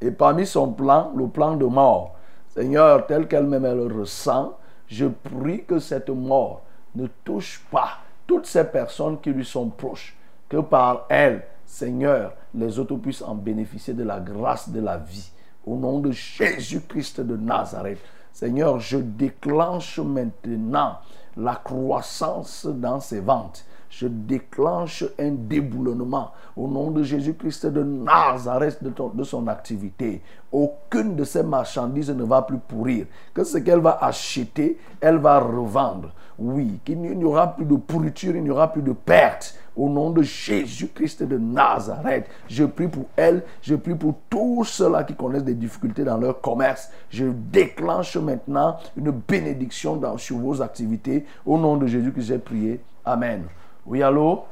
Et 0.00 0.10
parmi 0.10 0.46
son 0.46 0.72
plan, 0.72 1.10
le 1.16 1.26
plan 1.26 1.56
de 1.56 1.64
mort, 1.64 2.14
Seigneur, 2.48 3.06
tel 3.06 3.28
qu'elle-même 3.28 3.64
elle 3.64 3.88
le 3.88 4.00
ressent, 4.00 4.56
je 4.86 5.06
prie 5.06 5.64
que 5.64 5.78
cette 5.78 6.10
mort 6.10 6.62
ne 6.94 7.06
touche 7.24 7.64
pas 7.70 7.98
toutes 8.26 8.46
ces 8.46 8.64
personnes 8.64 9.20
qui 9.20 9.30
lui 9.30 9.44
sont 9.44 9.68
proches. 9.68 10.16
Que 10.48 10.58
par 10.58 11.06
elle, 11.08 11.44
Seigneur, 11.64 12.32
les 12.54 12.78
autres 12.78 12.96
puissent 12.96 13.22
en 13.22 13.34
bénéficier 13.34 13.94
de 13.94 14.04
la 14.04 14.20
grâce 14.20 14.68
de 14.68 14.80
la 14.80 14.96
vie. 14.98 15.30
Au 15.66 15.76
nom 15.76 15.98
de 15.98 16.12
Jésus-Christ 16.12 17.20
de 17.20 17.36
Nazareth. 17.36 17.98
Seigneur, 18.32 18.78
je 18.78 18.98
déclenche 18.98 19.98
maintenant 19.98 20.98
la 21.36 21.56
croissance 21.56 22.66
dans 22.66 23.00
ses 23.00 23.20
ventes. 23.20 23.64
Je 23.88 24.06
déclenche 24.06 25.04
un 25.18 25.30
déboulonnement 25.30 26.32
au 26.56 26.68
nom 26.68 26.90
de 26.90 27.02
Jésus-Christ 27.02 27.66
de 27.66 27.82
Nazareth 27.82 28.82
de, 28.82 29.24
son 29.24 29.46
activité. 29.46 30.22
Aucune 30.52 31.16
de 31.16 31.24
ces 31.24 31.42
marchandises 31.42 32.10
ne 32.10 32.24
va 32.24 32.42
plus 32.42 32.58
pourrir. 32.58 33.06
Que 33.32 33.44
ce 33.44 33.58
qu'elle 33.58 33.80
va 33.80 33.98
acheter, 34.00 34.78
elle 35.00 35.18
va 35.18 35.38
revendre. 35.38 36.10
Oui, 36.38 36.80
qu'il 36.84 37.00
n'y 37.00 37.24
aura 37.24 37.54
plus 37.54 37.64
de 37.64 37.76
pourriture, 37.76 38.36
il 38.36 38.42
n'y 38.42 38.50
aura 38.50 38.70
plus 38.70 38.82
de 38.82 38.92
perte. 38.92 39.58
Au 39.74 39.88
nom 39.88 40.10
de 40.10 40.22
Jésus-Christ 40.22 41.22
de 41.22 41.36
Nazareth, 41.36 42.26
je 42.48 42.64
prie 42.64 42.88
pour 42.88 43.06
elle, 43.14 43.42
je 43.60 43.74
prie 43.74 43.94
pour 43.94 44.14
tous 44.30 44.64
ceux-là 44.64 45.04
qui 45.04 45.14
connaissent 45.14 45.44
des 45.44 45.54
difficultés 45.54 46.04
dans 46.04 46.16
leur 46.16 46.40
commerce. 46.40 46.90
Je 47.10 47.26
déclenche 47.26 48.16
maintenant 48.16 48.76
une 48.96 49.10
bénédiction 49.10 49.96
dans, 49.96 50.16
sur 50.16 50.38
vos 50.38 50.62
activités. 50.62 51.26
Au 51.44 51.58
nom 51.58 51.76
de 51.76 51.86
Jésus 51.86 52.12
que 52.12 52.20
j'ai 52.22 52.38
prié. 52.38 52.80
Amen. 53.04 53.44
Oui, 53.86 54.02
allô? 54.02 54.44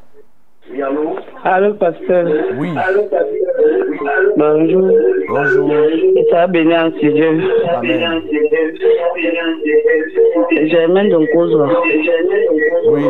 Oui, 0.71 0.81
allô? 0.83 1.17
Allô, 1.45 1.75
pasteur. 1.75 2.27
Oui. 2.59 2.71
Bonjour. 4.37 4.91
Bonjour. 5.29 5.71
Et 6.17 6.27
ça 6.31 6.47
béni 6.47 6.75
en 6.75 6.89
Dieu. 6.89 7.41
Amen. 7.77 8.23
J'aime 10.67 11.09
donc 11.11 11.29
cause. 11.33 11.55
Oui. 12.87 13.03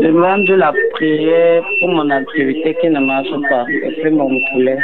Demande 0.00 0.44
de 0.46 0.54
la 0.54 0.72
prière 0.92 1.62
pour 1.80 1.88
mon 1.88 2.08
activité 2.10 2.74
qui 2.80 2.88
ne 2.88 3.00
marche 3.00 3.30
pas. 3.48 3.64
C'est 4.00 4.10
mon 4.10 4.28
poulet. 4.52 4.78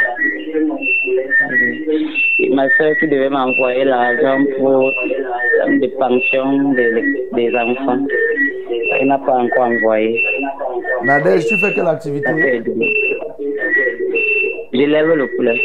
Et 2.39 2.49
ma 2.53 2.67
soeur 2.77 2.93
qui 2.99 3.07
devait 3.07 3.29
m'envoyer 3.29 3.85
l'argent 3.85 4.43
pour 4.57 4.91
des 5.79 5.87
pensions 5.99 6.73
des, 6.73 6.91
des 7.33 7.55
enfants. 7.55 8.05
Elle 8.99 9.07
n'a 9.07 9.17
pas 9.19 9.33
encore 9.33 9.65
envoyé. 9.67 10.19
Nadège, 11.05 11.45
tu 11.45 11.57
fais 11.59 11.71
quelle 11.75 11.87
activité? 11.87 12.27
Je 14.73 14.85
lève 14.85 15.07
le 15.13 15.27
poulet. 15.35 15.61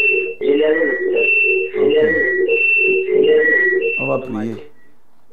On 4.01 4.07
va 4.07 4.19
prier. 4.19 4.57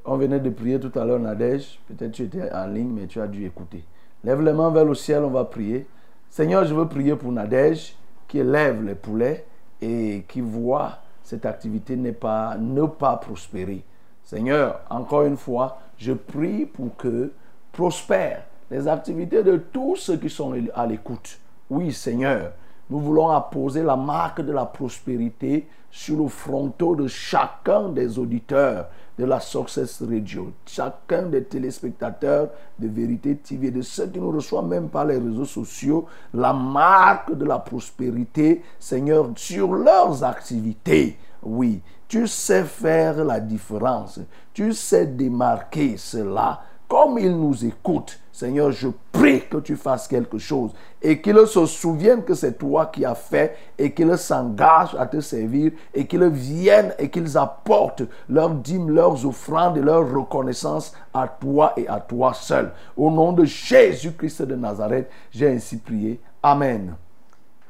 On 0.06 0.16
venait 0.16 0.40
de 0.40 0.50
prier 0.50 0.80
tout 0.80 0.98
à 0.98 1.04
l'heure, 1.04 1.20
Nadège. 1.20 1.78
Peut-être 1.90 2.14
tu 2.14 2.24
étais 2.24 2.50
en 2.54 2.68
ligne, 2.68 2.92
mais 2.98 3.08
tu 3.08 3.20
as 3.20 3.28
dû 3.28 3.46
écouter. 3.46 3.84
Lève 4.24 4.42
les 4.42 4.54
mains 4.54 4.72
vers 4.72 4.86
le 4.86 4.96
ciel, 4.96 5.24
on 5.24 5.30
va 5.30 5.44
prier. 5.44 5.86
Seigneur, 6.30 6.64
je 6.64 6.74
veux 6.74 6.88
prier 6.88 7.18
pour 7.18 7.34
Nadège 7.34 7.94
qui 8.30 8.40
élève 8.40 8.86
les 8.86 8.96
poulets 8.96 9.44
et 9.82 10.24
qui 10.30 10.40
voit 10.40 11.00
cette 11.22 11.46
activité 11.46 11.98
n'est 11.98 12.14
pas, 12.14 12.56
ne 12.58 12.86
pas 12.86 13.18
prospérer. 13.18 13.84
Seigneur, 14.24 14.80
encore 14.90 15.24
une 15.24 15.36
fois, 15.36 15.80
je 15.98 16.14
prie 16.14 16.66
pour 16.66 16.96
que 16.96 17.34
prospèrent 17.74 18.46
les 18.70 18.88
activités 18.88 19.44
de 19.44 19.58
tous 19.58 19.96
ceux 19.96 20.18
qui 20.18 20.30
sont 20.30 20.54
à 20.74 20.86
l'écoute. 20.86 21.40
Oui, 21.70 21.92
Seigneur, 21.94 22.52
nous 22.90 23.00
voulons 23.00 23.30
apposer 23.30 23.84
la 23.84 23.96
marque 23.96 24.42
de 24.42 24.52
la 24.52 24.66
prospérité 24.66 25.68
sur 25.92 26.18
le 26.18 26.28
fronton 26.28 26.94
de 26.94 27.08
chacun 27.08 27.90
des 27.90 28.20
auditeurs 28.20 28.88
de 29.18 29.26
la 29.26 29.40
Success 29.40 30.04
Radio, 30.08 30.52
chacun 30.66 31.24
des 31.24 31.44
téléspectateurs 31.44 32.50
de 32.78 32.88
Vérité 32.88 33.36
TV, 33.36 33.72
de 33.72 33.82
ceux 33.82 34.08
qui 34.08 34.20
nous 34.20 34.32
reçoivent 34.32 34.68
même 34.68 34.90
par 34.90 35.06
les 35.06 35.18
réseaux 35.18 35.46
sociaux, 35.46 36.06
la 36.34 36.54
marque 36.54 37.36
de 37.36 37.46
la 37.46 37.58
prospérité, 37.58 38.62
Seigneur, 38.80 39.32
sur 39.36 39.74
leurs 39.74 40.24
activités. 40.24 41.18
Oui, 41.42 41.82
tu 42.08 42.28
sais 42.28 42.64
faire 42.64 43.26
la 43.26 43.40
différence, 43.40 44.20
tu 44.54 44.72
sais 44.74 45.08
démarquer 45.08 45.98
cela. 45.98 46.62
Comme 46.88 47.20
ils 47.20 47.36
nous 47.36 47.66
écoutent, 47.66 48.18
Seigneur, 48.32 48.72
je 48.72 48.88
prie 49.12 49.42
que 49.50 49.58
tu 49.58 49.76
fasses 49.76 50.08
quelque 50.08 50.38
chose 50.38 50.72
et 51.02 51.22
qu'ils 51.22 51.46
se 51.48 51.66
souviennent 51.66 52.24
que 52.24 52.34
c'est 52.34 52.58
toi 52.58 52.86
qui 52.86 53.04
as 53.04 53.16
fait 53.16 53.58
et 53.78 53.92
qu'ils 53.92 54.18
s'engagent 54.18 54.96
à 54.96 55.06
te 55.06 55.20
servir 55.20 55.72
et 55.94 56.08
qu'ils 56.08 56.28
viennent 56.30 56.94
et 56.98 57.10
qu'ils 57.10 57.38
apportent 57.38 58.04
leurs 58.30 58.52
dîmes, 58.52 58.92
leurs 58.92 59.26
offrandes 59.26 59.78
et 59.78 59.82
leur 59.82 60.10
reconnaissance 60.10 60.94
à 61.14 61.28
toi 61.28 61.74
et 61.76 61.90
à 61.90 62.00
toi 62.00 62.34
seul. 62.34 62.72
Au 62.96 63.12
nom 63.12 63.34
de 63.34 63.44
Jésus-Christ 63.44 64.44
de 64.44 64.56
Nazareth, 64.56 65.10
j'ai 65.32 65.50
ainsi 65.50 65.78
prié. 65.78 66.22
Amen. 66.42 66.96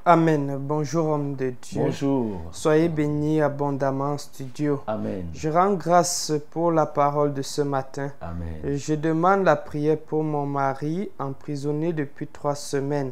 Amen. 0.10 0.56
Bonjour, 0.58 1.08
homme 1.08 1.36
de 1.36 1.54
Dieu. 1.62 1.82
Bonjour. 1.82 2.40
Soyez 2.54 2.88
bénis 2.88 3.42
abondamment 3.42 4.14
en 4.14 4.18
studio. 4.18 4.82
Amen. 4.88 5.26
Je 5.34 5.50
rends 5.50 5.74
grâce 5.74 6.32
pour 6.52 6.72
la 6.72 6.86
parole 6.86 7.34
de 7.34 7.42
ce 7.42 7.62
matin. 7.62 8.14
Amen. 8.22 8.78
Je 8.78 8.94
demande 8.94 9.44
la 9.44 9.58
prière 9.58 9.98
pour 9.98 10.24
mon 10.24 10.46
mari, 10.46 11.10
emprisonné 11.20 11.92
depuis 11.92 12.26
trois 12.26 12.56
semaines 12.56 13.12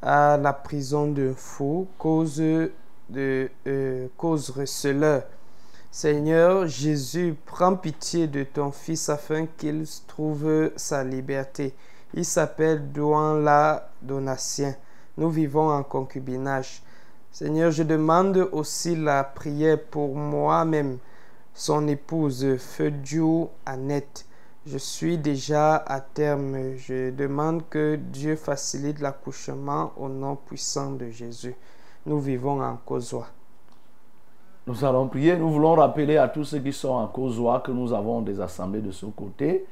à 0.00 0.38
la 0.38 0.54
prison 0.54 1.08
de 1.08 1.34
fou, 1.36 1.88
cause 1.98 2.38
de 2.38 3.50
euh, 3.66 4.06
cause 4.16 4.48
receleur. 4.48 5.24
Seigneur 5.90 6.66
Jésus, 6.66 7.36
prends 7.44 7.76
pitié 7.76 8.28
de 8.28 8.44
ton 8.44 8.70
fils 8.70 9.10
afin 9.10 9.44
qu'il 9.58 9.84
trouve 10.06 10.70
sa 10.76 11.04
liberté. 11.04 11.74
Il 12.14 12.24
s'appelle 12.24 12.90
Douanla 12.92 13.90
Donatien. 14.00 14.74
Nous 15.16 15.30
vivons 15.30 15.70
en 15.70 15.82
concubinage. 15.82 16.82
Seigneur, 17.30 17.70
je 17.70 17.82
demande 17.82 18.48
aussi 18.52 18.96
la 18.96 19.22
prière 19.24 19.78
pour 19.90 20.14
moi-même, 20.14 20.98
son 21.52 21.86
épouse, 21.88 22.56
Feu 22.58 22.92
Annette. 23.64 24.26
Je 24.66 24.78
suis 24.78 25.18
déjà 25.18 25.76
à 25.76 26.00
terme. 26.00 26.76
Je 26.76 27.10
demande 27.10 27.68
que 27.68 27.96
Dieu 27.96 28.34
facilite 28.34 29.00
l'accouchement 29.00 29.92
au 29.96 30.08
nom 30.08 30.36
puissant 30.36 30.92
de 30.92 31.10
Jésus. 31.10 31.54
Nous 32.06 32.18
vivons 32.18 32.62
en 32.62 32.76
Causois. 32.76 33.28
Nous 34.66 34.84
allons 34.84 35.08
prier. 35.08 35.36
Nous 35.36 35.50
voulons 35.50 35.74
rappeler 35.74 36.16
à 36.16 36.28
tous 36.28 36.44
ceux 36.44 36.60
qui 36.60 36.72
sont 36.72 36.88
en 36.94 37.06
Causois 37.06 37.60
que 37.60 37.70
nous 37.70 37.92
avons 37.92 38.22
des 38.22 38.40
assemblées 38.40 38.80
de 38.80 38.90
ce 38.90 39.06
côté. 39.06 39.66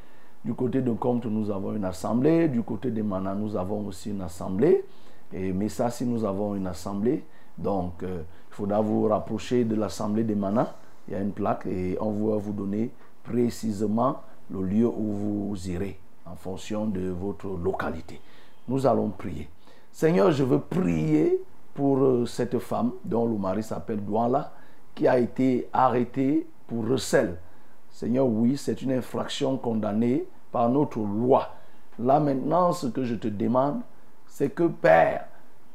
Du 0.44 0.52
côté 0.54 0.82
de 0.82 0.92
Comte, 0.92 1.24
nous 1.24 1.50
avons 1.50 1.72
une 1.72 1.84
assemblée. 1.84 2.48
Du 2.48 2.62
côté 2.62 2.90
de 2.90 3.02
Mana, 3.02 3.34
nous 3.34 3.56
avons 3.56 3.86
aussi 3.86 4.10
une 4.10 4.20
assemblée. 4.20 4.84
Et 5.32 5.52
Messassi, 5.52 6.04
nous 6.04 6.24
avons 6.24 6.54
une 6.54 6.66
assemblée. 6.66 7.24
Donc, 7.56 8.02
euh, 8.02 8.22
il 8.50 8.54
faudra 8.54 8.80
vous 8.80 9.08
rapprocher 9.08 9.64
de 9.64 9.74
l'assemblée 9.74 10.24
de 10.24 10.34
Mana. 10.34 10.74
Il 11.08 11.14
y 11.14 11.16
a 11.16 11.20
une 11.20 11.32
plaque 11.32 11.66
et 11.66 11.96
on 12.00 12.10
va 12.10 12.36
vous 12.36 12.52
donner 12.52 12.90
précisément 13.24 14.20
le 14.50 14.62
lieu 14.62 14.86
où 14.86 15.12
vous 15.12 15.70
irez 15.70 15.98
en 16.26 16.36
fonction 16.36 16.86
de 16.86 17.08
votre 17.08 17.48
localité. 17.48 18.20
Nous 18.68 18.86
allons 18.86 19.08
prier. 19.10 19.48
Seigneur, 19.90 20.30
je 20.30 20.44
veux 20.44 20.60
prier 20.60 21.42
pour 21.74 21.98
euh, 21.98 22.26
cette 22.26 22.58
femme 22.58 22.92
dont 23.04 23.26
le 23.26 23.36
mari 23.36 23.62
s'appelle 23.62 24.04
Douala, 24.04 24.52
qui 24.94 25.08
a 25.08 25.18
été 25.18 25.68
arrêtée 25.72 26.46
pour 26.66 26.86
recel. 26.86 27.38
Seigneur, 27.90 28.26
oui, 28.26 28.56
c'est 28.56 28.82
une 28.82 28.92
infraction 28.92 29.56
condamnée 29.56 30.26
par 30.50 30.68
notre 30.68 30.98
loi. 30.98 31.48
Là 31.98 32.20
maintenant, 32.20 32.72
ce 32.72 32.86
que 32.86 33.04
je 33.04 33.14
te 33.14 33.28
demande, 33.28 33.80
c'est 34.32 34.48
que 34.48 34.62
Père, 34.64 35.26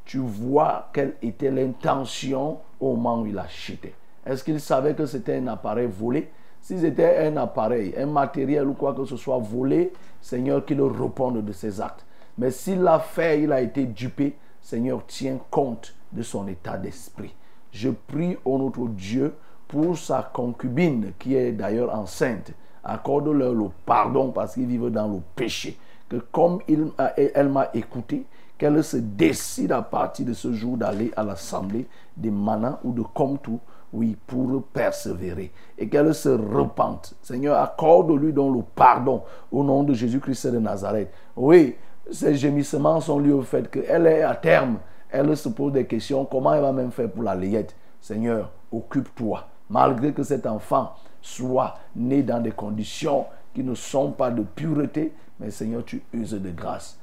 tu 0.03 0.17
vois 0.17 0.89
quelle 0.91 1.13
était 1.21 1.51
l'intention 1.51 2.57
au 2.79 2.95
moment 2.95 3.21
où 3.21 3.27
il 3.27 3.38
achetait. 3.38 3.93
Est-ce 4.25 4.43
qu'il 4.43 4.59
savait 4.59 4.95
que 4.95 5.05
c'était 5.05 5.38
un 5.38 5.47
appareil 5.47 5.88
volé? 5.88 6.31
Si 6.59 6.79
c'était 6.79 7.27
un 7.27 7.38
appareil, 7.38 7.93
un 7.95 8.07
matériel 8.07 8.67
ou 8.67 8.73
quoi 8.73 8.95
que 8.95 9.05
ce 9.05 9.15
soit 9.15 9.38
volé, 9.38 9.93
Seigneur, 10.19 10.65
qu'il 10.65 10.81
réponde 10.81 11.45
de 11.45 11.51
ses 11.51 11.79
actes. 11.79 12.03
Mais 12.39 12.49
s'il 12.49 12.81
l'a 12.81 12.97
fait, 12.97 13.43
il 13.43 13.51
a 13.51 13.61
été 13.61 13.85
dupé, 13.85 14.35
Seigneur, 14.59 15.03
tiens 15.05 15.38
compte 15.51 15.93
de 16.11 16.23
son 16.23 16.47
état 16.47 16.77
d'esprit. 16.77 17.35
Je 17.71 17.89
prie 17.89 18.38
au 18.43 18.57
notre 18.57 18.88
Dieu 18.88 19.35
pour 19.67 19.95
sa 19.95 20.31
concubine 20.34 21.13
qui 21.19 21.35
est 21.35 21.51
d'ailleurs 21.51 21.93
enceinte. 21.93 22.53
Accorde-leur 22.84 23.53
le 23.53 23.67
pardon 23.85 24.31
parce 24.31 24.55
qu'ils 24.55 24.65
vivent 24.65 24.89
dans 24.89 25.07
le 25.07 25.19
péché. 25.35 25.77
Que 26.09 26.17
comme 26.31 26.59
il, 26.67 26.88
elle 27.15 27.49
m'a 27.49 27.69
écouté, 27.73 28.25
qu'elle 28.57 28.84
se 28.84 28.97
décide 28.97 29.71
à 29.71 29.81
partir 29.81 30.25
de 30.25 30.34
ce 30.34 30.51
jour 30.53 30.77
d'aller 30.77 31.11
à 31.15 31.23
l'assemblée 31.23 31.88
de 32.15 32.29
Mana 32.29 32.79
ou 32.84 32.91
de 32.91 33.01
Comtou, 33.01 33.59
oui, 33.93 34.17
pour 34.27 34.63
persévérer. 34.63 35.51
Et 35.77 35.88
qu'elle 35.88 36.13
se 36.13 36.29
repente. 36.29 37.15
Seigneur, 37.21 37.57
accorde-lui 37.59 38.34
donc 38.34 38.55
le 38.55 38.63
pardon 38.75 39.23
au 39.51 39.63
nom 39.63 39.84
de 39.84 39.93
Jésus-Christ 39.93 40.47
de 40.47 40.59
Nazareth. 40.59 41.09
Oui, 41.35 41.75
ces 42.11 42.35
gémissements 42.35 42.99
sont 42.99 43.19
liés 43.19 43.31
au 43.31 43.41
fait 43.41 43.69
qu'elle 43.69 44.07
est 44.07 44.23
à 44.23 44.35
terme. 44.35 44.77
Elle 45.09 45.35
se 45.38 45.49
pose 45.49 45.71
des 45.71 45.85
questions. 45.85 46.25
Comment 46.25 46.53
elle 46.53 46.61
va 46.61 46.73
même 46.73 46.91
faire 46.91 47.09
pour 47.09 47.23
la 47.23 47.35
layette 47.35 47.75
Seigneur, 48.01 48.51
occupe-toi. 48.71 49.47
Malgré 49.69 50.13
que 50.13 50.23
cet 50.23 50.45
enfant 50.45 50.93
soit 51.21 51.75
né 51.95 52.23
dans 52.23 52.41
des 52.41 52.51
conditions 52.51 53.25
qui 53.53 53.63
ne 53.63 53.73
sont 53.73 54.11
pas 54.11 54.31
de 54.31 54.43
pureté, 54.43 55.13
mais 55.39 55.51
Seigneur, 55.51 55.84
tu 55.84 56.03
uses 56.13 56.31
de 56.31 56.51
grâce. 56.51 56.99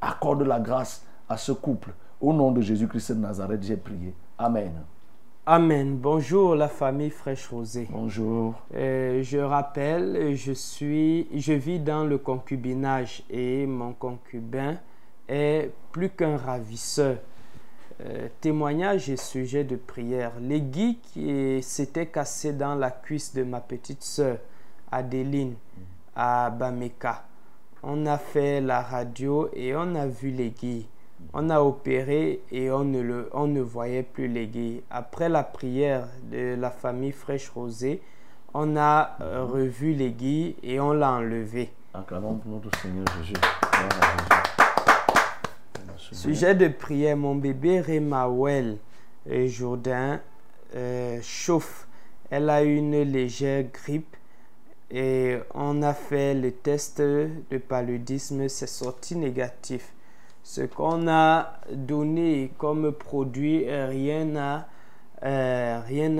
Accorde 0.00 0.42
la 0.42 0.60
grâce 0.60 1.04
à 1.28 1.36
ce 1.36 1.52
couple. 1.52 1.92
Au 2.20 2.32
nom 2.32 2.50
de 2.52 2.60
Jésus-Christ 2.60 3.12
de 3.12 3.20
Nazareth, 3.20 3.62
j'ai 3.62 3.76
prié. 3.76 4.14
Amen. 4.38 4.72
Amen. 5.46 5.96
Bonjour 5.96 6.54
la 6.54 6.68
famille 6.68 7.10
Fraîche 7.10 7.48
Rosée. 7.48 7.88
Bonjour. 7.90 8.54
Euh, 8.74 9.22
je 9.22 9.38
rappelle, 9.38 10.34
je 10.36 10.52
suis, 10.52 11.26
je 11.34 11.54
vis 11.54 11.80
dans 11.80 12.04
le 12.04 12.18
concubinage 12.18 13.22
et 13.30 13.66
mon 13.66 13.92
concubin 13.92 14.76
est 15.26 15.70
plus 15.90 16.10
qu'un 16.10 16.36
ravisseur. 16.36 17.16
Euh, 18.00 18.28
témoignage 18.40 19.10
et 19.10 19.16
sujet 19.16 19.64
de 19.64 19.76
prière. 19.76 20.32
L'aiguille 20.40 20.98
qui 20.98 21.62
s'était 21.62 22.06
cassée 22.06 22.52
dans 22.52 22.74
la 22.74 22.90
cuisse 22.90 23.34
de 23.34 23.42
ma 23.42 23.60
petite 23.60 24.02
sœur 24.04 24.38
Adeline 24.92 25.54
à 26.14 26.50
Bameka. 26.50 27.24
On 27.90 28.04
a 28.04 28.18
fait 28.18 28.60
la 28.60 28.82
radio 28.82 29.48
et 29.54 29.74
on 29.74 29.94
a 29.94 30.06
vu 30.06 30.28
l'aiguille. 30.30 30.86
On 31.32 31.48
a 31.48 31.62
opéré 31.62 32.42
et 32.52 32.70
on 32.70 32.84
ne, 32.84 33.00
le, 33.00 33.30
on 33.32 33.46
ne 33.46 33.62
voyait 33.62 34.02
plus 34.02 34.28
l'aiguille. 34.28 34.82
Après 34.90 35.30
la 35.30 35.42
prière 35.42 36.06
de 36.30 36.54
la 36.54 36.70
famille 36.70 37.12
Fraîche 37.12 37.48
Rosée, 37.48 38.02
on 38.52 38.76
a 38.76 39.16
euh, 39.22 39.42
revu 39.42 39.94
l'aiguille 39.94 40.56
et 40.62 40.78
on 40.78 40.92
l'a. 40.92 41.18
Acclamons 41.94 42.34
pour 42.34 42.52
notre 42.52 42.78
Seigneur 42.78 43.06
Jésus. 43.22 43.32
Sujet 46.12 46.54
de 46.54 46.68
prière, 46.68 47.16
mon 47.16 47.36
bébé 47.36 47.80
Remawel 47.80 48.76
Jourdain 49.46 50.20
euh, 50.76 51.20
chauffe. 51.22 51.88
Elle 52.28 52.50
a 52.50 52.62
une 52.62 53.00
légère 53.00 53.64
grippe 53.72 54.14
et 54.90 55.36
on 55.54 55.82
a 55.82 55.94
fait 55.94 56.34
le 56.34 56.52
test 56.52 57.00
de 57.00 57.58
paludisme, 57.68 58.48
c'est 58.48 58.66
sorti 58.66 59.16
négatif. 59.16 59.92
Ce 60.42 60.62
qu'on 60.62 61.08
a 61.08 61.60
donné 61.72 62.52
comme 62.58 62.92
produit, 62.92 63.66
rien 63.68 64.24
n'a 64.24 64.68
euh, 65.24 65.80
rien. 65.86 66.16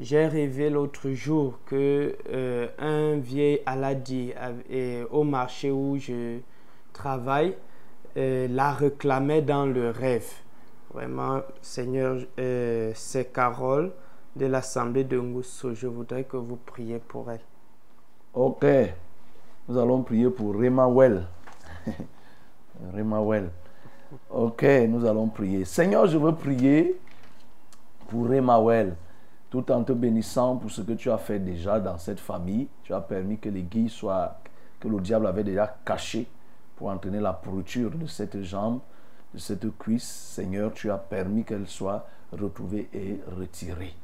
J'ai 0.00 0.26
rêvé 0.26 0.70
l'autre 0.70 1.10
jour 1.10 1.60
que 1.66 2.16
euh, 2.28 2.66
un 2.78 3.16
vieil 3.18 3.60
Aladi 3.66 4.32
au 5.10 5.22
marché 5.22 5.70
où 5.70 5.96
je 5.96 6.40
travaille 6.92 7.54
euh, 8.16 8.46
la 8.48 8.72
réclamait 8.72 9.42
dans 9.42 9.66
le 9.66 9.90
rêve. 9.90 10.30
Vraiment, 10.92 11.40
Seigneur, 11.60 12.18
euh, 12.38 12.92
c'est 12.94 13.32
Carole 13.32 13.92
de 14.36 14.46
l'Assemblée 14.46 15.04
de 15.04 15.18
Ngousso. 15.18 15.74
Je 15.74 15.86
voudrais 15.86 16.24
que 16.24 16.36
vous 16.36 16.56
priez 16.56 16.98
pour 16.98 17.30
elle. 17.30 17.40
Ok. 18.34 18.66
Nous 19.68 19.78
allons 19.78 20.02
prier 20.02 20.28
pour 20.28 20.54
Remawel. 20.54 21.26
Remawel. 22.94 23.50
Ok, 24.30 24.62
nous 24.88 25.04
allons 25.04 25.28
prier. 25.28 25.64
Seigneur, 25.64 26.06
je 26.06 26.18
veux 26.18 26.34
prier 26.34 27.00
pour 28.08 28.28
Remawel, 28.28 28.94
tout 29.50 29.70
en 29.72 29.82
te 29.82 29.92
bénissant 29.92 30.56
pour 30.56 30.70
ce 30.70 30.82
que 30.82 30.92
tu 30.92 31.10
as 31.10 31.18
fait 31.18 31.38
déjà 31.38 31.80
dans 31.80 31.98
cette 31.98 32.20
famille. 32.20 32.68
Tu 32.82 32.92
as 32.92 33.00
permis 33.00 33.38
que 33.38 33.48
les 33.48 33.62
guilles 33.62 33.88
soient, 33.88 34.38
que 34.78 34.88
le 34.88 35.00
diable 35.00 35.26
avait 35.26 35.44
déjà 35.44 35.76
caché 35.84 36.26
pour 36.76 36.88
entraîner 36.88 37.20
la 37.20 37.32
pourriture 37.32 37.90
de 37.90 38.06
cette 38.06 38.42
jambe, 38.42 38.80
de 39.32 39.38
cette 39.38 39.76
cuisse. 39.78 40.04
Seigneur, 40.04 40.72
tu 40.72 40.90
as 40.90 40.98
permis 40.98 41.44
qu'elle 41.44 41.66
soit 41.66 42.06
retrouvée 42.32 42.88
et 42.92 43.20
retirée. 43.36 43.94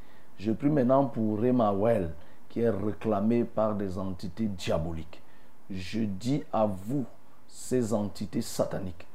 Je 0.43 0.51
prie 0.51 0.71
maintenant 0.71 1.05
pour 1.05 1.39
Remawel, 1.39 2.15
qui 2.49 2.61
est 2.61 2.69
réclamé 2.71 3.43
par 3.43 3.75
des 3.75 3.99
entités 3.99 4.47
diaboliques. 4.47 5.21
Je 5.69 5.99
dis 5.99 6.43
à 6.51 6.65
vous, 6.65 7.05
ces 7.47 7.93
entités 7.93 8.41
sataniques, 8.41 9.05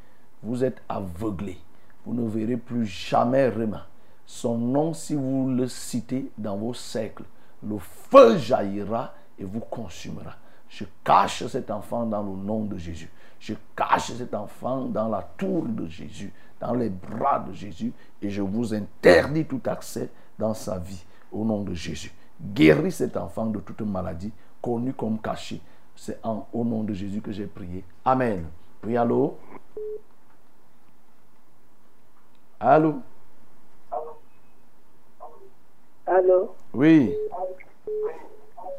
vous 0.40 0.62
êtes 0.62 0.80
aveuglés. 0.88 1.58
Vous 2.04 2.14
ne 2.14 2.28
verrez 2.28 2.56
plus 2.56 2.86
jamais 2.86 3.48
Rema. 3.48 3.88
Son 4.24 4.56
nom, 4.56 4.94
si 4.94 5.16
vous 5.16 5.50
le 5.50 5.66
citez 5.66 6.30
dans 6.38 6.56
vos 6.56 6.74
cercles, 6.74 7.24
le 7.60 7.78
feu 7.80 8.38
jaillira 8.38 9.12
et 9.36 9.44
vous 9.44 9.58
consumera. 9.58 10.36
Je 10.68 10.84
cache 11.02 11.44
cet 11.48 11.72
enfant 11.72 12.06
dans 12.06 12.22
le 12.22 12.36
nom 12.36 12.66
de 12.66 12.76
Jésus. 12.76 13.10
Je 13.40 13.54
cache 13.74 14.12
cet 14.12 14.32
enfant 14.32 14.82
dans 14.82 15.08
la 15.08 15.28
tour 15.36 15.64
de 15.64 15.88
Jésus, 15.88 16.32
dans 16.60 16.74
les 16.74 16.88
bras 16.90 17.40
de 17.40 17.52
Jésus, 17.52 17.92
et 18.22 18.30
je 18.30 18.42
vous 18.42 18.72
interdis 18.72 19.44
tout 19.44 19.62
accès 19.66 20.08
dans 20.38 20.54
sa 20.54 20.78
vie 20.78 21.04
au 21.32 21.44
nom 21.44 21.62
de 21.62 21.74
Jésus. 21.74 22.12
Guéris 22.40 22.92
cet 22.92 23.16
enfant 23.16 23.46
de 23.46 23.60
toute 23.60 23.80
maladie, 23.80 24.32
connue 24.60 24.92
comme 24.92 25.18
cachée. 25.20 25.60
C'est 25.94 26.18
en, 26.24 26.46
au 26.52 26.64
nom 26.64 26.82
de 26.82 26.92
Jésus 26.92 27.20
que 27.20 27.32
j'ai 27.32 27.46
prié. 27.46 27.84
Amen. 28.04 28.46
Oui, 28.84 28.96
allô? 28.96 29.36
Allô? 32.60 32.94
Allô? 36.06 36.54
Oui. 36.74 37.14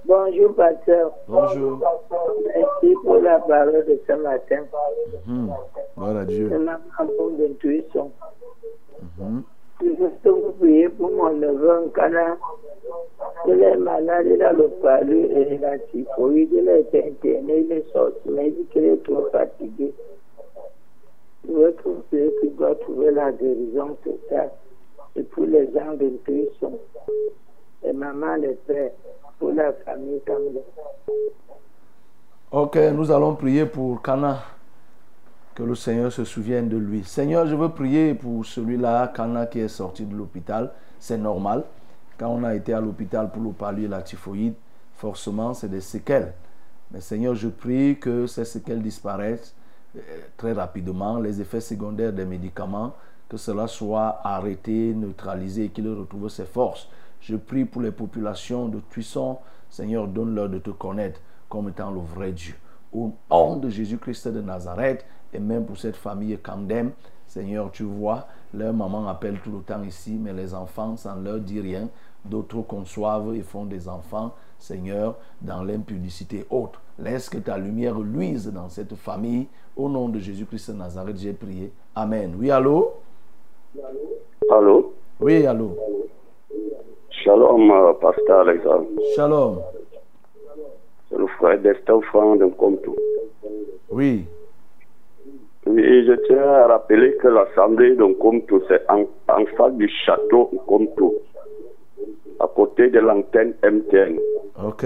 Bonjour, 0.06 0.56
pasteur. 0.56 1.12
Bonjour. 1.28 1.80
Merci 2.46 2.96
pour 3.04 3.18
la 3.18 3.40
parole 3.40 3.86
de 3.86 4.00
ce 4.08 4.14
matin. 4.14 4.64
Mhm. 5.26 5.54
Gloire 5.98 6.16
à 6.18 6.26
Dieu. 6.26 6.48
C'est 6.50 6.60
ma. 6.60 6.80
Mhm. 9.18 9.44
Je 9.44 9.57
priez 10.60 10.90
pour 10.90 11.12
mon 11.12 11.34
neveu 11.34 11.86
en 11.86 11.90
Cana. 11.90 12.38
Il 13.48 13.62
est 13.62 13.78
malade, 13.78 14.28
il 14.30 14.42
a 14.42 14.54
le 14.54 14.68
palu 14.82 15.26
et 15.26 15.58
la 15.58 15.78
typhoïde. 15.80 16.50
Il 16.54 16.70
a 16.70 16.78
été 16.78 17.08
interné, 17.08 17.60
il 17.60 17.72
est 17.72 17.92
sorti, 17.92 18.30
mais 18.30 18.48
il 18.48 18.56
dit 18.56 18.66
qu'il 18.72 18.86
est 18.86 19.04
trop 19.04 19.28
fatigué. 19.32 19.94
Qu'il 21.46 22.56
doit 22.56 22.76
trouver 22.76 23.12
la 23.12 23.32
guérison 23.32 23.98
totale. 24.04 24.52
Et 25.16 25.24
pour 25.24 25.46
les 25.46 25.72
gens 25.72 25.94
d'intuition. 25.94 26.80
Et 27.84 27.94
maman, 27.94 28.36
les 28.36 28.58
pères, 28.68 28.92
pour 29.40 29.52
la 29.52 29.74
famille 29.74 30.22
Kamle. 30.26 30.62
Ok, 32.52 32.78
nous 32.96 33.12
allons 33.12 33.36
prier 33.36 33.66
pour 33.66 34.02
Cana. 34.02 34.57
Que 35.58 35.64
le 35.64 35.74
Seigneur 35.74 36.12
se 36.12 36.24
souvienne 36.24 36.70
de 36.70 36.78
lui. 36.78 37.04
Seigneur, 37.04 37.48
je 37.48 37.56
veux 37.56 37.70
prier 37.70 38.14
pour 38.14 38.46
celui-là, 38.46 39.08
Cana, 39.08 39.48
qui 39.48 39.58
est 39.58 39.68
sorti 39.68 40.06
de 40.06 40.16
l'hôpital. 40.16 40.72
C'est 41.00 41.18
normal. 41.18 41.64
Quand 42.16 42.28
on 42.28 42.44
a 42.44 42.54
été 42.54 42.74
à 42.74 42.80
l'hôpital 42.80 43.32
pour 43.32 43.42
le 43.42 43.50
palu 43.54 43.86
et 43.86 43.88
la 43.88 44.04
typhoïde, 44.04 44.54
forcément, 44.94 45.56
c'est 45.56 45.68
des 45.68 45.82
séquelles. 45.82 46.36
Mais 46.92 47.02
Seigneur, 47.02 47.34
je 47.34 47.48
prie 47.48 47.98
que 47.98 48.28
ces 48.28 48.46
séquelles 48.46 48.84
disparaissent 48.84 49.56
euh, 49.96 50.02
très 50.38 50.54
rapidement. 50.54 51.18
Les 51.18 51.42
effets 51.42 51.60
secondaires 51.60 52.14
des 52.14 52.26
médicaments, 52.26 52.94
que 53.28 53.38
cela 53.38 53.66
soit 53.66 54.22
arrêté, 54.24 54.94
neutralisé 54.94 55.64
et 55.64 55.70
qu'il 55.70 55.90
retrouve 55.90 56.30
ses 56.30 56.46
forces. 56.46 56.88
Je 57.20 57.36
prie 57.36 57.66
pour 57.66 57.82
les 57.82 57.90
populations 57.90 58.68
de 58.68 58.80
Tuisson. 58.92 59.40
Seigneur, 59.72 60.08
donne-leur 60.08 60.50
de 60.50 60.60
te 60.60 60.70
connaître 60.70 61.20
comme 61.50 61.70
étant 61.70 61.90
le 61.90 62.02
vrai 62.02 62.32
Dieu. 62.32 62.54
Au 62.94 63.12
nom 63.32 63.56
de 63.58 63.70
Jésus-Christ 63.70 64.28
de 64.28 64.42
Nazareth, 64.42 65.04
et 65.38 65.40
même 65.40 65.66
pour 65.66 65.78
cette 65.78 65.96
famille 65.96 66.38
Camdem, 66.40 66.92
Seigneur, 67.28 67.70
tu 67.72 67.84
vois, 67.84 68.26
leur 68.54 68.74
maman 68.74 69.08
appelle 69.08 69.40
tout 69.44 69.52
le 69.52 69.60
temps 69.60 69.84
ici, 69.84 70.18
mais 70.20 70.34
les 70.34 70.54
enfants, 70.54 70.98
ça 70.98 71.16
ne 71.16 71.24
leur 71.24 71.40
dit 71.40 71.62
rien. 71.62 71.90
D'autres 72.26 72.62
conçoivent 72.62 73.36
et 73.36 73.42
font 73.42 73.66
des 73.66 73.88
enfants, 73.88 74.32
Seigneur, 74.58 75.16
dans 75.42 75.64
l'impudicité 75.64 76.46
haute. 76.50 76.80
Laisse 76.98 77.30
que 77.30 77.38
ta 77.38 77.58
lumière 77.58 78.00
luise 78.00 78.52
dans 78.52 78.70
cette 78.70 78.96
famille. 78.96 79.48
Au 79.76 79.88
nom 79.88 80.10
de 80.10 80.18
Jésus-Christ 80.18 80.72
de 80.72 80.78
Nazareth, 80.78 81.18
j'ai 81.18 81.34
prié. 81.34 81.72
Amen. 81.96 82.36
Oui, 82.40 82.50
allô? 82.50 82.94
Allô? 84.50 84.94
Oui, 85.20 85.46
allô. 85.46 85.78
Shalom, 87.12 87.70
euh, 87.70 87.94
pasteur 87.94 88.40
Alexandre. 88.40 88.88
Shalom. 89.16 89.60
C'est 91.10 91.18
le 91.18 91.28
frère 91.28 91.60
Destin 91.60 92.02
Franc 92.02 92.36
de 92.36 92.46
Comtou. 92.48 92.96
Oui. 93.92 94.26
Oui, 95.68 96.06
je 96.06 96.14
tiens 96.28 96.42
à 96.44 96.68
rappeler 96.68 97.16
que 97.18 97.28
l'assemblée 97.28 97.96
de 97.96 98.06
Comtou, 98.14 98.62
c'est 98.68 98.84
en, 98.90 99.02
en 99.28 99.46
face 99.58 99.74
du 99.74 99.90
château 100.06 100.50
de 100.54 100.58
Comtou, 100.60 101.16
à 102.40 102.48
côté 102.48 102.90
de 102.90 103.00
l'antenne 103.00 103.54
MTN. 103.64 104.18
Ok, 104.64 104.86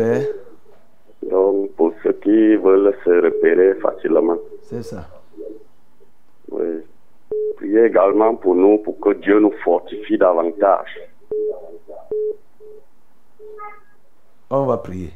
Donc, 1.29 1.71
pour 1.73 1.93
ceux 2.03 2.13
qui 2.13 2.55
veulent 2.55 2.95
se 3.05 3.09
repérer 3.25 3.75
facilement. 3.75 4.37
c'est 4.63 4.83
ça. 4.83 5.07
Oui. 6.49 6.81
Priez 7.57 7.85
également 7.85 8.35
pour 8.35 8.55
nous, 8.55 8.79
pour 8.79 8.99
que 8.99 9.13
Dieu 9.13 9.39
nous 9.39 9.53
fortifie 9.63 10.17
davantage. 10.17 10.99
On 14.49 14.65
va 14.65 14.77
prier. 14.77 15.11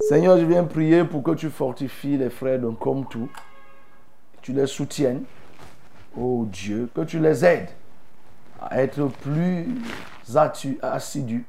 Seigneur, 0.00 0.38
je 0.38 0.44
viens 0.46 0.64
prier 0.64 1.04
pour 1.04 1.22
que 1.22 1.32
tu 1.32 1.48
fortifies 1.50 2.16
les 2.16 2.30
frères 2.30 2.58
d'un 2.58 2.72
comme 2.74 3.04
tout. 3.06 3.28
Tu 4.42 4.52
les 4.52 4.66
soutiennes, 4.66 5.24
oh 6.16 6.46
Dieu, 6.50 6.88
que 6.94 7.02
tu 7.02 7.18
les 7.18 7.44
aides 7.44 7.68
à 8.60 8.82
être 8.82 9.06
plus 9.06 9.66
assidus, 10.82 11.46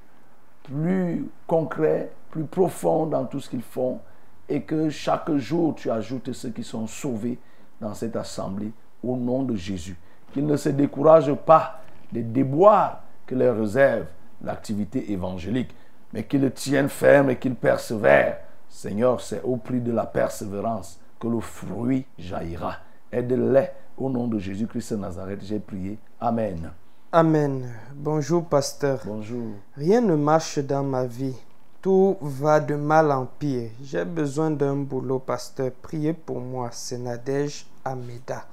plus 0.64 1.28
concrets, 1.48 2.12
plus 2.30 2.46
profonds 2.46 3.06
dans 3.06 3.26
tout 3.26 3.40
ce 3.40 3.50
qu'ils 3.50 3.62
font 3.62 4.00
et 4.48 4.62
que 4.62 4.90
chaque 4.90 5.32
jour 5.36 5.76
tu 5.76 5.90
ajoutes 5.90 6.34
ceux 6.34 6.50
qui 6.50 6.64
sont 6.64 6.88
sauvés 6.88 7.38
dans 7.80 7.94
cette 7.94 8.16
assemblée 8.16 8.72
au 9.04 9.16
nom 9.16 9.44
de 9.44 9.56
Jésus. 9.56 9.98
Qu'ils 10.34 10.46
ne 10.46 10.58
se 10.58 10.70
découragent 10.70 11.34
pas 11.34 11.82
des 12.12 12.24
déboires 12.24 13.04
que 13.26 13.36
leur 13.36 13.58
réserve 13.58 14.06
l'activité 14.44 15.12
évangélique, 15.12 15.76
mais 16.14 16.24
qu'ils 16.24 16.52
tiennent 16.52 16.90
ferme 16.90 17.30
et 17.30 17.38
qu'ils 17.38 17.56
persévèrent. 17.56 18.40
Seigneur, 18.70 19.20
c'est 19.22 19.42
au 19.44 19.58
prix 19.58 19.82
de 19.82 19.92
la 19.92 20.06
persévérance 20.06 21.01
que 21.22 21.28
le 21.28 21.40
fruit 21.40 22.06
jaillira. 22.18 22.78
Aide-les 23.12 23.68
au 23.98 24.10
nom 24.10 24.28
de 24.28 24.40
Jésus-Christ 24.40 24.94
de 24.94 24.98
Nazareth. 24.98 25.44
J'ai 25.44 25.60
prié. 25.60 25.98
Amen. 26.20 26.72
Amen. 27.12 27.72
Bonjour, 27.96 28.44
pasteur. 28.46 29.00
Bonjour. 29.06 29.50
Rien 29.78 30.02
ne 30.02 30.16
marche 30.16 30.58
dans 30.60 30.84
ma 30.84 31.06
vie. 31.06 31.36
Tout 31.82 32.18
va 32.22 32.60
de 32.60 32.76
mal 32.76 33.12
en 33.12 33.26
pire. 33.26 33.70
J'ai 33.84 34.04
besoin 34.06 34.50
d'un 34.50 34.76
boulot, 34.76 35.20
pasteur. 35.20 35.72
Priez 35.82 36.14
pour 36.14 36.40
moi. 36.40 36.70
C'est 36.72 36.98
Nadège 36.98 37.66
Ameda, 37.86 38.46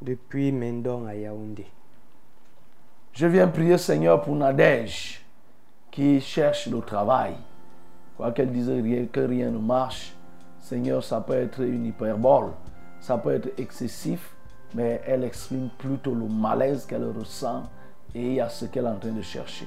depuis 0.00 0.52
Mendon 0.52 1.06
à 1.06 1.14
Yaoundé. 1.14 1.66
Je 3.12 3.26
viens 3.26 3.48
prier, 3.48 3.78
Seigneur, 3.78 4.20
pour 4.22 4.34
Nadège 4.36 5.24
qui 5.90 6.20
cherche 6.20 6.66
le 6.68 6.80
travail. 6.80 7.34
Quoi 8.16 8.32
qu'elle 8.32 8.50
dise 8.52 8.68
rien- 8.70 9.06
que 9.06 9.20
rien 9.20 9.50
ne 9.50 9.58
marche, 9.58 10.14
Seigneur, 10.62 11.02
ça 11.02 11.20
peut 11.20 11.34
être 11.34 11.60
une 11.60 11.86
hyperbole, 11.86 12.52
ça 13.00 13.18
peut 13.18 13.32
être 13.32 13.50
excessif, 13.58 14.36
mais 14.76 15.02
elle 15.04 15.24
exprime 15.24 15.68
plutôt 15.76 16.14
le 16.14 16.26
malaise 16.26 16.86
qu'elle 16.86 17.04
ressent 17.04 17.64
et 18.14 18.40
à 18.40 18.48
ce 18.48 18.66
qu'elle 18.66 18.84
est 18.84 18.88
en 18.88 18.96
train 18.96 19.10
de 19.10 19.22
chercher. 19.22 19.66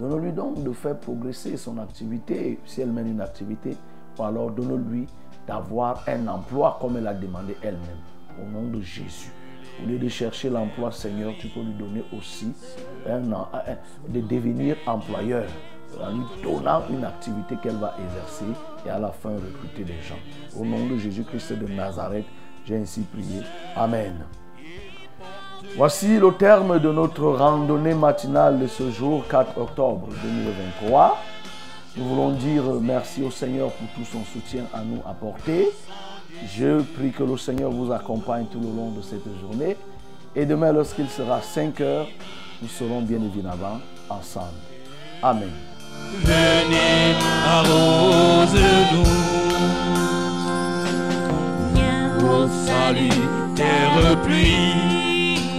Donne-lui 0.00 0.32
donc 0.32 0.64
de 0.64 0.72
faire 0.72 0.98
progresser 0.98 1.56
son 1.56 1.78
activité, 1.78 2.58
si 2.66 2.80
elle 2.80 2.90
mène 2.90 3.06
une 3.12 3.20
activité, 3.20 3.76
ou 4.18 4.22
alors 4.24 4.50
donne-lui 4.50 5.06
d'avoir 5.46 6.02
un 6.08 6.26
emploi 6.26 6.78
comme 6.80 6.96
elle 6.96 7.06
a 7.06 7.14
demandé 7.14 7.56
elle-même, 7.62 8.02
au 8.42 8.50
nom 8.50 8.66
de 8.66 8.80
Jésus. 8.80 9.30
Au 9.84 9.86
lieu 9.86 9.98
de 9.98 10.08
chercher 10.08 10.50
l'emploi, 10.50 10.90
Seigneur, 10.90 11.32
tu 11.38 11.46
peux 11.46 11.60
lui 11.60 11.74
donner 11.74 12.02
aussi 12.12 12.52
de 13.06 14.20
devenir 14.20 14.76
employeur 14.84 15.46
en 16.02 16.12
lui 16.12 16.24
donnant 16.42 16.82
une 16.90 17.04
activité 17.04 17.56
qu'elle 17.62 17.76
va 17.76 17.94
exercer 18.04 18.44
et 18.86 18.90
à 18.90 18.98
la 18.98 19.10
fin 19.10 19.30
recruter 19.30 19.84
des 19.84 20.00
gens. 20.02 20.18
Au 20.58 20.64
nom 20.64 20.86
de 20.86 20.96
Jésus-Christ 20.96 21.52
de 21.52 21.66
Nazareth, 21.66 22.26
j'ai 22.66 22.76
ainsi 22.76 23.02
prié. 23.02 23.42
Amen. 23.76 24.24
Voici 25.76 26.18
le 26.18 26.32
terme 26.32 26.78
de 26.78 26.92
notre 26.92 27.24
randonnée 27.26 27.94
matinale 27.94 28.60
de 28.60 28.66
ce 28.66 28.90
jour 28.90 29.26
4 29.28 29.58
octobre 29.58 30.08
2023. 30.22 31.18
Nous 31.96 32.04
voulons 32.04 32.30
dire 32.30 32.64
merci 32.80 33.22
au 33.22 33.30
Seigneur 33.30 33.70
pour 33.70 33.88
tout 33.94 34.10
son 34.10 34.24
soutien 34.24 34.64
à 34.72 34.82
nous 34.82 35.00
apporté. 35.06 35.68
Je 36.46 36.80
prie 36.80 37.12
que 37.12 37.22
le 37.22 37.36
Seigneur 37.36 37.70
vous 37.70 37.92
accompagne 37.92 38.46
tout 38.46 38.60
le 38.60 38.66
long 38.66 38.90
de 38.90 39.00
cette 39.00 39.24
journée. 39.40 39.76
Et 40.36 40.46
demain, 40.46 40.72
lorsqu'il 40.72 41.08
sera 41.08 41.40
5 41.40 41.80
heures, 41.80 42.06
nous 42.60 42.68
serons 42.68 43.02
bien 43.02 43.22
évidemment 43.22 43.80
ensemble. 44.08 44.58
Amen. 45.22 45.73
Venez, 46.22 47.16
arrose-nous. 47.46 49.12
Au 52.26 52.48
salut, 52.66 53.22
terre 53.54 54.16
pluie. 54.24 55.50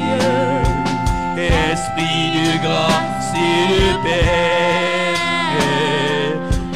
Esprit 1.37 2.31
de 2.37 2.47
grâce 2.63 3.33
et 3.35 3.61
de 3.73 3.85
paix. 4.03 5.13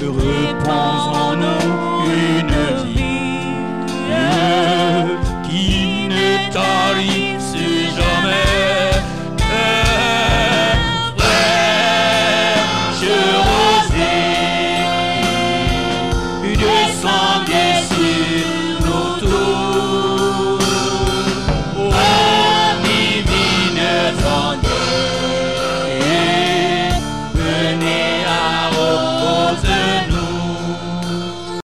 Repose 0.01 1.07
en 1.17 1.33
nous 1.35 2.05
une 2.11 2.57
vie 2.85 3.59
qui 5.49 5.67
ne 6.09 6.27
tarisse 6.51 7.08